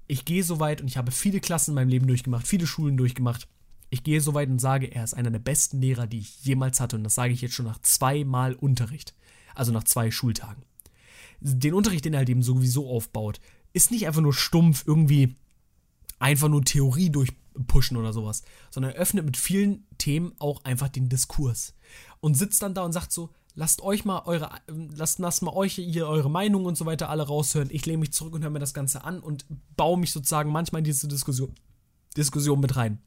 ich 0.05 0.25
gehe 0.25 0.43
so 0.43 0.59
weit 0.59 0.81
und 0.81 0.87
ich 0.87 0.97
habe 0.97 1.11
viele 1.11 1.39
Klassen 1.39 1.71
in 1.71 1.75
meinem 1.75 1.89
Leben 1.89 2.05
durchgemacht, 2.05 2.45
viele 2.45 2.67
Schulen 2.67 2.97
durchgemacht 2.97 3.47
ich 3.89 4.03
gehe 4.03 4.21
so 4.21 4.33
weit 4.33 4.49
und 4.49 4.59
sage, 4.59 4.87
er 4.87 5.03
ist 5.03 5.13
einer 5.13 5.31
der 5.31 5.39
besten 5.39 5.81
Lehrer, 5.81 6.07
die 6.07 6.19
ich 6.19 6.43
jemals 6.43 6.79
hatte. 6.79 6.95
Und 6.95 7.03
das 7.03 7.15
sage 7.15 7.33
ich 7.33 7.41
jetzt 7.41 7.53
schon 7.53 7.65
nach 7.65 7.81
zweimal 7.81 8.53
Unterricht. 8.53 9.13
Also 9.53 9.71
nach 9.71 9.83
zwei 9.83 10.11
Schultagen. 10.11 10.63
Den 11.39 11.73
Unterricht, 11.73 12.05
den 12.05 12.13
er 12.13 12.19
halt 12.19 12.29
eben 12.29 12.43
sowieso 12.43 12.89
aufbaut, 12.89 13.39
ist 13.73 13.91
nicht 13.91 14.07
einfach 14.07 14.21
nur 14.21 14.33
stumpf 14.33 14.83
irgendwie 14.85 15.35
einfach 16.19 16.47
nur 16.47 16.63
Theorie 16.63 17.09
durchpushen 17.09 17.97
oder 17.97 18.13
sowas, 18.13 18.43
sondern 18.69 18.93
er 18.93 18.99
öffnet 18.99 19.25
mit 19.25 19.37
vielen 19.37 19.85
Themen 19.97 20.33
auch 20.39 20.63
einfach 20.63 20.89
den 20.89 21.09
Diskurs 21.09 21.73
und 22.19 22.35
sitzt 22.35 22.61
dann 22.61 22.73
da 22.73 22.83
und 22.83 22.93
sagt 22.93 23.11
so, 23.11 23.31
lasst 23.53 23.81
euch 23.81 24.05
mal 24.05 24.23
eure, 24.25 24.49
lasst, 24.67 25.19
lasst 25.19 25.41
mal 25.41 25.53
euch 25.53 25.73
hier 25.75 26.07
eure 26.07 26.29
Meinung 26.29 26.65
und 26.65 26.77
so 26.77 26.85
weiter 26.85 27.09
alle 27.09 27.23
raushören. 27.23 27.69
Ich 27.71 27.85
lehne 27.85 27.99
mich 27.99 28.13
zurück 28.13 28.33
und 28.33 28.43
höre 28.43 28.49
mir 28.49 28.59
das 28.59 28.73
Ganze 28.73 29.03
an 29.03 29.19
und 29.19 29.45
baue 29.75 29.99
mich 29.99 30.11
sozusagen 30.11 30.51
manchmal 30.51 30.79
in 30.79 30.85
diese 30.85 31.07
Diskussion, 31.07 31.53
Diskussion 32.15 32.59
mit 32.59 32.75
rein. 32.75 32.99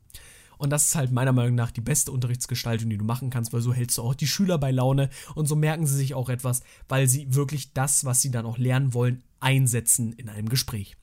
Und 0.59 0.71
das 0.71 0.87
ist 0.87 0.95
halt 0.95 1.13
meiner 1.13 1.33
Meinung 1.33 1.55
nach 1.55 1.71
die 1.71 1.81
beste 1.81 2.13
Unterrichtsgestaltung, 2.13 2.91
die 2.91 2.99
du 2.99 3.05
machen 3.05 3.31
kannst, 3.31 3.53
weil 3.53 3.61
so 3.61 3.73
hältst 3.73 3.99
du 3.99 4.03
auch 4.03 4.15
die 4.15 4.27
Schüler 4.27 4.59
bei 4.59 4.71
Laune 4.71 5.09
und 5.35 5.47
so 5.47 5.57
merken 5.57 5.87
sie 5.87 5.97
sich 5.97 6.15
auch 6.15 6.29
etwas, 6.29 6.63
weil 6.89 7.09
sie 7.09 7.35
wirklich 7.35 7.73
das, 7.73 8.05
was 8.05 8.21
sie 8.21 8.31
dann 8.31 8.47
auch 8.47 8.59
lernen 8.59 8.93
wollen, 8.95 9.23
einsetzen 9.41 10.13
in 10.13 10.29
einem 10.29 10.49
Gespräch. 10.49 10.97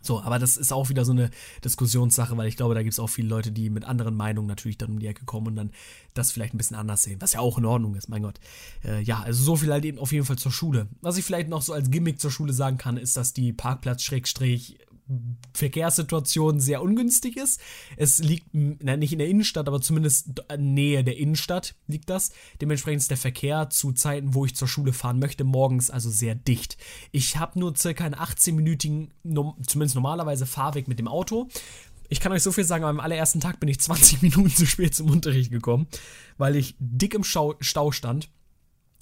So, 0.00 0.22
aber 0.22 0.38
das 0.38 0.56
ist 0.56 0.72
auch 0.72 0.88
wieder 0.88 1.04
so 1.04 1.12
eine 1.12 1.30
Diskussionssache, 1.64 2.36
weil 2.36 2.48
ich 2.48 2.56
glaube, 2.56 2.74
da 2.74 2.82
gibt 2.82 2.92
es 2.92 2.98
auch 2.98 3.08
viele 3.08 3.28
Leute, 3.28 3.52
die 3.52 3.68
mit 3.68 3.84
anderen 3.84 4.16
Meinungen 4.16 4.46
natürlich 4.46 4.78
dann 4.78 4.90
um 4.90 4.98
die 4.98 5.06
Ecke 5.06 5.24
kommen 5.24 5.48
und 5.48 5.56
dann 5.56 5.70
das 6.14 6.30
vielleicht 6.30 6.54
ein 6.54 6.58
bisschen 6.58 6.76
anders 6.76 7.02
sehen, 7.02 7.20
was 7.20 7.32
ja 7.32 7.40
auch 7.40 7.58
in 7.58 7.64
Ordnung 7.64 7.94
ist, 7.94 8.08
mein 8.08 8.22
Gott. 8.22 8.38
Äh, 8.84 9.02
ja, 9.02 9.20
also 9.20 9.42
so 9.42 9.56
viel 9.56 9.72
halt 9.72 9.84
eben 9.84 9.98
auf 9.98 10.12
jeden 10.12 10.24
Fall 10.24 10.38
zur 10.38 10.52
Schule. 10.52 10.88
Was 11.00 11.16
ich 11.16 11.24
vielleicht 11.24 11.48
noch 11.48 11.62
so 11.62 11.72
als 11.72 11.90
Gimmick 11.90 12.20
zur 12.20 12.30
Schule 12.30 12.52
sagen 12.52 12.78
kann, 12.78 12.96
ist, 12.96 13.16
dass 13.16 13.32
die 13.32 13.52
Parkplatz-Schrägstrich 13.52 14.78
Verkehrssituation 15.54 16.60
sehr 16.60 16.82
ungünstig 16.82 17.36
ist. 17.36 17.60
Es 17.96 18.18
liegt 18.18 18.48
na, 18.52 18.96
nicht 18.96 19.12
in 19.12 19.18
der 19.18 19.28
Innenstadt, 19.28 19.68
aber 19.68 19.80
zumindest 19.80 20.42
Nähe 20.56 21.02
der 21.02 21.16
Innenstadt 21.16 21.74
liegt 21.86 22.10
das. 22.10 22.32
Dementsprechend 22.60 23.02
ist 23.02 23.10
der 23.10 23.16
Verkehr 23.16 23.70
zu 23.70 23.92
Zeiten, 23.92 24.34
wo 24.34 24.44
ich 24.44 24.54
zur 24.54 24.68
Schule 24.68 24.92
fahren 24.92 25.18
möchte, 25.18 25.44
morgens 25.44 25.90
also 25.90 26.10
sehr 26.10 26.34
dicht. 26.34 26.76
Ich 27.10 27.36
habe 27.36 27.58
nur 27.58 27.74
circa 27.76 28.04
einen 28.04 28.14
18-minütigen, 28.14 29.10
zumindest 29.66 29.94
normalerweise 29.94 30.46
Fahrweg 30.46 30.88
mit 30.88 30.98
dem 30.98 31.08
Auto. 31.08 31.48
Ich 32.10 32.20
kann 32.20 32.32
euch 32.32 32.42
so 32.42 32.52
viel 32.52 32.64
sagen, 32.64 32.84
am 32.84 33.00
allerersten 33.00 33.40
Tag 33.40 33.60
bin 33.60 33.68
ich 33.68 33.80
20 33.80 34.22
Minuten 34.22 34.50
zu 34.50 34.66
spät 34.66 34.94
zum 34.94 35.10
Unterricht 35.10 35.50
gekommen, 35.50 35.86
weil 36.36 36.56
ich 36.56 36.74
dick 36.78 37.14
im 37.14 37.24
Stau 37.24 37.56
stand 37.92 38.30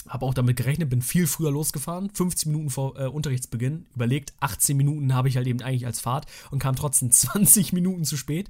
habe 0.08 0.24
auch 0.24 0.34
damit 0.34 0.56
gerechnet, 0.56 0.90
bin 0.90 1.02
viel 1.02 1.26
früher 1.26 1.50
losgefahren, 1.50 2.10
15 2.10 2.50
Minuten 2.52 2.70
vor 2.70 2.98
äh, 2.98 3.06
Unterrichtsbeginn, 3.06 3.86
überlegt, 3.94 4.34
18 4.40 4.76
Minuten 4.76 5.14
habe 5.14 5.28
ich 5.28 5.36
halt 5.36 5.46
eben 5.46 5.62
eigentlich 5.62 5.86
als 5.86 6.00
Fahrt 6.00 6.26
und 6.50 6.58
kam 6.58 6.76
trotzdem 6.76 7.10
20 7.12 7.72
Minuten 7.72 8.04
zu 8.04 8.16
spät. 8.16 8.48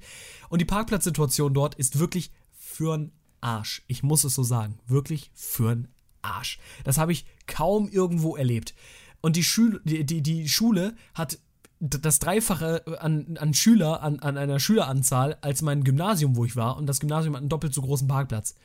Und 0.49 0.59
die 0.59 0.65
Parkplatzsituation 0.65 1.53
dort 1.53 1.75
ist 1.75 1.99
wirklich 1.99 2.31
für'n 2.77 3.09
Arsch. 3.41 3.83
Ich 3.87 4.03
muss 4.03 4.23
es 4.23 4.33
so 4.33 4.43
sagen, 4.43 4.79
wirklich 4.87 5.31
für'n 5.37 5.85
Arsch. 6.21 6.59
Das 6.83 6.97
habe 6.97 7.11
ich 7.11 7.25
kaum 7.45 7.89
irgendwo 7.89 8.35
erlebt. 8.35 8.73
Und 9.21 9.35
die, 9.35 9.43
Schule, 9.43 9.81
die, 9.83 10.05
die, 10.05 10.21
die 10.21 10.47
Schule 10.47 10.95
hat 11.13 11.39
das 11.79 12.19
Dreifache 12.19 12.83
an, 12.99 13.37
an 13.39 13.53
Schüler, 13.53 14.01
an, 14.01 14.19
an 14.19 14.37
einer 14.37 14.59
Schüleranzahl 14.59 15.37
als 15.41 15.61
mein 15.61 15.83
Gymnasium, 15.83 16.35
wo 16.35 16.45
ich 16.45 16.55
war. 16.55 16.77
Und 16.77 16.87
das 16.87 16.99
Gymnasium 16.99 17.35
hat 17.35 17.41
einen 17.41 17.49
doppelt 17.49 17.73
so 17.73 17.81
großen 17.81 18.07
Parkplatz. 18.07 18.55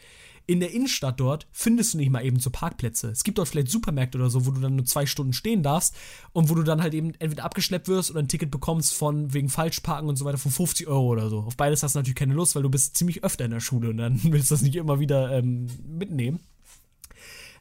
In 0.47 0.61
der 0.61 0.73
Innenstadt 0.73 1.21
dort 1.21 1.47
findest 1.53 1.95
du 1.95 1.99
nicht 1.99 2.11
mal 2.11 2.25
eben 2.25 2.39
so 2.41 2.51
Parkplätze. 2.51 3.11
Es 3.11 3.23
gibt 3.23 3.39
dort 3.39 3.49
vielleicht 3.49 3.69
Supermärkte 3.69 4.19
oder 4.19 4.29
so, 4.29 4.47
wo 4.47 4.51
du 4.51 4.61
dann 4.61 4.77
nur 4.77 4.85
zwei 4.85 5.07
Stunden 5.07 5.33
stehen 5.33 5.63
darfst 5.63 5.95
und 6.33 6.51
wo 6.51 6.55
du 6.55 6.63
dann 6.63 6.83
halt 6.83 6.95
eben 6.95 7.15
entweder 7.19 7.45
abgeschleppt 7.45 7.89
wirst 7.89 8.11
oder 8.11 8.21
ein 8.21 8.29
Ticket 8.29 8.51
bekommst 8.51 8.95
von 8.95 9.33
wegen 9.33 9.49
Falschparken 9.49 10.09
und 10.09 10.17
so 10.17 10.25
weiter 10.25 10.39
von 10.39 10.51
50 10.51 10.89
Euro 10.89 11.07
oder 11.07 11.29
so. 11.29 11.41
Auf 11.41 11.57
beides 11.57 11.83
hast 11.83 11.95
du 11.95 12.01
natürlich 12.01 12.17
keine 12.17 12.35
Lust, 12.35 12.55
weil 12.57 12.63
du 12.63 12.71
bist 12.71 12.97
ziemlich 12.97 13.23
öfter 13.23 13.45
in 13.45 13.53
der 13.53 13.61
Schule 13.61 13.91
und 13.91 13.99
dann 13.99 14.21
willst 14.25 14.51
du 14.51 14.55
das 14.55 14.63
nicht 14.63 14.77
immer 14.77 14.99
wieder 14.99 15.31
ähm, 15.31 15.67
mitnehmen. 15.87 16.41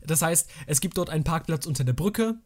Das 0.03 0.21
heißt, 0.21 0.49
es 0.65 0.81
gibt 0.81 0.97
dort 0.97 1.11
einen 1.11 1.23
Parkplatz 1.23 1.67
unter 1.67 1.83
der 1.83 1.93
Brücke. 1.93 2.39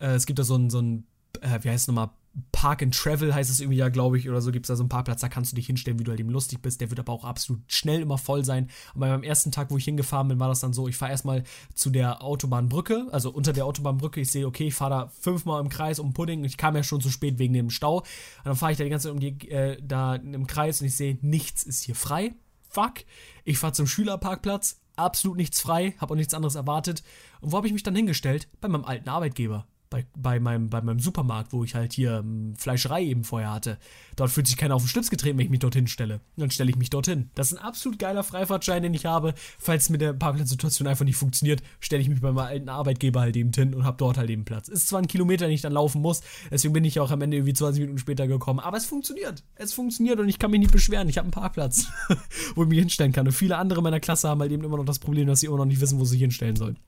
Äh, 0.00 0.14
es 0.14 0.26
gibt 0.26 0.38
da 0.38 0.44
so 0.44 0.56
ein, 0.56 0.70
so 0.70 0.80
ein 0.80 1.06
äh, 1.40 1.58
wie 1.62 1.70
heißt 1.70 1.84
es 1.84 1.88
nochmal, 1.88 2.10
Park 2.50 2.82
and 2.82 2.94
Travel 2.94 3.34
heißt 3.34 3.50
es 3.50 3.60
irgendwie 3.60 3.78
ja, 3.78 3.90
glaube 3.90 4.16
ich, 4.16 4.28
oder 4.28 4.40
so 4.40 4.52
gibt 4.52 4.64
es 4.64 4.68
da 4.68 4.76
so 4.76 4.82
einen 4.82 4.88
Parkplatz, 4.88 5.20
da 5.20 5.28
kannst 5.28 5.52
du 5.52 5.56
dich 5.56 5.66
hinstellen, 5.66 5.98
wie 5.98 6.04
du 6.04 6.10
halt 6.10 6.20
eben 6.20 6.30
lustig 6.30 6.62
bist. 6.62 6.80
Der 6.80 6.90
wird 6.90 6.98
aber 6.98 7.12
auch 7.12 7.24
absolut 7.24 7.60
schnell 7.66 8.00
immer 8.00 8.16
voll 8.16 8.44
sein. 8.44 8.70
Und 8.94 9.00
bei 9.00 9.08
meinem 9.08 9.22
ersten 9.22 9.52
Tag, 9.52 9.70
wo 9.70 9.76
ich 9.76 9.84
hingefahren 9.84 10.28
bin, 10.28 10.40
war 10.40 10.48
das 10.48 10.60
dann 10.60 10.72
so, 10.72 10.88
ich 10.88 10.96
fahre 10.96 11.10
erstmal 11.10 11.44
zu 11.74 11.90
der 11.90 12.22
Autobahnbrücke, 12.22 13.08
also 13.12 13.30
unter 13.30 13.52
der 13.52 13.66
Autobahnbrücke. 13.66 14.20
Ich 14.20 14.30
sehe, 14.30 14.46
okay, 14.46 14.68
ich 14.68 14.74
fahre 14.74 14.90
da 14.90 15.08
fünfmal 15.20 15.60
im 15.60 15.68
Kreis 15.68 15.98
um 15.98 16.14
Pudding. 16.14 16.44
Ich 16.44 16.56
kam 16.56 16.74
ja 16.74 16.82
schon 16.82 17.00
zu 17.00 17.10
spät 17.10 17.38
wegen 17.38 17.52
dem 17.52 17.68
Stau. 17.68 17.98
Und 17.98 18.06
dann 18.44 18.56
fahre 18.56 18.72
ich 18.72 18.78
da 18.78 18.84
die 18.84 18.90
ganze 18.90 19.08
Zeit 19.08 19.14
um 19.14 19.20
die, 19.20 19.50
äh, 19.50 19.76
da 19.82 20.14
im 20.14 20.46
Kreis 20.46 20.80
und 20.80 20.86
ich 20.86 20.96
sehe, 20.96 21.18
nichts 21.20 21.64
ist 21.64 21.82
hier 21.82 21.94
frei. 21.94 22.34
Fuck. 22.70 23.04
Ich 23.44 23.58
fahre 23.58 23.74
zum 23.74 23.86
Schülerparkplatz, 23.86 24.80
absolut 24.96 25.36
nichts 25.36 25.60
frei, 25.60 25.94
habe 25.98 26.14
auch 26.14 26.16
nichts 26.16 26.32
anderes 26.32 26.54
erwartet. 26.54 27.02
Und 27.42 27.52
wo 27.52 27.58
habe 27.58 27.66
ich 27.66 27.74
mich 27.74 27.82
dann 27.82 27.94
hingestellt? 27.94 28.48
Bei 28.62 28.68
meinem 28.68 28.86
alten 28.86 29.10
Arbeitgeber 29.10 29.66
bei, 29.92 30.06
bei, 30.16 30.40
meinem, 30.40 30.70
bei 30.70 30.80
meinem 30.80 30.98
Supermarkt, 30.98 31.52
wo 31.52 31.64
ich 31.64 31.74
halt 31.74 31.92
hier 31.92 32.18
ähm, 32.18 32.54
Fleischerei 32.56 33.04
eben 33.04 33.24
vorher 33.24 33.52
hatte. 33.52 33.78
Dort 34.16 34.30
fühlt 34.30 34.46
sich 34.46 34.56
keiner 34.56 34.74
auf 34.74 34.82
den 34.82 34.88
Schlips 34.88 35.10
getreten, 35.10 35.36
wenn 35.36 35.44
ich 35.44 35.50
mich 35.50 35.60
dorthin 35.60 35.86
stelle. 35.86 36.20
Dann 36.36 36.50
stelle 36.50 36.70
ich 36.70 36.76
mich 36.76 36.88
dorthin. 36.88 37.30
Das 37.34 37.52
ist 37.52 37.58
ein 37.58 37.64
absolut 37.64 37.98
geiler 37.98 38.24
Freifahrtschein, 38.24 38.82
den 38.82 38.94
ich 38.94 39.04
habe. 39.04 39.34
Falls 39.58 39.90
mit 39.90 40.00
der 40.00 40.14
Parkplatzsituation 40.14 40.88
einfach 40.88 41.04
nicht 41.04 41.16
funktioniert, 41.16 41.62
stelle 41.78 42.00
ich 42.00 42.08
mich 42.08 42.22
bei 42.22 42.32
meinem 42.32 42.46
alten 42.46 42.68
Arbeitgeber 42.70 43.20
halt 43.20 43.36
eben 43.36 43.52
hin 43.52 43.74
und 43.74 43.84
habe 43.84 43.98
dort 43.98 44.16
halt 44.16 44.30
eben 44.30 44.46
Platz. 44.46 44.68
Ist 44.68 44.88
zwar 44.88 45.00
ein 45.00 45.08
Kilometer, 45.08 45.44
den 45.44 45.54
ich 45.54 45.60
dann 45.60 45.74
laufen 45.74 46.00
muss, 46.00 46.22
deswegen 46.50 46.72
bin 46.72 46.84
ich 46.84 46.98
auch 46.98 47.10
am 47.10 47.20
Ende 47.20 47.36
irgendwie 47.36 47.52
20 47.52 47.82
Minuten 47.82 47.98
später 47.98 48.26
gekommen, 48.26 48.60
aber 48.60 48.78
es 48.78 48.86
funktioniert. 48.86 49.44
Es 49.56 49.74
funktioniert 49.74 50.18
und 50.18 50.28
ich 50.28 50.38
kann 50.38 50.50
mich 50.50 50.60
nicht 50.60 50.72
beschweren. 50.72 51.08
Ich 51.10 51.18
habe 51.18 51.26
einen 51.26 51.32
Parkplatz, 51.32 51.86
wo 52.54 52.62
ich 52.62 52.68
mich 52.68 52.78
hinstellen 52.78 53.12
kann. 53.12 53.26
Und 53.26 53.32
viele 53.32 53.58
andere 53.58 53.82
meiner 53.82 54.00
Klasse 54.00 54.30
haben 54.30 54.40
halt 54.40 54.52
eben 54.52 54.64
immer 54.64 54.78
noch 54.78 54.86
das 54.86 54.98
Problem, 54.98 55.26
dass 55.26 55.40
sie 55.40 55.46
immer 55.46 55.58
noch 55.58 55.66
nicht 55.66 55.82
wissen, 55.82 55.98
wo 55.98 56.04
sie 56.04 56.12
sich 56.12 56.20
hinstellen 56.20 56.56
sollen. 56.56 56.78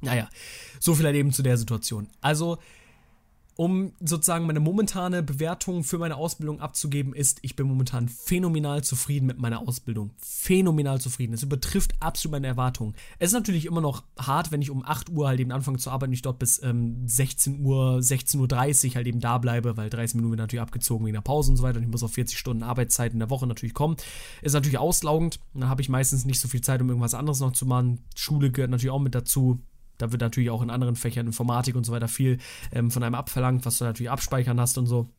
Naja, 0.00 0.28
so 0.80 0.94
viel 0.94 1.06
halt 1.06 1.16
eben 1.16 1.32
zu 1.32 1.42
der 1.42 1.56
Situation. 1.56 2.08
Also, 2.20 2.58
um 3.60 3.92
sozusagen 3.98 4.46
meine 4.46 4.60
momentane 4.60 5.20
Bewertung 5.20 5.82
für 5.82 5.98
meine 5.98 6.14
Ausbildung 6.14 6.60
abzugeben, 6.60 7.12
ist, 7.12 7.40
ich 7.42 7.56
bin 7.56 7.66
momentan 7.66 8.08
phänomenal 8.08 8.84
zufrieden 8.84 9.26
mit 9.26 9.40
meiner 9.40 9.58
Ausbildung. 9.66 10.12
Phänomenal 10.16 11.00
zufrieden. 11.00 11.32
Es 11.32 11.42
übertrifft 11.42 11.92
absolut 11.98 12.34
meine 12.34 12.46
Erwartungen. 12.46 12.94
Es 13.18 13.30
ist 13.30 13.34
natürlich 13.34 13.66
immer 13.66 13.80
noch 13.80 14.04
hart, 14.16 14.52
wenn 14.52 14.62
ich 14.62 14.70
um 14.70 14.84
8 14.84 15.10
Uhr 15.10 15.26
halt 15.26 15.40
eben 15.40 15.50
anfange 15.50 15.78
zu 15.78 15.90
arbeiten 15.90 16.10
und 16.10 16.14
ich 16.14 16.22
dort 16.22 16.38
bis 16.38 16.62
ähm, 16.62 17.02
16 17.08 17.64
Uhr, 17.64 17.98
16.30 17.98 18.90
Uhr 18.90 18.94
halt 18.94 19.08
eben 19.08 19.18
da 19.18 19.38
bleibe, 19.38 19.76
weil 19.76 19.90
30 19.90 20.14
Minuten 20.14 20.30
wird 20.30 20.40
natürlich 20.40 20.62
abgezogen 20.62 21.04
wegen 21.04 21.14
der 21.14 21.20
Pause 21.22 21.50
und 21.50 21.56
so 21.56 21.64
weiter 21.64 21.78
und 21.78 21.82
ich 21.82 21.90
muss 21.90 22.04
auf 22.04 22.12
40 22.12 22.38
Stunden 22.38 22.62
Arbeitszeit 22.62 23.12
in 23.12 23.18
der 23.18 23.30
Woche 23.30 23.48
natürlich 23.48 23.74
kommen. 23.74 23.96
Ist 24.40 24.52
natürlich 24.52 24.78
auslaugend. 24.78 25.40
Da 25.54 25.66
habe 25.66 25.82
ich 25.82 25.88
meistens 25.88 26.24
nicht 26.24 26.40
so 26.40 26.46
viel 26.46 26.60
Zeit, 26.60 26.80
um 26.80 26.90
irgendwas 26.90 27.14
anderes 27.14 27.40
noch 27.40 27.54
zu 27.54 27.66
machen. 27.66 28.04
Schule 28.14 28.52
gehört 28.52 28.70
natürlich 28.70 28.92
auch 28.92 29.00
mit 29.00 29.16
dazu 29.16 29.60
da 29.98 30.12
wird 30.12 30.22
natürlich 30.22 30.50
auch 30.50 30.62
in 30.62 30.70
anderen 30.70 30.96
Fächern, 30.96 31.26
Informatik 31.26 31.76
und 31.76 31.84
so 31.84 31.92
weiter, 31.92 32.08
viel 32.08 32.38
ähm, 32.72 32.90
von 32.90 33.02
einem 33.02 33.14
abverlangt, 33.14 33.66
was 33.66 33.78
du 33.78 33.84
natürlich 33.84 34.10
abspeichern 34.10 34.60
hast 34.60 34.78
und 34.78 34.86
so. 34.86 35.10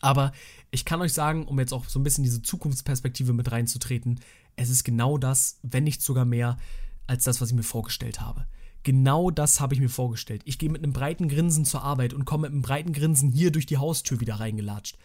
Aber 0.00 0.32
ich 0.70 0.84
kann 0.84 1.00
euch 1.00 1.12
sagen, 1.12 1.46
um 1.46 1.58
jetzt 1.58 1.72
auch 1.72 1.86
so 1.86 1.98
ein 1.98 2.04
bisschen 2.04 2.24
diese 2.24 2.42
Zukunftsperspektive 2.42 3.32
mit 3.32 3.50
reinzutreten, 3.50 4.20
es 4.56 4.70
ist 4.70 4.84
genau 4.84 5.18
das, 5.18 5.58
wenn 5.62 5.84
nicht 5.84 6.02
sogar 6.02 6.24
mehr, 6.24 6.58
als 7.06 7.24
das, 7.24 7.40
was 7.40 7.50
ich 7.50 7.56
mir 7.56 7.62
vorgestellt 7.62 8.20
habe. 8.20 8.46
Genau 8.82 9.30
das 9.30 9.60
habe 9.60 9.74
ich 9.74 9.80
mir 9.80 9.88
vorgestellt. 9.88 10.42
Ich 10.44 10.58
gehe 10.58 10.70
mit 10.70 10.82
einem 10.82 10.92
breiten 10.92 11.28
Grinsen 11.28 11.64
zur 11.64 11.82
Arbeit 11.82 12.14
und 12.14 12.24
komme 12.24 12.42
mit 12.42 12.52
einem 12.52 12.62
breiten 12.62 12.92
Grinsen 12.92 13.30
hier 13.30 13.50
durch 13.50 13.66
die 13.66 13.78
Haustür 13.78 14.20
wieder 14.20 14.36
reingelatscht. 14.36 14.96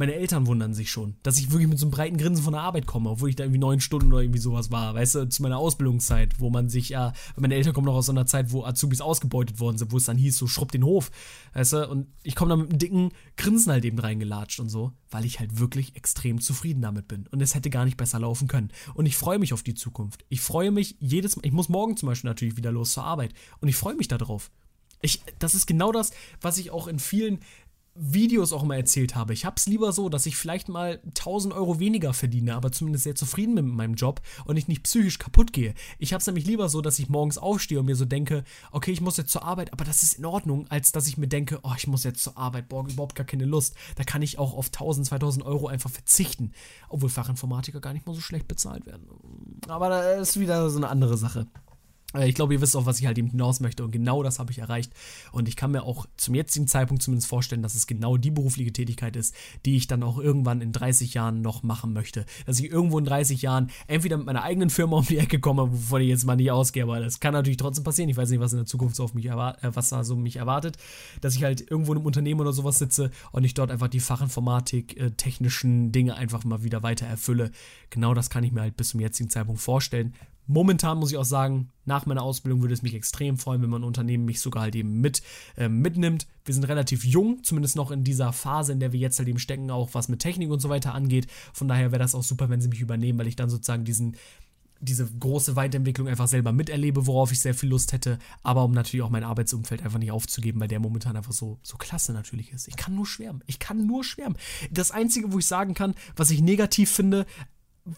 Meine 0.00 0.14
Eltern 0.14 0.46
wundern 0.46 0.72
sich 0.72 0.90
schon, 0.90 1.16
dass 1.22 1.36
ich 1.36 1.50
wirklich 1.50 1.68
mit 1.68 1.78
so 1.78 1.84
einem 1.84 1.90
breiten 1.90 2.16
Grinsen 2.16 2.42
von 2.42 2.54
der 2.54 2.62
Arbeit 2.62 2.86
komme, 2.86 3.10
obwohl 3.10 3.28
ich 3.28 3.36
da 3.36 3.44
irgendwie 3.44 3.60
neun 3.60 3.80
Stunden 3.80 4.10
oder 4.10 4.22
irgendwie 4.22 4.40
sowas 4.40 4.70
war. 4.70 4.94
Weißt 4.94 5.14
du, 5.14 5.28
zu 5.28 5.42
meiner 5.42 5.58
Ausbildungszeit, 5.58 6.40
wo 6.40 6.48
man 6.48 6.70
sich 6.70 6.88
ja, 6.88 7.12
meine 7.36 7.54
Eltern 7.54 7.74
kommen 7.74 7.84
noch 7.84 7.96
aus 7.96 8.06
so 8.06 8.12
einer 8.12 8.24
Zeit, 8.24 8.50
wo 8.50 8.64
Azubis 8.64 9.02
ausgebeutet 9.02 9.60
worden 9.60 9.76
sind, 9.76 9.92
wo 9.92 9.98
es 9.98 10.06
dann 10.06 10.16
hieß, 10.16 10.38
so 10.38 10.46
schrubb 10.46 10.72
den 10.72 10.84
Hof. 10.84 11.10
Weißt 11.52 11.74
du, 11.74 11.86
und 11.86 12.06
ich 12.22 12.34
komme 12.34 12.48
da 12.48 12.56
mit 12.56 12.70
einem 12.70 12.78
dicken 12.78 13.10
Grinsen 13.36 13.72
halt 13.72 13.84
eben 13.84 13.98
reingelatscht 13.98 14.58
und 14.58 14.70
so, 14.70 14.92
weil 15.10 15.26
ich 15.26 15.38
halt 15.38 15.58
wirklich 15.58 15.94
extrem 15.96 16.40
zufrieden 16.40 16.80
damit 16.80 17.06
bin. 17.06 17.26
Und 17.26 17.42
es 17.42 17.54
hätte 17.54 17.68
gar 17.68 17.84
nicht 17.84 17.98
besser 17.98 18.20
laufen 18.20 18.48
können. 18.48 18.70
Und 18.94 19.04
ich 19.04 19.18
freue 19.18 19.38
mich 19.38 19.52
auf 19.52 19.62
die 19.62 19.74
Zukunft. 19.74 20.24
Ich 20.30 20.40
freue 20.40 20.70
mich 20.70 20.96
jedes 21.00 21.36
Mal, 21.36 21.44
ich 21.44 21.52
muss 21.52 21.68
morgen 21.68 21.98
zum 21.98 22.08
Beispiel 22.08 22.30
natürlich 22.30 22.56
wieder 22.56 22.72
los 22.72 22.92
zur 22.92 23.04
Arbeit. 23.04 23.34
Und 23.60 23.68
ich 23.68 23.76
freue 23.76 23.96
mich 23.96 24.08
darauf. 24.08 24.50
Ich, 25.02 25.22
das 25.38 25.54
ist 25.54 25.66
genau 25.66 25.92
das, 25.92 26.12
was 26.40 26.58
ich 26.58 26.70
auch 26.70 26.86
in 26.86 26.98
vielen 26.98 27.40
Videos 28.02 28.54
auch 28.54 28.62
immer 28.62 28.76
erzählt 28.76 29.14
habe. 29.14 29.34
Ich 29.34 29.44
habe 29.44 29.56
es 29.58 29.66
lieber 29.66 29.92
so, 29.92 30.08
dass 30.08 30.24
ich 30.24 30.36
vielleicht 30.36 30.70
mal 30.70 31.00
1000 31.08 31.52
Euro 31.52 31.78
weniger 31.78 32.14
verdiene, 32.14 32.54
aber 32.54 32.72
zumindest 32.72 33.04
sehr 33.04 33.14
zufrieden 33.14 33.54
bin 33.54 33.66
mit 33.66 33.74
meinem 33.74 33.94
Job 33.94 34.22
und 34.46 34.56
ich 34.56 34.68
nicht 34.68 34.84
psychisch 34.84 35.18
kaputt 35.18 35.52
gehe. 35.52 35.74
Ich 35.98 36.14
habe 36.14 36.20
es 36.20 36.26
nämlich 36.26 36.46
lieber 36.46 36.70
so, 36.70 36.80
dass 36.80 36.98
ich 36.98 37.10
morgens 37.10 37.36
aufstehe 37.36 37.78
und 37.78 37.86
mir 37.86 37.96
so 37.96 38.06
denke, 38.06 38.44
okay, 38.72 38.92
ich 38.92 39.02
muss 39.02 39.18
jetzt 39.18 39.30
zur 39.30 39.44
Arbeit, 39.44 39.74
aber 39.74 39.84
das 39.84 40.02
ist 40.02 40.14
in 40.14 40.24
Ordnung, 40.24 40.66
als 40.70 40.92
dass 40.92 41.08
ich 41.08 41.18
mir 41.18 41.28
denke, 41.28 41.60
oh, 41.62 41.74
ich 41.76 41.86
muss 41.86 42.04
jetzt 42.04 42.22
zur 42.22 42.38
Arbeit, 42.38 42.70
boah, 42.70 42.88
überhaupt 42.88 43.16
gar 43.16 43.26
keine 43.26 43.44
Lust. 43.44 43.74
Da 43.96 44.04
kann 44.04 44.22
ich 44.22 44.38
auch 44.38 44.54
auf 44.54 44.68
1000, 44.68 45.06
2000 45.06 45.44
Euro 45.44 45.66
einfach 45.68 45.90
verzichten. 45.90 46.52
Obwohl 46.88 47.10
Fachinformatiker 47.10 47.80
gar 47.80 47.92
nicht 47.92 48.06
mal 48.06 48.14
so 48.14 48.22
schlecht 48.22 48.48
bezahlt 48.48 48.86
werden. 48.86 49.06
Aber 49.68 49.90
das 49.90 50.30
ist 50.30 50.40
wieder 50.40 50.70
so 50.70 50.78
eine 50.78 50.88
andere 50.88 51.18
Sache. 51.18 51.46
Äh, 52.14 52.28
ich 52.28 52.34
glaube, 52.34 52.54
ihr 52.54 52.60
wisst 52.60 52.76
auch, 52.76 52.86
was 52.86 53.00
ich 53.00 53.06
halt 53.06 53.18
eben 53.18 53.30
hinaus 53.30 53.60
möchte 53.60 53.84
und 53.84 53.90
genau 53.90 54.22
das 54.22 54.38
habe 54.38 54.52
ich 54.52 54.58
erreicht. 54.58 54.92
Und 55.32 55.48
ich 55.48 55.56
kann 55.56 55.70
mir 55.70 55.82
auch 55.82 56.06
zum 56.16 56.34
jetzigen 56.34 56.66
Zeitpunkt 56.66 57.02
zumindest 57.02 57.28
vorstellen, 57.28 57.62
dass 57.62 57.74
es 57.74 57.86
genau 57.86 58.16
die 58.16 58.30
berufliche 58.30 58.72
Tätigkeit 58.72 59.16
ist, 59.16 59.34
die 59.64 59.76
ich 59.76 59.86
dann 59.86 60.02
auch 60.02 60.18
irgendwann 60.18 60.60
in 60.60 60.72
30 60.72 61.14
Jahren 61.14 61.42
noch 61.42 61.62
machen 61.62 61.92
möchte. 61.92 62.24
Dass 62.46 62.58
ich 62.58 62.70
irgendwo 62.70 62.98
in 62.98 63.04
30 63.04 63.42
Jahren 63.42 63.70
entweder 63.86 64.16
mit 64.16 64.26
meiner 64.26 64.42
eigenen 64.42 64.70
Firma 64.70 64.98
um 64.98 65.04
die 65.04 65.18
Ecke 65.18 65.40
komme, 65.40 65.70
wovon 65.70 66.02
ich 66.02 66.08
jetzt 66.08 66.24
mal 66.24 66.36
nicht 66.36 66.50
ausgehe, 66.50 66.82
aber 66.82 67.00
das 67.00 67.20
kann 67.20 67.32
natürlich 67.32 67.56
trotzdem 67.56 67.84
passieren. 67.84 68.08
Ich 68.10 68.16
weiß 68.16 68.30
nicht, 68.30 68.40
was 68.40 68.52
in 68.52 68.58
der 68.58 68.66
Zukunft 68.66 68.96
so 68.96 69.04
auf 69.04 69.14
mich 69.14 69.26
erwartet, 69.26 69.64
äh, 69.64 69.76
was 69.76 69.90
da 69.90 70.04
so 70.04 70.16
mich 70.16 70.36
erwartet, 70.36 70.76
dass 71.20 71.34
ich 71.34 71.44
halt 71.44 71.70
irgendwo 71.70 71.92
in 71.92 71.98
einem 71.98 72.06
Unternehmen 72.06 72.40
oder 72.40 72.52
sowas 72.52 72.78
sitze 72.78 73.10
und 73.32 73.44
ich 73.44 73.54
dort 73.54 73.70
einfach 73.70 73.88
die 73.88 74.00
Fachinformatik, 74.00 74.96
äh, 74.96 75.10
technischen 75.12 75.92
Dinge 75.92 76.14
einfach 76.16 76.44
mal 76.44 76.62
wieder 76.62 76.82
weiter 76.82 77.06
erfülle. 77.06 77.50
Genau 77.90 78.14
das 78.14 78.30
kann 78.30 78.44
ich 78.44 78.52
mir 78.52 78.62
halt 78.62 78.76
bis 78.76 78.90
zum 78.90 79.00
jetzigen 79.00 79.30
Zeitpunkt 79.30 79.60
vorstellen. 79.60 80.14
Momentan 80.50 80.98
muss 80.98 81.12
ich 81.12 81.16
auch 81.16 81.24
sagen, 81.24 81.68
nach 81.84 82.06
meiner 82.06 82.22
Ausbildung 82.22 82.60
würde 82.60 82.74
es 82.74 82.82
mich 82.82 82.94
extrem 82.94 83.38
freuen, 83.38 83.62
wenn 83.62 83.70
mein 83.70 83.84
Unternehmen 83.84 84.24
mich 84.24 84.40
sogar 84.40 84.64
halt 84.64 84.74
eben 84.74 85.00
mit 85.00 85.22
äh, 85.56 85.68
mitnimmt. 85.68 86.26
Wir 86.44 86.54
sind 86.54 86.64
relativ 86.64 87.04
jung, 87.04 87.44
zumindest 87.44 87.76
noch 87.76 87.92
in 87.92 88.02
dieser 88.02 88.32
Phase, 88.32 88.72
in 88.72 88.80
der 88.80 88.92
wir 88.92 88.98
jetzt 88.98 89.18
halt 89.20 89.28
eben 89.28 89.38
stecken, 89.38 89.70
auch 89.70 89.90
was 89.92 90.08
mit 90.08 90.18
Technik 90.18 90.50
und 90.50 90.60
so 90.60 90.68
weiter 90.68 90.92
angeht. 90.92 91.28
Von 91.52 91.68
daher 91.68 91.92
wäre 91.92 92.00
das 92.00 92.16
auch 92.16 92.24
super, 92.24 92.50
wenn 92.50 92.60
sie 92.60 92.68
mich 92.68 92.80
übernehmen, 92.80 93.18
weil 93.20 93.28
ich 93.28 93.36
dann 93.36 93.48
sozusagen 93.48 93.84
diesen 93.84 94.16
diese 94.82 95.06
große 95.06 95.56
Weiterentwicklung 95.56 96.08
einfach 96.08 96.26
selber 96.26 96.52
miterlebe, 96.52 97.06
worauf 97.06 97.32
ich 97.32 97.40
sehr 97.40 97.54
viel 97.54 97.68
Lust 97.68 97.92
hätte, 97.92 98.18
aber 98.42 98.64
um 98.64 98.72
natürlich 98.72 99.02
auch 99.02 99.10
mein 99.10 99.24
Arbeitsumfeld 99.24 99.84
einfach 99.84 99.98
nicht 99.98 100.10
aufzugeben, 100.10 100.58
weil 100.58 100.68
der 100.68 100.80
momentan 100.80 101.18
einfach 101.18 101.34
so, 101.34 101.58
so 101.62 101.76
klasse 101.76 102.14
natürlich 102.14 102.50
ist. 102.50 102.66
Ich 102.66 102.76
kann 102.76 102.94
nur 102.94 103.06
schwärmen. 103.06 103.44
Ich 103.46 103.58
kann 103.58 103.86
nur 103.86 104.04
schwärmen. 104.04 104.38
Das 104.70 104.90
Einzige, 104.90 105.34
wo 105.34 105.38
ich 105.38 105.44
sagen 105.44 105.74
kann, 105.74 105.94
was 106.16 106.30
ich 106.30 106.40
negativ 106.40 106.90
finde, 106.90 107.26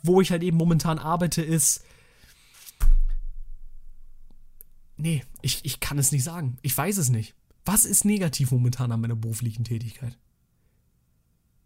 wo 0.03 0.21
ich 0.21 0.33
halt 0.33 0.43
eben 0.43 0.57
momentan 0.57 0.99
arbeite, 0.99 1.41
ist, 1.41 1.85
Nee, 5.03 5.25
ich, 5.41 5.65
ich 5.65 5.81
kann 5.81 5.99
es 5.99 6.13
nicht 6.13 6.23
sagen. 6.23 6.59
Ich 6.63 6.79
weiß 6.79 6.97
es 6.97 7.09
nicht. 7.09 7.35
Was 7.65 7.85
ist 7.85 8.05
negativ 8.05 8.53
momentan 8.53 8.93
an 8.93 9.01
meiner 9.01 9.17
beruflichen 9.17 9.65
Tätigkeit? 9.65 10.17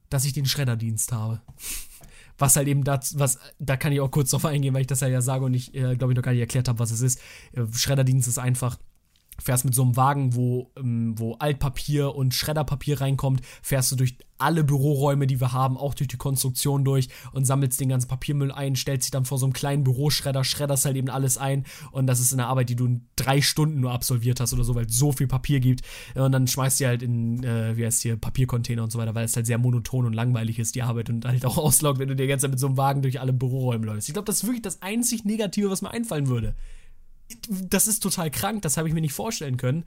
Dass 0.08 0.24
ich 0.24 0.32
den 0.32 0.46
Schredderdienst 0.46 1.12
habe. 1.12 1.42
Was 2.38 2.56
halt 2.56 2.68
eben 2.68 2.84
das, 2.84 3.18
was, 3.18 3.38
da 3.58 3.78
kann 3.78 3.92
ich 3.92 4.00
auch 4.00 4.10
kurz 4.10 4.28
drauf 4.28 4.44
eingehen, 4.44 4.74
weil 4.74 4.82
ich 4.82 4.86
das 4.86 5.00
ja, 5.00 5.08
ja 5.08 5.22
sage 5.22 5.46
und 5.46 5.54
ich, 5.54 5.74
äh, 5.74 5.96
glaube 5.96 6.12
ich, 6.12 6.16
noch 6.16 6.22
gar 6.22 6.32
nicht 6.32 6.42
erklärt 6.42 6.68
habe, 6.68 6.78
was 6.78 6.90
es 6.90 7.00
ist. 7.00 7.18
Äh, 7.52 7.64
Schredderdienst 7.72 8.28
ist 8.28 8.36
einfach, 8.36 8.78
fährst 9.42 9.64
mit 9.64 9.74
so 9.74 9.82
einem 9.82 9.96
Wagen, 9.96 10.34
wo, 10.34 10.70
ähm, 10.76 11.14
wo 11.18 11.34
Altpapier 11.34 12.14
und 12.14 12.34
Schredderpapier 12.34 13.00
reinkommt, 13.00 13.42
fährst 13.62 13.92
du 13.92 13.96
durch 13.96 14.16
alle 14.38 14.64
Büroräume, 14.64 15.26
die 15.26 15.40
wir 15.40 15.52
haben, 15.52 15.76
auch 15.76 15.94
durch 15.94 16.08
die 16.08 16.16
Konstruktion 16.16 16.84
durch 16.84 17.08
und 17.32 17.44
sammelst 17.44 17.80
den 17.80 17.88
ganzen 17.88 18.08
Papiermüll 18.08 18.52
ein, 18.52 18.76
stellst 18.76 19.06
dich 19.06 19.10
dann 19.10 19.24
vor 19.24 19.38
so 19.38 19.46
einem 19.46 19.52
kleinen 19.52 19.84
Büroschredder, 19.84 20.44
schredderst 20.44 20.84
halt 20.84 20.96
eben 20.96 21.08
alles 21.08 21.38
ein 21.38 21.64
und 21.92 22.06
das 22.06 22.20
ist 22.20 22.32
eine 22.32 22.46
Arbeit, 22.46 22.68
die 22.68 22.76
du 22.76 22.86
in 22.86 23.06
drei 23.16 23.40
Stunden 23.40 23.80
nur 23.80 23.92
absolviert 23.92 24.40
hast 24.40 24.52
oder 24.52 24.64
so, 24.64 24.74
weil 24.74 24.86
es 24.86 24.96
so 24.96 25.12
viel 25.12 25.26
Papier 25.26 25.60
gibt 25.60 25.82
und 26.14 26.32
dann 26.32 26.46
schmeißt 26.46 26.80
du 26.80 26.86
halt 26.86 27.02
in, 27.02 27.42
äh, 27.44 27.76
wie 27.76 27.86
heißt 27.86 28.02
hier, 28.02 28.16
Papiercontainer 28.16 28.82
und 28.82 28.92
so 28.92 28.98
weiter, 28.98 29.14
weil 29.14 29.24
es 29.24 29.36
halt 29.36 29.46
sehr 29.46 29.58
monoton 29.58 30.06
und 30.06 30.12
langweilig 30.12 30.58
ist, 30.58 30.74
die 30.74 30.82
Arbeit 30.82 31.08
und 31.10 31.24
halt 31.24 31.44
auch 31.46 31.56
auslaugt, 31.66 31.98
wenn 31.98 32.08
du 32.08 32.16
dir 32.16 32.26
jetzt 32.26 32.46
mit 32.46 32.58
so 32.58 32.66
einem 32.66 32.76
Wagen 32.76 33.02
durch 33.02 33.20
alle 33.20 33.32
Büroräume 33.32 33.86
läufst. 33.86 34.08
Ich 34.08 34.12
glaube, 34.12 34.26
das 34.26 34.36
ist 34.36 34.44
wirklich 34.44 34.62
das 34.62 34.82
einzig 34.82 35.24
Negative, 35.24 35.70
was 35.70 35.82
mir 35.82 35.90
einfallen 35.90 36.28
würde 36.28 36.54
das 37.48 37.86
ist 37.86 38.02
total 38.02 38.30
krank, 38.30 38.62
das 38.62 38.76
habe 38.76 38.88
ich 38.88 38.94
mir 38.94 39.00
nicht 39.00 39.14
vorstellen 39.14 39.56
können. 39.56 39.84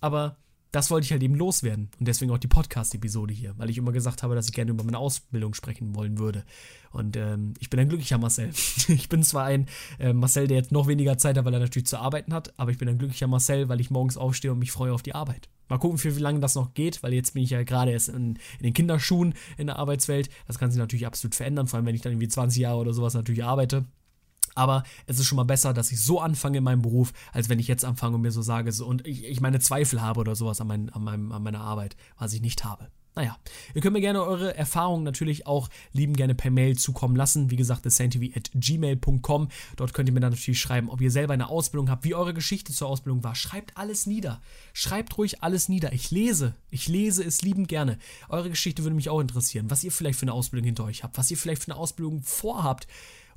Aber 0.00 0.36
das 0.70 0.90
wollte 0.90 1.06
ich 1.06 1.12
halt 1.12 1.22
eben 1.22 1.34
loswerden. 1.34 1.90
Und 1.98 2.06
deswegen 2.08 2.30
auch 2.30 2.38
die 2.38 2.48
Podcast-Episode 2.48 3.32
hier, 3.32 3.54
weil 3.56 3.70
ich 3.70 3.78
immer 3.78 3.92
gesagt 3.92 4.22
habe, 4.22 4.34
dass 4.34 4.48
ich 4.48 4.54
gerne 4.54 4.70
über 4.70 4.84
meine 4.84 4.98
Ausbildung 4.98 5.54
sprechen 5.54 5.94
wollen 5.94 6.18
würde. 6.18 6.44
Und 6.90 7.16
ähm, 7.16 7.54
ich 7.58 7.70
bin 7.70 7.80
ein 7.80 7.88
glücklicher 7.88 8.18
Marcel. 8.18 8.50
ich 8.88 9.08
bin 9.08 9.22
zwar 9.22 9.44
ein 9.44 9.66
äh, 9.98 10.12
Marcel, 10.12 10.46
der 10.46 10.58
jetzt 10.58 10.72
noch 10.72 10.86
weniger 10.86 11.16
Zeit 11.16 11.38
hat, 11.38 11.44
weil 11.44 11.54
er 11.54 11.60
natürlich 11.60 11.86
zu 11.86 11.98
arbeiten 11.98 12.34
hat, 12.34 12.52
aber 12.58 12.70
ich 12.70 12.78
bin 12.78 12.88
ein 12.88 12.98
glücklicher 12.98 13.26
Marcel, 13.26 13.68
weil 13.68 13.80
ich 13.80 13.90
morgens 13.90 14.16
aufstehe 14.16 14.52
und 14.52 14.58
mich 14.58 14.72
freue 14.72 14.92
auf 14.92 15.02
die 15.02 15.14
Arbeit. 15.14 15.48
Mal 15.68 15.78
gucken, 15.78 15.98
für 15.98 16.16
wie 16.16 16.20
lange 16.20 16.40
das 16.40 16.54
noch 16.54 16.72
geht, 16.74 17.02
weil 17.02 17.12
jetzt 17.12 17.34
bin 17.34 17.42
ich 17.42 17.50
ja 17.50 17.62
gerade 17.62 17.92
erst 17.92 18.08
in, 18.08 18.38
in, 18.58 18.62
den 18.62 18.72
Kinderschuhen 18.72 19.34
in 19.58 19.66
der 19.66 19.76
Arbeitswelt. 19.76 20.30
Das 20.46 20.58
kann 20.58 20.70
sich 20.70 20.78
natürlich 20.78 21.06
absolut 21.06 21.34
verändern, 21.34 21.66
vor 21.66 21.78
allem 21.78 21.86
wenn 21.86 21.94
ich 21.94 22.00
dann 22.00 22.12
irgendwie 22.12 22.28
20 22.28 22.60
Jahre 22.60 22.78
oder 22.78 22.92
sowas 22.94 23.14
natürlich 23.14 23.44
arbeite. 23.44 23.84
Aber 24.58 24.82
es 25.06 25.20
ist 25.20 25.26
schon 25.26 25.36
mal 25.36 25.44
besser, 25.44 25.72
dass 25.72 25.92
ich 25.92 26.02
so 26.02 26.20
anfange 26.20 26.58
in 26.58 26.64
meinem 26.64 26.82
Beruf, 26.82 27.12
als 27.32 27.48
wenn 27.48 27.60
ich 27.60 27.68
jetzt 27.68 27.84
anfange 27.84 28.16
und 28.16 28.22
mir 28.22 28.32
so 28.32 28.42
sage 28.42 28.72
so, 28.72 28.86
und 28.86 29.06
ich, 29.06 29.24
ich 29.24 29.40
meine 29.40 29.60
Zweifel 29.60 30.02
habe 30.02 30.18
oder 30.18 30.34
sowas 30.34 30.60
an, 30.60 30.66
mein, 30.66 30.90
an, 30.90 31.04
meinem, 31.04 31.30
an 31.30 31.44
meiner 31.44 31.60
Arbeit, 31.60 31.96
was 32.18 32.32
ich 32.32 32.40
nicht 32.40 32.64
habe. 32.64 32.88
Naja, 33.14 33.36
ihr 33.74 33.82
könnt 33.82 33.94
mir 33.94 34.00
gerne 34.00 34.22
eure 34.22 34.56
Erfahrungen 34.56 35.02
natürlich 35.02 35.46
auch 35.46 35.68
lieben 35.92 36.14
gerne 36.14 36.36
per 36.36 36.50
Mail 36.50 36.76
zukommen 36.76 37.16
lassen. 37.16 37.50
Wie 37.50 37.56
gesagt, 37.56 37.82
thesantv.gmail.com. 37.84 39.48
Dort 39.76 39.94
könnt 39.94 40.08
ihr 40.08 40.12
mir 40.12 40.20
dann 40.20 40.32
natürlich 40.32 40.60
schreiben, 40.60 40.88
ob 40.88 41.00
ihr 41.00 41.10
selber 41.10 41.34
eine 41.34 41.48
Ausbildung 41.48 41.90
habt, 41.90 42.04
wie 42.04 42.14
eure 42.14 42.34
Geschichte 42.34 42.72
zur 42.72 42.88
Ausbildung 42.88 43.24
war. 43.24 43.34
Schreibt 43.34 43.76
alles 43.76 44.06
nieder. 44.06 44.40
Schreibt 44.72 45.18
ruhig 45.18 45.42
alles 45.42 45.68
nieder. 45.68 45.92
Ich 45.92 46.12
lese. 46.12 46.54
Ich 46.70 46.86
lese 46.86 47.24
es 47.24 47.42
liebend 47.42 47.66
gerne. 47.66 47.98
Eure 48.28 48.50
Geschichte 48.50 48.84
würde 48.84 48.94
mich 48.94 49.10
auch 49.10 49.20
interessieren, 49.20 49.68
was 49.68 49.82
ihr 49.82 49.90
vielleicht 49.90 50.18
für 50.18 50.26
eine 50.26 50.32
Ausbildung 50.32 50.66
hinter 50.66 50.84
euch 50.84 51.02
habt, 51.02 51.18
was 51.18 51.30
ihr 51.30 51.36
vielleicht 51.36 51.64
für 51.64 51.72
eine 51.72 51.80
Ausbildung 51.80 52.22
vorhabt 52.22 52.86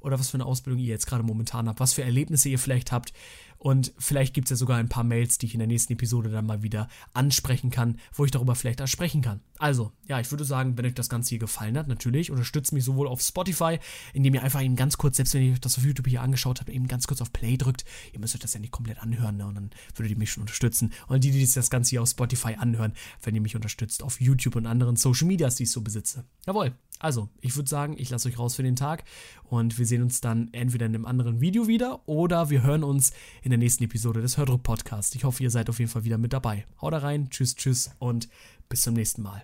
oder 0.01 0.19
was 0.19 0.29
für 0.29 0.35
eine 0.35 0.45
Ausbildung 0.45 0.81
ihr 0.81 0.89
jetzt 0.89 1.07
gerade 1.07 1.23
momentan 1.23 1.67
habt, 1.67 1.79
was 1.79 1.93
für 1.93 2.03
Erlebnisse 2.03 2.49
ihr 2.49 2.59
vielleicht 2.59 2.91
habt. 2.91 3.13
Und 3.61 3.93
vielleicht 3.99 4.33
gibt 4.33 4.47
es 4.47 4.49
ja 4.49 4.55
sogar 4.55 4.79
ein 4.79 4.89
paar 4.89 5.03
Mails, 5.03 5.37
die 5.37 5.45
ich 5.45 5.53
in 5.53 5.59
der 5.59 5.67
nächsten 5.67 5.93
Episode 5.93 6.31
dann 6.31 6.47
mal 6.47 6.63
wieder 6.63 6.87
ansprechen 7.13 7.69
kann, 7.69 7.99
wo 8.11 8.25
ich 8.25 8.31
darüber 8.31 8.55
vielleicht 8.55 8.89
sprechen 8.89 9.21
kann. 9.21 9.39
Also, 9.59 9.91
ja, 10.07 10.19
ich 10.19 10.31
würde 10.31 10.45
sagen, 10.45 10.79
wenn 10.79 10.85
euch 10.87 10.95
das 10.95 11.09
Ganze 11.09 11.29
hier 11.29 11.37
gefallen 11.37 11.77
hat, 11.77 11.87
natürlich, 11.87 12.31
unterstützt 12.31 12.73
mich 12.73 12.83
sowohl 12.83 13.07
auf 13.07 13.21
Spotify, 13.21 13.77
indem 14.13 14.33
ihr 14.33 14.41
einfach 14.41 14.63
eben 14.63 14.75
ganz 14.75 14.97
kurz, 14.97 15.17
selbst 15.17 15.35
wenn 15.35 15.43
ihr 15.43 15.59
das 15.59 15.77
auf 15.77 15.83
YouTube 15.83 16.07
hier 16.07 16.23
angeschaut 16.23 16.59
habt, 16.59 16.71
eben 16.71 16.87
ganz 16.87 17.05
kurz 17.05 17.21
auf 17.21 17.31
Play 17.31 17.55
drückt. 17.55 17.85
Ihr 18.13 18.19
müsst 18.19 18.33
euch 18.33 18.41
das 18.41 18.55
ja 18.55 18.59
nicht 18.59 18.71
komplett 18.71 18.97
anhören, 18.97 19.37
ne? 19.37 19.45
und 19.45 19.53
dann 19.53 19.69
würdet 19.93 20.09
ihr 20.09 20.17
mich 20.17 20.31
schon 20.31 20.41
unterstützen. 20.41 20.91
Und 21.07 21.23
die, 21.23 21.29
die 21.29 21.47
das 21.47 21.69
Ganze 21.69 21.91
hier 21.91 22.01
auf 22.01 22.09
Spotify 22.09 22.55
anhören, 22.55 22.93
wenn 23.21 23.35
ihr 23.35 23.41
mich 23.41 23.55
unterstützt 23.55 24.01
auf 24.01 24.19
YouTube 24.19 24.55
und 24.55 24.65
anderen 24.65 24.95
Social 24.95 25.27
Medias, 25.27 25.57
die 25.57 25.63
ich 25.63 25.71
so 25.71 25.81
besitze. 25.81 26.25
Jawohl. 26.47 26.73
Also, 27.01 27.29
ich 27.41 27.55
würde 27.55 27.67
sagen, 27.67 27.95
ich 27.97 28.11
lasse 28.11 28.29
euch 28.29 28.37
raus 28.37 28.55
für 28.55 28.61
den 28.61 28.75
Tag 28.75 29.03
und 29.43 29.79
wir 29.79 29.87
sehen 29.87 30.03
uns 30.03 30.21
dann 30.21 30.49
entweder 30.51 30.85
in 30.85 30.93
einem 30.93 31.05
anderen 31.07 31.41
Video 31.41 31.67
wieder 31.67 32.07
oder 32.07 32.51
wir 32.51 32.61
hören 32.61 32.83
uns 32.83 33.11
in 33.41 33.49
der 33.49 33.57
nächsten 33.57 33.83
Episode 33.83 34.21
des 34.21 34.37
Hördruck 34.37 34.61
Podcasts. 34.61 35.15
Ich 35.15 35.23
hoffe, 35.23 35.41
ihr 35.41 35.49
seid 35.49 35.67
auf 35.69 35.79
jeden 35.79 35.89
Fall 35.89 36.03
wieder 36.03 36.19
mit 36.19 36.31
dabei. 36.31 36.67
Haut 36.79 36.93
rein, 36.93 37.31
tschüss, 37.31 37.55
tschüss 37.55 37.89
und 37.97 38.29
bis 38.69 38.81
zum 38.81 38.93
nächsten 38.93 39.23
Mal. 39.23 39.43